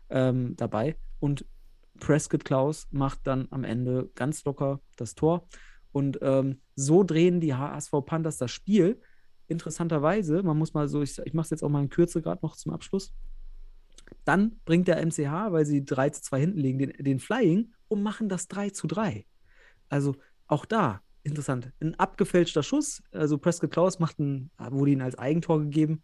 ähm, 0.09 0.55
dabei. 0.55 0.95
Und 1.19 1.45
Prescott 1.99 2.45
Klaus 2.45 2.87
macht 2.89 3.19
dann 3.27 3.49
am 3.51 3.65
Ende 3.65 4.11
ganz 4.15 4.45
locker 4.45 4.79
das 4.95 5.13
Tor. 5.13 5.45
Und 5.91 6.19
ähm, 6.21 6.61
so 6.77 7.03
drehen 7.03 7.41
die 7.41 7.53
HSV 7.53 7.91
Panthers 8.05 8.37
das 8.37 8.51
Spiel. 8.51 9.01
Interessanterweise, 9.47 10.41
man 10.41 10.57
muss 10.57 10.73
mal 10.73 10.87
so, 10.87 11.01
ich, 11.01 11.19
ich 11.19 11.33
mache 11.33 11.47
es 11.47 11.49
jetzt 11.49 11.63
auch 11.65 11.69
mal 11.69 11.83
in 11.83 11.89
Kürze 11.89 12.21
gerade 12.21 12.39
noch 12.41 12.55
zum 12.55 12.71
Abschluss. 12.71 13.13
Dann 14.25 14.59
bringt 14.65 14.87
der 14.87 15.03
MCH, 15.03 15.51
weil 15.51 15.65
sie 15.65 15.83
3 15.85 16.09
zu 16.09 16.21
2 16.23 16.39
hinten 16.39 16.59
liegen, 16.59 16.79
den, 16.79 16.93
den 16.97 17.19
Flying 17.19 17.73
und 17.87 18.03
machen 18.03 18.29
das 18.29 18.47
3 18.47 18.69
zu 18.71 18.87
3. 18.87 19.25
Also 19.89 20.15
auch 20.47 20.65
da, 20.65 21.01
interessant. 21.23 21.71
Ein 21.79 21.95
abgefälschter 21.95 22.63
Schuss. 22.63 23.01
Also 23.11 23.37
Prescott 23.37 23.71
Klaus 23.71 23.99
macht 23.99 24.19
ein, 24.19 24.51
wurde 24.57 24.91
ihnen 24.91 25.01
als 25.01 25.17
Eigentor 25.17 25.59
gegeben. 25.59 26.03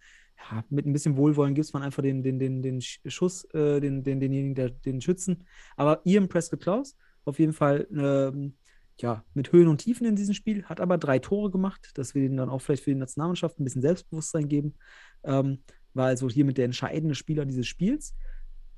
Ja, 0.52 0.64
mit 0.70 0.86
ein 0.86 0.94
bisschen 0.94 1.18
Wohlwollen 1.18 1.54
gibt 1.54 1.66
es 1.66 1.74
man 1.74 1.84
einfach 1.84 2.02
den, 2.02 2.24
den, 2.24 2.40
den, 2.40 2.62
den 2.62 2.82
Schuss, 2.82 3.44
äh, 3.54 3.82
den, 3.82 4.04
den, 4.04 4.20
denjenigen, 4.20 4.56
der, 4.56 4.70
den 4.70 5.02
Schützen. 5.02 5.46
Aber 5.76 6.02
Ian 6.06 6.30
Prescott 6.30 6.62
Klaus, 6.62 6.96
auf 7.26 7.40
jeden 7.40 7.54
Fall 7.54 7.88
ähm, 7.92 8.56
ja, 9.02 9.24
mit 9.34 9.52
Höhen 9.52 9.68
und 9.68 9.80
Tiefen 9.80 10.06
in 10.06 10.16
diesem 10.16 10.34
Spiel, 10.34 10.64
hat 10.66 10.80
aber 10.80 10.98
drei 10.98 11.20
Tore 11.20 11.52
gemacht, 11.52 11.92
dass 11.96 12.16
wir 12.16 12.24
ihnen 12.24 12.38
dann 12.38 12.50
auch 12.50 12.60
vielleicht 12.60 12.84
für 12.84 12.92
die 12.92 12.96
Nationalmannschaft 12.96 13.60
ein 13.60 13.64
bisschen 13.64 13.82
Selbstbewusstsein 13.82 14.48
geben. 14.48 14.76
Ähm, 15.24 15.60
war 15.94 16.08
also 16.08 16.30
hiermit 16.30 16.58
der 16.58 16.66
entscheidende 16.66 17.16
Spieler 17.16 17.46
dieses 17.46 17.68
Spiels. 17.68 18.14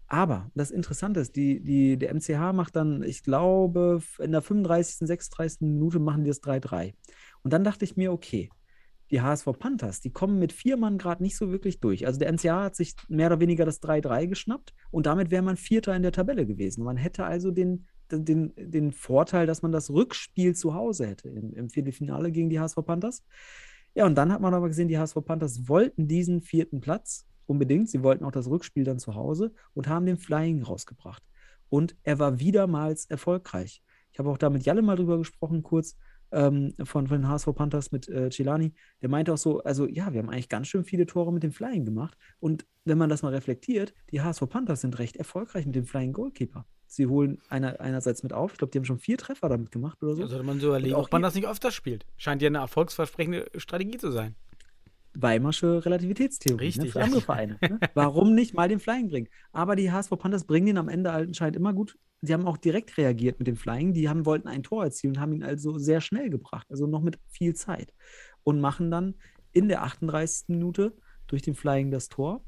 Aber 0.08 0.52
das 0.56 0.72
Interessante 0.72 1.22
ist, 1.22 1.38
die, 1.38 1.62
die, 1.62 1.98
der 1.98 2.14
MCH 2.14 2.54
macht 2.54 2.76
dann, 2.76 3.02
ich 3.02 3.24
glaube, 3.24 4.02
in 4.20 4.34
der 4.34 4.42
35., 4.42 5.08
36. 5.08 5.62
Minute 5.62 6.00
machen 6.00 6.26
die 6.26 6.30
das 6.30 6.44
3-3. 6.44 6.94
Und 7.44 7.54
dann 7.54 7.64
dachte 7.64 7.86
ich 7.86 7.96
mir, 7.96 8.12
okay, 8.12 8.50
die 9.12 9.22
HSV 9.22 9.48
Panthers, 9.60 10.00
die 10.02 10.12
kommen 10.12 10.40
mit 10.40 10.54
vier 10.54 10.78
Mann 10.78 10.98
gerade 10.98 11.22
nicht 11.22 11.36
so 11.38 11.52
wirklich 11.52 11.80
durch. 11.80 12.06
Also 12.08 12.20
der 12.20 12.32
MCH 12.32 12.50
hat 12.50 12.76
sich 12.76 12.96
mehr 13.10 13.28
oder 13.28 13.40
weniger 13.40 13.66
das 13.66 13.82
3-3 13.82 14.28
geschnappt 14.28 14.74
und 14.90 15.06
damit 15.06 15.32
wäre 15.32 15.44
man 15.44 15.58
Vierter 15.58 15.96
in 15.96 16.02
der 16.02 16.14
Tabelle 16.14 16.46
gewesen. 16.46 16.84
Man 16.84 16.98
hätte 16.98 17.26
also 17.26 17.52
den, 17.52 17.88
den, 18.10 18.54
den 18.56 18.92
Vorteil, 18.92 19.46
dass 19.48 19.62
man 19.62 19.72
das 19.72 19.90
Rückspiel 19.90 20.56
zu 20.56 20.74
Hause 20.74 21.08
hätte 21.08 21.30
im, 21.30 21.54
im 21.54 21.70
Viertelfinale 21.70 22.32
gegen 22.32 22.50
die 22.50 22.60
HSV 22.60 22.78
Panthers. 22.86 23.24
Ja, 23.94 24.06
und 24.06 24.16
dann 24.16 24.32
hat 24.32 24.42
man 24.42 24.54
aber 24.54 24.68
gesehen, 24.68 24.88
die 24.88 24.98
HSV 24.98 25.18
Panthers 25.26 25.68
wollten 25.68 26.08
diesen 26.08 26.42
vierten 26.42 26.80
Platz 26.80 27.28
unbedingt. 27.46 27.90
Sie 27.90 28.04
wollten 28.04 28.24
auch 28.24 28.32
das 28.32 28.50
Rückspiel 28.50 28.84
dann 28.84 29.00
zu 29.00 29.16
Hause 29.16 29.54
und 29.74 29.88
haben 29.88 30.06
den 30.06 30.18
Flying 30.18 30.64
rausgebracht. 30.64 31.24
Und 31.70 31.96
er 32.04 32.20
war 32.20 32.40
wiedermals 32.40 33.06
erfolgreich. 33.06 33.84
Ich 34.12 34.20
habe 34.20 34.30
auch 34.30 34.38
da 34.38 34.50
mit 34.50 34.64
Jalle 34.64 34.82
mal 34.82 34.96
drüber 34.96 35.18
gesprochen, 35.18 35.64
kurz 35.64 35.98
ähm, 36.32 36.74
von, 36.84 37.08
von 37.08 37.22
den 37.22 37.28
HSV 37.28 37.54
Panthers 37.56 37.92
mit 37.92 38.08
äh, 38.10 38.30
Celani. 38.30 38.74
Der 39.02 39.10
meinte 39.10 39.34
auch 39.34 39.38
so: 39.38 39.62
Also, 39.64 39.88
ja, 39.88 40.14
wir 40.14 40.20
haben 40.20 40.30
eigentlich 40.30 40.50
ganz 40.50 40.68
schön 40.68 40.84
viele 40.84 41.06
Tore 41.06 41.32
mit 41.34 41.44
dem 41.44 41.52
Flying 41.52 41.86
gemacht. 41.86 42.18
Und 42.40 42.66
wenn 42.86 42.98
man 42.98 43.10
das 43.10 43.22
mal 43.22 43.34
reflektiert, 43.34 43.94
die 44.12 44.22
HSV 44.22 44.48
Panthers 44.50 44.82
sind 44.82 45.00
recht 45.00 45.18
erfolgreich 45.18 45.66
mit 45.66 45.76
dem 45.76 45.86
Flying 45.86 46.14
Goalkeeper. 46.14 46.66
Sie 46.88 47.08
holen 47.08 47.40
einer, 47.48 47.80
einerseits 47.80 48.22
mit 48.22 48.34
auf. 48.34 48.52
Ich 48.52 48.58
glaube, 48.58 48.72
die 48.72 48.78
haben 48.78 48.86
schon 48.86 49.00
vier 49.00 49.18
Treffer 49.18 49.48
damit 49.48 49.72
gemacht 49.72 50.04
oder 50.04 50.16
so. 50.16 50.24
Da 50.24 50.28
sollte 50.28 50.46
man 50.46 50.60
so 50.60 50.68
überlegen, 50.68 50.96
auch 50.96 51.06
ob 51.06 51.12
man 51.14 51.22
das 51.22 51.36
nicht 51.36 51.48
öfter 51.48 51.72
spielt. 51.72 52.06
Scheint 52.18 52.42
ja 52.42 52.48
eine 52.48 52.58
erfolgsversprechende 52.58 53.50
Strategie 53.56 53.98
zu 53.98 54.12
sein. 54.12 54.36
Weimarsche 55.14 55.86
Relativitätstheorie 55.86 56.66
Richtig, 56.66 56.86
ne, 56.86 56.92
für 56.92 57.02
andere 57.02 57.22
Vereine. 57.22 57.58
Ne? 57.62 57.80
Warum 57.94 58.34
nicht 58.34 58.54
mal 58.54 58.68
den 58.68 58.80
Flying 58.80 59.10
bringen? 59.10 59.28
Aber 59.54 59.76
die 59.76 59.92
HSV 59.92 60.12
Panthers 60.18 60.46
bringen 60.46 60.66
den 60.68 60.78
am 60.78 60.90
Ende 60.90 61.14
halt 61.14 61.30
anscheinend 61.30 61.56
immer 61.56 61.74
gut. 61.74 61.98
Sie 62.22 62.34
haben 62.34 62.46
auch 62.46 62.58
direkt 62.58 62.98
reagiert 62.98 63.40
mit 63.40 63.48
dem 63.48 63.56
Flying. 63.56 63.94
Die 63.94 64.08
haben, 64.08 64.26
wollten 64.26 64.48
ein 64.48 64.64
Tor 64.64 64.84
erzielen 64.84 65.16
und 65.16 65.20
haben 65.20 65.34
ihn 65.34 65.44
also 65.44 65.80
sehr 65.80 66.02
schnell 66.02 66.30
gebracht, 66.30 66.68
also 66.70 66.86
noch 66.86 67.02
mit 67.02 67.20
viel 67.28 67.56
Zeit. 67.56 67.94
Und 68.44 68.62
machen 68.62 68.92
dann 68.92 69.16
in 69.52 69.68
der 69.68 69.84
38. 69.84 70.50
Minute 70.50 70.94
durch 71.28 71.42
den 71.42 71.56
Flying 71.56 71.92
das 71.92 72.10
Tor. 72.10 72.44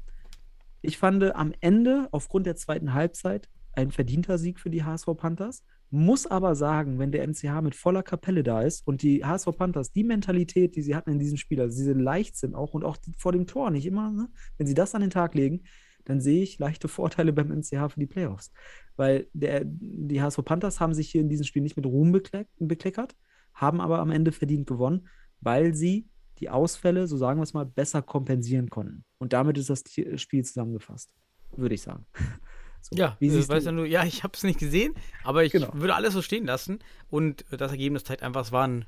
Ich 0.80 0.98
fand 0.98 1.22
am 1.34 1.52
Ende, 1.60 2.08
aufgrund 2.12 2.46
der 2.46 2.56
zweiten 2.56 2.94
Halbzeit, 2.94 3.48
ein 3.72 3.90
verdienter 3.90 4.38
Sieg 4.38 4.60
für 4.60 4.70
die 4.70 4.84
HSV 4.84 5.08
Panthers. 5.16 5.64
Muss 5.90 6.26
aber 6.26 6.54
sagen, 6.54 6.98
wenn 6.98 7.12
der 7.12 7.26
MCH 7.26 7.62
mit 7.62 7.74
voller 7.74 8.02
Kapelle 8.02 8.42
da 8.42 8.62
ist 8.62 8.86
und 8.86 9.02
die 9.02 9.24
HSV 9.24 9.56
Panthers 9.56 9.92
die 9.92 10.04
Mentalität, 10.04 10.76
die 10.76 10.82
sie 10.82 10.94
hatten 10.94 11.10
in 11.10 11.18
diesem 11.18 11.36
Spiel, 11.36 11.60
also 11.60 11.76
diese 11.76 11.92
Leichtsinn 11.92 12.54
auch 12.54 12.74
und 12.74 12.84
auch 12.84 12.96
vor 13.16 13.32
dem 13.32 13.46
Tor 13.46 13.70
nicht 13.70 13.86
immer, 13.86 14.10
ne? 14.10 14.28
wenn 14.56 14.66
sie 14.66 14.74
das 14.74 14.94
an 14.94 15.02
den 15.02 15.10
Tag 15.10 15.34
legen, 15.34 15.62
dann 16.04 16.20
sehe 16.20 16.42
ich 16.42 16.58
leichte 16.58 16.88
Vorteile 16.88 17.32
beim 17.32 17.48
MCH 17.50 17.92
für 17.92 18.00
die 18.00 18.06
Playoffs. 18.06 18.52
Weil 18.96 19.28
der, 19.32 19.62
die 19.64 20.20
HSV 20.22 20.44
Panthers 20.44 20.80
haben 20.80 20.94
sich 20.94 21.10
hier 21.10 21.20
in 21.20 21.28
diesem 21.28 21.44
Spiel 21.44 21.62
nicht 21.62 21.76
mit 21.76 21.86
Ruhm 21.86 22.12
bekleck, 22.12 22.48
bekleckert, 22.58 23.16
haben 23.54 23.80
aber 23.80 23.98
am 23.98 24.10
Ende 24.10 24.32
verdient 24.32 24.66
gewonnen, 24.66 25.08
weil 25.40 25.74
sie 25.74 26.08
die 26.38 26.50
Ausfälle, 26.50 27.06
so 27.06 27.16
sagen 27.16 27.38
wir 27.38 27.44
es 27.44 27.54
mal, 27.54 27.64
besser 27.66 28.02
kompensieren 28.02 28.68
konnten. 28.70 29.04
Und 29.18 29.32
damit 29.32 29.56
ist 29.58 29.70
das 29.70 29.84
Spiel 30.16 30.44
zusammengefasst, 30.44 31.12
würde 31.56 31.74
ich 31.74 31.82
sagen. 31.82 32.06
So, 32.86 32.96
Ja, 32.96 33.16
wie 33.18 33.28
äh, 33.28 33.30
siehst 33.30 33.48
weiß 33.48 33.64
du? 33.64 33.72
nur, 33.72 33.86
ja, 33.86 34.04
ich 34.04 34.24
habe 34.24 34.34
es 34.36 34.42
nicht 34.42 34.58
gesehen, 34.58 34.92
aber 35.22 35.42
ich 35.42 35.52
Genau. 35.52 35.72
würde 35.72 35.94
alles 35.94 36.12
so 36.12 36.20
stehen 36.20 36.44
lassen. 36.44 36.80
Und 37.08 37.46
das 37.50 37.70
Ergebnis 37.70 38.04
zeigt 38.04 38.22
einfach, 38.22 38.42
es 38.42 38.52
war 38.52 38.68
ein, 38.68 38.84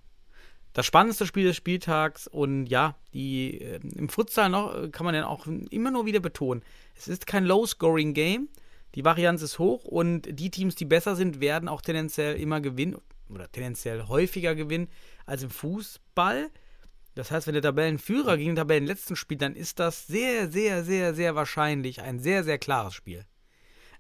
das 0.77 0.85
spannendste 0.85 1.24
Spiel 1.24 1.44
des 1.44 1.57
Spieltags. 1.57 2.27
Und 2.27 2.66
ja, 2.66 2.97
die 3.15 3.62
äh, 3.62 3.81
im 3.97 4.11
Futsal 4.11 4.51
noch 4.51 4.74
äh, 4.74 4.89
kann 4.90 5.07
man 5.07 5.15
ja 5.15 5.27
auch 5.27 5.47
immer 5.47 5.90
nur 5.90 6.05
wieder 6.05 6.20
betonen, 6.20 6.62
es 6.94 7.09
ist 7.09 7.27
kein 7.27 7.47
Low-Scoring-Game. 7.47 8.51
Die 8.94 9.05
Varianz 9.05 9.40
ist 9.40 9.59
hoch 9.59 9.85
und 9.85 10.23
die 10.28 10.51
Teams, 10.51 10.74
die 10.74 10.85
besser 10.85 11.16
sind, 11.16 11.40
werden 11.40 11.70
auch 11.70 11.81
tendenziell 11.81 12.39
immer 12.39 12.61
gewinnen 12.61 12.97
oder 13.31 13.51
tendenziell 13.51 14.07
häufiger 14.07 14.55
gewinnen 14.55 14.89
als 15.24 15.43
im 15.43 15.51
Fußball. 15.51 16.51
Das 17.15 17.31
heißt, 17.31 17.47
wenn 17.47 17.55
der 17.55 17.62
Tabellenführer 17.62 18.36
gegen 18.36 18.51
den 18.51 18.57
Tabellenletzten 18.57 19.16
spielt, 19.16 19.40
dann 19.40 19.55
ist 19.55 19.78
das 19.78 20.07
sehr, 20.07 20.51
sehr, 20.51 20.85
sehr, 20.85 21.15
sehr 21.15 21.35
wahrscheinlich 21.35 22.03
ein 22.03 22.20
sehr, 22.20 22.44
sehr 22.44 22.59
klares 22.59 22.93
Spiel. 22.93 23.24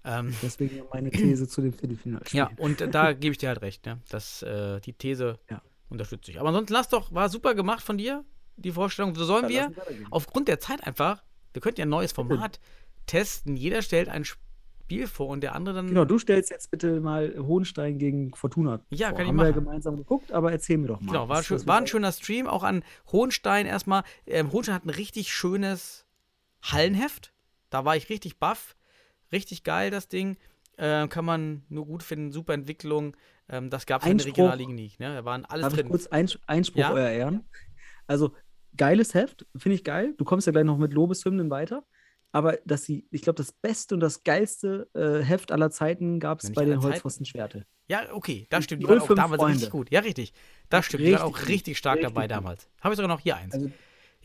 Ähm, 0.04 0.34
Deswegen 0.42 0.82
meine 0.92 1.10
These 1.10 1.48
zu 1.48 1.62
dem 1.62 1.72
Viertelfinalspiel. 1.72 2.38
ja, 2.38 2.50
und 2.58 2.82
da 2.94 3.14
gebe 3.14 3.32
ich 3.32 3.38
dir 3.38 3.48
halt 3.48 3.62
recht, 3.62 3.86
ne? 3.86 3.98
Das, 4.10 4.42
äh, 4.42 4.80
die 4.80 4.92
These 4.92 5.38
Ja. 5.50 5.62
Unterstütze 5.88 6.30
ich. 6.30 6.40
Aber 6.40 6.48
ansonsten 6.48 6.72
lass 6.72 6.88
doch, 6.88 7.12
war 7.12 7.28
super 7.28 7.54
gemacht 7.54 7.82
von 7.82 7.98
dir, 7.98 8.24
die 8.56 8.72
Vorstellung. 8.72 9.14
So 9.14 9.24
sollen 9.24 9.48
Ja, 9.50 9.70
wir 9.70 9.84
aufgrund 10.10 10.48
der 10.48 10.58
Zeit 10.60 10.86
einfach, 10.86 11.22
wir 11.52 11.62
könnten 11.62 11.80
ja 11.80 11.86
ein 11.86 11.90
neues 11.90 12.12
Format 12.12 12.60
testen. 13.06 13.56
Jeder 13.56 13.82
stellt 13.82 14.08
ein 14.08 14.24
Spiel 14.24 15.06
vor 15.06 15.28
und 15.28 15.40
der 15.42 15.54
andere 15.54 15.74
dann. 15.76 15.88
Genau, 15.88 16.04
du 16.04 16.18
stellst 16.18 16.50
jetzt 16.50 16.70
bitte 16.70 17.00
mal 17.00 17.34
Hohenstein 17.38 17.98
gegen 17.98 18.34
Fortuna. 18.34 18.80
Ja, 18.90 19.08
vor. 19.08 19.16
kann 19.16 19.24
ich 19.26 19.28
Haben 19.28 19.36
wir 19.36 19.44
ja 19.44 19.50
machen. 19.50 19.64
gemeinsam 19.64 19.96
geguckt, 19.96 20.32
aber 20.32 20.52
erzähl 20.52 20.78
mir 20.78 20.88
doch 20.88 21.00
mal. 21.00 21.12
Genau, 21.12 21.28
war, 21.28 21.42
schön, 21.42 21.66
war 21.66 21.78
ein 21.78 21.86
schöner 21.86 22.12
Stream, 22.12 22.46
auch 22.46 22.62
an 22.62 22.82
Hohenstein 23.10 23.66
erstmal. 23.66 24.02
Ähm, 24.26 24.52
Hohenstein 24.52 24.74
hat 24.76 24.84
ein 24.84 24.90
richtig 24.90 25.32
schönes 25.32 26.06
Hallenheft. 26.62 27.32
Da 27.70 27.84
war 27.84 27.96
ich 27.96 28.08
richtig 28.08 28.38
baff. 28.38 28.76
Richtig 29.32 29.64
geil, 29.64 29.90
das 29.90 30.08
Ding. 30.08 30.36
Ähm, 30.78 31.08
kann 31.08 31.24
man 31.24 31.64
nur 31.68 31.86
gut 31.86 32.02
finden. 32.02 32.30
Super 32.32 32.54
Entwicklung. 32.54 33.16
Ähm, 33.48 33.70
das 33.70 33.86
gab 33.86 34.02
es 34.02 34.08
in 34.08 34.18
der 34.18 34.26
Einspruch. 34.26 34.38
Regionalliga 34.44 34.72
nicht. 34.72 35.00
Ne? 35.00 35.14
Da 35.14 35.24
waren 35.24 35.44
alles 35.44 35.62
Darf 35.62 35.72
ich 35.74 35.80
drin. 35.80 35.88
kurz 35.90 36.06
Eins 36.08 36.38
Einspruch, 36.46 36.80
Ja? 36.80 36.92
euer 36.92 37.08
Ehren? 37.10 37.44
Also, 38.06 38.32
geiles 38.76 39.14
Heft, 39.14 39.46
finde 39.56 39.74
ich 39.76 39.84
geil. 39.84 40.14
Du 40.18 40.24
kommst 40.24 40.46
ja 40.46 40.52
gleich 40.52 40.64
noch 40.64 40.78
mit 40.78 40.92
Lobeshymnen 40.92 41.50
weiter. 41.50 41.84
Aber 42.32 42.58
dass 42.66 42.84
sie, 42.84 43.06
ich 43.12 43.22
glaube, 43.22 43.36
das 43.36 43.52
beste 43.52 43.94
und 43.94 44.00
das 44.00 44.22
geilste 44.24 44.88
äh, 44.94 45.24
Heft 45.24 45.52
aller 45.52 45.70
Zeiten 45.70 46.20
gab 46.20 46.40
es 46.42 46.52
bei 46.52 46.64
den 46.64 46.72
aller 46.72 46.80
Zeiten. 46.80 46.92
Holzpfosten-Schwerte. 46.92 47.66
Ja, 47.88 48.12
okay, 48.12 48.46
das 48.50 48.64
stimmt. 48.64 48.82
Die 48.82 48.88
waren 48.88 48.98
auch 48.98 49.06
05 49.06 49.16
damals 49.16 49.42
richtig 49.42 49.60
Freunde. 49.68 49.70
gut. 49.70 49.90
Ja, 49.90 50.00
richtig. 50.00 50.32
Das 50.68 50.84
stimmt. 50.86 51.04
Die 51.04 51.12
waren 51.12 51.22
auch 51.22 51.34
Richtig 51.36 51.48
richtig 51.54 51.78
stark 51.78 51.96
Richtig 51.98 52.12
dabei 52.12 52.22
gut. 52.26 52.30
damals. 52.32 52.68
Habe 52.80 52.92
ich 52.94 52.96
sogar 52.96 53.08
noch 53.08 53.20
hier 53.20 53.36
eins. 53.36 53.54
Also, 53.54 53.70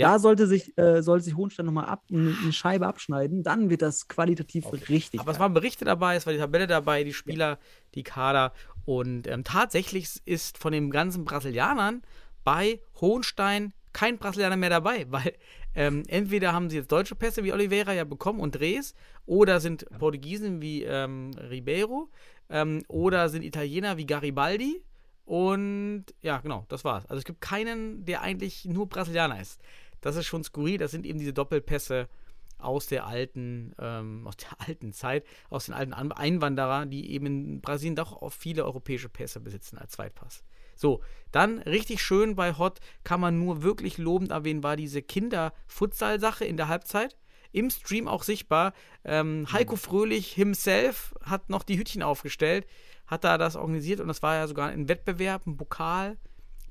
Ja. 0.02 0.14
Da 0.14 0.20
sollte 0.20 0.48
sich, 0.48 0.78
äh, 0.78 1.02
sollte 1.02 1.26
sich 1.26 1.36
Hohenstein 1.36 1.66
nochmal 1.66 1.86
ab, 1.86 2.04
eine, 2.12 2.34
Scheibe 2.52 2.88
abschneiden. 2.88 3.44
Dann 3.44 3.70
wird 3.70 3.82
das 3.82 4.08
qualitativ 4.08 4.66
richtig. 4.90 5.20
Aber 5.20 5.32
es 5.32 5.38
geil. 5.38 5.44
waren 5.44 5.54
Berichte 5.54 5.86
dabei, 5.86 6.16
es 6.16 6.26
war 6.26 6.34
die 6.34 6.40
Tabelle 6.40 6.68
dabei, 6.68 7.04
die 7.04 7.14
Spieler, 7.14 7.60
die 7.96 8.04
Kader. 8.04 8.54
Und 8.86 9.28
ähm, 9.28 9.44
tatsächlich 9.44 10.22
ist 10.26 10.58
von 10.58 10.74
den 10.74 10.92
ganzen 10.92 11.26
Brasilianern 11.26 12.02
bei 12.44 12.82
Hohenstein 13.00 13.74
kein 13.94 14.18
Brasilianer 14.18 14.58
mehr 14.58 14.70
dabei, 14.70 15.06
weil 15.10 15.34
ähm, 15.76 16.04
entweder 16.08 16.54
haben 16.54 16.70
sie 16.70 16.78
jetzt 16.78 16.92
deutsche 16.92 17.16
Pässe 17.16 17.44
wie 17.44 17.54
Oliveira 17.54 17.94
ja 17.94 18.04
bekommen 18.04 18.40
und 18.40 18.56
Dres, 18.56 18.94
oder 19.26 19.60
sind 19.60 19.86
Portugiesen 20.00 20.62
wie 20.62 20.84
ähm, 20.84 21.32
Ribeiro, 21.50 22.10
ähm, 22.50 22.84
oder 22.88 23.30
sind 23.30 23.44
Italiener 23.44 23.98
wie 23.98 24.06
Garibaldi. 24.06 24.84
Und 25.24 26.06
ja, 26.22 26.40
genau, 26.40 26.66
das 26.68 26.84
war's. 26.84 27.06
Also 27.06 27.20
es 27.20 27.26
gibt 27.26 27.40
keinen, 27.40 28.04
der 28.04 28.22
eigentlich 28.22 28.66
nur 28.66 28.90
Brasilianer 28.90 29.40
ist. 29.40 29.62
Das 30.02 30.16
ist 30.16 30.26
schon 30.26 30.44
skurril. 30.44 30.78
Das 30.78 30.92
sind 30.92 31.06
eben 31.06 31.20
diese 31.20 31.34
Doppelpässe 31.34 32.10
aus 32.58 32.88
der 32.88 33.06
alten, 33.06 33.74
ähm, 33.80 34.28
aus 34.28 34.38
der 34.38 34.50
alten 34.68 34.94
Zeit, 34.94 35.26
aus 35.50 35.66
den 35.66 35.74
alten 35.74 35.94
An 35.94 36.12
Einwanderer, 36.12 36.86
die 36.86 37.12
eben 37.12 37.26
in 37.26 37.62
Brasilien 37.62 37.96
doch 37.96 38.22
auch 38.22 38.32
viele 38.32 38.66
europäische 38.66 39.10
Pässe 39.10 39.40
besitzen 39.40 39.78
als 39.78 39.94
Zweitpass. 39.94 40.44
So, 40.76 41.02
dann 41.32 41.60
richtig 41.60 42.02
schön 42.02 42.36
bei 42.36 42.58
Hot 42.58 42.80
kann 43.04 43.20
man 43.20 43.38
nur 43.38 43.62
wirklich 43.62 43.98
lobend 43.98 44.32
erwähnen, 44.32 44.64
war 44.64 44.76
diese 44.76 45.02
Kinder-Futsal-Sache 45.02 46.46
in 46.46 46.58
der 46.58 46.68
Halbzeit. 46.70 47.18
Im 47.52 47.70
Stream 47.70 48.08
auch 48.08 48.24
sichtbar. 48.24 48.74
Ähm, 49.04 49.46
Heiko 49.52 49.76
Fröhlich 49.76 50.32
himself 50.32 51.14
hat 51.22 51.50
noch 51.50 51.64
die 51.64 51.78
Hütchen 51.78 52.02
aufgestellt, 52.02 52.66
hat 53.08 53.26
da 53.26 53.38
das 53.38 53.58
organisiert 53.58 54.00
und 54.00 54.08
das 54.08 54.24
war 54.24 54.36
ja 54.36 54.48
sogar 54.48 54.70
ein 54.70 54.88
Wettbewerb, 54.88 55.46
ein 55.46 55.58
Pokal 55.58 56.18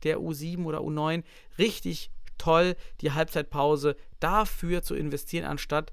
der 0.03 0.19
U7 0.19 0.65
oder 0.65 0.79
U9. 0.79 1.23
Richtig 1.59 2.11
toll, 2.41 2.77
die 3.01 3.13
Halbzeitpause 3.13 3.97
dafür 4.19 4.83
zu 4.83 4.95
investieren, 4.95 5.45
anstatt 5.45 5.93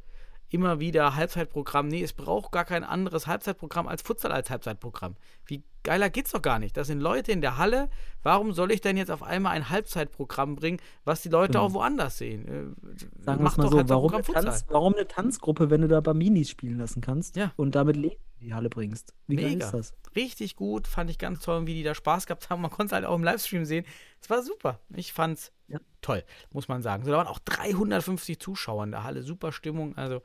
immer 0.49 0.79
wieder 0.79 1.15
Halbzeitprogramm. 1.15 1.87
Nee, 1.87 2.03
es 2.03 2.13
braucht 2.13 2.51
gar 2.51 2.65
kein 2.65 2.83
anderes 2.83 3.27
Halbzeitprogramm 3.27 3.87
als 3.87 4.01
Futsal 4.01 4.31
als 4.31 4.49
Halbzeitprogramm. 4.49 5.15
Wie 5.45 5.63
geiler 5.87 6.09
geht's 6.09 6.31
doch 6.31 6.41
gar 6.41 6.59
nicht. 6.59 6.77
Das 6.77 6.87
sind 6.87 6.99
Leute 6.99 7.31
in 7.31 7.41
der 7.41 7.57
Halle. 7.57 7.89
Warum 8.21 8.51
soll 8.53 8.71
ich 8.71 8.81
denn 8.81 8.97
jetzt 8.97 9.09
auf 9.09 9.23
einmal 9.23 9.53
ein 9.53 9.69
Halbzeitprogramm 9.69 10.55
bringen, 10.55 10.79
was 11.05 11.21
die 11.21 11.29
Leute 11.29 11.53
Genau. 11.53 11.65
auch 11.65 11.73
woanders 11.73 12.17
sehen? 12.17 12.45
Äh, 12.47 13.23
Sagen 13.23 13.43
mach 13.43 13.55
doch 13.55 13.71
so, 13.71 13.89
warum 13.89 14.11
Halbzeitprogramm 14.13 14.35
eine. 14.35 14.51
Tanz, 14.51 14.65
warum 14.69 14.93
eine 14.95 15.07
Tanzgruppe, 15.07 15.69
wenn 15.69 15.81
du 15.81 15.87
da 15.87 16.01
Baminis 16.01 16.49
spielen 16.49 16.77
lassen 16.77 17.01
kannst 17.01 17.35
Ja. 17.37 17.53
und 17.55 17.75
damit 17.75 17.95
Leben 17.95 18.21
in 18.39 18.47
die 18.47 18.53
Halle 18.53 18.69
bringst? 18.69 19.13
Wie 19.27 19.35
geil 19.37 19.51
Mega. 19.51 19.65
ist 19.65 19.71
das? 19.73 19.93
Richtig 20.15 20.55
gut, 20.55 20.87
fand 20.87 21.09
ich 21.09 21.17
ganz 21.17 21.39
toll, 21.39 21.65
wie 21.67 21.73
die 21.73 21.83
da 21.83 21.95
Spaß 21.95 22.25
gehabt 22.27 22.49
haben. 22.49 22.61
Man 22.61 22.69
konnte 22.71 22.87
es 22.87 22.91
halt 22.93 23.05
auch 23.05 23.15
im 23.15 23.23
Livestream 23.23 23.65
sehen. 23.65 23.85
Es 24.21 24.29
war 24.29 24.43
super. 24.43 24.79
Ich 24.93 25.13
fand's 25.13 25.51
Ja. 25.67 25.79
toll, 26.01 26.23
muss 26.51 26.67
man 26.67 26.81
sagen. 26.81 27.03
So, 27.05 27.11
da 27.11 27.17
waren 27.17 27.27
auch 27.27 27.39
350 27.39 28.39
Zuschauer 28.39 28.83
in 28.83 28.91
der 28.91 29.03
Halle. 29.03 29.21
Super 29.23 29.51
Stimmung. 29.51 29.95
Also 29.97 30.21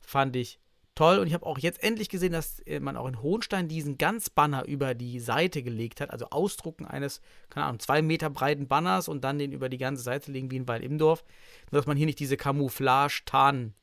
fand 0.00 0.36
ich 0.36 0.58
toll. 1.00 1.18
Und 1.18 1.26
ich 1.26 1.34
habe 1.34 1.46
auch 1.46 1.58
jetzt 1.58 1.82
endlich 1.82 2.08
gesehen, 2.08 2.32
dass 2.32 2.60
äh, 2.60 2.80
man 2.80 2.96
auch 2.96 3.08
in 3.08 3.22
Hohenstein 3.22 3.68
diesen 3.68 3.96
ganz 3.98 4.28
Banner 4.30 4.66
über 4.66 4.94
die 4.94 5.18
Seite 5.18 5.62
gelegt 5.62 6.00
hat. 6.00 6.10
Also 6.10 6.26
Ausdrucken 6.30 6.84
eines, 6.84 7.20
keine 7.48 7.66
Ahnung, 7.66 7.80
zwei 7.80 8.02
Meter 8.02 8.28
breiten 8.30 8.68
Banners 8.68 9.08
und 9.08 9.24
dann 9.24 9.38
den 9.38 9.52
über 9.52 9.68
die 9.68 9.78
ganze 9.78 10.02
Seite 10.02 10.30
legen 10.30 10.50
wie 10.50 10.56
in 10.56 10.68
Weil-Imdorf. 10.68 11.24
Nur, 11.70 11.80
dass 11.80 11.86
man 11.86 11.96
hier 11.96 12.06
nicht 12.06 12.20
diese 12.20 12.36
Camouflage-Tarn 12.36 13.74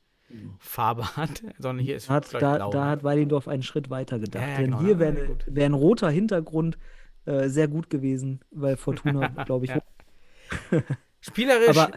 Farbe 0.58 1.04
hat, 1.16 1.42
sondern 1.58 1.84
hier 1.84 1.96
ist 1.96 2.08
Hat, 2.08 2.32
da, 2.34 2.56
blau. 2.56 2.70
da 2.70 2.84
ne? 2.84 2.90
hat 2.90 3.02
Weilendorf 3.04 3.48
einen 3.48 3.62
Schritt 3.62 3.90
weiter 3.90 4.18
gedacht. 4.18 4.42
Ja, 4.42 4.50
ja, 4.50 4.56
Denn 4.58 4.66
genau, 4.66 4.80
hier 4.80 4.92
ja, 4.92 4.98
wäre 4.98 5.36
wär 5.46 5.66
ein 5.66 5.74
roter 5.74 6.10
Hintergrund 6.10 6.78
äh, 7.24 7.48
sehr 7.48 7.66
gut 7.68 7.90
gewesen, 7.90 8.40
weil 8.50 8.76
Fortuna, 8.76 9.28
glaube 9.44 9.66
ich. 9.66 9.72
Spielerisch 11.20 11.76
Aber- 11.76 11.90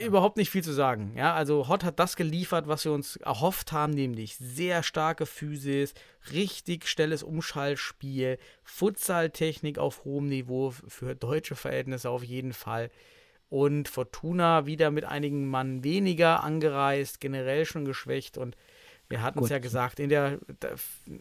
überhaupt 0.00 0.36
nicht 0.36 0.50
viel 0.50 0.64
zu 0.64 0.72
sagen. 0.72 1.12
Ja, 1.16 1.34
also 1.34 1.68
Hot 1.68 1.84
hat 1.84 1.98
das 1.98 2.16
geliefert, 2.16 2.68
was 2.68 2.84
wir 2.84 2.92
uns 2.92 3.16
erhofft 3.16 3.72
haben, 3.72 3.92
nämlich 3.92 4.36
sehr 4.36 4.82
starke 4.82 5.26
Physis, 5.26 5.94
richtig 6.32 6.88
schnelles 6.88 7.22
Umschaltspiel, 7.22 8.38
Futsaltechnik 8.64 9.78
auf 9.78 10.04
hohem 10.04 10.28
Niveau 10.28 10.70
für 10.70 11.14
deutsche 11.14 11.56
Verhältnisse 11.56 12.10
auf 12.10 12.24
jeden 12.24 12.52
Fall. 12.52 12.90
Und 13.48 13.88
Fortuna 13.88 14.66
wieder 14.66 14.90
mit 14.90 15.04
einigen 15.04 15.48
Mann 15.48 15.82
weniger 15.82 16.44
angereist, 16.44 17.20
generell 17.20 17.64
schon 17.64 17.84
geschwächt 17.84 18.38
und 18.38 18.56
wir 19.10 19.22
hatten 19.22 19.40
es 19.40 19.50
ja 19.50 19.58
gesagt, 19.58 19.98
in 19.98 20.08
der 20.08 20.38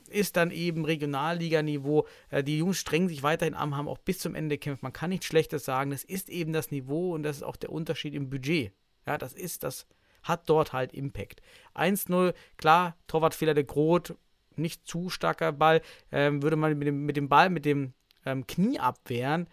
ist 0.10 0.38
dann 0.38 0.52
eben 0.52 0.86
Regionalliganiveau. 0.86 2.08
Äh, 2.30 2.44
die 2.44 2.60
Jungs 2.60 2.78
strengen 2.78 3.10
sich 3.10 3.24
weiterhin 3.24 3.56
an, 3.56 3.76
haben 3.76 3.88
auch 3.88 3.98
bis 3.98 4.20
zum 4.20 4.36
Ende 4.36 4.58
gekämpft. 4.58 4.84
Man 4.84 4.94
kann 4.94 5.10
nichts 5.10 5.26
Schlechtes 5.26 5.66
sagen. 5.66 5.90
Das 5.90 6.04
ist 6.04 6.30
eben 6.30 6.54
das 6.54 6.70
Niveau 6.70 7.16
und 7.16 7.24
das 7.24 7.38
ist 7.38 7.44
auch 7.44 7.56
der 7.56 7.72
Unterschied 7.72 8.14
im 8.14 8.30
Budget. 8.30 8.72
Ja, 9.08 9.18
das 9.18 9.34
ist, 9.34 9.64
das 9.64 9.88
hat 10.22 10.48
dort 10.48 10.72
halt 10.72 10.94
Impact. 10.94 11.42
1-0, 11.74 12.36
klar, 12.58 12.96
Torwartfehler 13.08 13.56
der 13.56 13.64
Groth, 13.64 14.14
nicht 14.56 14.88
zu 14.88 15.10
starker 15.10 15.52
Ball. 15.52 15.82
Ähm, 16.12 16.44
würde 16.44 16.58
man 16.58 16.78
mit 16.78 16.88
dem, 16.88 17.06
mit 17.06 17.18
dem 17.18 17.28
Ball, 17.28 17.50
mit 17.50 17.66
dem 17.66 17.94
ähm, 18.24 18.46
Knie 18.46 18.80
abwehren, 18.80 19.48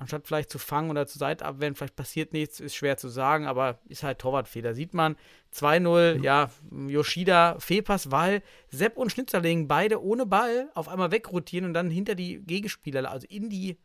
anstatt 0.00 0.26
vielleicht 0.26 0.50
zu 0.50 0.58
fangen 0.58 0.90
oder 0.90 1.06
zur 1.06 1.18
Seite 1.18 1.44
abwehren, 1.44 1.74
vielleicht 1.74 1.94
passiert 1.94 2.32
nichts, 2.32 2.58
ist 2.58 2.74
schwer 2.74 2.96
zu 2.96 3.08
sagen, 3.08 3.46
aber 3.46 3.78
ist 3.86 4.02
halt 4.02 4.18
Torwartfehler. 4.18 4.72
Sieht 4.72 4.94
man 4.94 5.14
2-0, 5.52 6.22
ja, 6.22 6.50
Yoshida, 6.88 7.58
Fehlpass, 7.58 8.10
weil 8.10 8.42
Sepp 8.70 8.96
und 8.96 9.12
Schnitzerling 9.12 9.68
beide 9.68 10.02
ohne 10.02 10.24
Ball 10.24 10.70
auf 10.74 10.88
einmal 10.88 11.12
wegrotieren 11.12 11.66
und 11.66 11.74
dann 11.74 11.90
hinter 11.90 12.14
die 12.14 12.40
Gegenspieler, 12.40 13.10
also 13.10 13.26
in 13.28 13.50
die, 13.50 13.76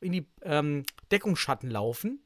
in 0.00 0.12
die 0.12 0.26
ähm, 0.42 0.84
Deckungsschatten 1.12 1.70
laufen. 1.70 2.20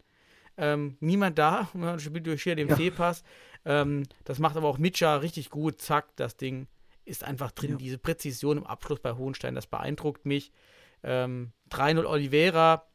Ähm, 0.56 0.96
niemand 1.00 1.36
da, 1.36 1.68
man 1.74 1.98
spielt 1.98 2.28
Yoshida 2.28 2.54
den 2.54 2.70
Fehlpass. 2.70 3.24
Ähm, 3.64 4.04
das 4.22 4.38
macht 4.38 4.56
aber 4.56 4.68
auch 4.68 4.78
Mitscha 4.78 5.16
richtig 5.16 5.50
gut, 5.50 5.80
zack, 5.80 6.14
das 6.14 6.36
Ding 6.36 6.68
ist 7.04 7.24
einfach 7.24 7.50
drin. 7.50 7.72
Ja. 7.72 7.76
Diese 7.78 7.98
Präzision 7.98 8.58
im 8.58 8.66
Abschluss 8.66 9.00
bei 9.00 9.12
Hohenstein, 9.14 9.56
das 9.56 9.66
beeindruckt 9.66 10.24
mich. 10.24 10.52
Ähm, 11.02 11.52
3-0 11.70 12.06
Oliveira, 12.06 12.86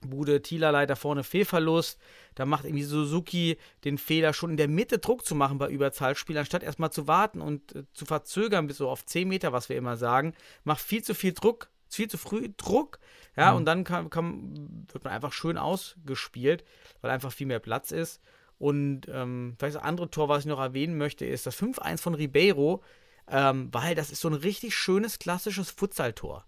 Bude 0.00 0.42
Thieler 0.42 0.72
leider 0.72 0.96
vorne 0.96 1.24
Fehlverlust. 1.24 2.00
Da 2.34 2.46
macht 2.46 2.64
irgendwie 2.64 2.84
Suzuki 2.84 3.58
den 3.84 3.98
Fehler, 3.98 4.32
schon 4.32 4.50
in 4.50 4.56
der 4.56 4.68
Mitte 4.68 4.98
Druck 4.98 5.24
zu 5.24 5.34
machen 5.34 5.58
bei 5.58 5.68
Überzahlspiel, 5.68 6.38
anstatt 6.38 6.62
erstmal 6.62 6.90
zu 6.90 7.06
warten 7.06 7.40
und 7.40 7.74
äh, 7.74 7.84
zu 7.92 8.06
verzögern 8.06 8.66
bis 8.66 8.78
so 8.78 8.88
auf 8.88 9.04
10 9.04 9.28
Meter, 9.28 9.52
was 9.52 9.68
wir 9.68 9.76
immer 9.76 9.96
sagen. 9.96 10.34
Macht 10.64 10.80
viel 10.80 11.02
zu 11.02 11.14
viel 11.14 11.32
Druck, 11.32 11.70
viel 11.88 12.08
zu 12.08 12.18
früh 12.18 12.48
Druck. 12.56 12.98
Ja, 13.36 13.52
und 13.52 13.64
dann 13.64 13.84
kann, 13.84 14.10
kann, 14.10 14.86
wird 14.92 15.04
man 15.04 15.12
einfach 15.12 15.32
schön 15.32 15.56
ausgespielt, 15.56 16.64
weil 17.00 17.10
einfach 17.10 17.32
viel 17.32 17.46
mehr 17.46 17.60
Platz 17.60 17.90
ist. 17.90 18.20
Und 18.58 19.08
ähm, 19.08 19.54
vielleicht 19.58 19.76
das 19.76 19.82
andere 19.82 20.10
Tor, 20.10 20.28
was 20.28 20.40
ich 20.40 20.46
noch 20.46 20.60
erwähnen 20.60 20.98
möchte, 20.98 21.24
ist 21.24 21.46
das 21.46 21.56
5-1 21.56 22.02
von 22.02 22.14
Ribeiro, 22.14 22.82
ähm, 23.26 23.68
weil 23.72 23.94
das 23.94 24.10
ist 24.10 24.20
so 24.20 24.28
ein 24.28 24.34
richtig 24.34 24.74
schönes, 24.74 25.18
klassisches 25.18 25.70
Futsal-Tor. 25.70 26.44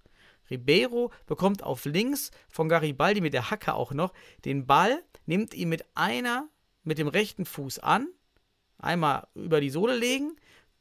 Ribeiro 0.52 1.10
bekommt 1.26 1.62
auf 1.62 1.84
links 1.84 2.30
von 2.48 2.68
Garibaldi 2.68 3.20
mit 3.20 3.32
der 3.34 3.50
Hacke 3.50 3.74
auch 3.74 3.92
noch 3.92 4.12
den 4.44 4.66
Ball, 4.66 5.02
nimmt 5.26 5.54
ihn 5.54 5.68
mit 5.68 5.84
einer, 5.94 6.48
mit 6.84 6.98
dem 6.98 7.08
rechten 7.08 7.44
Fuß 7.44 7.78
an, 7.80 8.06
einmal 8.78 9.26
über 9.34 9.60
die 9.60 9.70
Sohle 9.70 9.96
legen, 9.96 10.36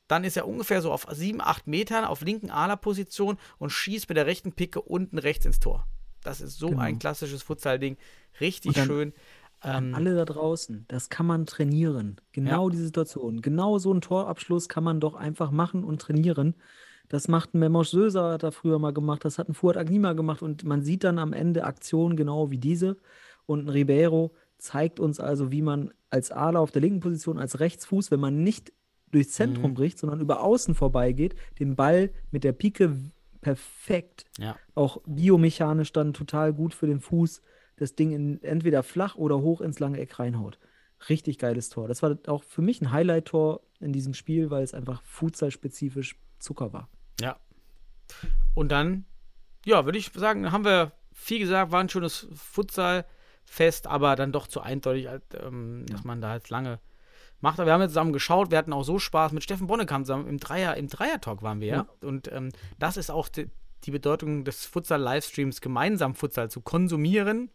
dann 0.07 0.23
ist 0.23 0.35
er 0.35 0.47
ungefähr 0.47 0.81
so 0.81 0.91
auf 0.91 1.07
7, 1.09 1.39
8 1.41 1.67
Metern 1.67 2.03
auf 2.03 2.21
linken 2.21 2.49
Ala-Position 2.51 3.37
und 3.59 3.69
schießt 3.69 4.09
mit 4.09 4.17
der 4.17 4.25
rechten 4.25 4.51
Picke 4.51 4.81
unten 4.81 5.17
rechts 5.17 5.45
ins 5.45 5.59
Tor. 5.59 5.87
Das 6.23 6.41
ist 6.41 6.57
so 6.59 6.67
Genau. 6.69 6.81
ein 6.81 6.99
klassisches 6.99 7.43
Futsal-Ding. 7.43 7.97
Richtig 8.41 8.73
dann- 8.73 8.85
schön. 8.87 9.13
Ähm, 9.63 9.93
alle 9.93 10.15
da 10.15 10.25
draußen, 10.25 10.85
das 10.87 11.09
kann 11.09 11.27
man 11.27 11.45
trainieren. 11.45 12.19
Genau 12.31 12.69
die 12.69 12.77
Situation. 12.77 13.41
Genau 13.43 13.77
so 13.77 13.91
einen 13.91 14.01
Torabschluss 14.01 14.67
kann 14.69 14.83
man 14.83 14.99
doch 14.99 15.13
einfach 15.13 15.51
machen 15.51 15.83
und 15.83 16.01
trainieren. 16.01 16.55
Das 17.09 17.27
macht 17.27 17.53
ein 17.53 17.59
Memosch 17.59 17.89
Söser, 17.89 18.31
hat 18.31 18.43
er 18.43 18.51
früher 18.51 18.79
mal 18.79 18.93
gemacht, 18.93 19.25
das 19.25 19.37
hat 19.37 19.49
ein 19.49 19.53
Fuad 19.53 19.77
Agnima 19.77 20.13
gemacht 20.13 20.41
und 20.41 20.63
man 20.63 20.81
sieht 20.81 21.03
dann 21.03 21.19
am 21.19 21.33
Ende 21.33 21.63
Aktionen 21.65 22.15
genau 22.15 22.51
wie 22.51 22.57
diese. 22.57 22.97
Und 23.45 23.65
ein 23.65 23.69
Ribeiro 23.69 24.33
zeigt 24.57 24.99
uns 24.99 25.19
also, 25.19 25.51
wie 25.51 25.61
man 25.61 25.91
als 26.09 26.31
Ala 26.31 26.59
auf 26.59 26.71
der 26.71 26.81
linken 26.81 26.99
Position, 26.99 27.37
als 27.39 27.59
Rechtsfuß, 27.59 28.11
wenn 28.11 28.19
man 28.19 28.43
nicht 28.43 28.71
durchs 29.11 29.31
Zentrum 29.33 29.71
Mhm. 29.71 29.75
bricht, 29.75 29.99
sondern 29.99 30.21
über 30.21 30.41
außen 30.41 30.73
vorbeigeht, 30.73 31.35
den 31.59 31.75
Ball 31.75 32.11
mit 32.31 32.43
der 32.43 32.53
Pike 32.53 32.95
perfekt 33.41 34.25
ja. 34.37 34.55
auch 34.75 35.01
biomechanisch 35.05 35.91
dann 35.91 36.13
total 36.13 36.53
gut 36.53 36.73
für 36.73 36.87
den 36.87 36.99
Fuß 37.01 37.41
das 37.75 37.95
Ding 37.95 38.11
in, 38.11 38.43
entweder 38.43 38.83
flach 38.83 39.15
oder 39.15 39.41
hoch 39.41 39.59
ins 39.59 39.79
lange 39.79 39.99
Eck 39.99 40.19
reinhaut. 40.19 40.59
Richtig 41.09 41.39
geiles 41.39 41.69
Tor. 41.69 41.87
Das 41.87 42.03
war 42.03 42.15
auch 42.27 42.43
für 42.43 42.61
mich 42.61 42.79
ein 42.79 42.91
Highlight-Tor 42.91 43.61
in 43.79 43.91
diesem 43.91 44.13
Spiel, 44.13 44.51
weil 44.51 44.63
es 44.63 44.75
einfach 44.75 45.01
futsal-spezifisch 45.01 46.15
Zucker 46.41 46.73
war. 46.73 46.89
Ja. 47.19 47.37
Und 48.53 48.71
dann, 48.71 49.05
ja, 49.65 49.85
würde 49.85 49.97
ich 49.97 50.11
sagen, 50.13 50.51
haben 50.51 50.65
wir 50.65 50.91
viel 51.13 51.39
gesagt, 51.39 51.71
war 51.71 51.79
ein 51.79 51.89
schönes 51.89 52.27
Futsal-Fest, 52.33 53.87
aber 53.87 54.15
dann 54.15 54.31
doch 54.31 54.47
zu 54.47 54.61
eindeutig, 54.61 55.09
als, 55.09 55.23
ähm, 55.41 55.85
dass 55.87 56.03
man 56.03 56.21
da 56.21 56.35
jetzt 56.35 56.49
lange 56.49 56.79
macht. 57.39 57.59
Aber 57.59 57.67
wir 57.67 57.73
haben 57.73 57.81
jetzt 57.81 57.91
zusammen 57.91 58.13
geschaut, 58.13 58.51
wir 58.51 58.57
hatten 58.57 58.73
auch 58.73 58.83
so 58.83 58.99
Spaß 58.99 59.31
mit 59.31 59.43
Steffen 59.43 59.67
Bonnekamp 59.67 60.05
zusammen 60.05 60.27
im 60.27 60.39
Dreier, 60.39 60.75
im 60.77 60.87
Dreier-Talk 60.87 61.41
waren 61.41 61.59
wir, 61.59 61.67
ja. 61.67 61.87
Und 62.01 62.31
ähm, 62.31 62.49
das 62.79 62.97
ist 62.97 63.11
auch 63.11 63.29
die, 63.29 63.49
die 63.83 63.91
Bedeutung 63.91 64.43
des 64.43 64.65
Futsal-Livestreams, 64.65 65.61
gemeinsam 65.61 66.15
Futsal 66.15 66.49
zu 66.49 66.61
konsumieren 66.61 67.49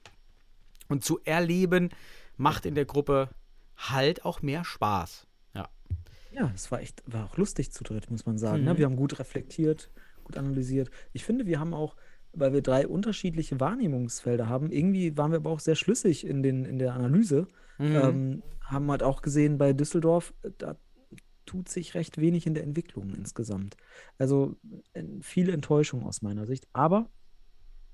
und 0.89 1.05
zu 1.05 1.21
erleben, 1.25 1.91
macht 2.37 2.67
in 2.67 2.75
der 2.75 2.85
Gruppe 2.85 3.31
halt 3.77 4.25
auch 4.25 4.43
mehr 4.43 4.65
Spaß. 4.65 5.27
Ja. 6.37 6.53
Es 6.55 6.71
war 6.71 6.81
echt, 6.81 7.03
war 7.07 7.25
auch 7.25 7.37
lustig 7.37 7.73
zu 7.73 7.83
dritt, 7.83 8.11
muss 8.11 8.27
man 8.27 8.39
sagen. 8.39 8.65
Ne? 8.65 8.75
Mhm. 8.75 8.79
Wir 8.79 8.85
haben 8.87 8.97
gut 8.97 9.19
reflektiert, 9.19 9.91
gut 10.25 10.37
analysiert. 10.37 10.91
Ich 11.13 11.25
finde, 11.25 11.47
wir 11.47 11.59
haben 11.59 11.75
auch, 11.75 11.97
weil 12.33 12.53
wir 12.53 12.63
drei 12.63 12.87
unterschiedliche 12.87 13.59
Wahrnehmungsfelder 13.59 14.49
haben, 14.49 14.71
irgendwie 14.71 15.17
waren 15.17 15.31
wir 15.31 15.39
aber 15.39 15.51
auch 15.51 15.61
sehr 15.61 15.77
schlüssig 15.77 16.27
in, 16.27 16.43
den, 16.43 16.65
in 16.65 16.79
der 16.79 16.93
Analyse. 16.93 17.49
Mhm. 17.79 17.97
Ähm, 17.97 18.43
haben 18.61 18.91
halt 18.91 19.03
auch 19.03 19.23
gesehen 19.23 19.59
bei 19.59 19.73
Düsseldorf, 19.73 20.35
da 20.59 20.77
tut 21.47 21.69
sich 21.69 21.95
recht 21.95 22.21
wenig 22.21 22.47
in 22.47 22.55
der 22.55 22.65
Entwicklung 22.65 23.15
insgesamt. 23.15 23.77
Also 24.19 24.57
äh, 24.93 25.05
viel 25.23 25.49
Enttäuschung 25.49 26.05
aus 26.05 26.21
meiner 26.21 26.45
Sicht. 26.45 26.67
Aber 26.73 27.09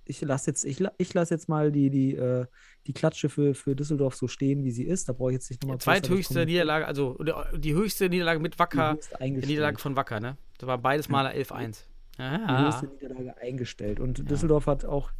ich 0.05 0.21
lasse 0.23 0.51
jetzt, 0.51 0.65
ich, 0.65 0.83
ich 0.99 1.15
lass 1.15 1.31
jetzt 1.31 1.49
mal 1.49 1.71
die, 1.73 1.91
die, 1.91 2.15
äh, 2.17 2.47
die 2.87 2.93
Klatsche 2.93 3.29
für, 3.29 3.55
für 3.55 3.77
Düsseldorf 3.77 4.15
so 4.17 4.27
stehen, 4.29 4.65
wie 4.65 4.71
sie 4.71 4.85
ist. 4.85 5.09
Da 5.09 5.13
brauche 5.13 5.31
ich 5.31 5.35
jetzt 5.35 5.51
nicht 5.51 5.63
nochmal 5.63 5.79
Zweithöchste 5.79 6.45
Niederlage, 6.45 6.87
also 6.87 7.17
oder 7.19 7.51
die 7.57 7.75
höchste 7.75 8.09
Niederlage 8.09 8.41
mit 8.41 8.59
Wacker, 8.59 8.99
die 9.21 9.31
Niederlage 9.31 9.79
von 9.79 9.95
Wacker, 9.97 10.21
ne? 10.21 10.37
Das 10.59 10.67
war 10.67 10.79
beides 10.79 11.09
Mal 11.09 11.27
11-1. 11.27 11.85
die 12.19 12.23
Ja, 12.23 12.67
höchste 12.67 12.87
Niederlage 12.89 13.37
eingestellt. 13.39 14.01
Und 14.01 14.29
Düsseldorf 14.31 14.67
hat 14.67 14.85
auch 14.85 15.11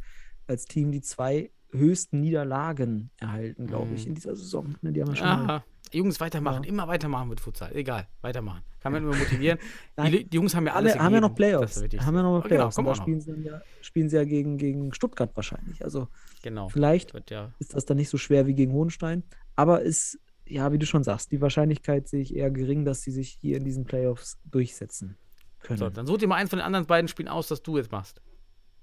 als 0.47 0.65
Team 0.65 0.91
die 0.91 1.01
zwei 1.01 1.51
höchsten 1.71 2.19
Niederlagen 2.19 3.09
erhalten, 3.19 3.65
glaube 3.67 3.93
ich, 3.95 4.03
Mhm. 4.03 4.09
in 4.09 4.15
dieser 4.15 4.35
Saison. 4.35 4.75
Ne, 4.81 4.91
die 4.91 5.01
haben 5.01 5.09
wir 5.09 5.15
schon 5.15 5.27
mal. 5.27 5.43
Aha. 5.45 5.63
Jungs, 5.93 6.19
weitermachen, 6.19 6.63
Ja. 6.63 6.69
immer 6.69 6.87
weitermachen 6.87 7.29
mit 7.29 7.39
Futsal. 7.39 7.75
Egal, 7.75 8.07
weitermachen. 8.21 8.61
Kann 8.79 8.91
man 8.91 9.03
immer 9.03 9.15
motivieren. 9.15 9.59
Die, 10.05 10.25
die 10.27 10.35
Jungs 10.35 10.55
haben 10.55 10.65
ja 10.65 10.73
Haben 10.73 10.77
alles 10.79 10.93
wir, 10.95 11.01
haben 11.03 11.13
wir 11.13 11.21
noch. 11.21 11.29
Das 11.29 11.35
Playoffs? 11.35 11.77
Haben 11.81 12.15
wir 12.15 12.23
noch 12.23 12.37
Genau, 12.43 12.47
Playoffs? 12.47 12.77
auch 12.77 12.83
da 12.83 12.89
noch. 12.89 12.95
spielen 12.95 13.21
sie, 13.21 13.31
dann 13.31 13.43
ja, 13.43 13.61
spielen 13.81 14.09
sie 14.09 14.15
ja 14.17 14.23
gegen, 14.25 14.57
gegen 14.57 14.93
Stuttgart 14.93 15.31
wahrscheinlich. 15.35 15.83
Also 15.83 16.07
Genau. 16.41 16.67
vielleicht 16.69 17.13
Wird 17.13 17.29
ja 17.31 17.51
ist 17.59 17.73
das 17.75 17.85
dann 17.85 17.97
nicht 17.97 18.09
so 18.09 18.17
schwer 18.17 18.45
wie 18.47 18.53
gegen 18.55 18.73
Hohenstein. 18.73 19.23
Aber 19.55 19.81
ist, 19.81 20.19
ja, 20.47 20.71
wie 20.73 20.77
du 20.79 20.85
schon 20.85 21.03
sagst, 21.03 21.31
die 21.31 21.39
Wahrscheinlichkeit 21.41 22.07
sehe 22.09 22.21
ich 22.21 22.35
eher 22.35 22.51
gering, 22.51 22.83
dass 22.85 23.01
sie 23.01 23.11
sich 23.11 23.37
hier 23.39 23.57
in 23.57 23.63
diesen 23.63 23.85
Playoffs 23.85 24.37
durchsetzen 24.43 25.17
können. 25.61 25.77
so, 25.79 25.89
dann 25.89 26.05
such 26.05 26.17
dir 26.17 26.27
mal 26.27 26.35
eins 26.35 26.49
von 26.49 26.59
den 26.59 26.65
anderen 26.65 26.85
beiden 26.85 27.07
Spielen 27.07 27.29
aus, 27.29 27.47
das 27.47 27.61
du 27.63 27.77
jetzt 27.77 27.91
machst. 27.91 28.21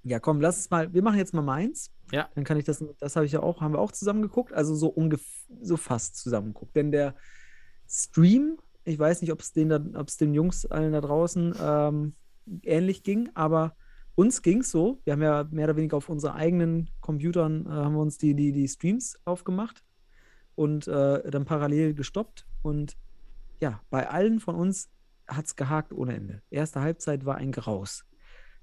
Ja, 0.02 0.18
komm, 0.18 0.40
lass 0.40 0.58
es 0.58 0.70
mal. 0.70 0.92
Wir 0.94 1.02
machen 1.02 1.18
jetzt 1.18 1.34
mal 1.34 1.42
meins. 1.42 1.90
Ja. 2.10 2.28
Dann 2.34 2.44
kann 2.44 2.56
ich 2.56 2.64
das, 2.64 2.82
das 2.98 3.16
habe 3.16 3.26
ich 3.26 3.32
ja 3.32 3.40
auch, 3.42 3.60
haben 3.60 3.74
wir 3.74 3.78
auch 3.78 3.92
zusammen 3.92 4.22
geguckt, 4.22 4.52
also 4.52 4.74
so 4.74 4.88
ungefähr, 4.88 5.56
so 5.60 5.76
fast 5.76 6.16
zusammen 6.16 6.54
geguckt. 6.54 6.74
Denn 6.74 6.90
der 6.90 7.14
Stream, 7.88 8.58
ich 8.84 8.98
weiß 8.98 9.20
nicht, 9.20 9.32
ob 9.32 9.40
es 9.40 9.52
den, 9.52 9.68
da- 9.68 9.84
ob 9.94 10.08
es 10.08 10.16
den 10.16 10.32
Jungs 10.34 10.64
allen 10.66 10.92
da 10.92 11.00
draußen 11.00 11.54
ähm, 11.60 12.14
ähnlich 12.62 13.02
ging, 13.02 13.28
aber 13.34 13.76
uns 14.14 14.42
ging 14.42 14.60
es 14.60 14.70
so. 14.70 15.00
Wir 15.04 15.12
haben 15.12 15.22
ja 15.22 15.46
mehr 15.50 15.64
oder 15.66 15.76
weniger 15.76 15.96
auf 15.96 16.08
unseren 16.08 16.32
eigenen 16.34 16.90
Computern 17.00 17.66
äh, 17.66 17.70
haben 17.70 17.94
wir 17.94 18.00
uns 18.00 18.18
die, 18.18 18.34
die, 18.34 18.52
die 18.52 18.68
Streams 18.68 19.18
aufgemacht 19.24 19.84
und 20.54 20.88
äh, 20.88 21.30
dann 21.30 21.44
parallel 21.44 21.94
gestoppt. 21.94 22.46
Und 22.62 22.96
ja, 23.60 23.80
bei 23.90 24.08
allen 24.08 24.40
von 24.40 24.54
uns 24.54 24.90
hat 25.28 25.46
es 25.46 25.56
gehakt 25.56 25.92
ohne 25.92 26.14
Ende. 26.14 26.42
Erste 26.50 26.80
Halbzeit 26.80 27.24
war 27.24 27.36
ein 27.36 27.52
Graus. 27.52 28.04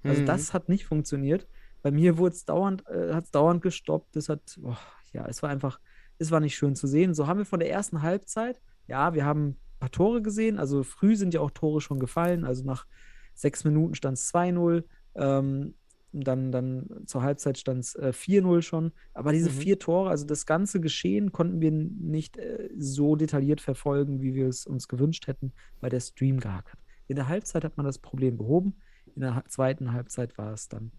Also 0.04 0.22
Mhm. 0.22 0.26
das 0.26 0.52
hat 0.54 0.68
nicht 0.68 0.86
funktioniert. 0.86 1.46
Bei 1.82 1.90
mir 1.90 2.18
wurde 2.18 2.34
es 2.34 2.44
dauernd, 2.44 2.86
äh, 2.88 3.12
hat 3.14 3.24
es 3.24 3.30
dauernd 3.30 3.62
gestoppt. 3.62 4.14
Das 4.16 4.28
hat, 4.28 4.56
boah, 4.58 4.78
ja, 5.12 5.26
es 5.26 5.42
war 5.42 5.50
einfach, 5.50 5.80
es 6.18 6.30
war 6.30 6.40
nicht 6.40 6.56
schön 6.56 6.74
zu 6.74 6.86
sehen. 6.86 7.14
So 7.14 7.26
haben 7.26 7.38
wir 7.38 7.46
von 7.46 7.60
der 7.60 7.70
ersten 7.70 8.02
Halbzeit, 8.02 8.60
ja, 8.86 9.14
wir 9.14 9.24
haben 9.24 9.56
paar 9.78 9.90
Tore 9.90 10.22
gesehen. 10.22 10.58
Also 10.58 10.82
früh 10.82 11.14
sind 11.14 11.34
ja 11.34 11.40
auch 11.40 11.52
Tore 11.52 11.80
schon 11.80 12.00
gefallen. 12.00 12.44
Also 12.44 12.64
nach 12.64 12.86
sechs 13.34 13.64
Minuten 13.64 13.94
stand 13.94 14.18
es 14.18 14.26
2-0. 14.32 14.84
Ähm, 15.14 15.74
dann, 16.10 16.50
dann 16.50 16.88
zur 17.06 17.22
Halbzeit 17.22 17.58
stand 17.58 17.80
es 17.84 17.94
äh, 17.94 18.12
4-0 18.12 18.62
schon. 18.62 18.92
Aber 19.14 19.30
diese 19.32 19.50
Mhm. 19.50 19.54
vier 19.54 19.78
Tore, 19.78 20.10
also 20.10 20.24
das 20.26 20.46
ganze 20.46 20.80
Geschehen, 20.80 21.30
konnten 21.32 21.60
wir 21.60 21.70
nicht 21.70 22.38
äh, 22.38 22.70
so 22.76 23.14
detailliert 23.14 23.60
verfolgen, 23.60 24.20
wie 24.20 24.34
wir 24.34 24.48
es 24.48 24.66
uns 24.66 24.88
gewünscht 24.88 25.26
hätten, 25.28 25.52
weil 25.80 25.90
der 25.90 26.00
Stream 26.00 26.40
gehakt 26.40 26.72
hat. 26.72 26.80
In 27.06 27.16
der 27.16 27.28
Halbzeit 27.28 27.62
hat 27.64 27.76
man 27.76 27.86
das 27.86 27.98
Problem 27.98 28.36
behoben. 28.38 28.80
In 29.18 29.22
der 29.22 29.44
zweiten 29.48 29.92
Halbzeit 29.92 30.38
war 30.38 30.52
es 30.52 30.68
dann 30.68 30.92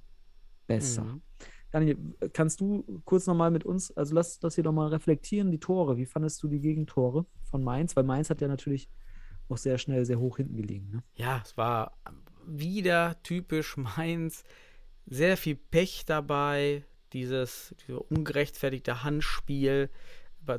besser. 0.67 1.05
Mhm. 1.05 1.21
Daniel, 1.71 1.97
kannst 2.33 2.59
du 2.59 2.83
kurz 3.05 3.27
nochmal 3.27 3.49
mit 3.49 3.63
uns, 3.63 3.95
also 3.95 4.13
lass 4.13 4.39
das 4.39 4.55
hier 4.55 4.65
nochmal 4.65 4.89
reflektieren, 4.89 5.51
die 5.51 5.59
Tore. 5.61 5.95
Wie 5.95 6.05
fandest 6.05 6.43
du 6.43 6.49
die 6.49 6.59
Gegentore 6.59 7.25
von 7.43 7.63
Mainz? 7.63 7.95
Weil 7.95 8.03
Mainz 8.03 8.29
hat 8.29 8.41
ja 8.41 8.49
natürlich 8.49 8.89
auch 9.47 9.55
sehr 9.55 9.77
schnell 9.77 10.03
sehr 10.03 10.19
hoch 10.19 10.35
hinten 10.35 10.57
gelegen. 10.57 10.89
Ne? 10.89 11.03
Ja, 11.15 11.41
es 11.41 11.55
war 11.55 11.97
wieder 12.45 13.23
typisch 13.23 13.77
Mainz. 13.77 14.43
Sehr 15.05 15.37
viel 15.37 15.55
Pech 15.55 16.03
dabei. 16.05 16.83
Dieses, 17.13 17.73
dieses 17.79 18.01
ungerechtfertigte 18.01 19.05
Handspiel 19.05 19.89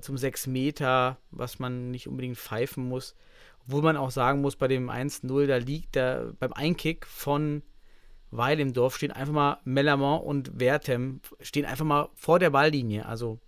zum 0.01 0.17
6 0.17 0.47
Meter, 0.47 1.19
was 1.31 1.59
man 1.59 1.91
nicht 1.91 2.09
unbedingt 2.09 2.39
pfeifen 2.39 2.89
muss. 2.89 3.15
Obwohl 3.71 3.83
man 3.83 3.97
auch 3.97 4.11
sagen 4.11 4.41
muss, 4.41 4.57
bei 4.57 4.67
dem 4.67 4.91
1-0, 4.91 5.47
da 5.47 5.57
liegt 5.59 5.95
da 5.95 6.33
beim 6.41 6.53
Einkick 6.53 7.07
von 7.07 7.63
Weil 8.33 8.59
im 8.59 8.73
Dorf 8.73 8.97
stehen 8.97 9.13
einfach 9.13 9.33
mal 9.33 9.59
Mellermont 9.63 10.25
und 10.25 10.59
Wertem 10.59 11.21
stehen 11.41 11.65
einfach 11.65 11.85
mal 11.85 12.09
vor 12.15 12.41
der 12.41 12.51
Balllinie. 12.51 13.07
Also 13.07 13.39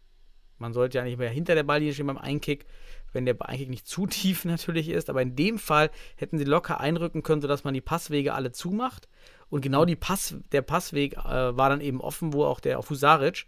man 0.59 0.73
sollte 0.73 0.99
ja 0.99 1.05
nicht 1.05 1.19
mehr 1.19 1.29
hinter 1.29 1.57
der 1.57 1.65
Balllinie 1.65 1.93
stehen 1.93 2.07
beim 2.07 2.19
Einkick, 2.19 2.67
wenn 3.13 3.27
der 3.27 3.35
Einkick 3.41 3.69
nicht 3.69 3.89
zu 3.89 4.07
tief 4.09 4.45
natürlich 4.45 4.91
ist. 4.91 5.11
Aber 5.11 5.23
in 5.23 5.35
dem 5.35 5.59
Fall 5.59 5.91
hätten 6.15 6.39
sie 6.39 6.45
locker 6.45 6.79
einrücken 6.79 7.25
können, 7.25 7.43
sodass 7.43 7.65
man 7.65 7.75
die 7.75 7.81
Passwege 7.81 8.33
alle 8.33 8.53
zumacht. 8.53 9.09
Und 9.51 9.61
genau 9.61 9.85
die 9.85 9.97
Pass, 9.97 10.37
der 10.53 10.63
Passweg 10.63 11.15
äh, 11.17 11.57
war 11.57 11.69
dann 11.69 11.81
eben 11.81 12.01
offen, 12.01 12.33
wo 12.33 12.45
auch 12.45 12.61
der 12.61 12.79
auf 12.79 12.91
Husaric. 12.91 13.47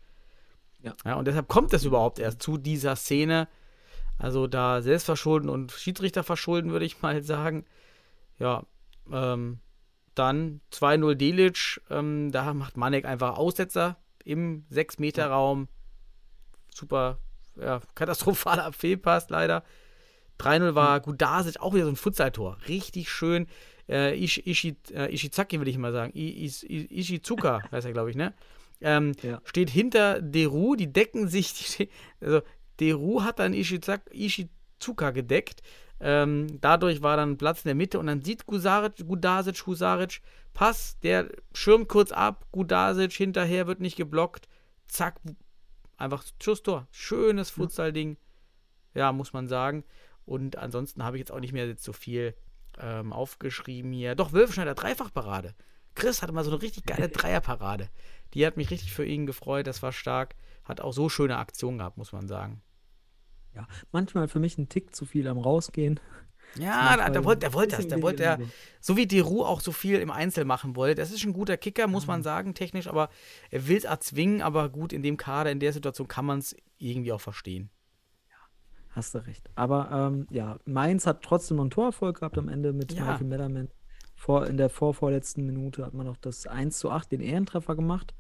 Ja. 0.82 1.14
Und 1.14 1.28
deshalb 1.28 1.46
kommt 1.46 1.72
es 1.72 1.84
überhaupt 1.84 2.18
erst 2.18 2.42
zu 2.42 2.58
dieser 2.58 2.96
Szene. 2.96 3.46
Also 4.18 4.46
da 4.46 4.80
Selbstverschulden 4.82 5.48
und 5.48 5.72
Schiedsrichter 5.72 6.22
verschulden, 6.22 6.70
würde 6.70 6.84
ich 6.86 7.02
mal 7.02 7.22
sagen. 7.22 7.64
Ja, 8.38 8.64
ähm, 9.10 9.58
dann 10.14 10.60
2-0 10.72 11.14
Delic. 11.14 11.80
Ähm, 11.90 12.30
da 12.32 12.54
macht 12.54 12.76
Manek 12.76 13.04
einfach 13.04 13.36
Aussetzer 13.36 13.96
im 14.24 14.64
6-Meter-Raum. 14.72 15.68
Super, 16.72 17.18
ja, 17.60 17.80
katastrophaler 17.94 18.72
Fehlpass 18.72 19.28
leider. 19.30 19.64
3-0 20.40 20.74
war 20.74 21.00
Gudasic, 21.00 21.60
auch 21.60 21.74
wieder 21.74 21.84
so 21.84 21.90
ein 21.90 21.96
Futsaltor. 21.96 22.58
Richtig 22.68 23.08
schön. 23.10 23.46
Äh, 23.88 24.18
Ishi, 24.18 24.40
Ishi, 24.40 24.76
äh, 24.92 25.12
Ishizaki 25.12 25.60
will 25.60 25.68
ich 25.68 25.78
mal 25.78 25.92
sagen. 25.92 26.12
I, 26.16 26.44
Is, 26.44 26.62
I, 26.64 26.86
Ishizuka 26.86 27.62
heißt 27.70 27.86
er, 27.86 27.92
glaube 27.92 28.10
ich, 28.10 28.16
ne? 28.16 28.34
Ähm, 28.80 29.12
Ja. 29.22 29.40
Steht 29.44 29.70
hinter 29.70 30.20
Deru, 30.20 30.74
die 30.74 30.92
decken 30.92 31.28
sich. 31.28 31.52
Die, 31.76 31.88
also 32.20 32.42
Deru 32.80 33.22
hat 33.22 33.38
dann 33.38 33.54
Ishizuka 33.54 35.10
gedeckt. 35.10 35.62
Ähm, 36.00 36.60
dadurch 36.60 37.02
war 37.02 37.16
dann 37.16 37.38
Platz 37.38 37.64
in 37.64 37.68
der 37.68 37.74
Mitte 37.74 37.98
und 37.98 38.06
dann 38.06 38.22
sieht 38.22 38.46
Gusaric, 38.46 39.06
Gudasic, 39.06 39.66
Husaric, 39.66 40.20
Pass, 40.52 40.98
der 41.00 41.30
schirmt 41.52 41.88
kurz 41.88 42.12
ab, 42.12 42.46
Gudasic 42.52 43.12
hinterher 43.12 43.66
wird 43.66 43.80
nicht 43.80 43.96
geblockt. 43.96 44.48
Zack, 44.86 45.20
einfach 45.96 46.24
Schusstor. 46.42 46.86
Schönes 46.90 47.50
Futsal-Ding. 47.50 48.16
Ja, 48.94 49.12
muss 49.12 49.32
man 49.32 49.48
sagen. 49.48 49.84
Und 50.26 50.56
ansonsten 50.56 51.02
habe 51.04 51.16
ich 51.16 51.20
jetzt 51.20 51.32
auch 51.32 51.40
nicht 51.40 51.52
mehr 51.52 51.66
jetzt 51.66 51.84
so 51.84 51.92
viel 51.92 52.34
ähm, 52.78 53.12
aufgeschrieben 53.12 53.92
hier. 53.92 54.14
Doch, 54.14 54.32
Wölfschneider, 54.32 54.74
Dreifachparade. 54.74 55.54
Chris 55.94 56.22
hatte 56.22 56.32
mal 56.32 56.44
so 56.44 56.50
eine 56.50 56.62
richtig 56.62 56.84
geile 56.86 57.08
Dreierparade. 57.10 57.88
Die 58.34 58.46
hat 58.46 58.56
mich 58.56 58.70
richtig 58.70 58.92
für 58.92 59.04
ihn 59.04 59.26
gefreut, 59.26 59.66
das 59.66 59.82
war 59.82 59.92
stark. 59.92 60.34
Hat 60.64 60.80
auch 60.80 60.92
so 60.92 61.08
schöne 61.08 61.36
Aktionen 61.38 61.78
gehabt, 61.78 61.96
muss 61.98 62.12
man 62.12 62.26
sagen. 62.28 62.62
Ja, 63.54 63.66
manchmal 63.92 64.28
für 64.28 64.40
mich 64.40 64.58
ein 64.58 64.68
Tick 64.68 64.94
zu 64.96 65.04
viel 65.06 65.28
am 65.28 65.38
Rausgehen. 65.38 66.00
Ja, 66.56 66.96
da, 66.96 67.10
der 67.10 67.24
wollte 67.24 67.40
der 67.40 67.52
wollte 67.52 67.76
das. 67.76 67.88
Der 67.88 68.00
wollte 68.02 68.22
ja, 68.22 68.38
so 68.80 68.96
wie 68.96 69.06
Deru 69.06 69.44
auch 69.44 69.60
so 69.60 69.72
viel 69.72 69.98
im 70.00 70.10
Einzel 70.10 70.44
machen 70.44 70.76
wollte. 70.76 71.00
Das 71.00 71.10
ist 71.10 71.24
ein 71.24 71.32
guter 71.32 71.56
Kicker, 71.56 71.86
muss 71.86 72.04
Mhm. 72.04 72.08
man 72.12 72.22
sagen, 72.22 72.54
technisch, 72.54 72.86
aber 72.86 73.08
er 73.50 73.66
will 73.66 73.76
es 73.76 73.84
erzwingen, 73.84 74.40
aber 74.42 74.68
gut, 74.68 74.92
in 74.92 75.02
dem 75.02 75.16
Kader, 75.16 75.50
in 75.50 75.58
der 75.60 75.72
Situation 75.72 76.06
kann 76.08 76.24
man 76.26 76.38
es 76.38 76.54
irgendwie 76.78 77.12
auch 77.12 77.20
verstehen. 77.20 77.70
Hast 78.90 79.14
du 79.14 79.18
recht. 79.26 79.50
Aber 79.56 79.90
ähm, 79.90 80.26
ja, 80.30 80.58
Mainz 80.64 81.06
hat 81.06 81.22
trotzdem 81.22 81.56
noch 81.56 81.64
einen 81.64 81.70
Torerfolg 81.70 82.20
gehabt 82.20 82.38
am 82.38 82.48
Ende 82.48 82.72
mit 82.72 82.92
Ja. 82.92 83.04
Michael 83.04 83.26
Mellerman. 83.26 83.68
Vor, 84.14 84.46
in 84.46 84.56
der 84.56 84.70
vorvorletzten 84.70 85.44
Minute 85.44 85.84
hat 85.84 85.94
man 85.94 86.06
noch 86.06 86.16
das 86.16 86.46
1 86.46 86.78
zu 86.78 86.90
8, 86.90 87.10
den 87.10 87.20
Ehrentreffer 87.20 87.74
gemacht. 87.74 88.14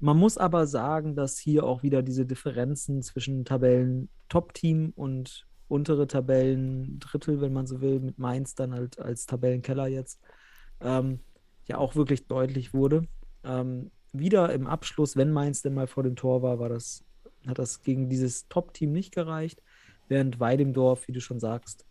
Man 0.00 0.18
muss 0.18 0.36
aber 0.36 0.66
sagen, 0.66 1.16
dass 1.16 1.38
hier 1.38 1.64
auch 1.64 1.82
wieder 1.82 2.02
diese 2.02 2.26
Differenzen 2.26 3.02
zwischen 3.02 3.44
Tabellen-Top-Team 3.44 4.92
und 4.94 5.46
untere 5.68 6.06
Tabellen-Drittel, 6.06 7.40
wenn 7.40 7.52
man 7.52 7.66
so 7.66 7.80
will, 7.80 8.00
mit 8.00 8.18
Mainz 8.18 8.54
dann 8.54 8.74
halt 8.74 8.98
als 8.98 9.26
Tabellenkeller 9.26 9.86
jetzt, 9.86 10.20
ähm, 10.80 11.20
ja 11.66 11.78
auch 11.78 11.96
wirklich 11.96 12.26
deutlich 12.26 12.74
wurde. 12.74 13.08
Ähm, 13.42 13.90
wieder 14.12 14.52
im 14.52 14.66
Abschluss, 14.66 15.16
wenn 15.16 15.32
Mainz 15.32 15.62
denn 15.62 15.74
mal 15.74 15.86
vor 15.86 16.02
dem 16.02 16.16
Tor 16.16 16.42
war, 16.42 16.58
war 16.58 16.68
das, 16.68 17.04
hat 17.46 17.58
das 17.58 17.82
gegen 17.82 18.08
dieses 18.08 18.48
Top-Team 18.48 18.92
nicht 18.92 19.14
gereicht, 19.14 19.62
während 20.08 20.40
Weidemdorf, 20.40 21.08
wie 21.08 21.12
du 21.12 21.20
schon 21.20 21.40
sagst, 21.40 21.86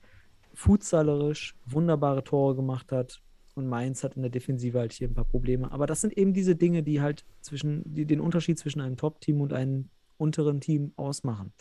futsallerisch 0.53 1.55
wunderbare 1.65 2.23
Tore 2.23 2.55
gemacht 2.55 2.91
hat 2.91 3.21
und 3.55 3.67
Mainz 3.67 4.03
hat 4.03 4.15
in 4.15 4.21
der 4.21 4.31
Defensive 4.31 4.77
halt 4.77 4.93
hier 4.93 5.07
ein 5.07 5.13
paar 5.13 5.25
Probleme. 5.25 5.71
Aber 5.71 5.87
das 5.87 6.01
sind 6.01 6.17
eben 6.17 6.33
diese 6.33 6.55
Dinge, 6.55 6.83
die 6.83 7.01
halt 7.01 7.25
zwischen, 7.41 7.81
die 7.85 8.05
den 8.05 8.19
Unterschied 8.19 8.59
zwischen 8.59 8.81
einem 8.81 8.97
Top-Team 8.97 9.41
und 9.41 9.53
einem 9.53 9.89
unteren 10.17 10.61
Team 10.61 10.91
ausmachen. 10.95 11.53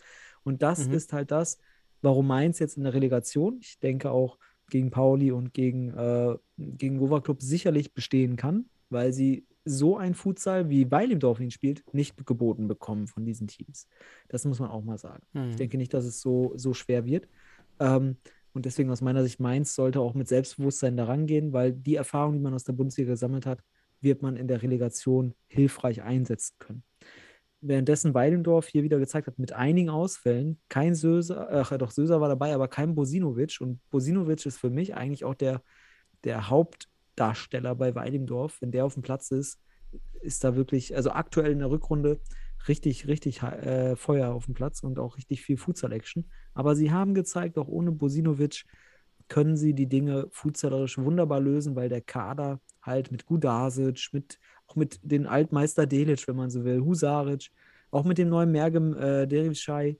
Und 0.42 0.62
das 0.62 0.88
Mhm. 0.88 0.94
ist 0.94 1.12
halt 1.12 1.30
das, 1.30 1.58
warum 2.02 2.26
Mainz 2.26 2.58
jetzt 2.58 2.76
in 2.76 2.84
der 2.84 2.94
Relegation, 2.94 3.58
ich 3.60 3.78
denke 3.78 4.10
auch 4.10 4.38
gegen 4.70 4.90
Pauli 4.90 5.30
und 5.32 5.54
gegen, 5.54 5.90
äh, 5.90 6.36
gegen 6.58 6.98
Gova 6.98 7.20
Club 7.20 7.42
sicherlich 7.42 7.94
bestehen 7.94 8.36
kann, 8.36 8.66
weil 8.90 9.12
sie 9.12 9.46
so 9.64 9.96
ein 9.96 10.14
Futsal, 10.14 10.68
wie 10.68 10.90
Weilimdorf 10.90 11.40
ihn 11.40 11.50
spielt, 11.50 11.82
nicht 11.94 12.26
geboten 12.26 12.68
bekommen 12.68 13.06
von 13.06 13.24
diesen 13.24 13.46
Teams. 13.46 13.88
Das 14.28 14.44
muss 14.44 14.60
man 14.60 14.70
auch 14.70 14.84
mal 14.84 14.98
sagen. 14.98 15.22
Mhm. 15.32 15.50
Ich 15.50 15.56
denke 15.56 15.78
nicht, 15.78 15.94
dass 15.94 16.04
es 16.04 16.20
so, 16.20 16.52
so 16.56 16.74
schwer 16.74 17.06
wird. 17.06 17.28
Ähm, 17.80 18.16
und 18.54 18.64
deswegen 18.66 18.90
aus 18.90 19.00
meiner 19.00 19.24
Sicht 19.24 19.40
Mainz 19.40 19.74
sollte 19.74 20.00
auch 20.00 20.14
mit 20.14 20.28
Selbstbewusstsein 20.28 20.96
daran 20.96 21.26
gehen, 21.26 21.52
weil 21.52 21.72
die 21.72 21.96
Erfahrung, 21.96 22.34
die 22.34 22.40
man 22.40 22.54
aus 22.54 22.64
der 22.64 22.72
Bundesliga 22.72 23.10
gesammelt 23.10 23.46
hat, 23.46 23.60
wird 24.00 24.22
man 24.22 24.36
in 24.36 24.46
der 24.46 24.62
Relegation 24.62 25.34
hilfreich 25.48 26.02
einsetzen 26.02 26.54
können. 26.60 26.84
Währenddessen 27.60 28.14
Weidendorf 28.14 28.68
hier 28.68 28.84
wieder 28.84 28.98
gezeigt 28.98 29.26
hat, 29.26 29.38
mit 29.38 29.52
einigen 29.52 29.90
Ausfällen, 29.90 30.60
kein 30.68 30.94
Söser, 30.94 31.48
ach 31.50 31.76
doch, 31.78 31.90
Söser 31.90 32.20
war 32.20 32.28
dabei, 32.28 32.54
aber 32.54 32.68
kein 32.68 32.94
Bosinovic. 32.94 33.58
Und 33.60 33.80
Bosinovic 33.90 34.46
ist 34.46 34.58
für 34.58 34.70
mich 34.70 34.94
eigentlich 34.94 35.24
auch 35.24 35.34
der, 35.34 35.62
der 36.22 36.48
Hauptdarsteller 36.48 37.74
bei 37.74 37.94
Weidendorf. 37.94 38.60
Wenn 38.60 38.70
der 38.70 38.84
auf 38.84 38.94
dem 38.94 39.02
Platz 39.02 39.30
ist, 39.30 39.58
ist 40.20 40.44
da 40.44 40.54
wirklich, 40.54 40.94
also 40.94 41.10
aktuell 41.10 41.52
in 41.52 41.60
der 41.60 41.70
Rückrunde, 41.70 42.20
richtig, 42.68 43.08
richtig 43.08 43.42
äh, 43.42 43.96
Feuer 43.96 44.30
auf 44.30 44.46
dem 44.46 44.54
Platz 44.54 44.82
und 44.82 44.98
auch 44.98 45.16
richtig 45.16 45.42
viel 45.42 45.56
Futsal-Action. 45.56 46.30
Aber 46.54 46.74
sie 46.76 46.92
haben 46.92 47.14
gezeigt, 47.14 47.58
auch 47.58 47.68
ohne 47.68 47.92
Bosinovic 47.92 48.64
können 49.28 49.56
sie 49.56 49.74
die 49.74 49.88
Dinge 49.88 50.28
futsallerisch 50.30 50.98
wunderbar 50.98 51.40
lösen, 51.40 51.76
weil 51.76 51.88
der 51.88 52.00
Kader 52.00 52.60
halt 52.82 53.10
mit 53.10 53.26
Gudasic, 53.26 54.10
mit, 54.12 54.38
auch 54.66 54.76
mit 54.76 55.00
den 55.02 55.26
Altmeister 55.26 55.86
Delic, 55.86 56.28
wenn 56.28 56.36
man 56.36 56.50
so 56.50 56.64
will, 56.64 56.80
Husaric, 56.82 57.50
auch 57.90 58.04
mit 58.04 58.18
dem 58.18 58.28
neuen 58.28 58.52
Mergem 58.52 58.96
äh, 58.96 59.26
Derivschai, 59.26 59.98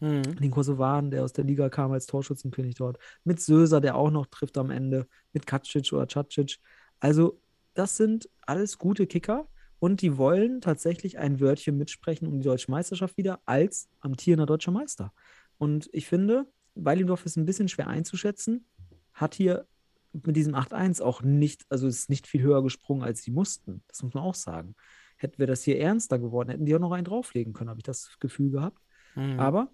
Mhm. 0.00 0.22
den 0.34 0.50
Kosovaren, 0.50 1.12
der 1.12 1.22
aus 1.22 1.32
der 1.32 1.44
Liga 1.44 1.68
kam 1.68 1.92
als 1.92 2.06
Torschützenkönig 2.06 2.74
dort, 2.74 2.98
mit 3.22 3.40
Söser, 3.40 3.80
der 3.80 3.94
auch 3.94 4.10
noch 4.10 4.26
trifft 4.26 4.58
am 4.58 4.70
Ende, 4.70 5.06
mit 5.32 5.46
Kacic 5.46 5.92
oder 5.92 6.06
Cacic. 6.06 6.58
Also, 6.98 7.40
das 7.74 7.96
sind 7.96 8.28
alles 8.40 8.78
gute 8.78 9.06
Kicker 9.06 9.46
und 9.82 10.00
die 10.00 10.16
wollen 10.16 10.60
tatsächlich 10.60 11.18
ein 11.18 11.40
Wörtchen 11.40 11.76
mitsprechen 11.76 12.28
um 12.28 12.38
die 12.38 12.44
deutsche 12.44 12.70
Meisterschaft 12.70 13.16
wieder 13.16 13.40
als 13.46 13.88
amtierender 13.98 14.46
deutscher 14.46 14.70
Meister. 14.70 15.12
Und 15.58 15.88
ich 15.92 16.06
finde, 16.06 16.46
Weilendorf 16.76 17.26
ist 17.26 17.36
ein 17.36 17.46
bisschen 17.46 17.66
schwer 17.66 17.88
einzuschätzen, 17.88 18.64
hat 19.12 19.34
hier 19.34 19.66
mit 20.12 20.36
diesem 20.36 20.54
8-1 20.54 21.02
auch 21.02 21.22
nicht, 21.22 21.64
also 21.68 21.88
ist 21.88 22.08
nicht 22.08 22.28
viel 22.28 22.42
höher 22.42 22.62
gesprungen, 22.62 23.02
als 23.02 23.22
sie 23.22 23.32
mussten. 23.32 23.82
Das 23.88 24.04
muss 24.04 24.14
man 24.14 24.22
auch 24.22 24.36
sagen. 24.36 24.76
Hätten 25.16 25.40
wir 25.40 25.48
das 25.48 25.64
hier 25.64 25.80
ernster 25.80 26.20
geworden, 26.20 26.50
hätten 26.50 26.64
die 26.64 26.76
auch 26.76 26.80
noch 26.80 26.92
einen 26.92 27.04
drauflegen 27.04 27.52
können, 27.52 27.70
habe 27.70 27.80
ich 27.80 27.84
das 27.84 28.16
Gefühl 28.20 28.52
gehabt. 28.52 28.78
Mhm. 29.16 29.40
Aber 29.40 29.72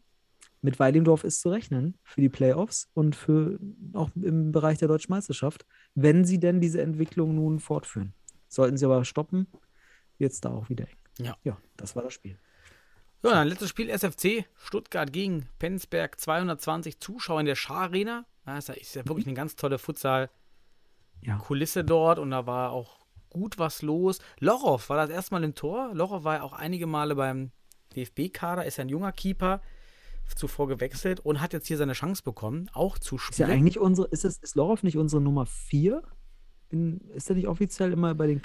mit 0.62 0.78
Weidendorf 0.78 1.22
ist 1.22 1.42
zu 1.42 1.50
rechnen 1.50 1.98
für 2.02 2.22
die 2.22 2.30
Playoffs 2.30 2.88
und 2.94 3.14
für 3.14 3.58
auch 3.92 4.08
im 4.14 4.52
Bereich 4.52 4.78
der 4.78 4.88
deutschen 4.88 5.12
Meisterschaft, 5.12 5.66
wenn 5.94 6.24
sie 6.24 6.40
denn 6.40 6.62
diese 6.62 6.80
Entwicklung 6.80 7.34
nun 7.34 7.60
fortführen. 7.60 8.14
Sollten 8.48 8.78
sie 8.78 8.86
aber 8.86 9.04
stoppen, 9.04 9.48
es 10.20 10.40
da 10.40 10.50
auch 10.50 10.68
wieder 10.68 10.88
eng. 10.88 10.96
Ja. 11.18 11.36
Ja, 11.44 11.56
das 11.76 11.96
war 11.96 12.02
das 12.02 12.12
Spiel. 12.14 12.38
Ja, 13.22 13.30
dann 13.30 13.48
letztes 13.48 13.68
Spiel 13.70 13.88
SFC 13.90 14.44
Stuttgart 14.56 15.12
gegen 15.12 15.48
Penzberg. 15.58 16.20
220 16.20 17.00
Zuschauer 17.00 17.40
in 17.40 17.46
der 17.46 17.56
Schar 17.56 17.82
Arena. 17.82 18.24
Ja, 18.46 18.58
ist, 18.58 18.68
ja, 18.94 19.06
wirklich 19.06 19.26
eine 19.26 19.34
ganz 19.34 19.56
tolle 19.56 19.78
Futsal-Kulisse 19.78 21.80
Ja. 21.80 21.86
dort 21.86 22.18
und 22.18 22.30
da 22.30 22.46
war 22.46 22.70
auch 22.70 22.98
gut 23.30 23.58
was 23.58 23.82
los. 23.82 24.20
Lorow 24.40 24.88
war 24.88 24.96
das 24.96 25.10
erste 25.10 25.34
Mal 25.34 25.44
im 25.44 25.54
Tor. 25.54 25.90
Lorow 25.94 26.24
war 26.24 26.36
ja 26.36 26.42
auch 26.42 26.52
einige 26.52 26.86
Male 26.86 27.14
beim 27.14 27.50
DFB-Kader, 27.96 28.64
ist 28.64 28.76
ja 28.78 28.84
ein 28.84 28.88
junger 28.88 29.12
Keeper, 29.12 29.60
zuvor 30.36 30.68
gewechselt 30.68 31.20
und 31.20 31.40
hat 31.40 31.52
jetzt 31.52 31.66
hier 31.66 31.76
seine 31.76 31.92
Chance 31.94 32.22
bekommen, 32.22 32.70
auch 32.72 32.98
zu 32.98 33.16
Ist 33.16 33.38
ja 33.38 33.46
spielen. 33.46 33.50
eigentlich 33.50 33.78
unsere, 33.78 34.08
ist 34.08 34.24
es, 34.24 34.38
ist 34.38 34.56
Lorov 34.56 34.82
nicht 34.82 34.96
unsere 34.96 35.20
Nummer 35.22 35.46
4? 35.46 36.02
Ist 37.14 37.30
er 37.30 37.36
nicht 37.36 37.48
offiziell 37.48 37.92
immer 37.92 38.14
bei 38.14 38.26
den 38.26 38.42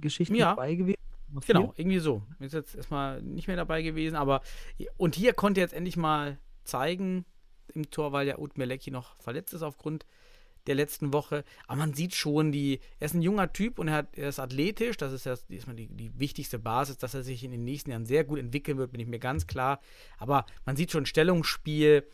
Geschichten 0.00 0.34
Ja. 0.34 0.50
dabei 0.50 0.74
gewesen? 0.74 0.98
Genau, 1.46 1.72
irgendwie 1.76 1.98
so. 1.98 2.22
Ist 2.40 2.54
jetzt 2.54 2.74
erstmal 2.74 3.22
nicht 3.22 3.46
mehr 3.48 3.56
dabei 3.56 3.82
gewesen, 3.82 4.16
aber 4.16 4.42
und 4.96 5.14
hier 5.14 5.32
konnte 5.32 5.60
jetzt 5.60 5.74
endlich 5.74 5.96
mal 5.96 6.38
zeigen 6.64 7.24
im 7.74 7.90
Tor, 7.90 8.12
weil 8.12 8.26
ja 8.26 8.38
Ut 8.38 8.58
Melecki 8.58 8.90
noch 8.90 9.16
verletzt 9.20 9.54
ist 9.54 9.62
aufgrund 9.62 10.04
der 10.68 10.74
letzten 10.76 11.12
Woche. 11.12 11.42
Aber 11.66 11.78
man 11.78 11.92
sieht 11.94 12.14
schon, 12.14 12.52
die, 12.52 12.78
er 13.00 13.06
ist 13.06 13.14
ein 13.14 13.22
junger 13.22 13.52
Typ 13.52 13.78
und 13.80 13.88
er, 13.88 13.94
hat, 13.94 14.16
er 14.16 14.28
ist 14.28 14.38
athletisch. 14.38 14.96
Das 14.96 15.12
ist 15.12 15.24
ja 15.26 15.34
erstmal 15.48 15.74
die, 15.74 15.88
die 15.88 16.16
wichtigste 16.20 16.58
Basis, 16.60 16.98
dass 16.98 17.14
er 17.14 17.22
sich 17.24 17.42
in 17.42 17.50
den 17.50 17.64
nächsten 17.64 17.90
Jahren 17.90 18.06
sehr 18.06 18.22
gut 18.22 18.38
entwickeln 18.38 18.78
wird, 18.78 18.92
bin 18.92 19.00
ich 19.00 19.08
mir 19.08 19.18
ganz 19.18 19.46
klar. 19.48 19.80
Aber 20.18 20.46
man 20.64 20.76
sieht 20.76 20.92
schon, 20.92 21.04
Stellungsspiel, 21.06 22.06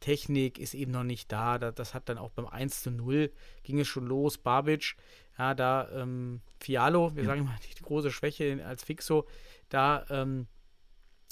Technik 0.00 0.58
ist 0.58 0.72
eben 0.72 0.92
noch 0.92 1.02
nicht 1.04 1.30
da. 1.30 1.58
Da- 1.58 1.72
Das 1.72 1.92
hat 1.92 2.08
dann 2.08 2.16
auch 2.16 2.30
beim 2.30 2.46
1 2.46 2.82
zu 2.82 2.90
0 2.90 3.30
ging 3.64 3.78
es 3.80 3.88
schon 3.88 4.06
los. 4.06 4.38
Babic, 4.38 4.94
ja, 5.40 5.54
da 5.54 5.88
ähm, 5.94 6.42
Fialo, 6.58 7.16
wir 7.16 7.24
sagen 7.24 7.40
immer 7.40 7.56
die 7.66 7.82
große 7.82 8.10
Schwäche 8.10 8.62
als 8.66 8.84
Fixo, 8.84 9.26
da 9.70 10.04
ähm, 10.10 10.46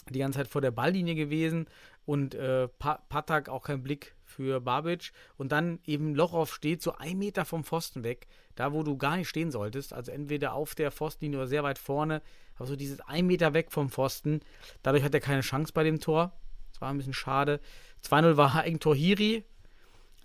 die 0.09 0.21
ganze 0.21 0.39
Zeit 0.39 0.49
vor 0.49 0.63
der 0.63 0.71
Balllinie 0.71 1.15
gewesen 1.15 1.67
und 2.07 2.35
äh, 2.35 2.69
pa 2.69 3.03
Patak 3.11 3.51
auch 3.51 3.65
kein 3.65 3.83
Blick 3.83 4.15
für 4.25 4.63
Babic 4.63 5.13
und 5.37 5.53
dann 5.53 5.81
eben 5.85 6.15
Lochow 6.15 6.47
steht 6.47 6.81
so 6.81 6.95
ein 6.97 7.19
Meter 7.19 7.45
vom 7.45 7.65
Pfosten 7.65 8.03
weg, 8.03 8.29
da 8.55 8.73
wo 8.73 8.83
du 8.83 8.97
gar 8.97 9.19
nicht 9.19 9.29
stehen 9.29 9.51
solltest, 9.51 9.93
also 9.93 10.11
entweder 10.11 10.55
auf 10.55 10.75
der 10.75 10.91
Pfostenlinie 10.91 11.41
oder 11.41 11.47
sehr 11.47 11.63
weit 11.63 11.79
vorne, 11.79 12.23
aber 12.57 12.67
so 12.67 12.77
dieses 12.77 13.01
ein 13.01 13.27
Meter 13.27 13.53
weg 13.53 13.71
vom 13.71 13.91
Pfosten, 13.91 14.41
dadurch 14.83 15.05
hat 15.05 15.13
er 15.13 15.21
keine 15.21 15.43
Chance 15.43 15.75
bei 15.75 15.85
dem 15.85 16.01
Tor, 16.01 16.33
das 16.71 16.81
war 16.81 16.89
ein 16.89 16.97
bisschen 16.97 17.13
schade. 17.13 17.61
2-0 18.07 18.39
war 18.39 18.55
Eigentor 18.55 18.97
Hiri, 18.97 19.45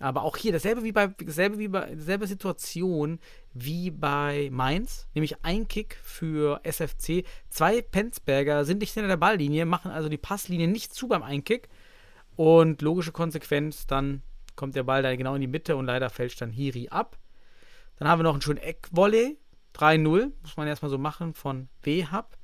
aber 0.00 0.22
auch 0.22 0.36
hier 0.36 0.52
dasselbe 0.52 0.82
wie 0.82 0.92
bei 0.92 1.06
dasselbe 1.06 1.58
wie 1.58 1.68
bei 1.68 1.94
dieselbe 1.94 2.26
Situation 2.26 3.20
wie 3.52 3.90
bei 3.90 4.48
Mainz, 4.50 5.06
nämlich 5.14 5.44
ein 5.44 5.68
Kick 5.68 5.98
für 6.02 6.60
SFC. 6.64 7.24
Zwei 7.48 7.80
Penzberger 7.80 8.64
sind 8.64 8.80
nicht 8.80 8.92
hinter 8.92 9.08
der 9.08 9.16
Balllinie, 9.16 9.66
machen 9.66 9.90
also 9.90 10.08
die 10.08 10.18
Passlinie 10.18 10.68
nicht 10.68 10.92
zu 10.94 11.08
beim 11.08 11.22
Einkick. 11.22 11.68
Und 12.36 12.82
logische 12.82 13.12
Konsequenz, 13.12 13.86
dann 13.86 14.22
kommt 14.56 14.74
der 14.74 14.82
Ball 14.82 15.02
da 15.02 15.14
genau 15.14 15.36
in 15.36 15.40
die 15.40 15.46
Mitte 15.46 15.76
und 15.76 15.86
leider 15.86 16.10
fälscht 16.10 16.40
dann 16.40 16.50
Hiri 16.50 16.88
ab. 16.88 17.16
Dann 17.96 18.08
haben 18.08 18.18
wir 18.18 18.24
noch 18.24 18.32
einen 18.32 18.42
schönen 18.42 18.58
Eckvolley, 18.58 19.38
3-0, 19.76 20.32
muss 20.42 20.56
man 20.56 20.66
erstmal 20.66 20.90
so 20.90 20.98
machen 20.98 21.34
von 21.34 21.68
Wehab. 21.82 22.36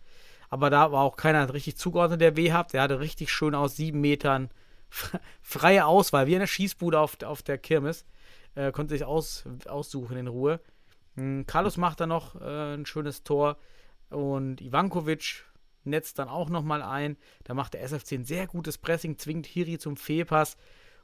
Aber 0.48 0.70
da 0.70 0.92
war 0.92 1.02
auch 1.02 1.16
keiner 1.16 1.52
richtig 1.52 1.76
zugeordnet, 1.76 2.20
der 2.20 2.36
Wehab. 2.36 2.68
Der 2.68 2.82
hatte 2.82 3.00
richtig 3.00 3.30
schön 3.30 3.54
aus 3.54 3.76
sieben 3.76 4.00
Metern 4.00 4.50
freie 5.42 5.86
Auswahl, 5.86 6.26
wie 6.26 6.34
in 6.34 6.40
der 6.40 6.46
Schießbude 6.46 6.98
auf, 6.98 7.22
auf 7.22 7.42
der 7.42 7.58
Kirmes. 7.58 8.04
Äh, 8.54 8.72
konnte 8.72 8.94
sich 8.94 9.04
aus, 9.04 9.44
aussuchen 9.68 10.16
in 10.16 10.26
Ruhe. 10.26 10.60
Hm, 11.16 11.46
Carlos 11.46 11.76
macht 11.76 12.00
dann 12.00 12.08
noch 12.08 12.40
äh, 12.40 12.74
ein 12.74 12.86
schönes 12.86 13.22
Tor 13.22 13.56
und 14.10 14.60
Ivankovic 14.60 15.44
netzt 15.84 16.18
dann 16.18 16.28
auch 16.28 16.50
nochmal 16.50 16.82
ein. 16.82 17.16
Da 17.44 17.54
macht 17.54 17.74
der 17.74 17.82
SFC 17.82 18.12
ein 18.12 18.24
sehr 18.24 18.46
gutes 18.46 18.78
Pressing, 18.78 19.18
zwingt 19.18 19.46
Hiri 19.46 19.78
zum 19.78 19.96
Fehlpass 19.96 20.56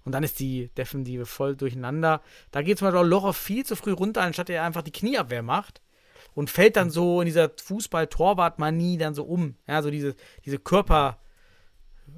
und 0.04 0.12
dann 0.12 0.22
ist 0.22 0.38
die 0.38 0.68
Defensive 0.76 1.26
voll 1.26 1.56
durcheinander. 1.56 2.22
Da 2.50 2.62
geht 2.62 2.78
zum 2.78 2.86
Beispiel 2.86 3.00
auch 3.00 3.08
Lochow 3.08 3.36
viel 3.36 3.64
zu 3.64 3.76
früh 3.76 3.92
runter, 3.92 4.22
anstatt 4.22 4.50
er 4.50 4.64
einfach 4.64 4.82
die 4.82 4.92
Knieabwehr 4.92 5.42
macht 5.42 5.82
und 6.34 6.50
fällt 6.50 6.76
dann 6.76 6.90
so 6.90 7.20
in 7.20 7.26
dieser 7.26 7.50
Fußball-Torwart-Manie 7.50 8.98
dann 8.98 9.14
so 9.14 9.24
um. 9.24 9.56
Ja, 9.66 9.82
so 9.82 9.90
diese, 9.90 10.14
diese 10.44 10.58
Körper, 10.58 11.18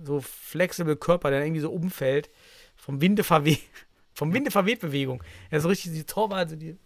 so 0.04 0.20
flexible 0.20 0.96
Körper, 0.96 1.30
der 1.30 1.42
irgendwie 1.42 1.60
so 1.60 1.70
umfällt, 1.70 2.30
vom 2.76 3.00
Winde 3.00 3.24
verweht, 3.24 3.60
vom 4.12 4.32
Winde 4.32 4.50
verweht 4.50 4.80
Bewegung. 4.80 5.22
Er 5.50 5.58
ist 5.58 5.62
so 5.64 5.68
richtig 5.68 5.92
die 5.92 6.04
Torwart, 6.04 6.40
also 6.40 6.56
die, 6.56 6.76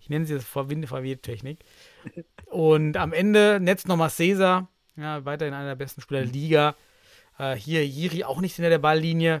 ich 0.00 0.08
nenne 0.08 0.26
sie 0.26 0.34
das 0.34 0.44
vor 0.44 0.68
Winde 0.68 0.88
verweht 0.88 1.22
Technik. 1.22 1.60
Und 2.46 2.96
am 2.96 3.12
Ende 3.12 3.58
netzt 3.60 3.88
nochmal 3.88 4.10
Cäsar, 4.10 4.68
ja, 4.96 5.24
weiterhin 5.24 5.54
einer 5.54 5.68
der 5.68 5.76
besten 5.76 6.00
Spieler 6.00 6.22
der 6.22 6.32
Liga. 6.32 6.76
Äh, 7.38 7.54
hier 7.54 7.86
Jiri 7.86 8.24
auch 8.24 8.40
nicht 8.40 8.56
hinter 8.56 8.70
der 8.70 8.78
Balllinie. 8.78 9.40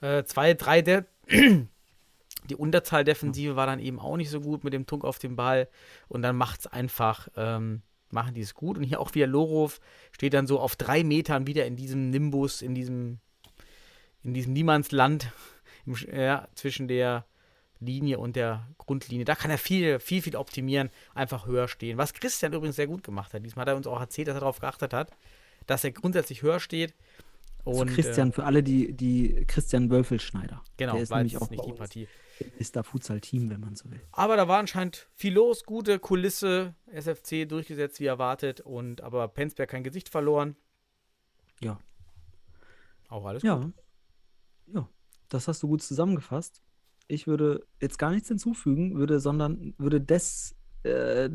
Äh, 0.00 0.24
zwei, 0.24 0.54
drei 0.54 0.82
der. 0.82 1.06
Die 2.48 2.56
Unterzahldefensive 2.56 3.54
war 3.54 3.66
dann 3.66 3.78
eben 3.78 4.00
auch 4.00 4.16
nicht 4.16 4.30
so 4.30 4.40
gut 4.40 4.64
mit 4.64 4.72
dem 4.72 4.84
Druck 4.84 5.04
auf 5.04 5.18
den 5.18 5.36
Ball. 5.36 5.68
Und 6.08 6.22
dann 6.22 6.36
macht 6.36 6.60
es 6.60 6.66
einfach, 6.66 7.28
ähm, 7.36 7.82
machen 8.12 8.34
die 8.34 8.40
es 8.40 8.54
gut. 8.54 8.76
Und 8.76 8.84
hier 8.84 9.00
auch 9.00 9.14
wieder 9.14 9.26
Lorov 9.26 9.80
steht 10.12 10.34
dann 10.34 10.46
so 10.46 10.60
auf 10.60 10.76
drei 10.76 11.04
Metern 11.04 11.46
wieder 11.46 11.66
in 11.66 11.76
diesem 11.76 12.10
Nimbus, 12.10 12.62
in 12.62 12.74
diesem, 12.74 13.18
in 14.22 14.34
diesem 14.34 14.52
Niemandsland 14.52 15.32
im, 15.86 15.96
ja, 16.12 16.48
zwischen 16.54 16.88
der 16.88 17.24
Linie 17.80 18.18
und 18.18 18.36
der 18.36 18.68
Grundlinie. 18.78 19.24
Da 19.24 19.34
kann 19.34 19.50
er 19.50 19.58
viel, 19.58 19.98
viel, 19.98 20.22
viel 20.22 20.36
optimieren, 20.36 20.90
einfach 21.14 21.46
höher 21.46 21.68
stehen. 21.68 21.98
Was 21.98 22.14
Christian 22.14 22.52
übrigens 22.52 22.76
sehr 22.76 22.86
gut 22.86 23.02
gemacht 23.02 23.34
hat. 23.34 23.44
Diesmal 23.44 23.62
hat 23.62 23.68
er 23.68 23.76
uns 23.76 23.86
auch 23.86 24.00
erzählt, 24.00 24.28
dass 24.28 24.36
er 24.36 24.40
darauf 24.40 24.60
geachtet 24.60 24.92
hat, 24.92 25.10
dass 25.66 25.84
er 25.84 25.90
grundsätzlich 25.90 26.42
höher 26.42 26.60
steht. 26.60 26.94
Zu 27.64 27.70
Und, 27.70 27.90
Christian, 27.90 28.30
Äh, 28.30 28.32
für 28.32 28.44
alle, 28.44 28.62
die, 28.62 28.92
die 28.92 29.44
Christian 29.46 29.90
Wölfelschneider. 29.90 30.62
genau, 30.76 30.94
der 30.94 31.02
ist 31.02 31.10
nämlich 31.10 31.36
auch 31.36 31.50
nicht 31.50 31.64
die 31.64 31.72
Partie. 31.72 32.08
Ist 32.58 32.76
da 32.76 32.82
Futsal-Team, 32.82 33.50
wenn 33.50 33.60
man 33.60 33.74
so 33.76 33.90
will. 33.90 34.00
Aber 34.12 34.36
da 34.36 34.48
war 34.48 34.58
anscheinend 34.58 35.08
viel 35.14 35.34
los, 35.34 35.64
gute 35.64 35.98
Kulisse, 35.98 36.74
SFC 36.86 37.46
durchgesetzt 37.48 38.00
wie 38.00 38.06
erwartet 38.06 38.60
und 38.60 39.00
aber 39.00 39.28
Penzberg 39.28 39.70
kein 39.70 39.84
Gesicht 39.84 40.08
verloren. 40.08 40.56
Ja. 41.60 41.78
Auch 43.08 43.24
alles 43.26 43.42
Ja. 43.42 43.56
gut. 43.56 43.74
Ja, 44.74 44.88
das 45.28 45.48
hast 45.48 45.62
du 45.62 45.68
gut 45.68 45.82
zusammengefasst. 45.82 46.62
Ich 47.08 47.26
würde 47.26 47.66
jetzt 47.80 47.98
gar 47.98 48.10
nichts 48.12 48.28
hinzufügen, 48.28 48.96
würde, 48.96 49.20
sondern 49.20 49.74
würde 49.76 50.00
des, 50.00 50.54
äh, 50.84 51.28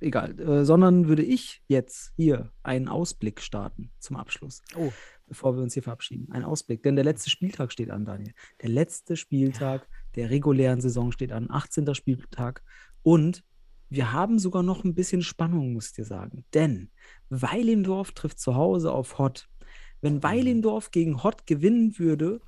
egal, 0.00 0.38
äh, 0.38 0.64
sondern 0.64 1.08
würde 1.08 1.22
ich 1.22 1.62
jetzt 1.68 2.12
hier 2.16 2.52
einen 2.62 2.88
Ausblick 2.88 3.40
starten 3.40 3.90
zum 3.98 4.16
Abschluss, 4.16 4.62
Oh, 4.76 4.92
bevor 5.26 5.56
wir 5.56 5.62
uns 5.62 5.74
hier 5.74 5.82
verabschieden. 5.82 6.30
Ein 6.32 6.44
Ausblick, 6.44 6.82
denn 6.82 6.96
der 6.96 7.04
letzte 7.04 7.30
Spieltag 7.30 7.72
steht 7.72 7.90
an, 7.90 8.04
Daniel. 8.04 8.34
Der 8.60 8.68
letzte 8.68 9.16
Spieltag 9.16 9.88
der 10.14 10.30
regulären 10.30 10.80
Saison 10.80 11.12
steht 11.12 11.32
an, 11.32 11.50
18. 11.50 11.94
Spieltag. 11.94 12.62
Und 13.02 13.44
wir 13.88 14.12
haben 14.12 14.38
sogar 14.38 14.62
noch 14.62 14.84
ein 14.84 14.94
bisschen 14.94 15.22
Spannung, 15.22 15.74
muss 15.74 15.88
ich 15.88 15.92
dir 15.92 16.04
sagen. 16.04 16.44
Denn 16.54 16.90
Weilendorf 17.28 18.12
trifft 18.12 18.38
zu 18.38 18.54
Hause 18.54 18.92
auf 18.92 19.18
Hott. 19.18 19.48
Wenn 20.00 20.22
Weilendorf 20.22 20.90
gegen 20.90 21.22
Hott 21.22 21.46
gewinnen 21.46 21.98
würde, 21.98 22.40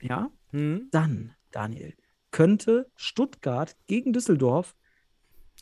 ja, 0.00 0.30
hm? 0.50 0.88
dann, 0.90 1.34
Daniel, 1.50 1.94
könnte 2.30 2.90
Stuttgart 2.96 3.76
gegen 3.86 4.12
Düsseldorf 4.12 4.74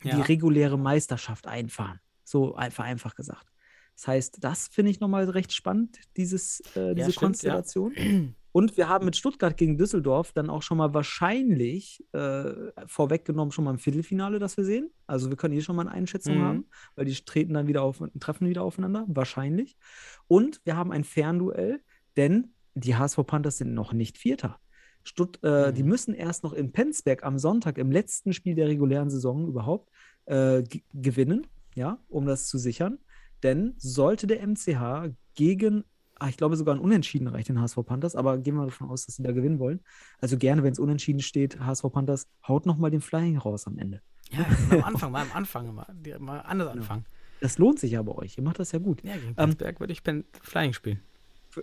die 0.03 0.09
ja. 0.09 0.21
reguläre 0.21 0.77
Meisterschaft 0.77 1.47
einfahren. 1.47 1.99
So 2.23 2.55
einfach, 2.55 2.83
einfach 2.83 3.15
gesagt. 3.15 3.47
Das 3.95 4.07
heißt, 4.07 4.37
das 4.41 4.67
finde 4.67 4.91
ich 4.91 4.99
nochmal 4.99 5.27
recht 5.29 5.53
spannend, 5.53 5.97
dieses, 6.17 6.59
äh, 6.75 6.93
diese 6.93 7.11
stimmt, 7.11 7.41
ja. 7.41 7.61
Und 8.57 8.75
wir 8.75 8.89
haben 8.89 9.05
mit 9.05 9.15
Stuttgart 9.15 9.55
gegen 9.55 9.77
Düsseldorf 9.77 10.31
dann 10.31 10.49
auch 10.49 10.63
schon 10.63 10.79
mal 10.79 10.91
wahrscheinlich 10.91 12.03
äh, 12.11 12.53
vorweggenommen 12.87 13.51
schon 13.51 13.65
mal 13.65 13.69
im 13.69 13.77
Viertelfinale, 13.77 14.39
das 14.39 14.57
wir 14.57 14.65
sehen. 14.65 14.89
Also 15.05 15.29
wir 15.29 15.37
können 15.37 15.53
hier 15.53 15.61
schon 15.61 15.75
mal 15.75 15.83
eine 15.83 15.91
Einschätzung 15.91 16.37
Mhm. 16.37 16.41
haben, 16.41 16.69
weil 16.95 17.05
die 17.05 17.13
treten 17.13 17.53
dann 17.53 17.67
wieder 17.67 17.83
auf, 17.83 18.01
treffen 18.19 18.49
wieder 18.49 18.63
aufeinander, 18.63 19.05
wahrscheinlich. 19.09 19.77
Und 20.25 20.59
wir 20.63 20.75
haben 20.75 20.91
ein 20.91 21.03
Fernduell, 21.03 21.81
denn 22.15 22.55
die 22.73 22.95
HSV 22.95 23.27
Panthers 23.27 23.59
sind 23.59 23.75
noch 23.75 23.93
nicht 23.93 24.17
Vierter. 24.17 24.57
Stutt, 25.03 25.37
äh, 25.43 25.71
Die 25.71 25.83
Mhm. 25.83 25.89
müssen 25.89 26.13
erst 26.15 26.43
noch 26.43 26.53
in 26.53 26.71
Penzberg 26.71 27.21
am 27.23 27.37
Sonntag, 27.37 27.77
im 27.77 27.91
letzten 27.91 28.33
Spiel 28.33 28.55
der 28.55 28.69
regulären 28.69 29.11
Saison 29.11 29.47
überhaupt, 29.47 29.91
äh, 30.25 30.63
gewinnen, 30.95 31.45
ja, 31.75 31.99
um 32.07 32.25
das 32.25 32.47
zu 32.47 32.57
sichern. 32.57 32.97
Denn 33.43 33.75
sollte 33.77 34.25
der 34.25 34.41
MCH 34.41 35.11
gegen, 35.35 35.83
ah, 36.19 36.27
ich 36.29 36.37
glaube 36.37 36.55
sogar 36.55 36.75
ein 36.75 36.79
Unentschieden 36.79 37.27
reicht 37.27 37.49
den 37.49 37.59
HSV 37.61 37.77
Panthers, 37.85 38.15
aber 38.15 38.37
gehen 38.37 38.55
wir 38.55 38.65
davon 38.65 38.89
aus, 38.89 39.05
dass 39.05 39.15
sie 39.15 39.23
da 39.23 39.31
gewinnen 39.31 39.59
wollen. 39.59 39.79
Also 40.19 40.37
gerne, 40.37 40.63
wenn 40.63 40.71
es 40.73 40.79
unentschieden 40.79 41.21
steht, 41.21 41.59
HSV 41.59 41.83
Panthers, 41.91 42.27
haut 42.47 42.65
nochmal 42.65 42.91
den 42.91 43.01
Flying 43.01 43.37
raus 43.37 43.67
am 43.67 43.77
Ende. 43.77 44.01
ja, 44.31 44.45
am 44.71 44.83
Anfang, 44.83 45.11
mal 45.11 45.21
am 45.23 45.31
Anfang, 45.33 45.73
mal, 45.73 45.85
mal 46.19 46.39
anders 46.39 46.71
Genau. 46.71 46.81
anfangen. 46.83 47.05
Das 47.39 47.57
lohnt 47.59 47.79
sich 47.79 47.91
ja 47.91 48.01
bei 48.01 48.13
euch. 48.13 48.37
Ihr 48.37 48.43
macht 48.43 48.59
das 48.59 48.71
ja 48.71 48.79
gut. 48.79 49.03
Ja, 49.03 49.13
gegen 49.13 49.27
Ähm, 49.27 49.35
Penzberg 49.35 49.79
würde 49.79 49.93
ich 49.93 50.03
Pen 50.03 50.23
Flying 50.41 50.73
spielen. 50.73 50.99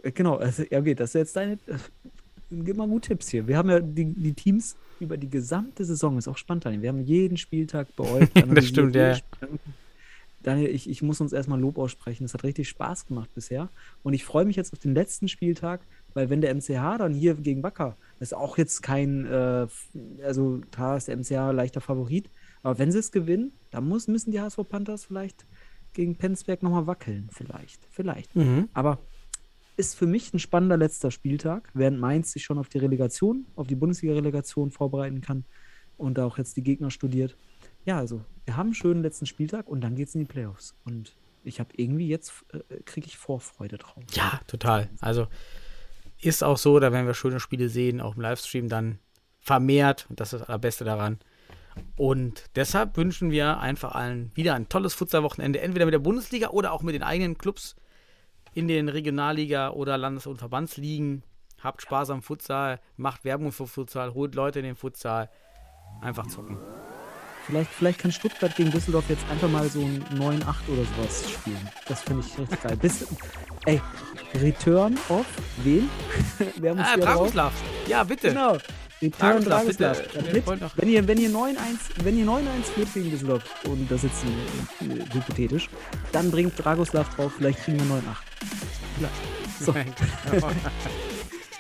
Äh, 0.02 0.12
Genau, 0.12 0.36
also, 0.36 0.62
ja, 0.70 0.78
okay, 0.81 0.94
das 0.94 1.10
ist 1.10 1.14
jetzt 1.14 1.36
deine. 1.36 1.55
äh, 1.66 1.78
Gib 2.51 2.76
mal 2.76 2.86
gut 2.86 3.05
Tipps 3.05 3.28
hier. 3.28 3.48
Wir 3.48 3.56
haben 3.56 3.70
ja 3.70 3.81
die, 3.81 4.05
die 4.05 4.32
Teams 4.35 4.76
über 5.01 5.16
die 5.16 5.28
gesamte 5.28 5.85
Saison, 5.85 6.16
ist 6.18 6.28
auch 6.28 6.36
spannend. 6.36 6.64
Wir 6.82 6.89
haben 6.89 7.01
jeden 7.01 7.36
Spieltag 7.36 7.89
bei 7.97 8.05
euch. 8.05 8.36
analysiert, 8.36 8.64
stimmt, 8.64 8.94
ja. 8.94 9.14
Spieltag. 9.16 9.48
Daniel, 10.44 10.68
ich, 10.68 10.88
ich 10.88 11.02
muss 11.02 11.20
uns 11.20 11.32
erstmal 11.32 11.60
Lob 11.60 11.78
aussprechen. 11.78 12.24
Es 12.24 12.34
hat 12.34 12.44
richtig 12.44 12.68
Spaß 12.68 13.06
gemacht 13.06 13.30
bisher. 13.34 13.70
Und 14.02 14.14
ich 14.14 14.24
freue 14.24 14.44
mich 14.44 14.56
jetzt 14.56 14.72
auf 14.72 14.78
den 14.78 14.94
letzten 14.94 15.26
Spieltag, 15.28 15.80
weil 16.12 16.30
wenn 16.30 16.40
der 16.40 16.54
MCH 16.54 16.98
dann 16.98 17.12
hier 17.12 17.34
gegen 17.34 17.62
Wacker 17.62 17.96
Ist 18.20 18.34
auch 18.34 18.56
jetzt 18.58 18.82
kein, 18.82 19.26
äh, 19.26 19.66
also 20.22 20.60
klar 20.70 20.96
ist 20.96 21.08
der 21.08 21.16
MCA 21.16 21.50
leichter 21.50 21.80
Favorit, 21.80 22.30
aber 22.62 22.78
wenn 22.78 22.92
sie 22.92 22.98
es 22.98 23.10
gewinnen, 23.10 23.52
dann 23.70 23.88
muss, 23.88 24.06
müssen 24.06 24.30
die 24.30 24.40
HSV 24.40 24.60
Panthers 24.68 25.04
vielleicht 25.04 25.44
gegen 25.92 26.16
Penzberg 26.16 26.62
nochmal 26.62 26.86
wackeln. 26.86 27.28
Vielleicht, 27.32 27.86
vielleicht. 27.90 28.34
Mhm. 28.36 28.68
Aber 28.72 28.98
ist 29.76 29.96
für 29.96 30.06
mich 30.06 30.32
ein 30.32 30.38
spannender 30.38 30.76
letzter 30.76 31.10
Spieltag, 31.10 31.70
während 31.74 31.98
Mainz 31.98 32.32
sich 32.32 32.44
schon 32.44 32.58
auf 32.58 32.68
die 32.68 32.78
Relegation, 32.78 33.46
auf 33.56 33.66
die 33.66 33.74
Bundesliga-Relegation 33.74 34.70
vorbereiten 34.70 35.20
kann 35.20 35.44
und 35.96 36.18
auch 36.18 36.38
jetzt 36.38 36.56
die 36.56 36.62
Gegner 36.62 36.90
studiert. 36.90 37.36
Ja, 37.85 37.98
also 37.98 38.23
wir 38.44 38.56
haben 38.56 38.69
einen 38.69 38.74
schönen 38.74 39.02
letzten 39.02 39.27
Spieltag 39.27 39.69
und 39.69 39.81
dann 39.81 39.94
geht 39.94 40.09
es 40.09 40.15
in 40.15 40.20
die 40.20 40.27
Playoffs. 40.27 40.74
Und 40.85 41.15
ich 41.43 41.61
habe 41.61 41.70
irgendwie 41.77 42.09
jetzt, 42.09 42.32
äh, 42.52 42.82
kriege 42.85 43.06
ich 43.06 43.16
Vorfreude 43.16 43.78
drauf. 43.78 44.02
Ja, 44.12 44.40
total. 44.47 44.89
Also 45.01 45.27
ist 46.20 46.43
auch 46.43 46.59
so, 46.59 46.78
da 46.81 46.93
werden 46.93 47.06
wir 47.06 47.15
schöne 47.15 47.40
Spiele 47.40 47.69
sehen, 47.69 48.01
auch 48.01 48.16
im 48.16 48.23
Livestream 48.23 48.69
dann 48.69 48.98
vermehrt. 49.40 50.06
Und 50.09 50.20
das 50.20 50.32
ist 50.32 50.40
das 50.40 50.48
Allerbeste 50.48 50.85
daran. 50.85 51.19
Und 51.97 52.44
deshalb 52.55 52.97
wünschen 52.97 53.31
wir 53.31 53.59
einfach 53.59 53.94
allen 53.94 54.31
wieder 54.35 54.55
ein 54.55 54.69
tolles 54.69 54.94
Futsal-Wochenende, 54.94 55.61
entweder 55.61 55.85
mit 55.85 55.94
der 55.94 55.98
Bundesliga 55.98 56.48
oder 56.48 56.73
auch 56.73 56.82
mit 56.82 56.94
den 56.94 57.02
eigenen 57.02 57.36
Clubs 57.36 57.77
in 58.55 58.69
den 58.69 58.89
Regionalliga- 58.89 59.70
oder 59.70 59.98
Landes- 59.98 60.27
und 60.27 60.39
Verbandsligen. 60.39 61.24
Habt 61.61 61.82
Spaß 61.82 62.11
am 62.11 62.23
Futsal, 62.23 62.81
macht 62.97 63.24
Werbung 63.24 63.51
für 63.51 63.66
Futsal, 63.66 64.15
holt 64.15 64.35
Leute 64.35 64.61
in 64.61 64.65
den 64.65 64.77
Futsal. 64.77 65.31
Einfach 66.01 66.27
zocken. 66.27 66.59
Vielleicht, 67.46 67.70
vielleicht 67.70 67.98
kann 67.98 68.10
Stuttgart 68.12 68.56
gegen 68.56 68.70
Düsseldorf 68.70 69.04
jetzt 69.08 69.24
einfach 69.30 69.48
mal 69.50 69.68
so 69.68 69.80
ein 69.80 70.02
9-8 70.14 70.18
oder 70.68 70.82
sowas 70.96 71.24
spielen. 71.30 71.68
Das 71.86 72.00
finde 72.02 72.24
ich 72.26 72.38
richtig 72.38 72.62
geil. 72.62 72.76
Bis, 72.76 73.06
ey, 73.66 73.80
Return 74.40 74.96
of 75.10 75.26
wen? 75.62 75.88
Wer 76.56 76.74
muss 76.74 76.84
Ah, 76.86 76.94
hier 76.94 77.02
drauf? 77.04 77.14
Dragoslav. 77.16 77.52
Ja, 77.86 78.02
bitte. 78.04 78.28
Genau. 78.28 78.56
Return 79.02 79.44
Dragoslav, 79.44 80.00
doch- 80.58 80.72
wenn 80.76 80.88
ihr, 80.88 81.06
wenn 81.06 81.18
ihr 81.18 81.28
9-1, 81.28 81.56
wenn 82.02 82.16
ihr 82.16 82.24
9-1 82.24 82.40
führt 82.74 82.94
gegen 82.94 83.10
Düsseldorf, 83.10 83.42
und 83.64 83.90
das 83.90 84.04
ist 84.04 84.22
jetzt 84.80 84.90
äh, 84.90 85.14
hypothetisch, 85.14 85.68
dann 86.12 86.30
bringt 86.30 86.52
Dragoslav 86.64 87.14
drauf, 87.14 87.32
vielleicht 87.36 87.62
kriegen 87.64 87.78
wir 87.78 87.96
9-8. 87.96 88.00
Vielleicht. 88.96 89.60
So, 89.60 89.74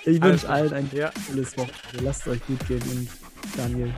ich 0.10 0.22
wünsche 0.22 0.48
allen 0.48 0.72
ein 0.72 0.90
Ja. 0.94 1.10
tolles 1.26 1.56
Wochenende. 1.58 2.02
Lasst 2.02 2.26
euch 2.28 2.40
gut 2.46 2.66
gehen 2.66 2.82
und 2.90 3.08
Daniel, 3.56 3.92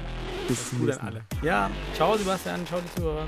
bis 0.49 0.71
zum 0.71 0.85
nächsten 0.85 1.07
an 1.07 1.15
Mal. 1.15 1.23
Ja, 1.43 1.71
ciao 1.95 2.17
Sebastian, 2.17 2.67
ciao 2.67 2.81
die 2.81 3.01
Zuhörer. 3.01 3.27